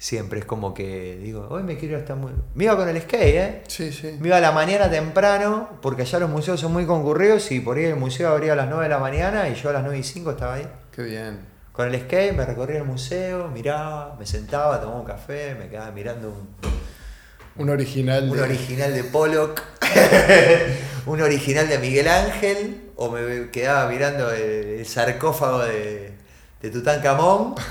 Siempre 0.00 0.38
es 0.38 0.46
como 0.46 0.72
que 0.72 1.18
digo, 1.22 1.46
hoy 1.50 1.62
me 1.62 1.76
quiero 1.76 1.98
estar 1.98 2.16
muy... 2.16 2.32
Me 2.54 2.64
iba 2.64 2.74
con 2.74 2.88
el 2.88 2.98
skate, 3.02 3.34
¿eh? 3.36 3.62
Sí, 3.68 3.92
sí. 3.92 4.16
Me 4.18 4.28
iba 4.28 4.38
a 4.38 4.40
la 4.40 4.50
mañana 4.50 4.90
temprano, 4.90 5.78
porque 5.82 6.02
allá 6.02 6.18
los 6.20 6.30
museos 6.30 6.58
son 6.58 6.72
muy 6.72 6.86
concurridos 6.86 7.52
y 7.52 7.60
por 7.60 7.76
ahí 7.76 7.84
el 7.84 7.96
museo 7.96 8.30
abría 8.30 8.54
a 8.54 8.56
las 8.56 8.66
9 8.70 8.84
de 8.84 8.88
la 8.88 8.98
mañana 8.98 9.46
y 9.50 9.54
yo 9.56 9.68
a 9.68 9.74
las 9.74 9.82
9 9.82 9.98
y 9.98 10.02
5 10.02 10.30
estaba 10.30 10.54
ahí. 10.54 10.66
Qué 10.90 11.02
bien. 11.02 11.40
Con 11.72 11.86
el 11.92 12.00
skate 12.00 12.34
me 12.34 12.46
recorría 12.46 12.78
el 12.78 12.84
museo, 12.84 13.48
miraba, 13.48 14.16
me 14.18 14.24
sentaba, 14.24 14.80
tomaba 14.80 15.00
un 15.00 15.06
café, 15.06 15.54
me 15.54 15.68
quedaba 15.68 15.90
mirando 15.90 16.30
un, 16.30 16.48
Un 17.62 17.68
original 17.68 18.30
un 18.30 18.36
de. 18.38 18.42
original 18.42 18.94
de 18.94 19.04
Pollock, 19.04 19.62
un 21.04 21.20
original 21.20 21.68
de 21.68 21.76
Miguel 21.76 22.08
Ángel, 22.08 22.90
o 22.96 23.10
me 23.10 23.50
quedaba 23.50 23.86
mirando 23.90 24.30
el, 24.30 24.78
el 24.78 24.86
sarcófago 24.86 25.58
de, 25.58 26.14
de 26.62 26.70
Tutankamón 26.70 27.54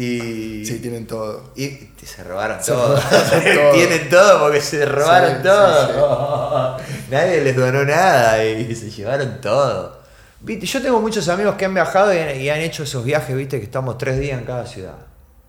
y, 0.00 0.64
Sí, 0.64 0.78
tienen 0.80 1.06
todo. 1.06 1.52
y 1.56 1.88
se 2.04 2.22
robaron 2.24 2.62
Se 2.62 2.72
todo. 2.72 2.96
robaron 2.96 3.44
todo. 3.54 3.72
Tienen 3.72 4.08
todo 4.08 4.38
porque 4.40 4.60
se 4.60 4.84
robaron 4.86 5.36
Sí, 5.38 5.42
todo. 5.42 6.76
Nadie 7.10 7.40
les 7.42 7.56
donó 7.56 7.84
nada 7.84 8.44
y 8.44 8.74
se 8.76 8.90
llevaron 8.90 9.40
todo. 9.40 9.98
Viste, 10.40 10.66
yo 10.66 10.80
tengo 10.80 11.00
muchos 11.00 11.28
amigos 11.28 11.56
que 11.56 11.64
han 11.64 11.74
viajado 11.74 12.14
y 12.14 12.18
han, 12.18 12.40
y 12.40 12.48
han 12.48 12.60
hecho 12.60 12.84
esos 12.84 13.04
viajes, 13.04 13.34
viste, 13.36 13.58
que 13.58 13.64
estamos 13.64 13.98
tres 13.98 14.20
días 14.20 14.38
en 14.38 14.44
cada 14.46 14.66
ciudad. 14.66 14.94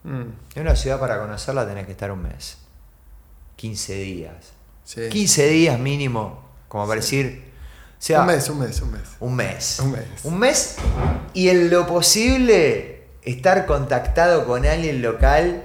Mm, 0.03 0.21
En 0.55 0.61
una 0.61 0.75
ciudad 0.75 0.99
para 0.99 1.19
conocerla 1.19 1.67
tenés 1.67 1.85
que 1.85 1.91
estar 1.91 2.11
un 2.11 2.23
mes. 2.23 2.57
15 3.57 3.93
días. 3.95 4.33
sí. 4.83 5.09
15 5.09 5.47
días 5.49 5.79
mínimo, 5.79 6.43
como 6.67 6.87
para 6.87 7.01
decir. 7.01 7.49
O 7.99 8.01
sea, 8.01 8.21
un 8.21 8.27
mes, 8.27 8.49
un 8.49 8.59
mes, 8.59 8.81
un 8.81 8.91
mes. 8.93 9.01
un 9.19 9.35
mes. 9.35 9.79
Un 9.83 9.91
mes. 9.91 10.07
Un 10.23 10.39
mes 10.39 10.75
y 11.33 11.49
en 11.49 11.69
lo 11.69 11.85
posible 11.85 12.98
estar 13.31 13.65
contactado 13.65 14.45
con 14.45 14.65
alguien 14.65 15.01
local 15.01 15.63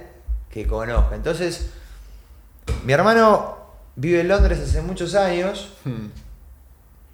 que 0.49 0.67
conozca. 0.67 1.15
Entonces, 1.15 1.67
mi 2.83 2.93
hermano 2.93 3.57
vive 3.95 4.21
en 4.21 4.27
Londres 4.27 4.59
hace 4.59 4.81
muchos 4.81 5.15
años 5.15 5.73
Mm, 5.85 6.07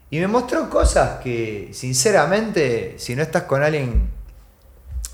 Y 0.09 0.19
me 0.19 0.27
mostró 0.27 0.69
cosas 0.69 1.21
que, 1.21 1.69
sinceramente, 1.73 2.95
si 2.97 3.15
no 3.15 3.21
estás 3.21 3.43
con 3.43 3.63
alguien, 3.63 4.09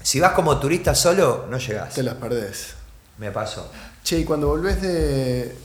si 0.01 0.19
vas 0.19 0.31
como 0.31 0.59
turista 0.59 0.95
solo, 0.95 1.45
no 1.49 1.57
llegás. 1.57 1.93
Te 1.93 2.01
las 2.03 2.15
perdés. 2.15 2.73
Me 3.18 3.31
pasó. 3.31 3.69
Che, 4.03 4.19
y 4.19 4.23
cuando 4.23 4.47
volvés 4.47 4.81
de, 4.81 5.55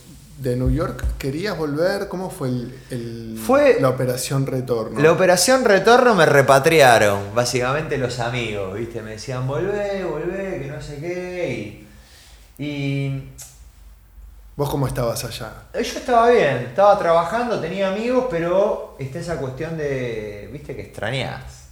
de 0.43 0.57
New 0.57 0.71
York, 0.71 1.05
¿querías 1.19 1.57
volver? 1.57 2.09
¿Cómo 2.09 2.29
fue, 2.31 2.49
el, 2.49 2.79
el- 2.91 3.39
Fue- 3.39 3.79
la 3.81 3.89
operación 3.91 4.45
retorno? 4.47 5.01
La 5.01 5.13
operación 5.13 5.65
retorno 5.65 6.15
me 6.15 6.27
repatriaron, 6.27 7.35
básicamente 7.35 7.97
los 7.97 8.19
amigos, 8.19 8.75
¿viste? 8.77 9.03
Me 9.03 9.13
decían, 9.13 9.47
volvé, 9.47 10.05
volvé, 10.05 10.61
que 10.63 10.67
no 10.69 10.83
sé 10.83 10.97
qué. 10.99 11.85
Y, 12.59 12.65
y 12.65 13.29
¿Vos 14.57 14.69
cómo 14.69 14.87
estabas 14.87 15.25
allá? 15.25 15.53
yo 15.75 15.81
estaba 15.81 16.29
bien, 16.31 16.57
estaba 16.59 16.99
trabajando, 16.99 17.59
tenía 17.61 17.89
amigos, 17.93 18.27
pero 18.31 18.97
está 18.99 19.21
esa 19.21 19.37
cuestión 19.39 19.79
de, 19.79 20.51
¿viste? 20.53 20.75
Que 20.77 20.83
extrañás. 20.83 21.69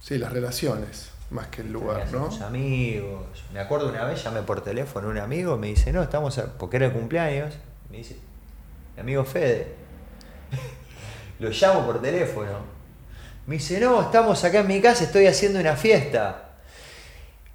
Sí, 0.00 0.18
las 0.18 0.32
relaciones, 0.32 1.10
más 1.30 1.46
que 1.46 1.62
el 1.62 1.72
lugar, 1.72 2.06
¿no? 2.12 2.28
amigos. 2.44 3.22
Me 3.54 3.60
acuerdo 3.60 3.88
una 3.88 4.04
vez, 4.04 4.22
llamé 4.24 4.42
por 4.42 4.60
teléfono 4.62 5.06
a 5.08 5.10
un 5.12 5.18
amigo, 5.18 5.56
me 5.56 5.68
dice, 5.68 5.92
no, 5.92 6.02
estamos, 6.02 6.36
a- 6.38 6.46
porque 6.58 6.76
era 6.78 6.86
el 6.86 6.92
cumpleaños, 6.92 7.54
me 7.92 7.98
dice, 7.98 8.16
mi 8.96 9.00
amigo 9.02 9.22
Fede. 9.22 9.66
Lo 11.38 11.50
llamo 11.50 11.84
por 11.84 12.00
teléfono. 12.00 12.72
Me 13.46 13.56
dice, 13.56 13.78
no, 13.80 14.00
estamos 14.00 14.42
acá 14.44 14.60
en 14.60 14.66
mi 14.66 14.80
casa, 14.80 15.04
estoy 15.04 15.26
haciendo 15.26 15.60
una 15.60 15.76
fiesta. 15.76 16.54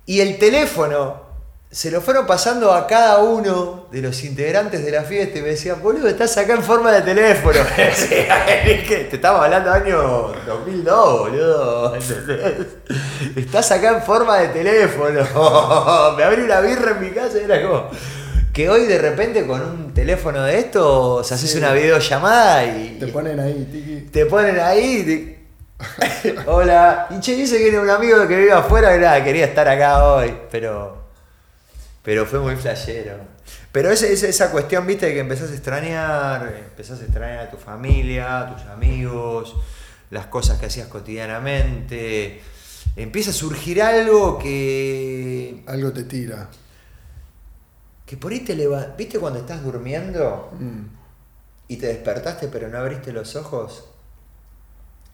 Y 0.06 0.20
el 0.22 0.38
teléfono 0.38 1.26
se 1.72 1.92
lo 1.92 2.00
fueron 2.00 2.26
pasando 2.26 2.72
a 2.72 2.88
cada 2.88 3.18
uno 3.18 3.88
de 3.92 4.02
los 4.02 4.24
integrantes 4.24 4.86
de 4.86 4.92
la 4.92 5.04
fiesta 5.04 5.40
y 5.40 5.42
me 5.42 5.50
decían, 5.50 5.82
boludo, 5.82 6.08
estás 6.08 6.38
acá 6.38 6.54
en 6.54 6.64
forma 6.64 6.92
de 6.92 7.02
teléfono. 7.02 7.60
Me 7.78 7.86
decía, 7.86 8.46
"Es 8.66 8.88
que 8.88 8.96
te 9.06 9.16
estamos 9.18 9.42
hablando 9.42 9.72
año 9.72 10.34
2002, 10.46 11.20
boludo. 11.20 11.96
Estás 13.36 13.72
acá 13.72 13.98
en 13.98 14.04
forma 14.04 14.38
de 14.38 14.50
teléfono. 14.50 16.14
Me 16.16 16.24
abrí 16.24 16.44
una 16.44 16.62
birra 16.62 16.92
en 16.92 17.02
mi 17.02 17.10
casa 17.10 17.38
y 17.40 17.44
era 17.44 17.62
como... 17.62 17.90
Que 18.58 18.68
hoy 18.70 18.88
de 18.88 18.98
repente 18.98 19.46
con 19.46 19.62
un 19.62 19.94
teléfono 19.94 20.42
de 20.42 20.58
estos 20.58 21.32
haces 21.32 21.52
Sí. 21.52 21.60
una 21.60 21.74
videollamada 21.74 22.66
y 22.66 22.98
Te 23.00 23.06
ponen 23.10 23.40
ahí, 23.40 23.68
tiki. 23.72 24.10
te 24.10 24.26
ponen 24.26 24.60
ahí. 24.60 25.04
te- 26.26 26.36
Hola. 26.48 27.06
Y 27.12 27.20
che, 27.20 27.36
dice 27.36 27.60
que 27.60 27.68
era 27.68 27.80
un 27.82 27.90
amigo 27.92 28.28
que 28.28 28.36
vive 28.36 28.52
afuera 28.52 28.92
que 28.94 28.98
nada, 28.98 29.24
quería 29.24 29.46
estar 29.46 29.68
acá 29.68 30.04
hoy. 30.04 30.34
Pero. 30.50 31.04
Pero 32.02 32.26
fue 32.26 32.40
muy 32.40 32.56
flashero. 32.56 33.18
Pero 33.72 33.92
ese- 33.92 34.12
esa 34.12 34.50
cuestión, 34.50 34.88
viste, 34.88 35.06
de 35.06 35.14
que 35.14 35.20
empezás 35.20 35.52
a 35.52 35.54
extrañar, 35.54 36.52
empezás 36.58 37.00
a 37.00 37.04
extrañar 37.04 37.40
a 37.46 37.52
tu 37.52 37.58
familia, 37.58 38.40
a 38.40 38.56
tus 38.56 38.66
amigos, 38.72 39.56
las 40.10 40.26
cosas 40.26 40.58
que 40.58 40.66
hacías 40.66 40.88
cotidianamente. 40.88 42.42
Empieza 42.96 43.30
a 43.30 43.34
surgir 43.34 43.84
algo 43.84 44.40
que. 44.40 45.62
Algo 45.68 45.92
te 45.92 46.06
tira. 46.06 46.50
Que 48.08 48.18
por 48.18 48.32
ahí 48.32 48.40
te 48.40 48.56
levantas. 48.56 48.98
¿Viste 48.98 49.20
cuando 49.20 49.38
estás 49.40 49.62
durmiendo? 49.64 50.50
Mm. 50.60 50.96
y 51.70 51.76
te 51.76 51.88
despertaste 51.88 52.48
pero 52.48 52.70
no 52.70 52.78
abriste 52.78 53.12
los 53.12 53.36
ojos 53.36 53.90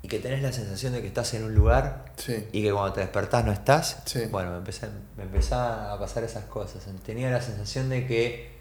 y 0.04 0.08
que 0.08 0.20
tenés 0.20 0.44
la 0.44 0.52
sensación 0.54 0.94
de 0.94 1.02
que 1.02 1.08
estás 1.08 1.34
en 1.34 1.44
un 1.46 1.56
lugar 1.56 2.06
Sí. 2.18 2.46
y 2.52 2.62
que 2.62 2.72
cuando 2.72 2.94
te 2.94 3.00
despertás 3.02 3.44
no 3.44 3.52
estás, 3.52 4.04
Sí. 4.06 4.26
bueno, 4.30 4.52
me, 4.52 4.58
empecé, 4.58 4.88
me 5.18 5.24
empezaban 5.24 5.90
a 5.90 5.98
pasar 5.98 6.24
esas 6.24 6.44
cosas. 6.46 6.84
Tenía 7.06 7.32
la 7.32 7.42
sensación 7.42 7.90
de 7.90 8.06
que 8.06 8.52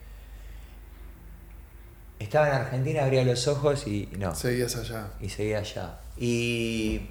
estaba 2.19 2.49
en 2.49 2.55
Argentina, 2.55 3.03
abría 3.05 3.25
los 3.25 3.47
ojos 3.49 3.87
y 3.87 4.09
no, 4.19 4.35
Seguías 4.35 4.77
allá. 4.77 5.09
y 5.21 5.29
seguía 5.29 5.59
allá. 5.59 5.99
Y 6.17 7.09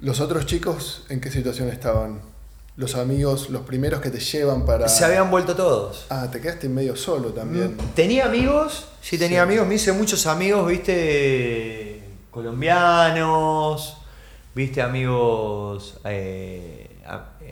¿Los 0.00 0.20
otros 0.20 0.46
chicos 0.46 1.04
en 1.10 1.20
qué 1.20 1.30
situación 1.30 1.68
estaban? 1.68 2.22
Los 2.80 2.94
amigos, 2.94 3.50
los 3.50 3.60
primeros 3.60 4.00
que 4.00 4.08
te 4.08 4.20
llevan 4.20 4.64
para... 4.64 4.88
se 4.88 5.04
habían 5.04 5.30
vuelto 5.30 5.54
todos. 5.54 6.06
Ah, 6.08 6.28
te 6.32 6.40
quedaste 6.40 6.66
medio 6.66 6.96
solo 6.96 7.28
también. 7.28 7.76
Tenía 7.94 8.24
amigos, 8.24 8.88
sí 9.02 9.18
tenía 9.18 9.40
Sí. 9.40 9.42
amigos, 9.42 9.66
me 9.66 9.74
hice 9.74 9.92
muchos 9.92 10.26
amigos, 10.26 10.66
viste, 10.66 12.02
colombianos, 12.30 13.98
viste, 14.54 14.80
amigos 14.80 15.98
eh, 16.04 16.88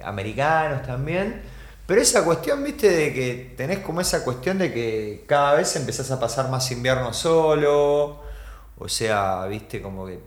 americanos 0.03 0.87
también. 0.87 1.43
Pero 1.87 2.01
esa 2.01 2.25
cuestión, 2.25 2.65
viste, 2.65 2.89
de 2.89 3.13
que 3.13 3.55
tenés 3.55 3.81
como 3.81 4.01
esa 4.01 4.25
cuestión 4.25 4.57
de 4.57 4.73
que 4.73 5.25
cada 5.29 5.53
vez 5.57 5.77
empezás 5.77 6.11
a 6.11 6.19
pasar 6.19 6.49
más 6.49 6.71
invierno 6.71 7.13
solo. 7.13 8.21
O 8.79 8.89
sea, 8.89 9.45
viste, 9.45 9.83
como 9.83 10.07
que 10.07 10.21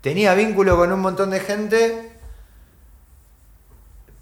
tenía 0.00 0.34
vínculo 0.34 0.76
con 0.76 0.92
un 0.92 1.00
montón 1.00 1.30
de 1.30 1.40
gente, 1.40 2.12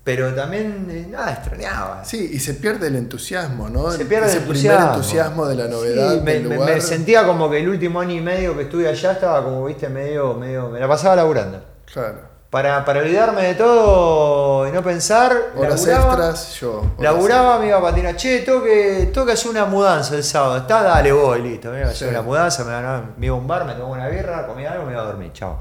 pero 0.04 0.34
también, 0.34 0.88
eh, 0.90 1.06
nada, 1.10 1.32
extrañaba. 1.34 2.04
Sí, 2.04 2.30
y 2.32 2.38
se 2.40 2.54
pierde 2.54 2.88
el 2.88 2.96
entusiasmo, 2.96 3.68
¿no? 3.68 3.90
Se 3.92 4.04
pierde 4.04 4.26
Ese 4.26 4.38
el 4.38 4.42
primer 4.44 4.72
entusiasmo. 4.72 4.94
entusiasmo 4.94 5.46
de 5.46 5.54
la 5.54 5.68
novedad 5.68 6.14
Sí, 6.14 6.20
me, 6.22 6.32
del 6.34 6.42
me- 6.48 6.54
lugar. 6.56 6.74
me 6.74 6.80
sentía 6.80 7.24
como 7.26 7.48
que 7.50 7.60
el 7.60 7.68
último 7.68 8.00
año 8.00 8.12
y 8.16 8.20
medio 8.20 8.56
que 8.56 8.62
estuve 8.64 8.88
allá 8.88 9.12
estaba 9.12 9.44
como, 9.44 9.64
viste, 9.64 9.88
medio, 9.88 10.34
medio, 10.34 10.68
me 10.70 10.80
la 10.80 10.88
pasaba 10.88 11.14
laburando. 11.16 11.62
Claro. 11.92 12.32
Para, 12.50 12.84
para 12.84 13.00
olvidarme 13.00 13.44
de 13.44 13.54
todo 13.54 14.68
y 14.68 14.72
no 14.72 14.82
pensar, 14.82 15.32
Horas 15.56 15.86
laburaba, 15.86 16.12
extras, 16.28 16.54
yo. 16.60 16.78
horas 16.80 16.90
laburaba, 16.98 17.58
me 17.58 17.68
iba 17.68 17.78
a 17.78 17.80
patinar, 17.80 18.14
che, 18.16 18.40
tengo 18.40 18.62
que, 18.62 19.08
tengo 19.10 19.26
que 19.26 19.32
hacer 19.32 19.50
una 19.52 19.64
mudanza 19.64 20.14
el 20.16 20.22
sábado, 20.22 20.58
está, 20.58 20.82
dale 20.82 21.12
voy, 21.12 21.40
listo, 21.40 21.70
me 21.70 21.78
iba 21.78 21.88
a 21.88 21.90
hacer 21.92 22.08
Sí. 22.08 22.14
una 22.14 22.20
mudanza, 22.22 22.64
me, 22.64 22.72
iba- 22.78 23.04
me 23.16 23.26
iba 23.26 23.34
a 23.36 23.38
un 23.38 23.46
bar, 23.46 23.64
me 23.64 23.72
tomaba 23.72 23.92
una 23.94 24.08
birra, 24.08 24.46
comía 24.46 24.72
algo, 24.72 24.84
me 24.84 24.92
iba 24.92 25.00
a 25.00 25.04
dormir, 25.06 25.30
chao. 25.32 25.60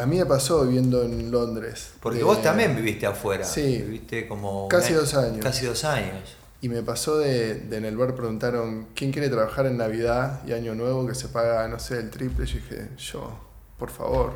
A 0.00 0.06
mí 0.06 0.16
me 0.18 0.26
pasó 0.26 0.64
viviendo 0.64 1.02
en 1.02 1.30
Londres. 1.30 1.92
Porque 2.00 2.18
de- 2.18 2.24
vos 2.24 2.42
también 2.42 2.74
viviste 2.74 3.06
afuera, 3.06 3.44
Sí. 3.44 3.78
viviste 3.82 4.26
como... 4.26 4.66
Casi 4.68 4.94
dos 4.94 5.14
años. 5.14 5.38
Casi 5.42 5.66
dos 5.66 5.84
años. 5.84 6.36
Y 6.62 6.68
me 6.68 6.82
pasó 6.82 7.18
de, 7.18 7.54
de 7.54 7.76
en 7.78 7.84
el 7.84 7.96
bar 7.96 8.14
preguntaron 8.14 8.88
quién 8.94 9.12
quiere 9.12 9.28
trabajar 9.28 9.66
en 9.66 9.76
Navidad 9.78 10.40
y 10.46 10.52
Año 10.52 10.74
Nuevo 10.74 11.06
que 11.06 11.14
se 11.14 11.28
paga, 11.28 11.66
no 11.68 11.78
sé, 11.78 11.98
el 11.98 12.10
triple. 12.10 12.46
Yo 12.46 12.54
dije, 12.56 12.88
yo, 12.96 13.38
por 13.78 13.90
favor, 13.90 14.32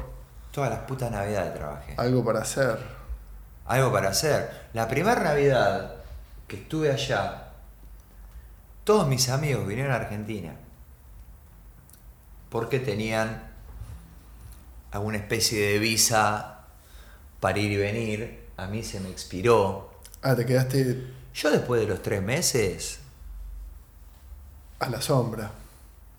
Todas 0.52 0.70
las 0.70 0.80
putas 0.80 1.10
navidades 1.10 1.54
trabajé. 1.54 1.94
algo 1.96 2.24
para 2.24 2.40
hacer. 2.40 2.78
algo 3.66 3.90
para 3.92 4.10
hacer. 4.10 4.50
La 4.74 4.86
primera 4.88 5.20
Navidad 5.22 5.96
que 6.46 6.56
estuve 6.56 6.90
allá, 6.92 7.52
todos 8.84 9.08
mis 9.08 9.28
amigos 9.30 9.66
vinieron 9.66 9.92
a 9.92 9.96
Argentina 9.96 10.54
porque 12.50 12.78
tenían 12.78 13.53
alguna 14.94 15.18
especie 15.18 15.60
de 15.72 15.78
visa 15.78 16.60
para 17.40 17.58
ir 17.58 17.72
y 17.72 17.76
venir. 17.76 18.44
A 18.56 18.66
mí 18.68 18.82
se 18.82 19.00
me 19.00 19.10
expiró. 19.10 19.90
Ah, 20.22 20.34
te 20.36 20.46
quedaste 20.46 21.04
Yo 21.34 21.50
después 21.50 21.80
de 21.80 21.86
los 21.88 22.00
tres 22.02 22.22
meses 22.22 23.00
a 24.78 24.88
la 24.88 25.00
sombra. 25.02 25.50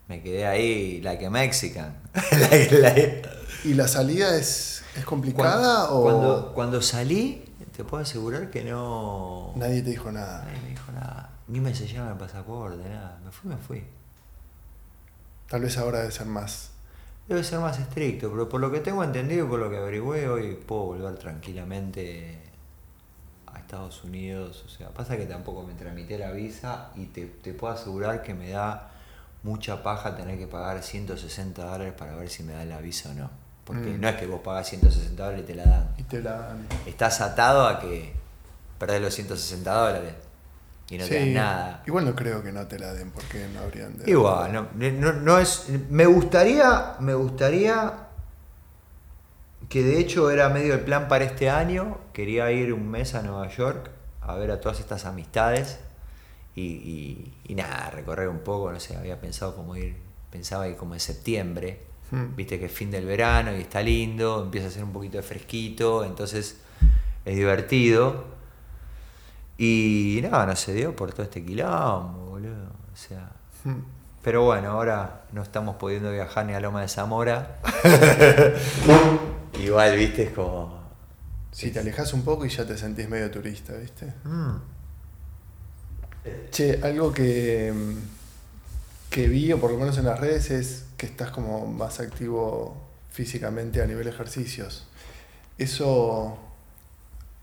me 0.08 0.22
quedé 0.22 0.46
ahí 0.46 1.00
like 1.00 1.24
a 1.26 1.30
Mexican. 1.30 1.96
Like- 2.32 2.78
like- 2.80 3.28
¿Y 3.64 3.74
la 3.74 3.88
salida 3.88 4.36
es, 4.36 4.82
es 4.94 5.04
complicada 5.04 5.88
Cuando, 5.88 5.98
o 5.98 6.02
cuando, 6.02 6.52
cuando 6.54 6.82
salí, 6.82 7.44
te 7.76 7.82
puedo 7.84 8.02
asegurar 8.02 8.50
que 8.50 8.62
no... 8.62 9.52
nadie 9.56 9.82
te 9.82 9.90
dijo 9.90 10.12
nada? 10.12 10.44
Nadie 10.44 10.60
me 10.62 10.68
dijo 10.68 10.92
nada. 10.92 11.30
Ni 11.48 11.60
me 11.60 11.74
sellaron 11.74 12.08
el 12.12 12.16
pasaporte, 12.18 12.88
nada. 12.88 13.18
Me 13.24 13.30
fui, 13.32 13.50
me 13.50 13.56
fui. 13.56 13.84
Tal 15.48 15.62
vez 15.62 15.76
ahora 15.78 16.00
debe 16.00 16.12
ser 16.12 16.26
más. 16.26 16.70
Debe 17.28 17.42
ser 17.42 17.58
más 17.58 17.78
estricto, 17.80 18.30
pero 18.30 18.48
por 18.48 18.60
lo 18.60 18.70
que 18.70 18.80
tengo 18.80 19.02
entendido 19.02 19.46
y 19.46 19.48
por 19.48 19.58
lo 19.58 19.68
que 19.68 19.76
averigüé, 19.78 20.28
hoy 20.28 20.54
puedo 20.54 20.82
volver 20.82 21.16
tranquilamente 21.18 22.38
a 23.48 23.58
Estados 23.58 24.04
Unidos. 24.04 24.62
O 24.64 24.68
sea, 24.68 24.90
pasa 24.90 25.16
que 25.16 25.26
tampoco 25.26 25.64
me 25.64 25.74
tramité 25.74 26.18
la 26.18 26.30
visa 26.30 26.90
y 26.94 27.06
te, 27.06 27.26
te 27.26 27.52
puedo 27.52 27.72
asegurar 27.72 28.22
que 28.22 28.32
me 28.34 28.50
da 28.50 28.90
mucha 29.42 29.82
paja 29.82 30.16
tener 30.16 30.38
que 30.38 30.46
pagar 30.46 30.82
160 30.82 31.64
dólares 31.64 31.94
para 31.98 32.14
ver 32.14 32.28
si 32.28 32.42
me 32.44 32.52
dan 32.52 32.68
la 32.68 32.78
visa 32.80 33.10
o 33.10 33.14
no. 33.14 33.30
Porque 33.64 33.88
Mm. 33.90 34.00
no 34.00 34.08
es 34.08 34.14
que 34.16 34.26
vos 34.28 34.40
pagás 34.42 34.68
160 34.68 35.20
dólares 35.24 35.42
y 35.44 35.46
te 35.48 35.54
la 35.56 35.64
dan. 35.64 35.88
Y 35.98 36.02
te 36.04 36.22
la 36.22 36.32
dan. 36.32 36.66
Estás 36.86 37.20
atado 37.20 37.66
a 37.66 37.80
que 37.80 38.12
perdés 38.78 39.00
los 39.02 39.12
160 39.14 39.72
dólares 39.72 40.14
y 40.88 40.98
no 40.98 41.04
te 41.06 41.14
dan 41.16 41.24
Sí, 41.24 41.34
nada. 41.34 41.82
Igual 41.86 42.04
no 42.04 42.14
creo 42.14 42.42
que 42.42 42.52
no 42.52 42.66
te 42.66 42.78
la 42.78 42.92
den 42.94 43.10
porque 43.10 43.46
no 43.52 43.60
habrían 43.60 43.96
de. 43.98 44.10
Igual, 44.10 44.52
no, 44.52 44.68
no, 44.74 45.12
no 45.12 45.38
es. 45.38 45.66
Me 45.90 46.06
gustaría. 46.06 46.94
Me 47.00 47.14
gustaría. 47.14 48.06
Que 49.68 49.82
de 49.82 49.98
hecho 49.98 50.30
era 50.30 50.48
medio 50.48 50.74
el 50.74 50.80
plan 50.80 51.08
para 51.08 51.24
este 51.24 51.50
año. 51.50 51.98
Quería 52.12 52.50
ir 52.52 52.72
un 52.72 52.88
mes 52.88 53.14
a 53.14 53.22
Nueva 53.22 53.48
York 53.48 53.90
a 54.20 54.34
ver 54.36 54.50
a 54.50 54.60
todas 54.60 54.80
estas 54.80 55.04
amistades. 55.06 55.80
Y, 56.54 56.62
y- 56.62 57.34
y 57.48 57.54
nada, 57.54 57.90
recorrer 57.90 58.28
un 58.28 58.38
poco, 58.40 58.70
no 58.72 58.80
sé, 58.80 58.96
había 58.96 59.20
pensado 59.20 59.54
como 59.56 59.76
ir. 59.76 59.96
Pensaba 60.30 60.68
ir 60.68 60.76
como 60.76 60.94
en 60.94 61.00
septiembre. 61.00 61.80
Hmm. 62.10 62.36
Viste 62.36 62.58
que 62.60 62.66
es 62.66 62.72
fin 62.72 62.90
del 62.90 63.04
verano 63.06 63.54
y 63.56 63.60
está 63.62 63.82
lindo, 63.82 64.42
empieza 64.44 64.68
a 64.68 64.70
hacer 64.70 64.84
un 64.84 64.92
poquito 64.92 65.16
de 65.16 65.22
fresquito, 65.24 66.04
entonces 66.04 66.60
es 67.24 67.36
divertido. 67.36 68.35
Y 69.58 70.20
nada, 70.22 70.46
no 70.46 70.56
se 70.56 70.74
dio 70.74 70.94
por 70.94 71.12
todo 71.12 71.22
este 71.22 71.44
quilombo, 71.44 72.26
boludo. 72.30 72.70
O 72.92 72.96
sea, 72.96 73.30
Hmm. 73.64 73.80
Pero 74.22 74.44
bueno, 74.44 74.70
ahora 74.70 75.22
no 75.32 75.42
estamos 75.42 75.76
pudiendo 75.76 76.10
viajar 76.12 76.46
ni 76.46 76.52
a 76.54 76.60
Loma 76.60 76.80
de 76.82 76.88
Zamora. 76.88 77.58
Igual, 79.60 79.96
viste, 79.96 80.24
es 80.24 80.30
como. 80.30 80.76
Si 81.52 81.70
te 81.70 81.78
alejas 81.80 82.12
un 82.12 82.22
poco 82.22 82.44
y 82.44 82.48
ya 82.48 82.66
te 82.66 82.76
sentís 82.76 83.08
medio 83.08 83.30
turista, 83.30 83.72
¿viste? 83.74 84.12
mm, 84.24 84.56
Che, 86.50 86.80
algo 86.82 87.12
que, 87.12 87.72
que 89.10 89.28
vi, 89.28 89.52
o 89.52 89.58
por 89.60 89.70
lo 89.70 89.78
menos 89.78 89.96
en 89.98 90.04
las 90.06 90.18
redes, 90.20 90.50
es 90.50 90.84
que 90.96 91.06
estás 91.06 91.30
como 91.30 91.66
más 91.66 92.00
activo 92.00 92.76
físicamente 93.10 93.80
a 93.80 93.86
nivel 93.86 94.06
ejercicios. 94.08 94.86
¿Eso 95.56 96.36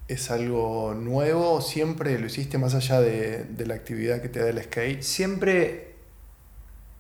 es 0.07 0.31
algo 0.31 0.93
nuevo? 0.95 1.61
¿Siempre 1.61 2.19
lo 2.19 2.27
hiciste 2.27 2.57
más 2.57 2.75
allá 2.75 2.99
de, 3.01 3.45
de 3.45 3.65
la 3.65 3.75
actividad 3.75 4.21
que 4.21 4.29
te 4.29 4.39
da 4.39 4.49
el 4.49 4.61
skate? 4.63 5.01
Siempre. 5.01 5.93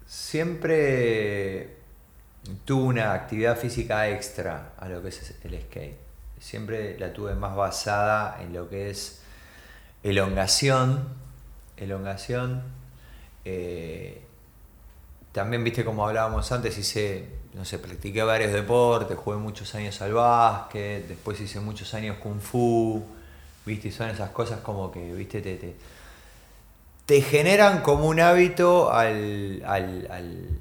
Siempre 0.05 1.77
tuve 2.65 2.83
una 2.83 3.13
actividad 3.13 3.57
física 3.57 4.09
extra 4.09 4.73
a 4.77 4.87
lo 4.89 5.01
que 5.01 5.09
es 5.09 5.35
el 5.43 5.61
skate. 5.61 5.97
Siempre 6.39 6.99
la 6.99 7.13
tuve 7.13 7.35
más 7.35 7.55
basada 7.55 8.41
en 8.41 8.53
lo 8.53 8.69
que 8.69 8.89
es 8.89 9.21
elongación. 10.03 11.07
Elongación. 11.77 12.63
eh, 13.45 14.21
también, 15.31 15.63
viste, 15.63 15.83
como 15.83 16.07
hablábamos 16.07 16.51
antes, 16.51 16.77
hice, 16.77 17.25
no 17.53 17.65
sé, 17.65 17.79
practiqué 17.79 18.23
varios 18.23 18.51
deportes, 18.51 19.17
jugué 19.17 19.37
muchos 19.37 19.73
años 19.75 20.01
al 20.01 20.13
básquet, 20.13 21.07
después 21.07 21.39
hice 21.39 21.59
muchos 21.59 21.93
años 21.93 22.17
kung 22.17 22.39
fu, 22.39 23.03
viste, 23.65 23.89
y 23.89 23.91
son 23.91 24.09
esas 24.09 24.31
cosas 24.31 24.59
como 24.61 24.91
que, 24.91 25.13
viste, 25.13 25.41
te, 25.41 25.55
te, 25.57 25.75
te 27.05 27.21
generan 27.21 27.81
como 27.81 28.07
un 28.07 28.19
hábito 28.19 28.91
al, 28.91 29.61
al, 29.65 30.07
al- 30.11 30.59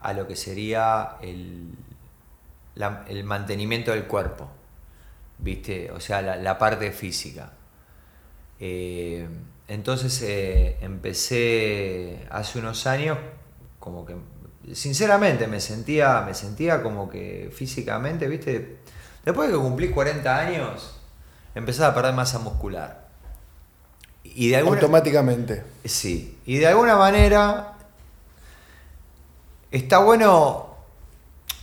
a 0.00 0.12
lo 0.12 0.26
que 0.26 0.36
sería 0.36 1.16
el, 1.22 1.70
la- 2.74 3.04
el 3.08 3.24
mantenimiento 3.24 3.90
del 3.92 4.04
cuerpo, 4.04 4.48
¿viste? 5.38 5.90
O 5.92 6.00
sea, 6.00 6.22
la, 6.22 6.36
la 6.36 6.58
parte 6.58 6.92
física. 6.92 7.52
Eh, 8.60 9.28
entonces 9.68 10.22
eh, 10.22 10.78
empecé 10.80 12.26
hace 12.30 12.58
unos 12.58 12.86
años 12.86 13.18
como 13.78 14.06
que, 14.06 14.14
sinceramente, 14.74 15.46
me 15.46 15.60
sentía, 15.60 16.22
me 16.22 16.34
sentía 16.34 16.82
como 16.82 17.08
que 17.08 17.50
físicamente, 17.54 18.26
¿viste? 18.28 18.76
Después 19.24 19.48
de 19.48 19.54
que 19.54 19.60
cumplí 19.60 19.88
40 19.90 20.36
años, 20.38 20.98
empezaba 21.54 21.88
a 21.88 21.94
perder 21.94 22.14
masa 22.14 22.38
muscular. 22.38 23.06
Y 24.24 24.48
de 24.50 24.56
alguna, 24.56 24.76
Automáticamente. 24.80 25.62
Sí, 25.84 26.38
y 26.46 26.58
de 26.58 26.66
alguna 26.66 26.96
manera 26.96 27.72
está 29.70 29.98
bueno 29.98 30.74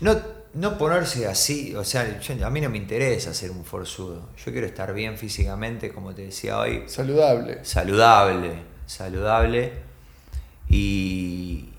no, 0.02 0.18
no 0.56 0.78
ponerse 0.78 1.28
así, 1.28 1.76
o 1.76 1.84
sea, 1.84 2.20
yo- 2.20 2.46
a 2.46 2.50
mí 2.50 2.62
no 2.62 2.70
me 2.70 2.78
interesa 2.78 3.34
ser 3.34 3.52
un 3.52 3.64
forzudo, 3.64 4.30
yo 4.44 4.52
quiero 4.52 4.68
estar 4.68 4.94
bien 4.94 5.18
físicamente, 5.18 5.92
como 5.92 6.14
te 6.14 6.24
decía 6.24 6.60
hoy, 6.60 6.84
Saludable. 6.88 7.64
saludable, 7.64 8.64
saludable, 8.86 9.74
y, 10.70 11.70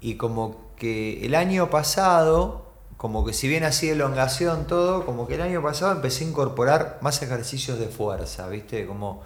y 0.00 0.16
como 0.16 0.56
que 0.76 1.24
el 1.26 1.34
año 1.34 1.70
pasado, 1.70 2.66
como 2.96 3.24
que 3.24 3.32
si 3.32 3.48
bien 3.48 3.64
así 3.64 3.88
elongación 3.90 4.66
todo, 4.66 5.04
como 5.06 5.26
que 5.26 5.34
el 5.36 5.42
año 5.42 5.62
pasado 5.62 5.92
empecé 5.92 6.24
a 6.24 6.28
incorporar 6.28 6.98
más 7.02 7.22
ejercicios 7.22 7.78
de 7.78 7.88
fuerza, 7.88 8.48
¿viste? 8.48 8.86
Como 8.86 9.22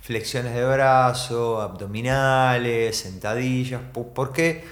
flexiones 0.00 0.54
de 0.54 0.64
brazo, 0.64 1.60
abdominales, 1.60 2.96
sentadillas, 2.98 3.80
po- 3.92 4.08
porque 4.14 4.64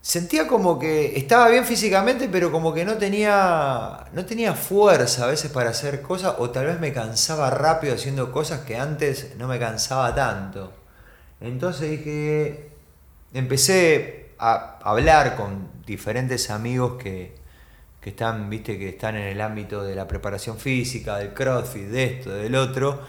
sentía 0.00 0.46
como 0.46 0.78
que 0.78 1.16
estaba 1.16 1.48
bien 1.48 1.64
físicamente, 1.64 2.28
pero 2.30 2.52
como 2.52 2.74
que 2.74 2.84
no 2.84 2.94
tenía, 2.98 4.06
no 4.12 4.24
tenía 4.26 4.54
fuerza 4.54 5.24
a 5.24 5.28
veces 5.28 5.50
para 5.50 5.70
hacer 5.70 6.02
cosas, 6.02 6.34
o 6.38 6.50
tal 6.50 6.66
vez 6.66 6.80
me 6.80 6.92
cansaba 6.92 7.50
rápido 7.50 7.94
haciendo 7.94 8.30
cosas 8.32 8.60
que 8.60 8.76
antes 8.76 9.34
no 9.38 9.48
me 9.48 9.58
cansaba 9.58 10.14
tanto. 10.14 10.72
Entonces 11.40 11.90
dije, 11.90 12.72
empecé 13.34 14.30
a 14.38 14.78
hablar 14.82 15.36
con 15.36 15.68
diferentes 15.86 16.50
amigos 16.50 17.02
que, 17.02 17.34
que 18.00 18.10
están, 18.10 18.48
viste, 18.50 18.78
que 18.78 18.90
están 18.90 19.16
en 19.16 19.24
el 19.28 19.40
ámbito 19.40 19.82
de 19.84 19.94
la 19.94 20.08
preparación 20.08 20.58
física, 20.58 21.18
del 21.18 21.34
crossfit, 21.34 21.84
de 21.88 22.04
esto, 22.04 22.30
del 22.30 22.54
otro. 22.54 23.00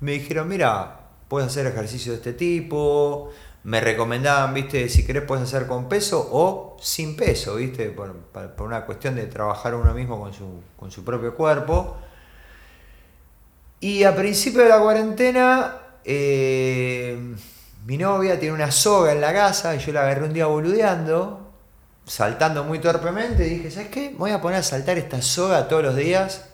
Me 0.00 0.12
dijeron, 0.12 0.48
mira, 0.48 1.00
puedes 1.28 1.48
hacer 1.48 1.66
ejercicio 1.66 2.12
de 2.12 2.18
este 2.18 2.32
tipo. 2.32 3.30
Me 3.64 3.80
recomendaban, 3.80 4.52
viste, 4.52 4.88
si 4.90 5.06
querés 5.06 5.22
puedes 5.22 5.44
hacer 5.44 5.66
con 5.66 5.88
peso 5.88 6.28
o 6.32 6.76
sin 6.80 7.16
peso, 7.16 7.56
viste, 7.56 7.90
por, 7.90 8.12
por- 8.14 8.66
una 8.66 8.84
cuestión 8.84 9.14
de 9.14 9.26
trabajar 9.26 9.74
uno 9.74 9.94
mismo 9.94 10.20
con 10.20 10.32
su, 10.34 10.60
con 10.76 10.90
su 10.90 11.02
propio 11.04 11.34
cuerpo. 11.34 11.96
Y 13.80 14.04
a 14.04 14.14
principio 14.14 14.62
de 14.62 14.68
la 14.68 14.80
cuarentena, 14.80 15.76
eh, 16.04 17.34
mi 17.84 17.98
novia 17.98 18.38
tiene 18.38 18.54
una 18.54 18.70
soga 18.70 19.12
en 19.12 19.20
la 19.20 19.32
casa 19.32 19.74
y 19.74 19.78
yo 19.78 19.92
la 19.92 20.02
agarré 20.02 20.24
un 20.24 20.32
día 20.32 20.46
boludeando, 20.46 21.50
saltando 22.06 22.64
muy 22.64 22.78
torpemente. 22.78 23.46
Y 23.46 23.50
dije, 23.56 23.70
¿sabes 23.70 23.88
qué? 23.88 24.10
Me 24.10 24.16
voy 24.18 24.30
a 24.30 24.40
poner 24.40 24.60
a 24.60 24.62
saltar 24.62 24.96
esta 24.98 25.20
soga 25.22 25.68
todos 25.68 25.82
los 25.82 25.96
días. 25.96 26.46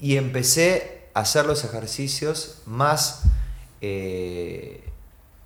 Y 0.00 0.16
empecé 0.16 1.08
a 1.14 1.20
hacer 1.20 1.44
los 1.46 1.64
ejercicios 1.64 2.62
más, 2.66 3.22
eh, 3.80 4.84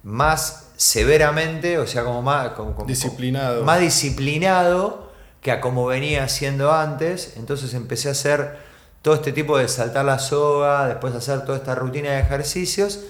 más 0.02 0.66
severamente, 0.76 1.78
o 1.78 1.86
sea, 1.86 2.04
como 2.04 2.20
más 2.22 2.50
como- 2.50 2.74
como- 2.74 2.86
Disciplinado. 2.88 3.64
más 3.64 3.80
disciplinado 3.80 5.10
que 5.40 5.52
a 5.52 5.60
como 5.60 5.86
venía 5.86 6.24
haciendo 6.24 6.72
antes. 6.72 7.34
Entonces 7.36 7.72
empecé 7.72 8.08
a 8.08 8.12
hacer 8.12 8.58
todo 9.00 9.14
este 9.14 9.32
tipo 9.32 9.56
de 9.56 9.68
saltar 9.68 10.04
la 10.04 10.18
soga, 10.18 10.86
después 10.86 11.14
hacer 11.14 11.44
toda 11.44 11.56
esta 11.56 11.74
rutina 11.74 12.10
de 12.10 12.20
ejercicios 12.20 13.00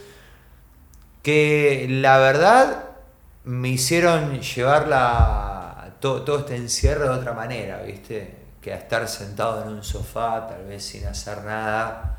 que 1.23 1.87
la 1.89 2.19
verdad 2.19 2.85
me 3.45 3.69
hicieron 3.69 4.41
llevar 4.41 4.89
la, 4.89 5.95
to- 6.01 6.23
todo 6.23 6.41
este 6.41 6.57
encierro 6.57 7.05
de 7.05 7.11
otra 7.21 7.33
manera, 7.33 7.83
¿viste? 7.83 8.37
Que 8.61 8.73
a 8.73 8.77
estar 8.77 9.07
sentado 9.09 9.63
en 9.63 9.69
un 9.69 9.83
sofá, 9.85 10.47
tal 10.49 10.65
vez 10.67 10.85
sin 10.85 11.07
hacer 11.07 11.43
nada. 11.45 12.19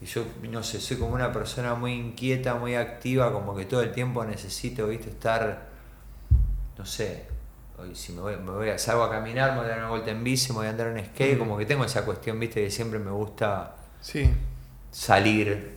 Y 0.00 0.06
yo, 0.06 0.24
no 0.50 0.62
sé, 0.62 0.80
soy 0.80 0.96
como 0.98 1.14
una 1.14 1.32
persona 1.32 1.74
muy 1.74 1.92
inquieta, 1.94 2.54
muy 2.54 2.74
activa, 2.74 3.32
como 3.32 3.56
que 3.56 3.64
todo 3.64 3.82
el 3.82 3.92
tiempo 3.92 4.24
necesito, 4.24 4.86
¿viste? 4.88 5.08
Estar, 5.10 5.62
no 6.76 6.84
sé, 6.84 7.24
hoy 7.78 7.94
si 7.94 8.12
me 8.12 8.20
voy, 8.20 8.36
me 8.36 8.50
voy 8.50 8.68
a, 8.70 8.78
salgo 8.78 9.04
a 9.04 9.10
caminar, 9.10 9.52
me 9.52 9.58
voy 9.58 9.66
a 9.66 9.68
dar 9.70 9.78
una 9.78 9.88
vuelta 9.90 10.10
en 10.10 10.22
bici, 10.22 10.50
me 10.52 10.58
voy 10.58 10.66
a 10.66 10.70
andar 10.70 10.88
en 10.88 11.04
skate, 11.06 11.36
Mm. 11.36 11.38
como 11.38 11.56
que 11.56 11.64
tengo 11.66 11.84
esa 11.84 12.04
cuestión, 12.04 12.38
¿viste? 12.38 12.62
Que 12.62 12.70
siempre 12.70 12.98
me 12.98 13.10
gusta 13.10 13.76
Sí. 14.02 14.30
salir 14.90 15.75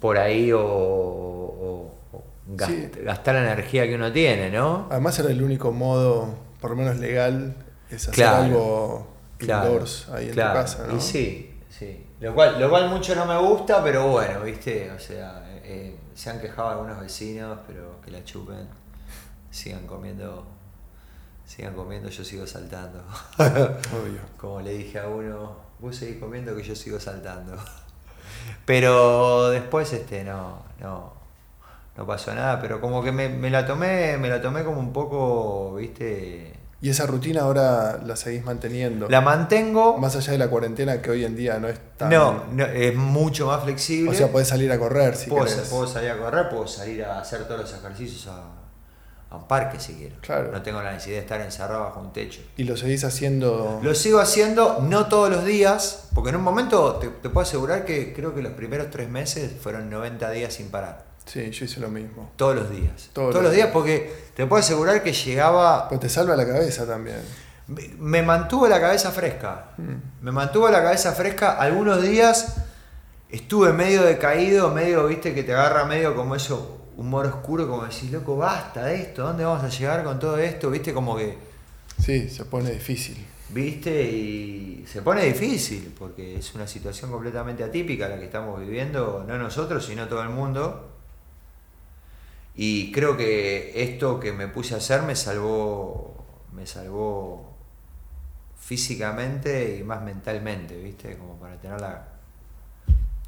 por 0.00 0.18
ahí 0.18 0.50
o, 0.52 0.60
o- 0.62 1.94
o 2.12 2.22
gast- 2.56 2.66
Sí. 2.94 3.00
gastar 3.04 3.34
la 3.36 3.42
energía 3.52 3.86
que 3.86 3.94
uno 3.94 4.10
tiene, 4.12 4.50
¿no? 4.50 4.88
Además 4.90 5.18
era 5.18 5.30
el 5.30 5.42
único 5.42 5.72
modo, 5.72 6.34
por 6.60 6.70
lo 6.70 6.76
menos 6.76 6.96
legal, 6.98 7.54
es 7.90 8.02
hacer 8.08 8.14
Claro. 8.14 8.42
algo 8.44 9.06
Claro, 9.38 9.66
indoors 9.68 10.08
ahí 10.10 10.26
en 10.28 10.32
claro. 10.32 10.50
tu 10.50 10.56
casa, 10.60 10.86
¿no? 10.88 10.96
Y 10.96 11.00
sí, 11.00 11.60
sí. 11.68 12.06
Lo 12.20 12.34
cual, 12.34 12.60
lo 12.60 12.68
cual 12.68 12.88
mucho 12.90 13.14
no 13.14 13.24
me 13.26 13.36
gusta, 13.38 13.82
pero 13.82 14.08
bueno, 14.08 14.40
¿viste? 14.42 14.90
O 14.90 14.98
sea, 14.98 15.42
eh, 15.64 15.96
se 16.14 16.28
han 16.30 16.40
quejado 16.40 16.68
algunos 16.70 17.00
vecinos, 17.00 17.58
pero 17.66 18.00
que 18.04 18.10
la 18.10 18.22
chupen. 18.24 18.68
Sigan 19.50 19.86
comiendo, 19.86 20.46
sigan 21.46 21.74
comiendo, 21.74 22.08
yo 22.08 22.22
sigo 22.24 22.46
saltando. 22.46 23.02
Obvio. 23.38 24.20
Como 24.36 24.60
le 24.60 24.72
dije 24.74 24.98
a 25.00 25.08
uno, 25.08 25.56
vos 25.80 25.96
seguís 25.96 26.18
comiendo 26.18 26.54
que 26.54 26.62
yo 26.62 26.74
sigo 26.76 27.00
saltando. 27.00 27.56
Pero 28.64 29.50
después 29.50 29.92
este 29.92 30.24
no, 30.24 30.62
no, 30.80 31.12
no 31.96 32.06
pasó 32.06 32.34
nada, 32.34 32.60
pero 32.60 32.80
como 32.80 33.02
que 33.02 33.12
me, 33.12 33.28
me 33.28 33.50
la 33.50 33.66
tomé, 33.66 34.16
me 34.18 34.28
la 34.28 34.40
tomé 34.40 34.64
como 34.64 34.80
un 34.80 34.92
poco, 34.92 35.74
viste. 35.76 36.54
Y 36.82 36.88
esa 36.88 37.06
rutina 37.06 37.42
ahora 37.42 38.00
la 38.04 38.16
seguís 38.16 38.42
manteniendo. 38.42 39.08
La 39.08 39.20
mantengo. 39.20 39.98
Más 39.98 40.16
allá 40.16 40.32
de 40.32 40.38
la 40.38 40.48
cuarentena 40.48 41.02
que 41.02 41.10
hoy 41.10 41.26
en 41.26 41.36
día 41.36 41.58
no 41.58 41.68
es 41.68 41.78
tan... 41.98 42.08
No, 42.08 42.44
no, 42.52 42.64
es 42.64 42.96
mucho 42.96 43.48
más 43.48 43.62
flexible. 43.64 44.12
O 44.12 44.14
sea, 44.14 44.28
podés 44.28 44.48
salir 44.48 44.72
a 44.72 44.78
correr 44.78 45.14
si 45.14 45.28
puedo, 45.28 45.44
querés. 45.44 45.68
puedo 45.68 45.86
salir 45.86 46.10
a 46.10 46.16
correr, 46.16 46.48
puedo 46.48 46.66
salir 46.66 47.04
a 47.04 47.20
hacer 47.20 47.44
todos 47.44 47.60
los 47.60 47.74
ejercicios 47.74 48.28
a, 48.28 48.59
a 49.30 49.36
un 49.36 49.46
parque 49.46 49.78
si 49.78 49.94
quiero. 49.94 50.16
Claro. 50.20 50.50
No 50.52 50.60
tengo 50.62 50.82
la 50.82 50.92
necesidad 50.92 51.16
de 51.16 51.22
estar 51.22 51.40
encerrado 51.40 51.84
bajo 51.84 52.00
un 52.00 52.12
techo. 52.12 52.40
Y 52.56 52.64
lo 52.64 52.76
seguís 52.76 53.04
haciendo... 53.04 53.78
Lo 53.82 53.94
sigo 53.94 54.18
haciendo, 54.18 54.80
no 54.82 55.06
todos 55.06 55.30
los 55.30 55.44
días, 55.44 56.08
porque 56.14 56.30
en 56.30 56.36
un 56.36 56.42
momento 56.42 56.94
te, 56.96 57.08
te 57.08 57.28
puedo 57.30 57.46
asegurar 57.46 57.84
que 57.84 58.12
creo 58.12 58.34
que 58.34 58.42
los 58.42 58.52
primeros 58.54 58.90
tres 58.90 59.08
meses 59.08 59.52
fueron 59.62 59.88
90 59.88 60.30
días 60.32 60.52
sin 60.54 60.68
parar. 60.70 61.04
Sí, 61.26 61.48
yo 61.50 61.64
hice 61.64 61.78
lo 61.78 61.88
mismo. 61.88 62.32
Todos 62.34 62.56
los 62.56 62.70
días. 62.70 63.10
Todos 63.12 63.30
Todos, 63.30 63.44
los 63.44 63.52
días 63.52 63.66
días. 63.66 63.72
porque 63.72 64.12
te 64.34 64.46
puedo 64.46 64.58
asegurar 64.60 65.00
que 65.02 65.12
llegaba... 65.12 65.88
Pues 65.88 66.00
te 66.00 66.08
salva 66.08 66.34
la 66.34 66.46
cabeza 66.46 66.84
también. 66.86 67.18
Me- 67.68 67.88
Me 67.98 68.22
mantuvo 68.22 68.66
la 68.66 68.80
cabeza 68.80 69.12
fresca. 69.12 69.70
Mm. 69.76 70.24
Me 70.24 70.32
mantuvo 70.32 70.68
la 70.70 70.82
cabeza 70.82 71.12
fresca. 71.12 71.52
Algunos 71.56 72.02
días 72.02 72.56
estuve 73.28 73.72
medio 73.72 74.02
decaído, 74.02 74.70
medio, 74.74 75.06
viste, 75.06 75.32
que 75.34 75.44
te 75.44 75.52
agarra 75.52 75.84
medio 75.84 76.16
como 76.16 76.34
eso, 76.34 76.79
humor 77.00 77.26
oscuro, 77.26 77.66
como 77.66 77.84
decís, 77.84 78.10
loco, 78.12 78.36
basta 78.36 78.84
de 78.84 79.00
esto, 79.00 79.22
¿dónde 79.22 79.42
vamos 79.42 79.64
a 79.64 79.68
llegar 79.68 80.04
con 80.04 80.18
todo 80.18 80.36
esto? 80.36 80.70
¿Viste? 80.70 80.92
Como 80.92 81.16
que. 81.16 81.38
Sí, 81.98 82.28
se 82.28 82.44
pone 82.44 82.70
difícil. 82.70 83.26
¿Viste? 83.48 84.02
Y 84.02 84.84
se 84.86 85.00
pone 85.00 85.24
difícil, 85.24 85.94
porque 85.98 86.36
es 86.36 86.54
una 86.54 86.66
situación 86.66 87.10
completamente 87.10 87.64
atípica 87.64 88.06
la 88.06 88.18
que 88.18 88.26
estamos 88.26 88.60
viviendo, 88.60 89.24
no 89.26 89.38
nosotros, 89.38 89.84
sino 89.84 90.08
todo 90.08 90.22
el 90.22 90.28
mundo. 90.28 90.90
Y 92.54 92.92
creo 92.92 93.16
que 93.16 93.82
esto 93.82 94.20
que 94.20 94.32
me 94.32 94.48
puse 94.48 94.74
a 94.74 94.76
hacer 94.76 95.02
me 95.02 95.16
salvó, 95.16 96.22
me 96.52 96.66
salvó 96.66 97.54
físicamente 98.60 99.78
y 99.78 99.84
más 99.84 100.02
mentalmente, 100.02 100.76
¿viste? 100.76 101.16
Como 101.16 101.36
para 101.36 101.56
tener 101.56 101.80
la, 101.80 102.08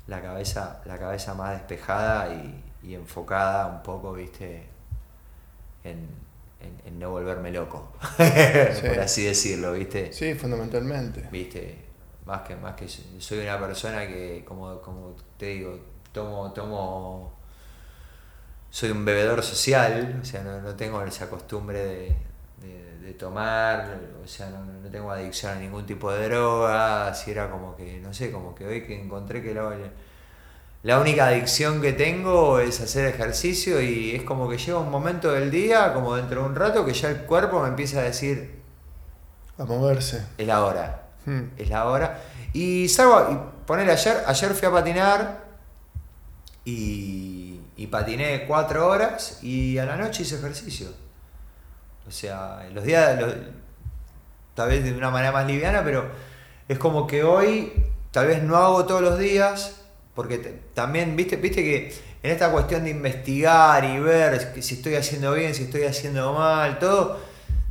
la 0.09 0.21
cabeza, 0.21 0.83
la 0.85 0.99
cabeza 0.99 1.35
más 1.35 1.53
despejada 1.53 2.35
y, 2.35 2.62
y 2.83 2.95
enfocada 2.95 3.67
un 3.67 3.83
poco, 3.83 4.13
¿viste? 4.13 4.67
En, 5.85 6.09
en, 6.85 6.99
no 6.99 7.11
volverme 7.11 7.51
loco, 7.51 7.93
por 8.17 9.01
así 9.01 9.25
decirlo, 9.25 9.73
¿viste? 9.73 10.13
Sí, 10.13 10.35
fundamentalmente. 10.35 11.29
¿Viste? 11.33 11.79
Más 12.25 12.43
que, 12.43 12.55
más 12.55 12.75
que 12.75 12.87
soy 12.89 13.41
una 13.41 13.59
persona 13.59 14.07
que, 14.07 14.45
como, 14.47 14.81
como 14.81 15.17
te 15.37 15.47
digo, 15.47 15.79
tomo, 16.13 16.53
tomo, 16.53 17.33
soy 18.71 18.91
un 18.91 19.05
bebedor 19.05 19.43
social, 19.43 20.21
o 20.23 20.25
sea, 20.25 20.43
no, 20.43 20.75
tengo 20.77 21.03
esa 21.03 21.29
costumbre 21.29 21.85
de, 21.85 22.17
de, 23.01 23.13
tomar, 23.15 23.99
o 24.23 24.27
sea, 24.29 24.51
no, 24.51 24.65
no, 24.65 24.89
tengo 24.89 25.11
adicción 25.11 25.53
a 25.53 25.61
ningún 25.61 25.85
tipo 25.85 26.13
de 26.13 26.29
droga, 26.29 27.09
así 27.09 27.33
era 27.33 27.51
como 27.51 27.75
que, 27.75 27.99
no 27.99 28.15
sé, 28.15 28.31
como 28.31 28.55
que 28.55 28.67
hoy 28.67 28.87
que 28.87 29.01
encontré 29.03 29.43
que 29.43 29.53
lo 29.53 29.73
la 30.83 30.99
única 30.99 31.29
adicción 31.29 31.81
que 31.81 31.93
tengo 31.93 32.59
es 32.59 32.81
hacer 32.81 33.07
ejercicio 33.07 33.81
y 33.81 34.17
es 34.17 34.23
como 34.25 34.49
que 34.49 34.59
llega 34.59 34.79
un 34.79 34.91
momento 34.91 35.31
del 35.31 35.51
día, 35.51 35.93
como 35.95 36.17
dentro 36.17 36.43
de 36.43 36.49
un 36.49 36.57
rato, 36.57 36.85
que 36.85 36.93
ya 36.93 37.09
el 37.09 37.19
cuerpo 37.19 37.63
me 37.63 37.69
empieza 37.69 38.01
a 38.01 38.03
decir... 38.03 38.61
A 39.59 39.65
moverse. 39.65 40.27
Es 40.39 40.47
la 40.47 40.65
hora. 40.65 41.03
Hmm. 41.25 41.43
Es 41.57 41.69
la 41.69 41.87
hora. 41.87 42.21
Y 42.53 42.89
salgo, 42.89 43.31
y 43.31 43.67
poner 43.67 43.89
ayer, 43.91 44.25
ayer 44.27 44.55
fui 44.55 44.67
a 44.67 44.73
patinar 44.73 45.45
y, 46.65 47.61
y 47.77 47.87
patiné 47.87 48.45
cuatro 48.47 48.89
horas 48.89 49.39
y 49.41 49.79
a 49.79 49.85
la 49.85 49.97
noche 49.97 50.23
hice 50.23 50.37
ejercicio. 50.37 50.89
O 52.09 52.11
sea, 52.11 52.67
los 52.73 52.83
días, 52.83 53.21
tal 54.55 54.69
vez 54.69 54.83
de 54.83 54.93
una 54.93 55.11
manera 55.11 55.31
más 55.31 55.47
liviana, 55.47 55.83
pero 55.85 56.11
es 56.67 56.79
como 56.79 57.07
que 57.07 57.23
hoy 57.23 57.73
tal 58.11 58.27
vez 58.27 58.43
no 58.43 58.57
hago 58.57 58.85
todos 58.85 59.01
los 59.01 59.19
días, 59.19 59.82
porque 60.15 60.39
también, 60.75 61.17
viste, 61.17 61.37
viste 61.37 61.63
que 61.63 61.93
en 62.23 62.31
esta 62.31 62.51
cuestión 62.51 62.85
de 62.85 62.91
investigar 62.91 63.85
y 63.85 63.99
ver 63.99 64.53
si 64.61 64.75
estoy 64.75 64.95
haciendo 64.95 65.33
bien, 65.33 65.55
si 65.55 65.65
estoy 65.65 65.85
haciendo 65.85 66.33
mal, 66.33 66.79
todo, 66.79 67.19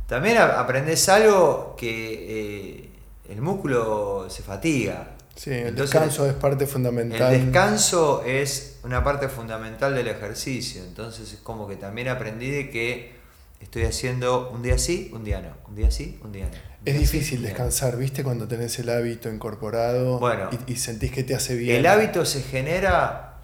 también 0.06 0.38
aprendes 0.38 1.08
algo 1.08 1.74
que 1.76 2.80
eh, 2.80 2.88
el 3.30 3.40
músculo 3.40 4.26
se 4.28 4.42
fatiga. 4.42 5.16
Sí, 5.34 5.50
el 5.50 5.74
descanso 5.74 6.26
es 6.26 6.34
parte 6.34 6.66
fundamental. 6.66 7.32
El 7.32 7.46
descanso 7.46 8.22
es 8.24 8.78
una 8.84 9.02
parte 9.02 9.28
fundamental 9.28 9.94
del 9.94 10.08
ejercicio. 10.08 10.82
Entonces 10.84 11.32
es 11.32 11.40
como 11.40 11.66
que 11.66 11.76
también 11.76 12.08
aprendí 12.08 12.50
de 12.50 12.70
que 12.70 13.21
estoy 13.62 13.84
haciendo 13.84 14.50
un 14.50 14.62
día 14.62 14.78
sí, 14.78 15.10
un 15.12 15.24
día 15.24 15.40
no. 15.40 15.54
Un 15.68 15.74
día 15.74 15.90
sí, 15.90 16.18
un 16.22 16.32
día 16.32 16.46
no. 16.46 16.72
Es 16.84 16.98
difícil 16.98 17.42
descansar, 17.42 17.96
¿viste? 17.96 18.24
Cuando 18.24 18.48
tenés 18.48 18.78
el 18.78 18.88
hábito 18.90 19.30
incorporado 19.30 20.20
y, 20.66 20.76
sentís 20.76 21.12
que 21.12 21.22
te 21.22 21.34
hace 21.34 21.54
bien. 21.54 21.76
El 21.76 21.86
hábito 21.86 22.24
se 22.24 22.42
genera 22.42 23.38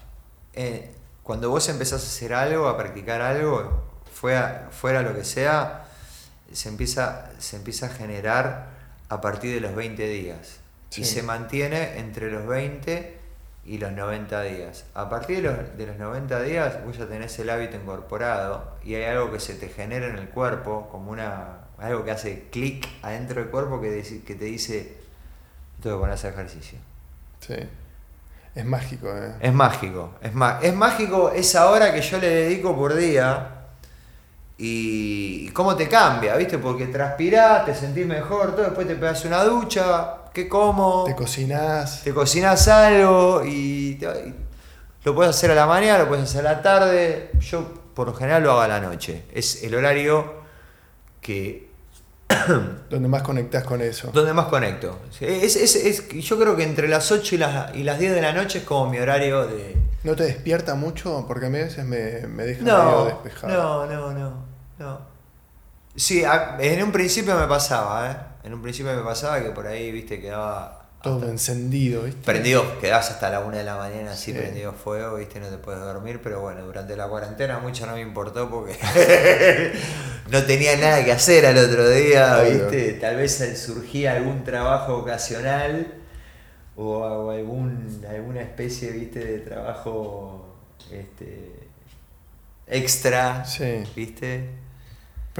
eh, 0.53 0.91
cuando 1.23 1.49
vos 1.49 1.69
empezás 1.69 2.03
a 2.03 2.07
hacer 2.07 2.33
algo, 2.33 2.67
a 2.67 2.77
practicar 2.77 3.21
algo, 3.21 3.83
fuera, 4.11 4.67
fuera 4.71 5.01
lo 5.01 5.15
que 5.15 5.23
sea, 5.23 5.85
se 6.51 6.69
empieza, 6.69 7.29
se 7.37 7.55
empieza 7.55 7.85
a 7.85 7.89
generar 7.89 8.71
a 9.07 9.21
partir 9.21 9.53
de 9.53 9.61
los 9.61 9.75
20 9.75 10.07
días. 10.07 10.59
Y 10.97 11.03
se 11.05 11.21
mantiene 11.21 11.99
entre 11.99 12.31
los 12.31 12.47
20 12.47 13.18
y 13.69 13.77
los 13.77 13.91
90 13.91 14.41
días. 14.41 14.85
A 14.95 15.09
partir 15.09 15.43
de 15.43 15.43
los, 15.43 15.77
de 15.77 15.85
los 15.85 15.97
90 15.97 16.41
días 16.41 16.83
vos 16.83 16.97
ya 16.97 17.05
tenés 17.05 17.37
el 17.37 17.51
hábito 17.51 17.77
incorporado 17.77 18.73
y 18.83 18.95
hay 18.95 19.03
algo 19.03 19.31
que 19.31 19.39
se 19.39 19.53
te 19.53 19.69
genera 19.69 20.07
en 20.07 20.17
el 20.17 20.29
cuerpo, 20.29 20.89
como 20.91 21.11
una 21.11 21.67
algo 21.77 22.03
que 22.03 22.09
hace 22.09 22.47
clic 22.49 22.87
adentro 23.03 23.41
del 23.41 23.51
cuerpo 23.51 23.79
que, 23.79 24.23
que 24.25 24.35
te 24.35 24.45
dice, 24.45 24.97
tengo 25.83 25.97
que 25.97 25.99
poner 25.99 26.13
a 26.13 26.15
hacer 26.15 26.33
ejercicio. 26.33 26.79
Sí. 27.41 27.57
Es 28.55 28.65
mágico, 28.65 29.07
¿eh? 29.15 29.35
Es 29.39 29.53
mágico. 29.53 30.15
Es, 30.19 30.31
es 30.63 30.75
mágico 30.75 31.29
esa 31.29 31.69
hora 31.69 31.93
que 31.93 32.01
yo 32.01 32.17
le 32.17 32.27
dedico 32.27 32.75
por 32.75 32.95
día. 32.95 33.55
Y, 34.57 35.49
cómo 35.51 35.75
te 35.75 35.87
cambia, 35.87 36.35
¿viste? 36.35 36.57
Porque 36.57 36.87
transpirás, 36.87 37.65
te 37.65 37.75
sentís 37.75 38.07
mejor, 38.07 38.55
todo, 38.55 38.63
después 38.63 38.87
te 38.87 38.95
pegas 38.95 39.23
una 39.25 39.43
ducha, 39.43 40.15
¿qué 40.43 40.47
como? 40.49 41.03
Te 41.05 41.15
cocinás. 41.15 42.03
Te 42.03 42.13
cocinás 42.13 42.67
algo 42.67 43.43
y, 43.45 43.99
y, 43.99 44.35
lo 45.03 45.15
puedes 45.15 45.35
hacer 45.35 45.51
a 45.51 45.55
la 45.55 45.65
mañana, 45.65 45.99
lo 45.99 46.07
puedes 46.07 46.23
hacer 46.25 46.45
a 46.47 46.53
la 46.53 46.61
tarde. 46.61 47.31
Yo 47.39 47.73
por 47.93 48.07
lo 48.07 48.13
general 48.13 48.43
lo 48.43 48.51
hago 48.51 48.61
a 48.61 48.67
la 48.67 48.79
noche. 48.79 49.25
Es 49.33 49.63
el 49.63 49.75
horario 49.75 50.39
que 51.21 51.69
donde 52.89 53.09
más 53.09 53.21
conectas 53.21 53.63
con 53.63 53.81
eso. 53.81 54.11
Donde 54.13 54.33
más 54.33 54.45
conecto. 54.45 54.99
Es, 55.19 55.55
es, 55.55 55.75
es, 55.75 56.07
yo 56.09 56.39
creo 56.39 56.55
que 56.55 56.63
entre 56.63 56.87
las 56.87 57.11
8 57.11 57.35
y 57.35 57.37
las, 57.37 57.75
y 57.75 57.83
las 57.83 57.99
10 57.99 58.13
de 58.13 58.21
la 58.21 58.31
noche 58.31 58.59
es 58.59 58.63
como 58.63 58.89
mi 58.89 58.99
horario 58.99 59.45
de... 59.45 59.75
¿No 60.03 60.15
te 60.15 60.23
despierta 60.23 60.75
mucho? 60.75 61.25
Porque 61.27 61.47
a 61.47 61.49
mí 61.49 61.59
a 61.59 61.63
veces 61.65 61.83
me, 61.83 62.25
me 62.27 62.45
deja 62.45 62.63
medio 62.63 63.05
despejado. 63.05 63.85
No, 63.85 63.93
no, 63.93 64.13
no, 64.13 64.45
no. 64.77 64.99
Sí, 65.95 66.23
en 66.59 66.83
un 66.83 66.93
principio 66.93 67.35
me 67.35 67.47
pasaba, 67.47 68.11
¿eh? 68.11 68.28
En 68.49 68.55
un 68.55 68.63
principio 68.63 68.91
me 68.95 69.03
pasaba 69.03 69.43
que 69.43 69.51
por 69.51 69.67
ahí, 69.67 69.91
viste, 69.91 70.19
quedaba 70.19 70.89
todo 71.03 71.29
encendido, 71.29 72.01
¿viste? 72.01 72.23
Prendido, 72.25 72.79
quedás 72.79 73.11
hasta 73.11 73.29
la 73.29 73.41
una 73.41 73.57
de 73.57 73.63
la 73.63 73.77
mañana 73.77 74.13
así 74.13 74.33
prendido 74.33 74.73
fuego, 74.73 75.17
¿viste? 75.17 75.39
No 75.39 75.49
te 75.49 75.59
puedes 75.59 75.79
dormir, 75.79 76.19
pero 76.23 76.41
bueno, 76.41 76.65
durante 76.65 76.97
la 76.97 77.07
cuarentena 77.07 77.59
mucho 77.59 77.85
no 77.85 77.93
me 77.93 78.01
importó 78.01 78.49
porque 78.49 78.75
no 80.31 80.43
tenía 80.45 80.75
nada 80.77 81.05
que 81.05 81.11
hacer 81.11 81.45
al 81.45 81.59
otro 81.59 81.87
día, 81.91 82.41
¿viste? 82.41 82.93
Tal 82.93 83.17
vez 83.17 83.55
surgía 83.63 84.13
algún 84.13 84.43
trabajo 84.43 84.97
ocasional 84.97 85.93
o, 86.75 87.29
algún, 87.29 88.03
alguna 88.09 88.41
especie, 88.41 88.89
¿viste? 88.89 89.23
De 89.23 89.39
trabajo 89.41 90.55
este, 90.91 91.51
extra, 92.65 93.45
¿viste? 93.95 94.58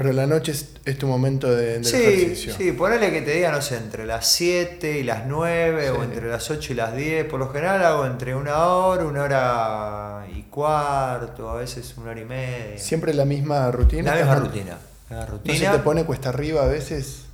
Pero 0.00 0.14
la 0.14 0.26
noche 0.26 0.52
es, 0.52 0.98
tu 0.98 1.06
momento 1.06 1.54
de, 1.54 1.84
sí, 1.84 1.94
ejercicio. 1.94 2.54
Sí, 2.56 2.72
ponele 2.72 3.12
que 3.12 3.20
te 3.20 3.32
diga, 3.32 3.52
no 3.52 3.60
sé, 3.60 3.76
entre 3.76 4.06
las 4.06 4.26
7 4.28 4.98
y 4.98 5.02
las 5.02 5.26
9 5.26 5.90
o 5.90 6.02
entre 6.02 6.26
las 6.30 6.50
8 6.50 6.72
y 6.72 6.74
las 6.74 6.96
10. 6.96 7.26
Por 7.26 7.38
lo 7.38 7.50
general 7.50 7.84
hago 7.84 8.06
entre 8.06 8.34
una 8.34 8.64
hora, 8.64 9.04
una 9.04 9.22
hora 9.24 10.26
y 10.34 10.44
cuarto, 10.44 11.50
a 11.50 11.56
veces 11.56 11.92
una 11.98 12.12
hora 12.12 12.20
y 12.20 12.24
media. 12.24 12.78
¿Siempre 12.78 13.12
la 13.12 13.26
misma 13.26 13.70
rutina? 13.70 14.14
La 14.14 14.20
misma 14.22 14.36
rutina. 14.36 14.78
La 15.10 15.26
rutina. 15.26 15.52
¿No 15.52 15.60
se 15.60 15.78
te 15.78 15.84
pone 15.84 16.06
cuesta 16.06 16.30
arriba 16.30 16.62
a 16.62 16.66
veces? 16.66 17.26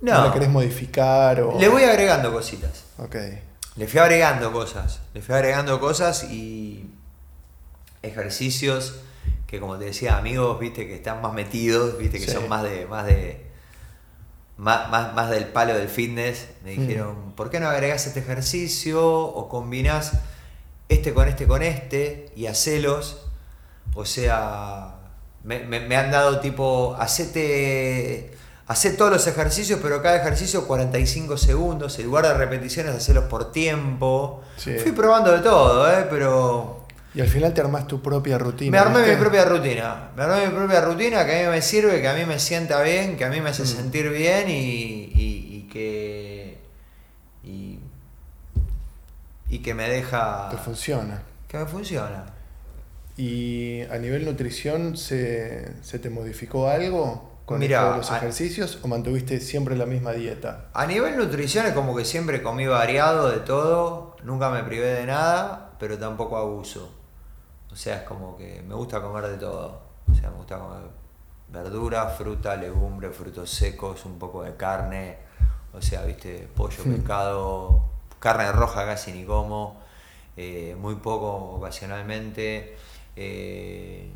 No. 0.00 0.14
¿No 0.14 0.26
la 0.26 0.32
querés 0.32 0.48
modificar? 0.48 1.40
O... 1.42 1.60
Le 1.60 1.68
voy 1.68 1.84
agregando 1.84 2.32
cositas. 2.32 2.86
Ok. 2.96 3.14
Le 3.76 3.86
fui 3.86 4.00
agregando 4.00 4.50
cosas. 4.50 4.98
Le 5.14 5.22
fui 5.22 5.32
agregando 5.32 5.78
cosas 5.78 6.24
y 6.24 6.90
ejercicios 8.02 8.96
que 9.48 9.58
como 9.58 9.78
te 9.78 9.86
decía, 9.86 10.18
amigos, 10.18 10.60
viste, 10.60 10.86
que 10.86 10.94
están 10.94 11.22
más 11.22 11.32
metidos, 11.32 11.96
viste, 11.96 12.20
que 12.20 12.30
son 12.30 12.48
más 12.48 12.62
de, 12.62 12.86
más 12.86 13.06
de. 13.06 13.48
Más, 14.58 14.90
más, 14.90 15.30
del 15.30 15.46
palo 15.46 15.72
del 15.72 15.88
fitness, 15.88 16.48
me 16.64 16.76
mm. 16.76 16.80
dijeron, 16.80 17.32
¿por 17.34 17.48
qué 17.48 17.60
no 17.60 17.68
agregas 17.68 18.06
este 18.06 18.20
ejercicio? 18.20 19.08
O 19.08 19.48
combinás 19.48 20.12
este 20.88 21.14
con 21.14 21.28
este 21.28 21.46
con 21.46 21.62
este 21.62 22.30
y 22.36 22.46
hacelos. 22.46 23.24
O 23.94 24.04
sea, 24.04 24.96
me, 25.44 25.96
han 25.96 26.10
dado 26.10 26.40
tipo, 26.40 26.94
hacete. 26.98 28.36
Hacé 28.66 28.90
todos 28.90 29.10
los 29.10 29.26
ejercicios, 29.26 29.80
pero 29.82 30.02
cada 30.02 30.16
ejercicio 30.16 30.66
45 30.66 31.38
segundos. 31.38 31.98
En 31.98 32.04
lugar 32.04 32.26
de 32.26 32.34
repeticiones, 32.34 32.94
hacerlos 32.94 33.24
por 33.24 33.50
tiempo. 33.50 34.42
Fui 34.58 34.92
probando 34.92 35.32
de 35.32 35.38
todo, 35.38 35.90
¿eh? 35.90 36.06
pero 36.10 36.77
y 37.18 37.20
al 37.20 37.26
final 37.26 37.52
te 37.52 37.60
armás 37.60 37.88
tu 37.88 38.00
propia 38.00 38.38
rutina. 38.38 38.70
Me 38.70 38.78
armé 38.78 39.04
mi 39.04 39.16
propia 39.16 39.44
rutina. 39.44 40.12
Me 40.16 40.22
armé 40.22 40.46
mi 40.46 40.54
propia 40.54 40.80
rutina 40.82 41.26
que 41.26 41.34
a 41.34 41.48
mí 41.48 41.56
me 41.56 41.60
sirve, 41.60 42.00
que 42.00 42.06
a 42.06 42.14
mí 42.14 42.24
me 42.24 42.38
sienta 42.38 42.80
bien, 42.80 43.16
que 43.16 43.24
a 43.24 43.28
mí 43.28 43.40
me 43.40 43.50
hace 43.50 43.64
mm. 43.64 43.66
sentir 43.66 44.08
bien 44.10 44.44
y, 44.48 45.66
que. 45.68 46.58
Y, 47.42 47.80
que 49.58 49.74
me 49.74 49.88
deja. 49.88 50.46
Que 50.48 50.58
funciona. 50.58 51.24
Que 51.48 51.58
me 51.58 51.66
funciona. 51.66 52.24
¿Y 53.16 53.82
a 53.90 53.98
nivel 53.98 54.24
nutrición 54.24 54.96
se, 54.96 55.74
te 56.00 56.10
modificó 56.10 56.68
algo 56.68 57.40
con 57.46 57.58
los 57.58 58.12
ejercicios 58.12 58.78
o 58.82 58.86
mantuviste 58.86 59.40
siempre 59.40 59.74
la 59.74 59.86
misma 59.86 60.12
dieta? 60.12 60.68
A 60.72 60.86
nivel 60.86 61.16
nutrición 61.16 61.66
es 61.66 61.72
como 61.72 61.96
que 61.96 62.04
siempre 62.04 62.44
comí 62.44 62.68
variado 62.68 63.28
de 63.28 63.38
todo, 63.38 64.16
nunca 64.22 64.50
me 64.50 64.62
privé 64.62 64.86
de 64.86 65.06
nada, 65.06 65.72
pero 65.80 65.98
tampoco 65.98 66.36
abuso. 66.36 66.97
O 67.70 67.76
sea, 67.76 67.96
es 67.98 68.02
como 68.02 68.36
que 68.36 68.62
me 68.66 68.74
gusta 68.74 69.00
comer 69.00 69.28
de 69.28 69.38
todo. 69.38 69.80
O 70.10 70.14
sea, 70.14 70.30
me 70.30 70.36
gusta 70.36 70.58
comer 70.58 70.82
verdura, 71.48 72.06
fruta, 72.08 72.56
legumbre, 72.56 73.10
frutos 73.10 73.50
secos, 73.50 74.04
un 74.04 74.18
poco 74.18 74.42
de 74.42 74.56
carne. 74.56 75.18
O 75.72 75.80
sea, 75.82 76.02
viste, 76.02 76.48
pollo, 76.54 76.82
pescado, 76.84 77.82
carne 78.18 78.50
roja 78.52 78.84
casi 78.84 79.12
ni 79.12 79.24
como. 79.24 79.80
Eh, 80.36 80.76
muy 80.78 80.96
poco 80.96 81.56
ocasionalmente. 81.56 82.76
Eh, 83.16 84.10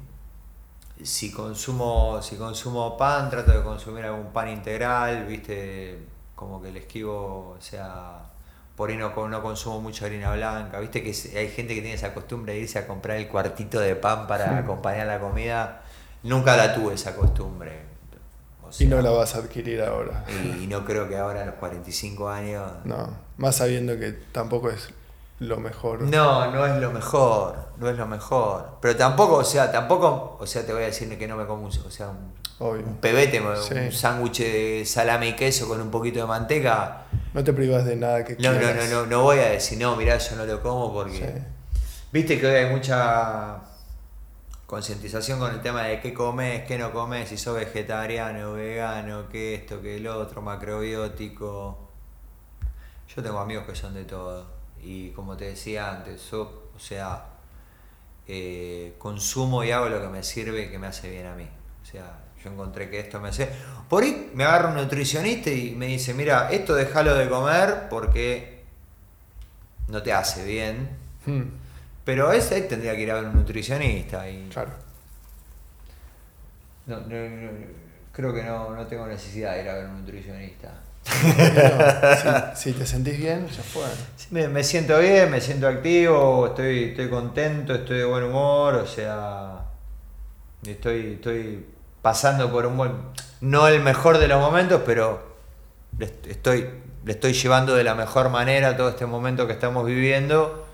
si 1.03 1.33
consumo, 1.33 2.21
si 2.23 2.37
consumo 2.37 2.97
pan, 2.97 3.29
trato 3.29 3.53
de 3.53 3.63
consumir 3.63 4.05
algún 4.05 4.33
pan 4.33 4.49
integral, 4.49 5.27
viste, 5.27 6.07
como 6.35 6.63
que 6.63 6.71
le 6.71 6.81
esquivo, 6.81 7.57
o 7.59 7.61
sea, 7.61 8.22
por 8.83 8.91
ahí 8.91 8.97
no, 8.97 9.13
no 9.29 9.43
consumo 9.45 9.81
mucha 9.81 10.07
harina 10.07 10.35
blanca, 10.35 10.81
viste 10.81 11.05
que 11.05 11.11
hay 11.39 11.49
gente 11.51 11.73
que 11.77 11.83
tiene 11.83 11.93
esa 11.93 12.13
costumbre 12.13 12.55
de 12.55 12.59
irse 12.63 12.81
a 12.81 12.89
comprar 12.89 13.17
el 13.17 13.29
cuartito 13.29 13.79
de 13.79 13.95
pan 13.95 14.27
para 14.27 14.59
acompañar 14.59 15.07
la 15.07 15.21
comida, 15.21 15.83
nunca 16.25 16.57
la 16.57 16.75
tuve 16.75 16.95
esa 16.95 17.15
costumbre. 17.15 17.83
y 18.81 18.87
no 18.87 19.01
la 19.01 19.11
vas 19.11 19.37
a 19.37 19.39
adquirir 19.39 19.83
ahora. 19.83 20.25
Y, 20.29 20.65
y 20.65 20.67
no 20.67 20.85
creo 20.85 21.09
que 21.09 21.17
ahora 21.17 21.43
a 21.43 21.47
los 21.47 21.55
45 21.55 22.29
años... 22.29 22.73
No, 22.83 23.09
más 23.37 23.55
sabiendo 23.55 23.97
que 23.97 24.11
tampoco 24.11 24.69
es 24.69 24.93
lo 25.43 25.59
mejor. 25.59 26.03
No, 26.03 26.51
no 26.51 26.67
es 26.67 26.81
lo 26.81 26.91
mejor, 26.91 27.57
no 27.79 27.89
es 27.89 27.97
lo 27.97 28.07
mejor. 28.07 28.79
Pero 28.81 28.97
tampoco, 28.97 29.37
o 29.37 29.45
sea, 29.45 29.71
tampoco, 29.71 30.37
o 30.41 30.47
sea, 30.47 30.65
te 30.65 30.73
voy 30.73 30.83
a 30.83 30.87
decir 30.87 31.17
que 31.19 31.27
no 31.27 31.37
me 31.37 31.47
como 31.47 31.65
un, 31.65 31.69
o 31.69 31.91
sea, 31.91 32.11
un, 32.61 32.97
pebete, 33.01 33.41
un 33.41 33.93
sándwich 33.93 34.39
de 34.39 34.85
salame 34.87 35.29
y 35.29 35.33
queso 35.35 35.69
con 35.69 35.81
un 35.81 35.91
poquito 35.91 36.21
de 36.21 36.27
manteca. 36.27 37.05
No 37.35 37.43
te 37.43 37.53
privas 37.53 37.85
de 37.85 37.97
nada 37.97 38.25
que 38.25 38.37
no, 38.37 38.53
No, 38.53 38.61
no, 38.61 38.85
no, 38.91 39.07
no 39.07 39.23
voy 39.23 39.39
a 39.39 39.51
decir, 39.51 39.79
no, 39.79 39.97
mirá, 39.97 40.19
yo 40.19 40.37
no 40.37 40.47
lo 40.47 40.63
como 40.63 40.93
porque... 40.93 41.43
Viste 42.13 42.39
que 42.39 42.47
hoy 42.47 42.55
hay 42.55 42.71
mucha 42.71 43.59
concientización 44.67 45.39
con 45.39 45.51
el 45.51 45.61
tema 45.61 45.83
de 45.85 46.01
qué 46.01 46.15
comes, 46.15 46.65
qué 46.65 46.79
no 46.79 46.93
comes, 46.93 47.29
si 47.29 47.39
sos 47.39 47.57
vegetariano, 47.57 48.53
vegano, 48.53 49.29
qué 49.31 49.55
esto, 49.55 49.81
qué 49.81 49.97
el 49.97 50.07
otro, 50.07 50.43
macrobiótico. 50.43 51.89
Yo 53.15 53.23
tengo 53.23 53.39
amigos 53.39 53.65
que 53.67 53.75
son 53.75 53.95
de 53.95 54.05
todo 54.05 54.52
y 54.83 55.11
como 55.11 55.37
te 55.37 55.47
decía 55.47 55.91
antes, 55.91 56.31
yo, 56.31 56.71
o 56.75 56.79
sea, 56.79 57.25
eh, 58.27 58.95
consumo 58.99 59.63
y 59.63 59.71
hago 59.71 59.89
lo 59.89 60.01
que 60.01 60.09
me 60.09 60.23
sirve 60.23 60.65
y 60.65 60.71
que 60.71 60.79
me 60.79 60.89
hace 60.89 61.09
bien 61.09 61.27
a 61.27 61.35
mí. 61.35 61.49
O 61.83 61.85
sea, 61.85 62.19
yo 62.43 62.51
encontré 62.51 62.91
que 62.91 62.99
esto 62.99 63.21
me 63.21 63.29
hace... 63.29 63.49
Por 63.89 64.03
ahí 64.03 64.31
me 64.35 64.45
agarra 64.45 64.71
un 64.71 64.77
nutricionista 64.77 65.51
y 65.51 65.75
me 65.77 65.87
dice, 65.87 66.15
mira, 66.15 66.51
esto 66.51 66.75
déjalo 66.75 67.15
de 67.15 67.29
comer 67.29 67.89
porque 67.89 68.65
no 69.89 70.03
te 70.03 70.13
hace 70.13 70.45
bien. 70.45 70.89
Hmm. 71.27 71.43
Pero 72.05 72.33
ese 72.33 72.61
tendría 72.63 72.97
que 72.97 73.03
ir 73.03 73.11
a 73.13 73.15
ver 73.15 73.27
un 73.27 73.35
nutricionista. 73.35 74.29
Y... 74.29 74.49
Claro. 74.49 74.73
creo 78.13 78.35
que 78.35 78.43
no, 78.43 78.75
no 78.75 78.87
tengo 78.87 79.07
necesidad 79.07 79.55
de 79.55 79.63
ir 79.63 79.69
a 79.69 79.75
ver 79.75 79.87
un 79.87 80.01
nutricionista 80.01 80.73
si, 82.55 82.73
te 82.73 82.87
sentís 82.87 83.19
bien, 83.19 83.49
ya 83.49 83.63
fue. 83.63 83.85
me, 84.31 84.63
siento 84.63 84.99
bien, 84.99 85.31
me 85.31 85.41
siento 85.41 85.67
activo, 85.67 86.47
estoy, 86.47 86.85
estoy 86.91 87.09
contento, 87.09 87.75
estoy 87.75 87.99
de 87.99 88.05
buen 88.05 88.25
humor, 88.25 88.77
o 88.77 88.87
sea, 88.87 89.65
estoy, 90.65 91.15
estoy 91.15 91.67
pasando 92.03 92.51
por 92.51 92.67
un 92.67 92.77
buen, 92.77 92.93
no 93.41 93.67
el 93.67 93.81
mejor 93.81 94.19
de 94.19 94.29
los 94.29 94.41
momentos, 94.41 94.83
pero 94.87 95.37
estoy, 96.29 96.69
le 97.05 97.13
estoy 97.13 97.33
llevando 97.33 97.75
de 97.75 97.85
la 97.85 97.95
mejor 97.95 98.29
manera 98.29 98.77
todo 98.77 98.91
este 98.91 99.07
momento 99.07 99.47
que 99.47 99.53
estamos 99.55 99.85
viviendo. 99.85 100.67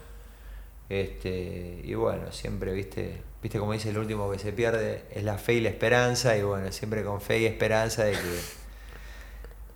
Este, 0.90 1.82
y 1.84 1.94
bueno, 1.94 2.32
siempre, 2.32 2.72
viste, 2.72 3.22
viste 3.42 3.59
como 3.59 3.72
dice 3.72 3.90
el 3.90 3.98
último 3.98 4.30
que 4.30 4.38
se 4.38 4.52
pierde, 4.52 5.05
es 5.10 5.22
la 5.22 5.38
fe 5.38 5.55
y 5.55 5.60
la 5.60 5.70
esperanza, 5.70 6.36
y 6.36 6.42
bueno, 6.42 6.70
siempre 6.72 7.02
con 7.02 7.20
fe 7.20 7.40
y 7.40 7.46
esperanza 7.46 8.05
de 8.05 8.12
que 8.12 8.57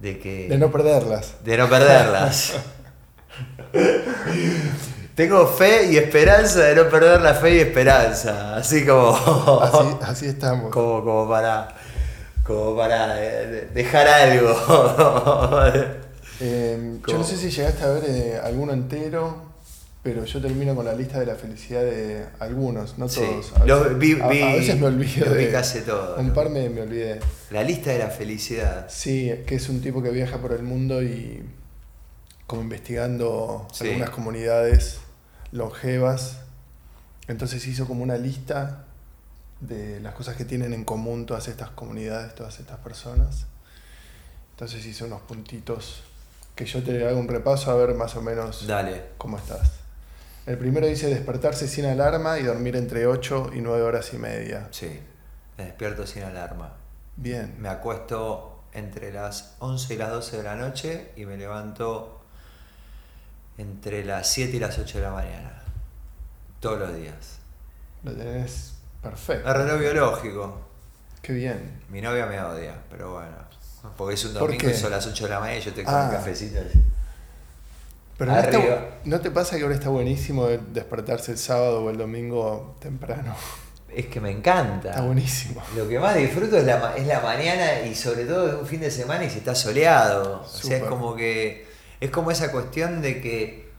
de 0.03 0.19
que... 0.19 0.49
De 0.49 0.59
no 0.59 0.71
perderlas. 0.73 1.37
De 1.45 1.57
no 1.57 1.69
perderlas. 1.69 2.55
Tengo 5.15 5.47
fe 5.47 5.93
y 5.93 5.97
esperanza 5.97 6.61
de 6.61 6.75
no 6.75 6.89
perder 6.89 7.21
la 7.21 7.35
fe 7.35 7.55
y 7.55 7.59
esperanza. 7.61 8.57
Así 8.57 8.85
como... 8.85 9.17
Así, 10.03 10.27
estamos. 10.27 10.73
Como, 10.73 11.05
como 11.05 11.29
para... 11.29 11.69
Como 12.45 12.77
para 12.77 13.23
eh, 13.23 13.69
dejar 13.73 14.09
algo. 14.09 14.57
Eh, 16.45 16.99
yo 17.07 17.19
no 17.19 17.23
sé 17.23 17.37
si 17.37 17.51
llegaste 17.51 17.85
a 17.85 17.89
ver 17.91 18.03
eh, 18.09 18.41
alguno 18.43 18.73
entero 18.73 19.52
pero 20.03 20.25
yo 20.25 20.41
termino 20.41 20.75
con 20.75 20.85
la 20.85 20.95
lista 20.95 21.21
de 21.21 21.27
la 21.27 21.37
felicidad 21.37 21.83
de 21.83 22.27
algunos, 22.41 22.99
no 22.99 23.07
todos. 23.07 23.53
A 23.57 23.65
veces, 24.29 24.79
me 24.79 24.87
olvido. 24.87 25.33
de, 25.33 25.51
casi 25.53 25.83
todo. 25.83 26.17
Un 26.17 26.33
par 26.33 26.51
me, 26.51 26.69
me, 26.69 26.81
olvidé. 26.83 27.21
La 27.53 27.63
lista 27.63 27.93
de 27.93 28.01
la 28.01 28.09
felicidad. 28.09 28.87
Sí, 28.89 29.33
que 29.47 29.55
es 29.55 29.69
un 29.69 29.81
tipo 29.81 30.03
que 30.03 30.11
viaja 30.11 30.39
por 30.39 30.53
el 30.53 30.65
mundo 30.65 31.03
y 31.05 31.45
como 32.49 32.63
investigando 32.63 33.69
algunas 33.81 34.11
comunidades 34.11 34.99
longevas. 35.53 36.39
Entonces 37.29 37.65
hizo 37.69 37.87
como 37.87 38.03
una 38.03 38.17
lista 38.17 38.87
de 39.61 40.01
las 40.01 40.15
cosas 40.15 40.35
que 40.35 40.45
tienen 40.45 40.73
en 40.73 40.85
común 40.85 41.27
todas 41.27 41.47
estas 41.47 41.71
comunidades, 41.71 42.35
todas 42.35 42.59
estas 42.59 42.81
personas. 42.81 43.47
Entonces 44.51 44.85
hice 44.85 45.05
unos 45.05 45.23
puntitos 45.23 46.03
que 46.57 46.67
yo 46.67 46.83
te 46.83 47.07
hago 47.07 47.21
un 47.21 47.29
repaso 47.29 47.71
a 47.71 47.77
ver 47.77 47.95
más 47.95 48.17
o 48.17 48.23
menos 48.23 48.67
Dale. 48.67 49.03
cómo 49.17 49.39
estás. 49.39 49.82
El 50.45 50.59
primero 50.59 50.87
dice 50.89 51.09
despertarse 51.09 51.69
sin 51.69 51.85
alarma 51.85 52.39
y 52.39 52.43
dormir 52.43 52.75
entre 52.75 53.07
8 53.07 53.51
y 53.55 53.61
9 53.61 53.83
horas 53.83 54.13
y 54.13 54.19
media. 54.19 54.67
Sí, 54.73 55.01
me 55.57 55.67
despierto 55.67 56.05
sin 56.05 56.25
alarma. 56.25 56.73
Bien. 57.17 57.55
Me 57.61 57.69
acuesto 57.69 58.65
entre 58.73 59.13
las 59.13 59.55
11 59.61 59.95
y 59.95 59.97
las 59.97 60.11
12 60.11 60.39
de 60.39 60.43
la 60.43 60.57
noche 60.57 61.13
y 61.17 61.27
me 61.27 61.37
levanto 61.37 62.25
entre 63.57 64.05
las 64.05 64.27
7 64.31 64.57
y 64.57 64.59
las 64.59 64.77
8 64.79 64.99
de 64.99 65.05
la 65.05 65.13
mañana. 65.13 65.63
Todos 66.59 66.81
los 66.81 66.97
días. 66.97 67.39
Lo 68.03 68.13
tenés 68.13 68.75
perfecto. 69.01 69.49
El 69.49 69.55
reloj 69.55 69.81
biológico. 69.81 70.69
Qué 71.21 71.35
bien. 71.35 71.83
Mi 71.89 72.01
novia 72.01 72.27
me 72.27 72.41
odia, 72.41 72.75
pero 72.91 73.13
bueno. 73.13 73.37
Porque 73.97 74.15
es 74.15 74.25
un 74.25 74.35
domingo 74.35 74.69
y 74.69 74.75
son 74.75 74.91
las 74.91 75.07
8 75.07 75.25
de 75.25 75.31
la 75.31 75.39
mañana 75.39 75.59
y 75.59 75.63
yo 75.63 75.73
tengo 75.73 75.91
un 75.91 75.97
ah. 75.97 76.11
cafecito 76.11 76.59
así. 76.61 76.83
Pero 78.27 78.89
no, 79.05 79.21
te 79.21 79.31
pasa 79.31 79.57
que 79.57 79.63
ahora 79.63 79.75
está 79.75 79.89
buenísimo 79.89 80.47
despertarse 80.47 81.33
el 81.33 81.39
sábado 81.39 81.85
o 81.85 81.91
el 81.91 81.97
domingo 81.97 82.77
temprano? 82.81 83.35
Es 83.89 84.07
que 84.07 84.21
me 84.21 84.31
encanta. 84.31 84.91
Está 84.91 85.03
buenísimo. 85.03 85.63
Lo 85.77 85.89
que 85.89 85.99
más 85.99 86.15
disfruto 86.15 86.57
es 86.57 86.65
la, 86.65 86.95
es 86.97 87.07
la 87.07 87.21
mañana 87.21 87.81
y 87.81 87.95
sobre 87.95 88.25
todo 88.25 88.47
de 88.47 88.57
un 88.57 88.67
fin 88.67 88.81
de 88.81 88.91
semana 88.91 89.25
y 89.25 89.31
si 89.31 89.39
está 89.39 89.55
soleado. 89.55 90.43
O 90.43 90.49
sea, 90.49 90.79
es 90.79 90.85
como 90.85 91.15
que. 91.15 91.67
Es 92.01 92.11
como 92.11 92.31
esa 92.31 92.51
cuestión 92.51 93.03
de 93.03 93.21
que 93.21 93.71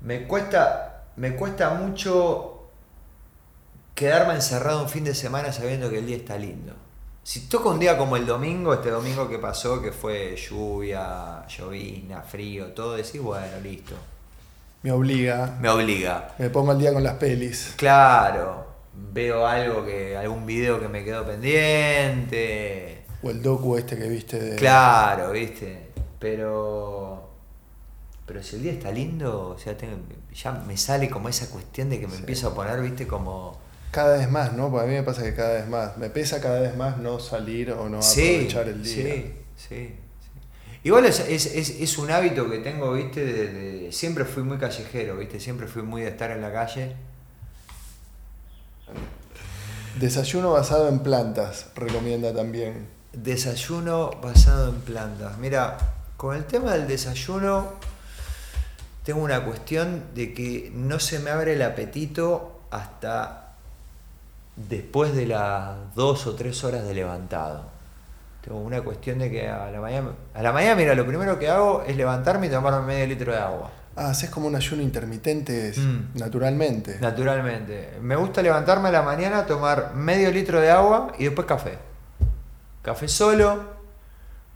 me 0.00 0.26
cuesta. 0.26 1.06
Me 1.16 1.34
cuesta 1.34 1.70
mucho 1.70 2.68
quedarme 3.94 4.34
encerrado 4.34 4.82
un 4.82 4.88
fin 4.88 5.04
de 5.04 5.14
semana 5.14 5.52
sabiendo 5.52 5.90
que 5.90 5.98
el 5.98 6.06
día 6.06 6.16
está 6.16 6.36
lindo. 6.36 6.74
Si 7.24 7.48
toca 7.48 7.70
un 7.70 7.80
día 7.80 7.96
como 7.96 8.18
el 8.18 8.26
domingo, 8.26 8.74
este 8.74 8.90
domingo 8.90 9.26
que 9.26 9.38
pasó, 9.38 9.80
que 9.80 9.92
fue 9.92 10.36
lluvia, 10.36 11.46
llovina, 11.48 12.20
frío, 12.20 12.66
todo, 12.72 12.96
decís, 12.96 13.18
bueno, 13.18 13.60
listo. 13.62 13.94
Me 14.82 14.92
obliga. 14.92 15.56
Me 15.58 15.70
obliga. 15.70 16.34
Me 16.38 16.50
pongo 16.50 16.72
al 16.72 16.78
día 16.78 16.92
con 16.92 17.02
las 17.02 17.14
pelis. 17.14 17.72
Claro. 17.78 18.66
Veo 18.92 19.46
algo 19.46 19.86
que. 19.86 20.14
algún 20.18 20.44
video 20.44 20.78
que 20.78 20.86
me 20.88 21.02
quedó 21.02 21.24
pendiente. 21.24 23.04
O 23.22 23.30
el 23.30 23.42
docu 23.42 23.78
este 23.78 23.96
que 23.96 24.06
viste 24.06 24.38
de. 24.38 24.56
Claro, 24.56 25.32
viste. 25.32 25.92
Pero. 26.18 27.30
Pero 28.26 28.42
si 28.42 28.56
el 28.56 28.64
día 28.64 28.72
está 28.72 28.90
lindo, 28.90 29.54
o 29.56 29.58
sea, 29.58 29.74
ya 30.34 30.52
me 30.52 30.76
sale 30.76 31.08
como 31.08 31.30
esa 31.30 31.48
cuestión 31.48 31.88
de 31.88 32.00
que 32.00 32.06
me 32.06 32.16
empiezo 32.16 32.48
a 32.48 32.54
poner, 32.54 32.82
viste, 32.82 33.06
como 33.06 33.63
cada 33.94 34.16
vez 34.16 34.28
más, 34.28 34.52
¿no? 34.54 34.70
Porque 34.70 34.86
a 34.86 34.88
mí 34.88 34.94
me 34.94 35.04
pasa 35.04 35.22
que 35.22 35.34
cada 35.34 35.54
vez 35.54 35.68
más. 35.68 35.96
Me 35.98 36.10
pesa 36.10 36.40
cada 36.40 36.58
vez 36.58 36.76
más 36.76 36.98
no 36.98 37.20
salir 37.20 37.70
o 37.70 37.88
no 37.88 38.00
aprovechar 38.00 38.66
el 38.66 38.82
día. 38.82 38.92
Sí, 38.92 39.34
sí. 39.56 39.94
Igual 40.82 41.04
es, 41.06 41.98
un 41.98 42.10
hábito 42.10 42.50
que 42.50 42.58
tengo, 42.58 42.92
¿viste? 42.92 43.24
De, 43.24 43.92
siempre 43.92 44.24
fui 44.24 44.42
muy 44.42 44.58
callejero, 44.58 45.16
¿viste? 45.16 45.38
Siempre 45.38 45.68
fui 45.68 45.82
muy 45.82 46.02
de 46.02 46.08
estar 46.08 46.32
en 46.32 46.42
la 46.42 46.52
calle. 46.52 46.96
Desayuno 50.00 50.50
basado 50.50 50.88
en 50.88 50.98
plantas, 50.98 51.68
recomienda 51.76 52.34
también. 52.34 52.88
Desayuno 53.12 54.10
basado 54.20 54.70
en 54.70 54.80
plantas. 54.80 55.38
Mira, 55.38 55.78
con 56.16 56.34
el 56.34 56.46
tema 56.46 56.72
del 56.72 56.88
desayuno 56.88 57.74
tengo 59.04 59.22
una 59.22 59.44
cuestión 59.44 60.06
de 60.16 60.34
que 60.34 60.72
no 60.74 60.98
se 60.98 61.20
me 61.20 61.30
abre 61.30 61.52
el 61.52 61.62
apetito 61.62 62.60
hasta 62.72 63.43
después 64.56 65.14
de 65.14 65.26
las 65.26 65.94
dos 65.94 66.26
o 66.26 66.34
tres 66.34 66.62
horas 66.64 66.84
de 66.84 66.94
levantado. 66.94 67.62
Tengo 68.42 68.58
una 68.60 68.82
cuestión 68.82 69.18
de 69.18 69.30
que 69.30 69.48
a 69.48 69.70
la 69.70 69.80
mañana, 69.80 70.10
a 70.34 70.42
la 70.42 70.52
mañana, 70.52 70.74
mira, 70.74 70.94
lo 70.94 71.06
primero 71.06 71.38
que 71.38 71.48
hago 71.48 71.82
es 71.86 71.96
levantarme 71.96 72.46
y 72.46 72.50
tomarme 72.50 72.86
medio 72.86 73.06
litro 73.06 73.32
de 73.32 73.38
agua. 73.38 73.70
Ah, 73.96 74.10
haces 74.10 74.28
como 74.28 74.48
un 74.48 74.56
ayuno 74.56 74.82
intermitente 74.82 75.72
Mm. 75.76 76.18
naturalmente. 76.18 76.98
Naturalmente. 77.00 77.96
Me 78.02 78.16
gusta 78.16 78.42
levantarme 78.42 78.88
a 78.88 78.92
la 78.92 79.02
mañana, 79.02 79.46
tomar 79.46 79.94
medio 79.94 80.30
litro 80.30 80.60
de 80.60 80.70
agua 80.70 81.12
y 81.18 81.24
después 81.24 81.46
café. 81.46 81.78
Café 82.82 83.08
solo, 83.08 83.62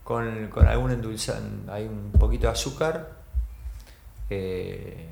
con, 0.04 0.48
con 0.48 0.66
algún 0.66 0.90
endulzante, 0.90 1.70
hay 1.70 1.86
un 1.86 2.12
poquito 2.18 2.46
de 2.48 2.52
azúcar. 2.52 3.08
eh, 4.30 5.08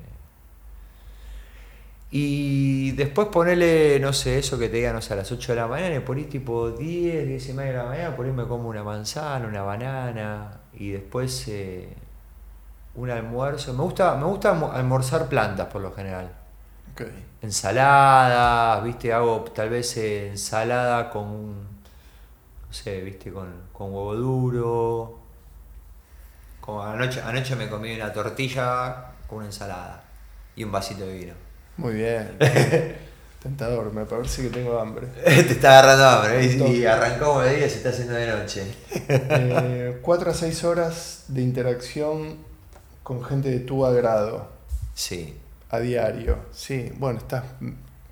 y 2.10 2.92
después 2.92 3.28
ponerle, 3.28 3.98
no 4.00 4.12
sé, 4.12 4.38
eso 4.38 4.58
que 4.58 4.68
te 4.68 4.76
diga, 4.76 4.92
no 4.92 5.02
sé, 5.02 5.14
a 5.14 5.16
las 5.16 5.32
8 5.32 5.52
de 5.52 5.56
la 5.60 5.66
mañana, 5.66 5.96
y 5.96 6.00
por 6.00 6.16
ahí 6.16 6.24
tipo 6.24 6.70
10, 6.70 7.26
10 7.26 7.48
y 7.48 7.52
media 7.52 7.72
de 7.72 7.78
la 7.78 7.84
mañana, 7.84 8.16
por 8.16 8.26
ahí 8.26 8.32
me 8.32 8.46
como 8.46 8.68
una 8.68 8.84
manzana, 8.84 9.46
una 9.48 9.62
banana, 9.62 10.60
y 10.74 10.90
después 10.92 11.46
eh, 11.48 11.96
un 12.96 13.10
almuerzo. 13.10 13.72
Me 13.74 13.82
gusta, 13.84 14.16
me 14.16 14.24
gusta 14.24 14.50
almo- 14.50 14.72
almorzar 14.72 15.28
plantas 15.28 15.68
por 15.68 15.82
lo 15.82 15.92
general 15.94 16.32
Ok. 16.92 17.02
ensaladas, 17.42 18.82
viste, 18.84 19.12
hago 19.12 19.42
tal 19.54 19.68
vez 19.70 19.96
eh, 19.96 20.28
ensalada 20.30 21.10
con, 21.10 21.54
no 22.66 22.72
sé, 22.72 23.00
viste, 23.02 23.32
con, 23.32 23.48
con 23.72 23.92
huevo 23.92 24.14
duro. 24.16 25.18
Como 26.60 26.82
anoche, 26.82 27.20
anoche 27.22 27.56
me 27.56 27.68
comí 27.68 27.94
una 27.94 28.12
tortilla 28.12 29.12
con 29.26 29.38
una 29.38 29.46
ensalada 29.46 30.04
y 30.54 30.64
un 30.64 30.72
vasito 30.72 31.06
de 31.06 31.14
vino. 31.14 31.34
Muy 31.76 31.94
bien. 31.94 32.36
Tentador, 33.42 33.92
me 33.92 34.04
parece 34.06 34.42
que 34.42 34.48
tengo 34.48 34.78
hambre. 34.80 35.06
Te 35.24 35.40
está 35.52 35.78
agarrando 35.78 36.04
hambre 36.08 36.40
¿eh? 36.44 36.52
y, 36.54 36.58
Todo. 36.58 36.72
y 36.72 36.84
arrancó 36.86 37.40
de 37.42 37.56
día 37.56 37.66
y 37.66 37.70
se 37.70 37.76
está 37.76 37.90
haciendo 37.90 38.14
de 38.14 38.26
noche. 38.26 38.74
Eh, 39.08 39.98
cuatro 40.02 40.30
a 40.30 40.34
seis 40.34 40.64
horas 40.64 41.24
de 41.28 41.42
interacción 41.42 42.38
con 43.02 43.22
gente 43.22 43.50
de 43.50 43.60
tu 43.60 43.84
agrado 43.86 44.48
Sí. 44.94 45.38
a 45.70 45.78
diario. 45.78 46.38
Sí, 46.52 46.90
bueno, 46.96 47.18
estás 47.18 47.44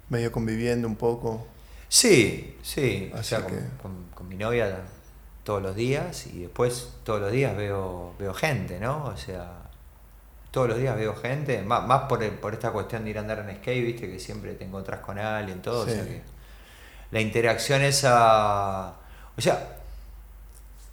medio 0.09 0.31
conviviendo 0.31 0.87
un 0.87 0.97
poco. 0.97 1.47
Sí, 1.89 2.57
sí. 2.63 3.11
O 3.19 3.23
sea, 3.23 3.41
con- 3.81 4.07
con 4.15 4.29
mi 4.29 4.37
novia 4.37 4.83
todos 5.43 5.63
los 5.63 5.75
días 5.75 6.27
y 6.29 6.41
después 6.43 6.91
todos 7.03 7.21
los 7.21 7.33
días 7.33 7.57
veo, 7.57 8.15
veo 8.19 8.35
gente, 8.35 8.79
¿no? 8.79 9.05
O 9.07 9.17
sea, 9.17 9.64
todos 10.55 10.69
los 10.69 10.79
días 10.79 10.95
veo 10.97 11.17
gente, 11.17 11.61
más, 11.63 11.85
más 11.85 12.03
por, 12.03 12.23
el- 12.23 12.31
por 12.31 12.53
esta 12.55 12.71
cuestión 12.71 13.03
de 13.03 13.11
ir 13.11 13.19
a 13.19 13.23
andar 13.23 13.41
en 13.41 13.57
skate, 13.57 13.85
viste, 13.85 14.09
que 14.09 14.21
siempre 14.21 14.55
te 14.55 14.65
encontrás 14.65 15.01
con 15.01 15.19
alguien, 15.19 15.61
todo. 15.61 15.81
O 15.83 15.85
sea 15.87 16.01
Sí. 16.05 16.09
que 16.11 16.23
la 17.11 17.21
interacción 17.21 17.83
esa. 17.83 18.91
O 19.37 19.41
sea, 19.41 19.69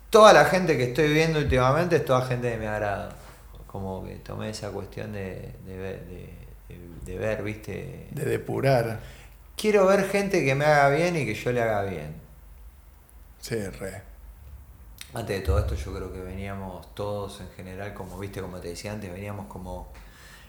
toda 0.09 0.33
la 0.33 0.45
gente 0.45 0.77
que 0.77 0.85
estoy 0.85 1.13
viendo 1.13 1.37
últimamente 1.37 1.97
es 1.97 2.05
toda 2.05 2.25
gente 2.25 2.47
de 2.47 2.57
mi 2.57 2.65
agrado. 2.65 3.11
Como 3.67 4.03
que 4.03 4.15
tomé 4.15 4.49
esa 4.49 4.69
cuestión 4.71 5.13
de, 5.13 5.53
de- 5.65 5.77
de- 5.77 6.41
de 7.05 7.17
ver, 7.19 7.43
viste. 7.43 8.07
De 8.11 8.25
depurar. 8.25 8.99
Quiero 9.55 9.85
ver 9.85 10.09
gente 10.09 10.43
que 10.43 10.55
me 10.55 10.65
haga 10.65 10.89
bien 10.89 11.15
y 11.15 11.25
que 11.25 11.35
yo 11.35 11.51
le 11.51 11.61
haga 11.61 11.83
bien. 11.83 12.15
Sí, 13.41 13.55
re. 13.55 14.01
Antes 15.13 15.39
de 15.39 15.45
todo 15.45 15.59
esto 15.59 15.75
yo 15.75 15.93
creo 15.93 16.13
que 16.13 16.21
veníamos 16.21 16.95
todos 16.95 17.41
en 17.41 17.49
general, 17.49 17.93
como 17.93 18.17
viste, 18.17 18.41
como 18.41 18.59
te 18.59 18.69
decía 18.69 18.93
antes, 18.93 19.11
veníamos 19.11 19.47
como 19.47 19.91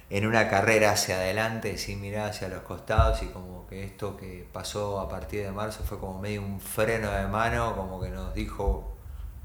en 0.08 0.24
una 0.24 0.48
carrera 0.48 0.92
hacia 0.92 1.16
adelante, 1.16 1.76
sin 1.78 2.00
mirar 2.00 2.30
hacia 2.30 2.48
los 2.48 2.60
costados 2.62 3.24
y 3.24 3.26
como 3.26 3.66
que 3.66 3.82
esto 3.82 4.16
que 4.16 4.48
pasó 4.52 5.00
a 5.00 5.08
partir 5.08 5.42
de 5.42 5.50
marzo 5.50 5.82
fue 5.82 5.98
como 5.98 6.20
medio 6.20 6.42
un 6.42 6.60
freno 6.60 7.10
de 7.10 7.26
mano, 7.26 7.74
como 7.74 8.00
que 8.00 8.10
nos 8.10 8.34
dijo, 8.34 8.94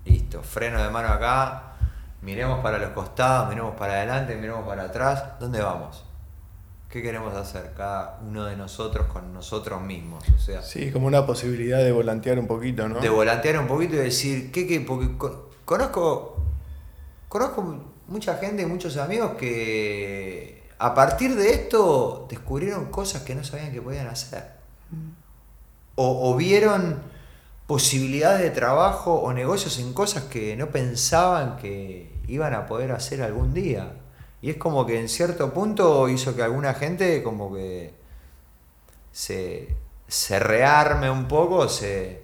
listo, 0.05 0.43
freno 0.43 0.83
de 0.83 0.89
mano 0.91 1.07
acá, 1.07 1.73
miremos 2.21 2.59
para 2.59 2.77
los 2.77 2.91
costados, 2.91 3.49
miremos 3.49 3.75
para 3.75 3.93
adelante, 3.93 4.35
miremos 4.35 4.67
para 4.67 4.83
atrás, 4.83 5.39
¿dónde 5.39 5.61
vamos? 5.61 6.06
¿Qué 6.89 7.01
queremos 7.01 7.35
hacer 7.35 7.73
cada 7.75 8.19
uno 8.25 8.45
de 8.45 8.55
nosotros 8.55 9.07
con 9.07 9.33
nosotros 9.33 9.81
mismos? 9.81 10.23
O 10.35 10.39
sea, 10.39 10.61
Sí, 10.61 10.89
como 10.91 11.07
una 11.07 11.25
posibilidad 11.25 11.79
de 11.79 11.91
volantear 11.91 12.39
un 12.39 12.47
poquito, 12.47 12.87
¿no? 12.87 12.99
de 12.99 13.09
volantear 13.09 13.59
un 13.59 13.67
poquito 13.67 13.95
y 13.95 13.97
decir, 13.97 14.51
¿qué, 14.51 14.65
qué? 14.65 14.79
Porque 14.79 15.17
con- 15.17 15.35
conozco, 15.65 16.37
conozco 17.27 17.83
mucha 18.07 18.37
gente, 18.37 18.65
muchos 18.65 18.95
amigos 18.97 19.31
que 19.37 20.63
a 20.79 20.93
partir 20.95 21.35
de 21.35 21.51
esto 21.51 22.25
descubrieron 22.29 22.85
cosas 22.85 23.23
que 23.23 23.35
no 23.35 23.43
sabían 23.43 23.73
que 23.73 23.81
podían 23.81 24.07
hacer. 24.07 24.55
O, 25.95 26.31
o 26.31 26.35
vieron 26.37 27.01
posibilidades 27.65 28.41
de 28.41 28.51
trabajo 28.51 29.15
o 29.15 29.33
negocios 29.33 29.77
en 29.79 29.91
cosas 29.93 30.23
que 30.25 30.55
no 30.55 30.67
pensaban 30.69 31.57
que 31.57 32.13
iban 32.27 32.53
a 32.53 32.65
poder 32.65 32.93
hacer 32.93 33.21
algún 33.21 33.53
día. 33.53 33.91
Y 34.41 34.51
es 34.51 34.57
como 34.57 34.85
que 34.85 34.99
en 34.99 35.09
cierto 35.09 35.53
punto 35.53 36.09
hizo 36.09 36.35
que 36.35 36.43
alguna 36.43 36.73
gente 36.73 37.23
como 37.23 37.53
que 37.53 37.93
se, 39.11 39.75
se 40.07 40.39
rearme 40.39 41.09
un 41.09 41.27
poco, 41.27 41.67
se, 41.69 42.23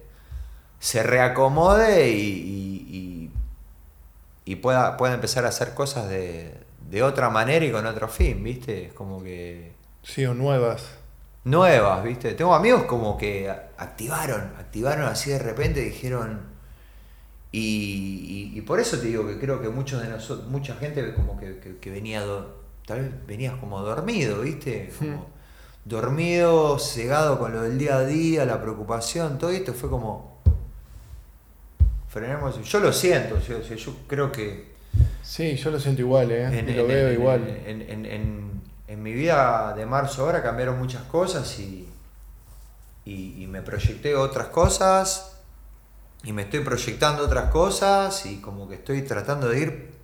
se 0.78 1.02
reacomode 1.02 2.10
y, 2.10 2.20
y- 2.20 2.86
y- 2.96 3.30
y 4.46 4.56
pueda, 4.56 4.96
pueda 4.96 5.14
empezar 5.14 5.44
a 5.46 5.48
hacer 5.48 5.74
cosas 5.74 6.08
de, 6.08 6.54
de 6.90 7.02
otra 7.02 7.30
manera 7.30 7.64
y 7.64 7.72
con 7.72 7.86
otro 7.86 8.08
fin, 8.08 8.42
¿viste? 8.44 8.86
Es 8.86 8.92
como 8.92 9.22
que 9.22 9.72
Sí, 10.02 10.24
o 10.26 10.34
nuevas. 10.34 10.82
nuevas, 11.44 12.02
¿viste? 12.04 12.34
Tengo 12.34 12.54
amigos 12.54 12.84
como 12.84 13.16
que 13.18 13.50
activaron, 13.50 14.52
activaron 14.58 15.06
así 15.06 15.30
de 15.30 15.38
repente, 15.38 15.80
dijeron... 15.80 16.53
Y, 17.56 18.50
y- 18.52 18.58
y 18.58 18.60
por 18.62 18.80
eso 18.80 18.98
te 18.98 19.06
digo 19.06 19.24
que 19.28 19.38
creo 19.38 19.60
que 19.62 19.68
muchos 19.68 20.02
de 20.02 20.08
nosotros, 20.08 20.48
mucha 20.48 20.74
gente 20.74 21.14
como 21.14 21.38
que, 21.38 21.58
que- 21.60 21.76
que 21.76 21.90
venía, 21.90 22.20
do- 22.22 22.56
tal 22.84 23.02
vez 23.02 23.26
venías 23.28 23.54
como 23.60 23.80
dormido, 23.80 24.40
¿viste? 24.40 24.90
Como 24.98 25.26
dormido, 25.84 26.78
cegado 26.80 27.38
con 27.38 27.52
lo 27.54 27.62
del 27.62 27.78
día 27.78 27.98
a 27.98 28.04
día, 28.04 28.44
la 28.44 28.60
preocupación, 28.60 29.38
todo 29.38 29.50
esto 29.50 29.72
fue 29.72 29.88
como... 29.88 30.40
Frenemos, 32.08 32.60
yo 32.64 32.80
lo 32.80 32.92
siento, 32.92 33.38
yo, 33.40 33.60
yo- 33.62 33.96
creo 34.08 34.30
que 34.32 34.72
Sí, 35.22 35.56
yo 35.56 35.70
lo 35.70 35.78
siento 35.80 36.00
igual, 36.02 36.30
¿eh? 36.32 36.58
en, 36.58 36.68
y 36.68 36.72
lo 36.74 36.82
en- 36.82 36.88
veo 36.88 37.08
en- 37.08 37.14
igual. 37.14 37.48
En, 37.66 37.82
en- 37.82 38.06
en- 38.06 38.62
en 38.88 39.02
mi 39.02 39.12
vida 39.12 39.74
de 39.76 39.86
marzo 39.86 40.24
ahora 40.24 40.42
cambiaron 40.42 40.78
muchas 40.78 41.02
cosas 41.04 41.58
y, 41.58 41.88
y, 43.04 43.42
y 43.42 43.46
me 43.46 43.62
proyecté 43.62 44.14
otras 44.16 44.48
cosas 44.48 45.33
y 46.24 46.32
me 46.32 46.42
estoy 46.42 46.60
proyectando 46.60 47.24
otras 47.24 47.50
cosas 47.50 48.24
y 48.26 48.40
como 48.40 48.68
que 48.68 48.76
estoy 48.76 49.02
tratando 49.02 49.48
de 49.48 49.58
ir 49.60 49.94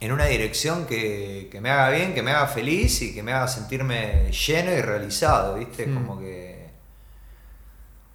en 0.00 0.12
una 0.12 0.24
dirección 0.26 0.86
que, 0.86 1.48
que 1.52 1.60
me 1.60 1.70
haga 1.70 1.90
bien, 1.90 2.14
que 2.14 2.22
me 2.22 2.30
haga 2.32 2.46
feliz 2.46 3.02
y 3.02 3.14
que 3.14 3.22
me 3.22 3.32
haga 3.32 3.46
sentirme 3.48 4.30
lleno 4.32 4.72
y 4.72 4.80
realizado, 4.80 5.54
¿viste? 5.56 5.86
Mm. 5.86 5.94
Como 5.94 6.18
que... 6.18 6.70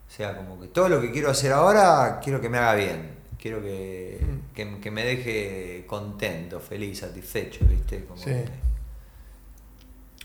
O 0.08 0.12
sea, 0.18 0.36
como 0.38 0.60
que 0.60 0.68
todo 0.68 0.90
lo 0.90 1.00
que 1.02 1.12
quiero 1.12 1.30
hacer 1.30 1.52
ahora, 1.54 2.20
quiero 2.24 2.40
que 2.42 2.50
me 2.50 2.58
haga 2.58 2.76
bien. 2.76 3.16
Quiero 3.40 3.62
que, 3.62 4.20
Mm. 4.22 4.54
que, 4.56 4.80
que 4.80 4.92
me 4.92 5.04
deje 5.06 5.86
contento, 5.88 6.60
feliz, 6.60 7.00
satisfecho, 7.00 7.66
¿viste? 7.70 8.04
Como 8.06 8.18
Sí. 8.20 8.26
que- 8.32 8.50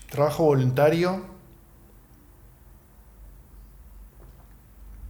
Trabajo 0.09 0.43
voluntario. 0.45 1.29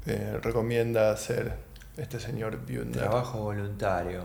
eh, 0.07 0.39
recomienda 0.41 1.11
hacer 1.11 1.55
este 2.01 2.19
señor 2.19 2.57
Buender. 2.65 3.03
Trabajo 3.03 3.39
voluntario. 3.43 4.23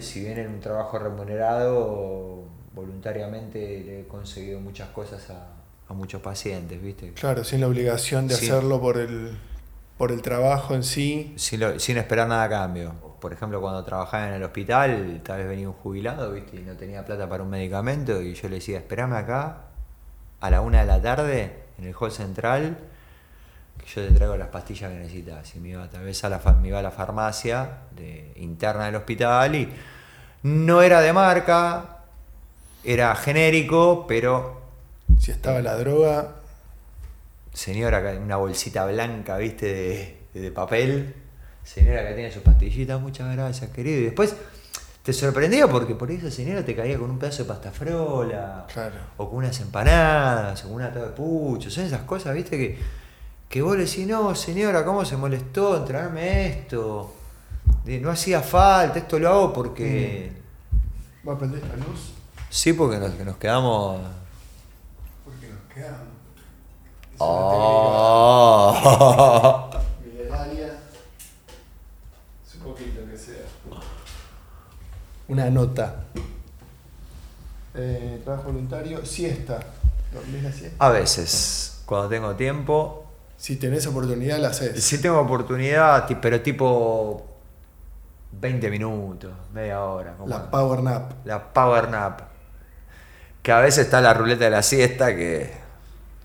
Si 0.00 0.20
bien 0.20 0.38
en 0.38 0.48
un 0.48 0.60
trabajo 0.60 0.98
remunerado, 0.98 2.44
voluntariamente 2.74 3.82
le 3.84 4.00
he 4.00 4.06
conseguido 4.08 4.60
muchas 4.60 4.88
cosas 4.90 5.30
a, 5.30 5.46
a 5.88 5.92
muchos 5.94 6.20
pacientes, 6.20 6.80
¿viste? 6.82 7.12
Claro, 7.12 7.44
sin 7.44 7.60
la 7.60 7.68
obligación 7.68 8.26
de 8.28 8.34
hacerlo 8.34 8.80
por 8.80 8.98
el, 8.98 9.36
por 9.96 10.10
el 10.12 10.22
trabajo 10.22 10.74
en 10.74 10.82
sí. 10.82 11.32
Sin, 11.36 11.60
lo- 11.60 11.78
sin 11.78 11.96
esperar 11.98 12.28
nada 12.28 12.44
a 12.44 12.48
cambio. 12.48 12.94
Por 13.20 13.32
ejemplo, 13.32 13.60
cuando 13.60 13.82
trabajaba 13.84 14.28
en 14.28 14.34
el 14.34 14.42
hospital, 14.42 15.20
tal 15.24 15.38
vez 15.38 15.48
venía 15.48 15.68
un 15.68 15.74
jubilado, 15.74 16.32
¿viste? 16.32 16.56
Y 16.56 16.60
no 16.60 16.74
tenía 16.76 17.04
plata 17.04 17.28
para 17.28 17.42
un 17.42 17.50
medicamento 17.50 18.20
y 18.20 18.34
yo 18.34 18.48
le 18.48 18.56
decía, 18.56 18.78
esperame 18.78 19.16
acá 19.16 19.62
a 20.40 20.50
la 20.50 20.60
una 20.60 20.80
de 20.80 20.86
la 20.86 21.00
tarde 21.00 21.62
en 21.78 21.84
el 21.86 21.94
hall 21.98 22.12
central 22.12 22.76
yo 23.94 24.06
te 24.06 24.12
traigo 24.14 24.36
las 24.36 24.48
pastillas 24.48 24.90
que 24.90 24.98
necesitas. 24.98 25.54
Y 25.54 25.60
me 25.60 25.68
iba 25.70 25.86
tal 25.88 26.04
vez 26.04 26.22
a 26.24 26.28
la, 26.28 26.38
me 26.60 26.68
iba 26.68 26.78
a 26.78 26.82
la 26.82 26.90
farmacia 26.90 27.68
de, 27.94 28.32
interna 28.36 28.86
del 28.86 28.96
hospital 28.96 29.54
y 29.54 29.68
no 30.42 30.82
era 30.82 31.00
de 31.00 31.12
marca, 31.12 31.98
era 32.84 33.14
genérico, 33.16 34.06
pero 34.06 34.60
Si 35.18 35.30
estaba 35.30 35.60
la 35.60 35.76
droga, 35.76 36.34
señora, 37.52 38.02
una 38.22 38.36
bolsita 38.36 38.84
blanca, 38.86 39.36
viste, 39.38 39.66
de, 40.34 40.40
de 40.40 40.50
papel. 40.50 41.14
Señora 41.64 42.06
que 42.06 42.14
tiene 42.14 42.30
sus 42.30 42.42
pastillitas, 42.42 43.00
muchas 43.00 43.34
gracias, 43.34 43.70
querido. 43.70 43.98
Y 44.00 44.04
después 44.04 44.36
te 45.02 45.12
sorprendía 45.12 45.66
porque 45.68 45.94
por 45.94 46.08
ahí 46.10 46.16
esa 46.16 46.30
señora 46.30 46.64
te 46.64 46.76
caía 46.76 46.98
con 46.98 47.10
un 47.10 47.18
pedazo 47.18 47.42
de 47.44 47.48
pasta 47.48 47.70
frola, 47.72 48.66
Claro. 48.72 48.94
o 49.16 49.28
con 49.28 49.38
unas 49.38 49.58
empanadas, 49.60 50.64
o 50.64 50.68
con 50.68 50.76
una 50.76 50.92
torta 50.92 51.08
de 51.08 51.14
pucho. 51.16 51.70
Son 51.70 51.84
esas 51.84 52.02
cosas, 52.02 52.34
viste, 52.34 52.56
que, 52.56 52.78
que 53.48 53.62
vos 53.62 53.76
le 53.76 53.84
decís, 53.84 54.06
no, 54.06 54.34
señora, 54.34 54.84
¿cómo 54.84 55.04
se 55.04 55.16
molestó 55.16 55.76
en 55.76 55.84
traerme 55.84 56.48
esto? 56.48 57.14
De, 57.84 58.00
no 58.00 58.10
hacía 58.10 58.40
falta, 58.40 58.98
esto 58.98 59.18
lo 59.18 59.28
hago 59.28 59.52
porque. 59.52 60.32
¿va 61.26 61.34
a 61.34 61.38
prender 61.38 61.62
la 61.64 61.76
luz? 61.76 62.12
Sí, 62.50 62.72
porque 62.72 62.98
nos, 62.98 63.16
nos 63.18 63.36
quedamos. 63.36 64.00
Porque 65.24 65.48
nos 65.48 65.60
quedamos. 65.72 66.06
Oh. 67.18 68.70
Milenaria. 70.04 70.78
Un 72.54 72.60
poquito 72.60 73.00
que 73.08 73.16
sea. 73.16 73.46
Una 75.28 75.50
nota. 75.50 76.04
Eh, 77.74 78.20
trabajo 78.24 78.44
voluntario, 78.44 79.04
siesta. 79.04 79.60
¿Dormís 80.12 80.42
la 80.42 80.52
siesta? 80.52 80.84
A 80.84 80.90
veces, 80.90 81.82
cuando 81.86 82.08
tengo 82.08 82.34
tiempo. 82.34 83.05
Si 83.36 83.56
tenés 83.56 83.86
oportunidad, 83.86 84.38
la 84.38 84.48
haces. 84.48 84.82
Si 84.82 84.98
tengo 85.00 85.20
oportunidad, 85.20 86.06
pero 86.22 86.40
tipo 86.40 87.26
20 88.32 88.70
minutos, 88.70 89.32
media 89.52 89.82
hora. 89.84 90.14
como- 90.14 90.28
La 90.28 90.50
power 90.50 90.82
nap. 90.82 91.12
la 91.24 91.52
power 91.52 91.88
nap. 91.90 92.20
Que 93.42 93.52
a 93.52 93.60
veces 93.60 93.84
está 93.84 94.00
la 94.00 94.12
ruleta 94.14 94.44
de 94.44 94.50
la 94.50 94.62
siesta, 94.62 95.14
que 95.14 95.50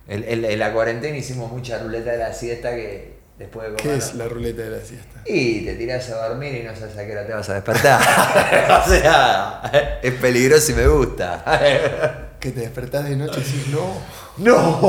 el- 0.07 0.23
el- 0.23 0.45
en 0.45 0.59
la 0.59 0.73
cuarentena 0.73 1.15
hicimos 1.17 1.51
mucha 1.51 1.77
ruleta 1.79 2.11
de 2.11 2.17
la 2.17 2.33
siesta 2.33 2.71
que 2.71 3.19
después 3.37 3.69
de 3.69 3.75
¿Qué 3.75 3.83
comer- 3.83 3.97
es 3.97 4.15
la 4.15 4.27
ruleta 4.27 4.61
de 4.63 4.69
la 4.71 4.83
siesta? 4.83 5.21
Y 5.25 5.63
te 5.65 5.75
tirás 5.75 6.09
a 6.09 6.27
dormir 6.29 6.55
y 6.55 6.63
no 6.63 6.75
sabes 6.75 6.97
a 6.97 7.05
qué 7.05 7.11
hora 7.11 7.27
te 7.27 7.33
vas 7.33 7.47
a 7.49 7.53
despertar. 7.55 8.01
o 8.85 8.89
sea, 8.89 9.99
es 10.01 10.13
peligroso 10.15 10.71
y 10.71 10.75
me 10.75 10.87
gusta. 10.87 11.43
Que 12.41 12.49
te 12.49 12.61
despertás 12.61 13.07
de 13.07 13.15
noche 13.15 13.39
y 13.39 13.43
decís, 13.43 13.67
no, 13.67 14.01
¡No! 14.37 14.79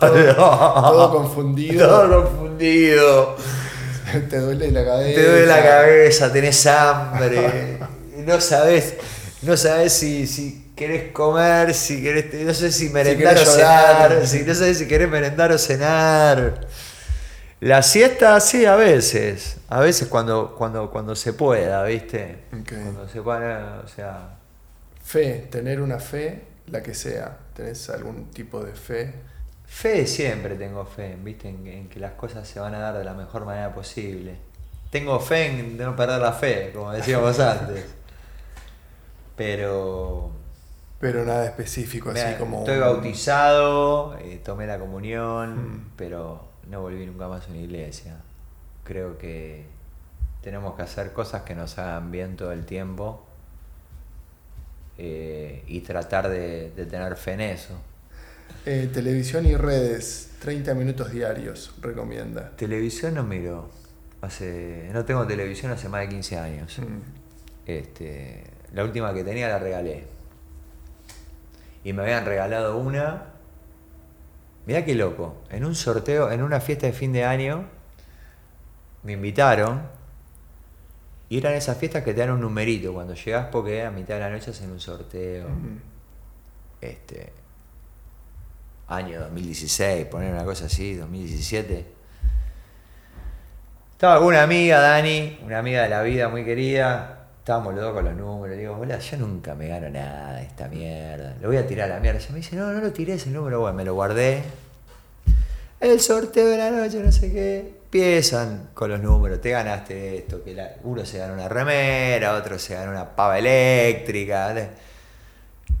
todo 0.00 1.12
confundido. 1.12 1.88
Todo 1.88 2.24
confundido. 2.24 3.36
te 4.28 4.38
duele 4.38 4.72
la 4.72 4.84
cabeza. 4.84 5.14
Te 5.14 5.28
duele 5.28 5.46
la 5.46 5.62
cabeza, 5.62 6.32
tenés 6.32 6.66
hambre. 6.66 7.78
No 8.26 8.40
sabes, 8.40 8.94
no 9.42 9.56
sabes 9.56 9.92
si, 9.92 10.26
si 10.26 10.72
querés 10.74 11.12
comer, 11.12 11.72
si 11.72 12.02
querés, 12.02 12.34
no 12.44 12.52
sé 12.52 12.72
si 12.72 12.88
merendar 12.88 13.34
querés 13.34 13.48
o 13.48 13.56
llorar. 13.56 14.08
cenar, 14.08 14.26
si, 14.26 14.42
no 14.42 14.54
sabes 14.56 14.78
si 14.78 14.88
querés 14.88 15.08
merendar 15.08 15.52
o 15.52 15.58
cenar. 15.58 16.66
La 17.60 17.80
siesta, 17.84 18.40
sí, 18.40 18.66
a 18.66 18.74
veces. 18.74 19.58
A 19.68 19.78
veces 19.78 20.08
cuando, 20.08 20.56
cuando, 20.58 20.90
cuando 20.90 21.14
se 21.14 21.32
pueda, 21.32 21.84
¿viste? 21.84 22.38
Ok. 22.52 22.72
Cuando 22.72 23.08
se 23.08 23.22
pueda, 23.22 23.82
o 23.84 23.88
sea. 23.88 24.43
Fe, 25.04 25.46
tener 25.50 25.80
una 25.80 26.00
fe, 26.00 26.44
la 26.66 26.82
que 26.82 26.94
sea. 26.94 27.38
¿Tenés 27.54 27.88
algún 27.90 28.30
tipo 28.30 28.64
de 28.64 28.72
fe? 28.72 29.14
Fe 29.66 30.06
siempre 30.06 30.56
tengo 30.56 30.84
fe, 30.84 31.16
¿viste? 31.22 31.48
En, 31.48 31.66
en 31.66 31.88
que 31.88 32.00
las 32.00 32.12
cosas 32.12 32.48
se 32.48 32.58
van 32.58 32.74
a 32.74 32.78
dar 32.80 32.98
de 32.98 33.04
la 33.04 33.14
mejor 33.14 33.44
manera 33.44 33.72
posible. 33.74 34.36
Tengo 34.90 35.20
fe 35.20 35.46
en 35.46 35.76
no 35.76 35.94
perder 35.94 36.20
la 36.20 36.32
fe, 36.32 36.72
como 36.74 36.90
decíamos 36.92 37.38
antes. 37.40 37.84
Pero. 39.36 40.30
Pero 41.00 41.24
nada 41.24 41.44
específico, 41.44 42.10
así 42.10 42.20
Mira, 42.24 42.38
como. 42.38 42.60
Estoy 42.60 42.78
bautizado, 42.78 44.16
eh, 44.18 44.40
tomé 44.44 44.66
la 44.66 44.78
comunión, 44.78 45.56
Mm. 45.74 45.90
pero 45.96 46.48
no 46.68 46.80
volví 46.80 47.04
nunca 47.04 47.28
más 47.28 47.46
a 47.46 47.50
una 47.50 47.58
iglesia. 47.60 48.16
Creo 48.84 49.18
que 49.18 49.66
tenemos 50.42 50.74
que 50.76 50.82
hacer 50.82 51.12
cosas 51.12 51.42
que 51.42 51.54
nos 51.54 51.78
hagan 51.78 52.10
bien 52.10 52.36
todo 52.36 52.52
el 52.52 52.64
tiempo 52.64 53.26
eh, 54.98 55.64
y 55.66 55.80
tratar 55.80 56.28
de, 56.28 56.70
de 56.70 56.86
tener 56.86 57.16
fe 57.16 57.32
en 57.32 57.40
eso. 57.40 57.74
Eh, 58.66 58.88
televisión 58.92 59.44
y 59.44 59.56
redes, 59.56 60.30
30 60.40 60.74
minutos 60.74 61.10
diarios, 61.10 61.74
recomienda. 61.82 62.50
Televisión 62.56 63.14
no 63.14 63.22
miro. 63.22 63.68
Hace, 64.22 64.88
no 64.94 65.04
tengo 65.04 65.26
televisión 65.26 65.70
hace 65.70 65.90
más 65.90 66.00
de 66.00 66.08
15 66.08 66.38
años. 66.38 66.78
Mm. 66.78 67.00
Este, 67.66 68.44
la 68.72 68.84
última 68.84 69.12
que 69.12 69.22
tenía 69.22 69.48
la 69.48 69.58
regalé. 69.58 70.04
Y 71.84 71.92
me 71.92 72.02
habían 72.02 72.24
regalado 72.24 72.78
una. 72.78 73.34
Mirá 74.64 74.82
qué 74.86 74.94
loco. 74.94 75.42
En 75.50 75.66
un 75.66 75.74
sorteo, 75.74 76.32
en 76.32 76.42
una 76.42 76.58
fiesta 76.60 76.86
de 76.86 76.94
fin 76.94 77.12
de 77.12 77.24
año, 77.24 77.66
me 79.02 79.12
invitaron. 79.12 79.82
Y 81.34 81.38
eran 81.38 81.54
esas 81.54 81.76
fiestas 81.76 82.04
que 82.04 82.14
te 82.14 82.20
dan 82.20 82.30
un 82.30 82.40
numerito 82.42 82.92
cuando 82.92 83.12
llegas 83.12 83.48
porque 83.50 83.82
a 83.82 83.90
mitad 83.90 84.14
de 84.14 84.20
la 84.20 84.30
noche 84.30 84.52
hacen 84.52 84.70
un 84.70 84.78
sorteo. 84.78 85.48
Este. 86.80 87.32
Año 88.86 89.18
2016, 89.18 90.06
poner 90.06 90.32
una 90.32 90.44
cosa 90.44 90.66
así, 90.66 90.94
2017. 90.94 91.86
Estaba 93.90 94.18
con 94.18 94.28
una 94.28 94.44
amiga, 94.44 94.78
Dani, 94.78 95.40
una 95.44 95.58
amiga 95.58 95.82
de 95.82 95.88
la 95.88 96.02
vida 96.02 96.28
muy 96.28 96.44
querida. 96.44 97.26
Estábamos 97.40 97.74
los 97.74 97.82
dos 97.82 97.94
con 97.94 98.04
los 98.04 98.14
números. 98.14 98.56
Digo, 98.56 98.78
hola, 98.78 99.00
yo 99.00 99.16
nunca 99.16 99.56
me 99.56 99.66
gano 99.66 99.90
nada 99.90 100.34
de 100.36 100.42
esta 100.44 100.68
mierda. 100.68 101.36
Lo 101.40 101.48
voy 101.48 101.56
a 101.56 101.66
tirar 101.66 101.90
a 101.90 101.94
la 101.96 102.00
mierda. 102.00 102.20
Ella 102.20 102.28
me 102.30 102.36
dice, 102.36 102.54
no, 102.54 102.72
no 102.72 102.80
lo 102.80 102.92
tirés 102.92 103.26
el 103.26 103.32
número. 103.32 103.58
Bueno, 103.58 103.76
me 103.76 103.84
lo 103.84 103.94
guardé. 103.94 104.44
El 105.80 105.98
sorteo 105.98 106.46
de 106.46 106.58
la 106.58 106.70
noche, 106.70 107.00
no 107.00 107.10
sé 107.10 107.32
qué. 107.32 107.83
Empiezan 107.98 108.70
con 108.74 108.90
los 108.90 108.98
números. 109.00 109.40
Te 109.40 109.50
ganaste 109.50 110.16
esto. 110.18 110.42
que 110.42 110.52
la- 110.52 110.72
Uno 110.82 111.06
se 111.06 111.18
gana 111.18 111.32
una 111.32 111.48
remera, 111.48 112.34
otro 112.34 112.58
se 112.58 112.74
gana 112.74 112.90
una 112.90 113.14
pava 113.14 113.38
eléctrica. 113.38 114.52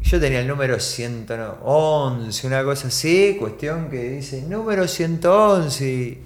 Yo 0.00 0.20
tenía 0.20 0.38
el 0.38 0.46
número 0.46 0.78
111, 0.78 2.46
una 2.46 2.62
cosa 2.62 2.86
así, 2.86 3.36
cuestión 3.40 3.90
que 3.90 4.10
dice, 4.10 4.42
número 4.42 4.86
111, 4.86 5.84
y, 5.84 6.22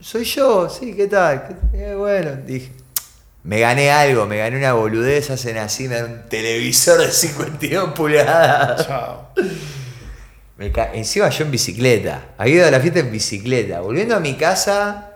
soy 0.00 0.24
yo, 0.24 0.68
sí, 0.68 0.92
¿qué 0.94 1.06
tal? 1.06 1.46
¿Qué- 1.70 1.90
eh, 1.90 1.94
bueno, 1.94 2.32
dije, 2.44 2.72
me 3.44 3.60
gané 3.60 3.92
algo, 3.92 4.26
me 4.26 4.38
gané 4.38 4.56
una 4.56 4.72
boludez, 4.72 5.30
hacen 5.30 5.56
así, 5.58 5.86
me 5.86 6.00
dan 6.00 6.10
un 6.24 6.28
televisor 6.28 6.98
de 7.00 7.12
52 7.12 7.92
pulgadas. 7.92 8.84
Chao. 8.88 9.28
Me 10.56 10.72
ca- 10.72 10.92
Encima 10.94 11.28
yo 11.28 11.44
en 11.44 11.52
bicicleta, 11.52 12.24
había 12.38 12.54
ido 12.56 12.66
a 12.66 12.70
la 12.72 12.80
fiesta 12.80 12.98
en 12.98 13.12
bicicleta, 13.12 13.80
volviendo 13.82 14.16
a 14.16 14.20
mi 14.20 14.34
casa, 14.34 15.07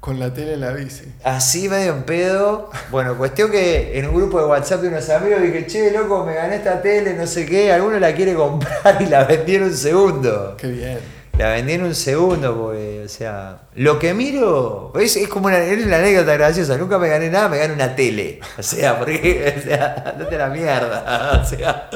Con 0.00 0.20
la 0.20 0.32
tele 0.32 0.54
en 0.54 0.60
la 0.60 0.72
bici. 0.72 1.04
Así 1.24 1.68
medio 1.68 1.92
en 1.92 2.04
pedo. 2.04 2.70
Bueno, 2.90 3.16
cuestión 3.16 3.50
que 3.50 3.98
en 3.98 4.06
un 4.06 4.14
grupo 4.14 4.38
de 4.38 4.46
WhatsApp 4.46 4.82
de 4.82 4.88
unos 4.88 5.08
amigos 5.10 5.42
dije, 5.42 5.66
che, 5.66 5.90
loco, 5.90 6.24
me 6.24 6.34
gané 6.34 6.56
esta 6.56 6.80
tele, 6.80 7.14
no 7.14 7.26
sé 7.26 7.44
qué, 7.44 7.72
alguno 7.72 7.98
la 7.98 8.14
quiere 8.14 8.34
comprar 8.34 8.96
y 9.00 9.06
la 9.06 9.24
vendí 9.24 9.56
en 9.56 9.64
un 9.64 9.74
segundo. 9.74 10.56
Qué 10.56 10.68
bien. 10.68 11.16
La 11.38 11.48
vendí 11.48 11.74
en 11.74 11.82
un 11.82 11.94
segundo, 11.94 12.56
porque, 12.56 13.02
o 13.04 13.08
sea, 13.08 13.58
lo 13.74 13.98
que 13.98 14.14
miro, 14.14 14.92
es, 14.98 15.16
es 15.16 15.28
como 15.28 15.48
una, 15.48 15.58
es 15.58 15.84
una 15.84 15.98
anécdota 15.98 16.32
graciosa, 16.32 16.78
nunca 16.78 16.98
me 16.98 17.08
gané 17.08 17.28
nada, 17.28 17.48
me 17.50 17.58
gané 17.58 17.74
una 17.74 17.94
tele. 17.94 18.40
O 18.56 18.62
sea, 18.62 18.98
porque, 18.98 19.54
o 19.58 19.62
sea, 19.62 20.12
andate 20.14 20.34
a 20.34 20.38
la 20.38 20.48
mierda. 20.48 21.42
O 21.42 21.44
sea, 21.44 21.90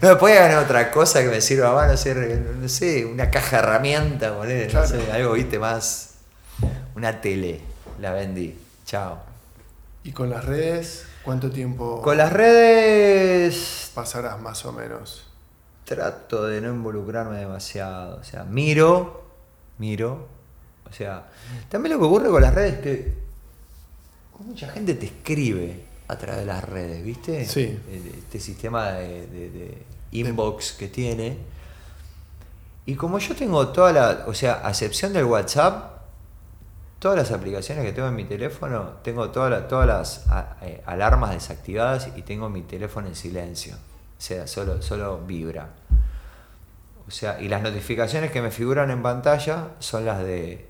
no 0.00 0.08
me 0.08 0.16
podía 0.16 0.36
ganar 0.36 0.64
otra 0.64 0.90
cosa 0.90 1.22
que 1.22 1.28
me 1.28 1.42
sirva 1.42 1.74
más, 1.74 1.90
no 1.90 1.96
sé, 1.96 2.14
no 2.14 2.68
sé 2.68 3.04
una 3.04 3.30
caja 3.30 3.56
de 3.56 3.62
herramientas, 3.64 4.32
poner, 4.32 4.72
no 4.72 4.86
sé, 4.86 4.98
algo, 5.12 5.32
viste, 5.32 5.58
más. 5.58 6.15
Una 6.96 7.20
tele, 7.20 7.60
la 8.00 8.12
vendí. 8.12 8.58
Chao. 8.84 9.18
¿Y 10.04 10.12
con 10.12 10.30
las 10.30 10.44
redes, 10.44 11.04
cuánto 11.24 11.50
tiempo 11.50 12.00
Con 12.00 12.16
las 12.16 12.32
redes 12.32 13.90
pasarás 13.94 14.40
más 14.40 14.64
o 14.64 14.72
menos? 14.72 15.22
trato 15.84 16.46
de 16.48 16.60
no 16.60 16.70
involucrarme 16.70 17.38
demasiado. 17.38 18.16
O 18.20 18.24
sea, 18.24 18.42
miro, 18.42 19.22
miro. 19.78 20.26
O 20.90 20.92
sea, 20.92 21.28
también 21.68 21.92
lo 21.94 22.00
que 22.00 22.06
ocurre 22.06 22.28
con 22.28 22.42
las 22.42 22.52
redes 22.52 22.74
es 22.74 22.80
que 22.80 23.14
mucha 24.40 24.68
gente 24.68 24.94
te 24.94 25.06
escribe 25.06 25.84
a 26.08 26.16
través 26.18 26.40
de 26.40 26.46
las 26.46 26.64
redes, 26.64 27.04
¿viste? 27.04 27.44
Sí. 27.46 27.78
Este 28.18 28.40
sistema 28.40 28.92
de, 28.92 29.26
de- 29.28 29.50
de 29.50 29.84
inbox 30.10 30.72
que 30.72 30.88
tiene. 30.88 31.38
Y 32.84 32.94
como 32.96 33.18
yo 33.20 33.36
tengo 33.36 33.68
toda 33.68 33.92
la, 33.92 34.24
o 34.26 34.34
sea, 34.34 34.66
a 34.66 34.70
excepción 34.70 35.12
del 35.12 35.24
WhatsApp, 35.26 35.95
todas 36.98 37.16
las 37.18 37.30
aplicaciones 37.30 37.84
que 37.84 37.92
tengo 37.92 38.08
en 38.08 38.16
mi 38.16 38.24
teléfono, 38.24 38.94
tengo 39.02 39.30
toda 39.30 39.50
la- 39.50 39.68
todas 39.68 39.86
las 39.86 40.28
a- 40.28 40.56
eh, 40.62 40.82
alarmas 40.86 41.30
desactivadas 41.32 42.08
y 42.16 42.22
tengo 42.22 42.48
mi 42.48 42.62
teléfono 42.62 43.06
en 43.08 43.14
silencio. 43.14 43.74
O 43.74 44.20
sea, 44.20 44.46
solo, 44.46 44.80
solo 44.82 45.18
vibra. 45.18 45.68
O 47.06 47.10
sea, 47.10 47.40
y 47.40 47.48
las 47.48 47.62
notificaciones 47.62 48.30
que 48.32 48.40
me 48.42 48.50
figuran 48.50 48.90
en 48.90 49.02
pantalla 49.02 49.68
son 49.78 50.04
las 50.04 50.18
de. 50.20 50.66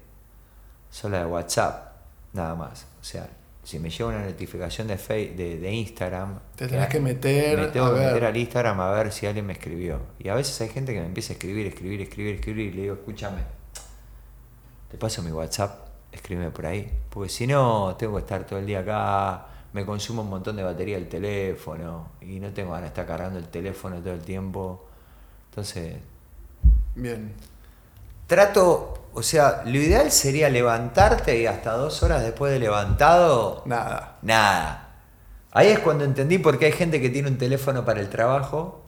son 0.91 1.13
las 1.13 1.23
de 1.23 1.27
WhatsApp, 1.27 1.93
nada 2.33 2.55
más. 2.55 2.87
O 3.01 3.05
sea, 3.05 3.29
si 3.63 3.79
me 3.79 3.89
llega 3.91 4.07
una 4.07 4.25
notificación 4.25 4.87
de, 4.87 4.99
Face, 4.99 5.33
de, 5.37 5.59
de 5.59 5.73
Instagram. 5.73 6.39
Te 6.57 6.69
tenés 6.69 6.89
que 6.89 7.01
meter, 7.01 7.59
Me 7.59 7.67
tengo 7.69 7.87
a 7.87 7.91
que 7.95 7.99
ver. 8.01 8.07
meter 8.09 8.25
al 8.27 8.37
Instagram 8.37 8.81
a 8.81 8.91
ver 8.93 9.13
si 9.13 9.27
alguien 9.27 9.47
me 9.47 9.55
escribió. 9.55 10.01
Y 10.19 10.29
a 10.29 10.35
veces 10.35 10.61
hay 10.61 10.69
gente 10.69 10.93
que 10.93 11.01
me 11.01 11.07
empieza 11.07 11.33
a 11.33 11.35
escribir, 11.35 11.67
escribir, 11.67 12.01
escribir, 12.03 12.35
escribir. 12.37 12.67
Y 12.67 12.77
le 12.77 12.83
digo, 12.83 12.95
escúchame, 12.95 13.43
te 14.91 14.99
paso 14.99 15.23
mi 15.23 15.31
WhatsApp, 15.33 15.86
escríbeme 16.17 16.51
por 16.51 16.67
ahí. 16.67 16.91
Porque 17.11 17.29
si 17.29 17.47
no, 17.47 17.95
tengo 17.99 18.15
que 18.17 18.21
estar 18.21 18.45
todo 18.45 18.59
el 18.59 18.67
día 18.67 18.81
acá, 18.81 19.47
me 19.73 19.85
consumo 19.87 20.23
un 20.23 20.31
montón 20.31 20.57
de 20.57 20.63
batería 20.63 20.97
el 20.97 21.09
teléfono 21.09 22.11
y 22.21 22.41
no 22.41 22.51
tengo 22.53 22.71
ganas 22.71 22.83
de 22.85 22.89
estar 22.89 23.07
cargando 23.07 23.39
el 23.39 23.49
teléfono 23.49 23.97
todo 24.01 24.15
el 24.15 24.23
tiempo. 24.23 24.87
Entonces, 25.51 25.97
Bien. 26.95 27.33
trato, 28.27 29.09
o 29.13 29.23
sea, 29.23 29.63
lo 29.65 29.77
ideal 29.79 30.11
sería 30.11 30.49
levantarte 30.51 31.39
y 31.41 31.47
hasta 31.47 31.73
dos 31.73 32.03
horas 32.03 32.23
después 32.23 32.53
de 32.53 32.59
levantado, 32.59 33.63
Nada. 33.67 34.19
nada. 34.23 34.83
Ahí 35.53 35.69
es 35.69 35.79
cuando 35.79 36.05
entendí 36.05 36.39
por 36.39 36.59
qué 36.59 36.67
hay 36.67 36.73
gente 36.73 37.01
que 37.01 37.09
tiene 37.09 37.29
un 37.29 37.39
teléfono 37.39 37.85
para 37.85 38.01
el 38.01 38.11
trabajo 38.11 38.83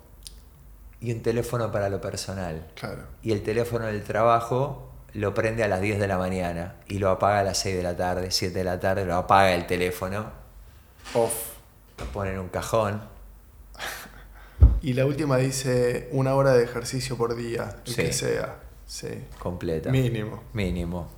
y 1.01 1.13
un 1.13 1.23
teléfono 1.23 1.71
para 1.73 1.89
lo 1.89 2.01
personal. 2.01 2.67
Claro. 2.75 3.05
Y 3.23 3.33
el 3.33 3.43
teléfono 3.43 3.87
del 3.87 4.03
trabajo 4.03 4.88
lo 5.15 5.35
prende 5.35 5.65
a 5.65 5.69
las 5.69 5.81
10 5.81 5.99
de 5.99 6.07
la 6.09 6.19
mañana 6.19 6.75
y 6.87 6.99
lo 6.99 7.11
apaga 7.11 7.41
a 7.41 7.43
las 7.43 7.59
6 7.59 7.77
de 7.77 7.83
la 7.83 7.97
tarde, 7.97 8.31
7 8.31 8.57
de 8.59 8.65
la 8.65 8.79
tarde, 8.81 9.05
lo 9.05 9.17
apaga 9.17 9.55
el 9.55 9.67
teléfono, 9.67 10.31
Off. 11.15 11.33
lo 11.99 12.05
pone 12.07 12.33
en 12.33 12.39
un 12.39 12.49
cajón. 12.49 13.01
Y 14.83 14.93
la 14.93 15.07
última 15.07 15.37
dice 15.39 16.09
una 16.13 16.35
hora 16.35 16.53
de 16.53 16.65
ejercicio 16.65 17.17
por 17.17 17.35
día, 17.37 17.77
el 17.87 17.93
Sí. 17.95 18.03
que 18.03 18.13
sea. 18.13 18.57
Sí. 18.87 19.09
Completa. 19.39 19.91
Mínimo. 19.91 20.43
Mínimo. 20.53 21.09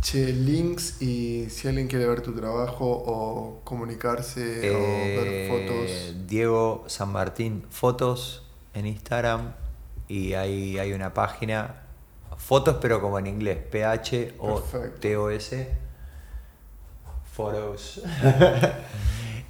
Che, 0.00 0.32
links 0.32 1.02
y 1.02 1.50
si 1.50 1.66
alguien 1.66 1.88
quiere 1.88 2.06
ver 2.06 2.20
tu 2.20 2.32
trabajo 2.32 2.86
o 2.88 3.60
comunicarse 3.64 4.70
o 4.70 4.78
ver 4.80 5.26
Eh, 5.28 5.48
fotos. 5.50 6.26
Diego 6.28 6.84
San 6.86 7.10
Martín 7.10 7.64
Fotos 7.68 8.44
en 8.74 8.86
Instagram 8.86 9.54
y 10.06 10.34
ahí 10.34 10.78
hay 10.78 10.92
una 10.92 11.12
página 11.14 11.82
fotos 12.38 12.78
pero 12.80 13.00
como 13.02 13.18
en 13.18 13.26
inglés 13.26 13.58
P-H 13.70 14.34
o 14.38 14.60
Perfecto. 14.62 15.00
T-O-S 15.00 15.70
Photos 17.32 18.00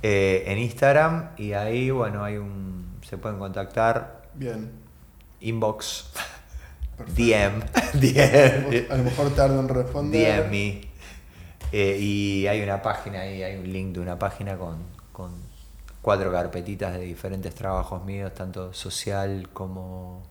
Eh, 0.02 0.44
en 0.46 0.58
Instagram 0.58 1.30
y 1.36 1.54
ahí 1.54 1.90
bueno 1.90 2.22
hay 2.22 2.36
un 2.36 2.98
se 3.02 3.18
pueden 3.18 3.38
contactar 3.38 4.22
Bien. 4.34 4.70
inbox 5.40 6.10
Perfecto. 6.96 7.22
DM 7.22 7.62
A 7.74 7.96
DM 7.96 8.88
lo 8.96 9.04
mejor 9.04 9.30
tardo 9.34 9.58
en 9.60 9.68
responder. 9.68 10.44
DM 10.44 10.50
me. 10.50 10.80
Eh, 11.72 11.96
y 12.00 12.46
hay 12.46 12.62
una 12.62 12.80
página 12.80 13.20
ahí, 13.22 13.42
hay 13.42 13.56
un 13.58 13.72
link 13.72 13.92
de 13.94 14.00
una 14.00 14.18
página 14.18 14.56
con, 14.56 14.78
con 15.12 15.32
cuatro 16.00 16.30
carpetitas 16.32 16.92
de 16.94 17.00
diferentes 17.00 17.54
trabajos 17.54 18.04
míos, 18.04 18.32
tanto 18.34 18.72
social 18.72 19.48
como 19.52 20.22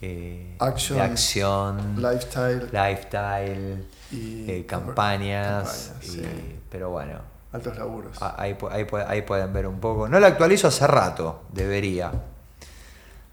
eh, 0.00 0.54
Action, 0.60 1.00
acción, 1.00 1.96
Lifestyle 1.96 2.68
lifestyle, 2.72 3.84
y 4.12 4.50
eh, 4.50 4.66
campañas. 4.66 5.92
campañas, 5.92 5.92
y- 6.02 6.06
sí. 6.06 6.22
Pero 6.70 6.90
bueno, 6.90 7.20
altos 7.52 7.76
laburos. 7.78 8.20
a- 8.22 8.40
ahí, 8.40 8.56
ahí 8.70 8.86
ahí 9.06 9.22
pueden 9.22 9.52
ver 9.52 9.66
un 9.66 9.80
poco. 9.80 10.08
No 10.08 10.20
la 10.20 10.28
actualizo 10.28 10.68
hace 10.68 10.86
rato, 10.86 11.42
debería. 11.52 12.12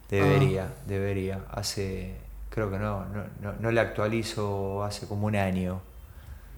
Debería, 0.09 0.65
Ah. 0.71 0.81
debería. 0.87 1.39
Hace, 1.51 2.15
creo 2.49 2.69
que 2.69 2.77
no, 2.77 3.05
no, 3.05 3.23
no, 3.41 3.53
no 3.59 3.71
la 3.71 3.81
actualizo 3.81 4.83
hace 4.83 5.07
como 5.07 5.27
un 5.27 5.35
año. 5.35 5.81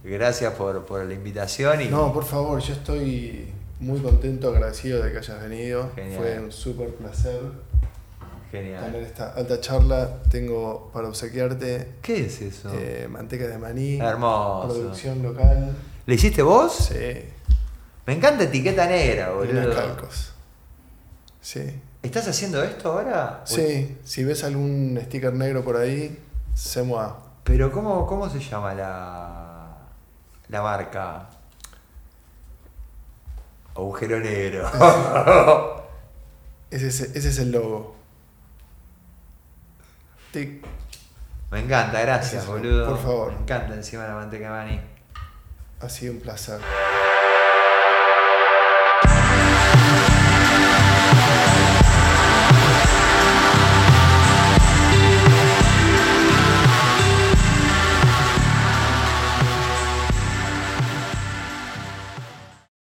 Gracias 0.03 0.53
por, 0.53 0.85
por 0.85 1.03
la 1.05 1.13
invitación 1.13 1.81
y 1.81 1.85
No, 1.88 2.13
por 2.13 2.23
favor, 2.23 2.59
yo 2.61 2.73
estoy 2.73 3.51
muy 3.79 3.99
contento, 3.99 4.49
agradecido 4.49 5.01
de 5.03 5.11
que 5.11 5.17
hayas 5.19 5.41
venido. 5.41 5.89
Genial. 5.95 6.17
Fue 6.19 6.39
un 6.39 6.51
súper 6.51 6.89
placer 6.95 7.39
genial. 8.51 8.95
esta 8.95 9.33
alta 9.33 9.59
charla. 9.61 10.23
Tengo 10.29 10.89
para 10.93 11.07
obsequiarte 11.07 11.93
¿Qué 12.01 12.25
es 12.25 12.41
eso? 12.41 12.69
eh, 12.73 13.07
manteca 13.09 13.47
de 13.47 13.57
maní, 13.57 13.99
Hermoso. 13.99 14.67
producción 14.73 15.21
local. 15.23 15.75
¿Le 16.05 16.15
hiciste 16.15 16.41
vos? 16.41 16.73
Sí, 16.73 17.23
Me 18.05 18.13
encanta 18.13 18.43
etiqueta 18.45 18.85
negra, 18.87 19.31
boludo. 19.31 19.73
calcos. 19.75 20.33
Sí. 21.41 21.81
¿Estás 22.03 22.27
haciendo 22.27 22.63
esto 22.63 22.91
ahora? 22.91 23.41
Sí, 23.45 23.97
si 24.05 24.23
ves 24.23 24.43
algún 24.43 24.97
sticker 25.05 25.33
negro 25.33 25.63
por 25.63 25.75
ahí, 25.77 26.17
se 26.53 26.83
mueve. 26.83 27.11
Pero 27.43 27.71
¿cómo, 27.71 28.05
cómo 28.07 28.29
se 28.29 28.39
llama 28.39 28.73
la, 28.73 29.77
la 30.49 30.61
marca? 30.61 31.29
Agujero 33.75 34.19
negro. 34.19 34.69
Ese 36.71 36.87
es, 36.87 36.99
ese 37.01 37.29
es 37.29 37.39
el 37.39 37.51
logo. 37.51 37.95
Tic. 40.31 40.65
Me 41.51 41.59
encanta, 41.59 42.01
gracias, 42.01 42.45
boludo. 42.45 42.87
por 42.89 43.01
favor. 43.01 43.33
Me 43.33 43.39
encanta 43.41 43.73
encima 43.73 44.05
la 44.05 44.15
manteca 44.15 44.45
de 44.45 44.49
maní. 44.49 44.81
Ha 45.79 45.89
sido 45.89 46.13
un 46.13 46.19
placer. 46.19 46.59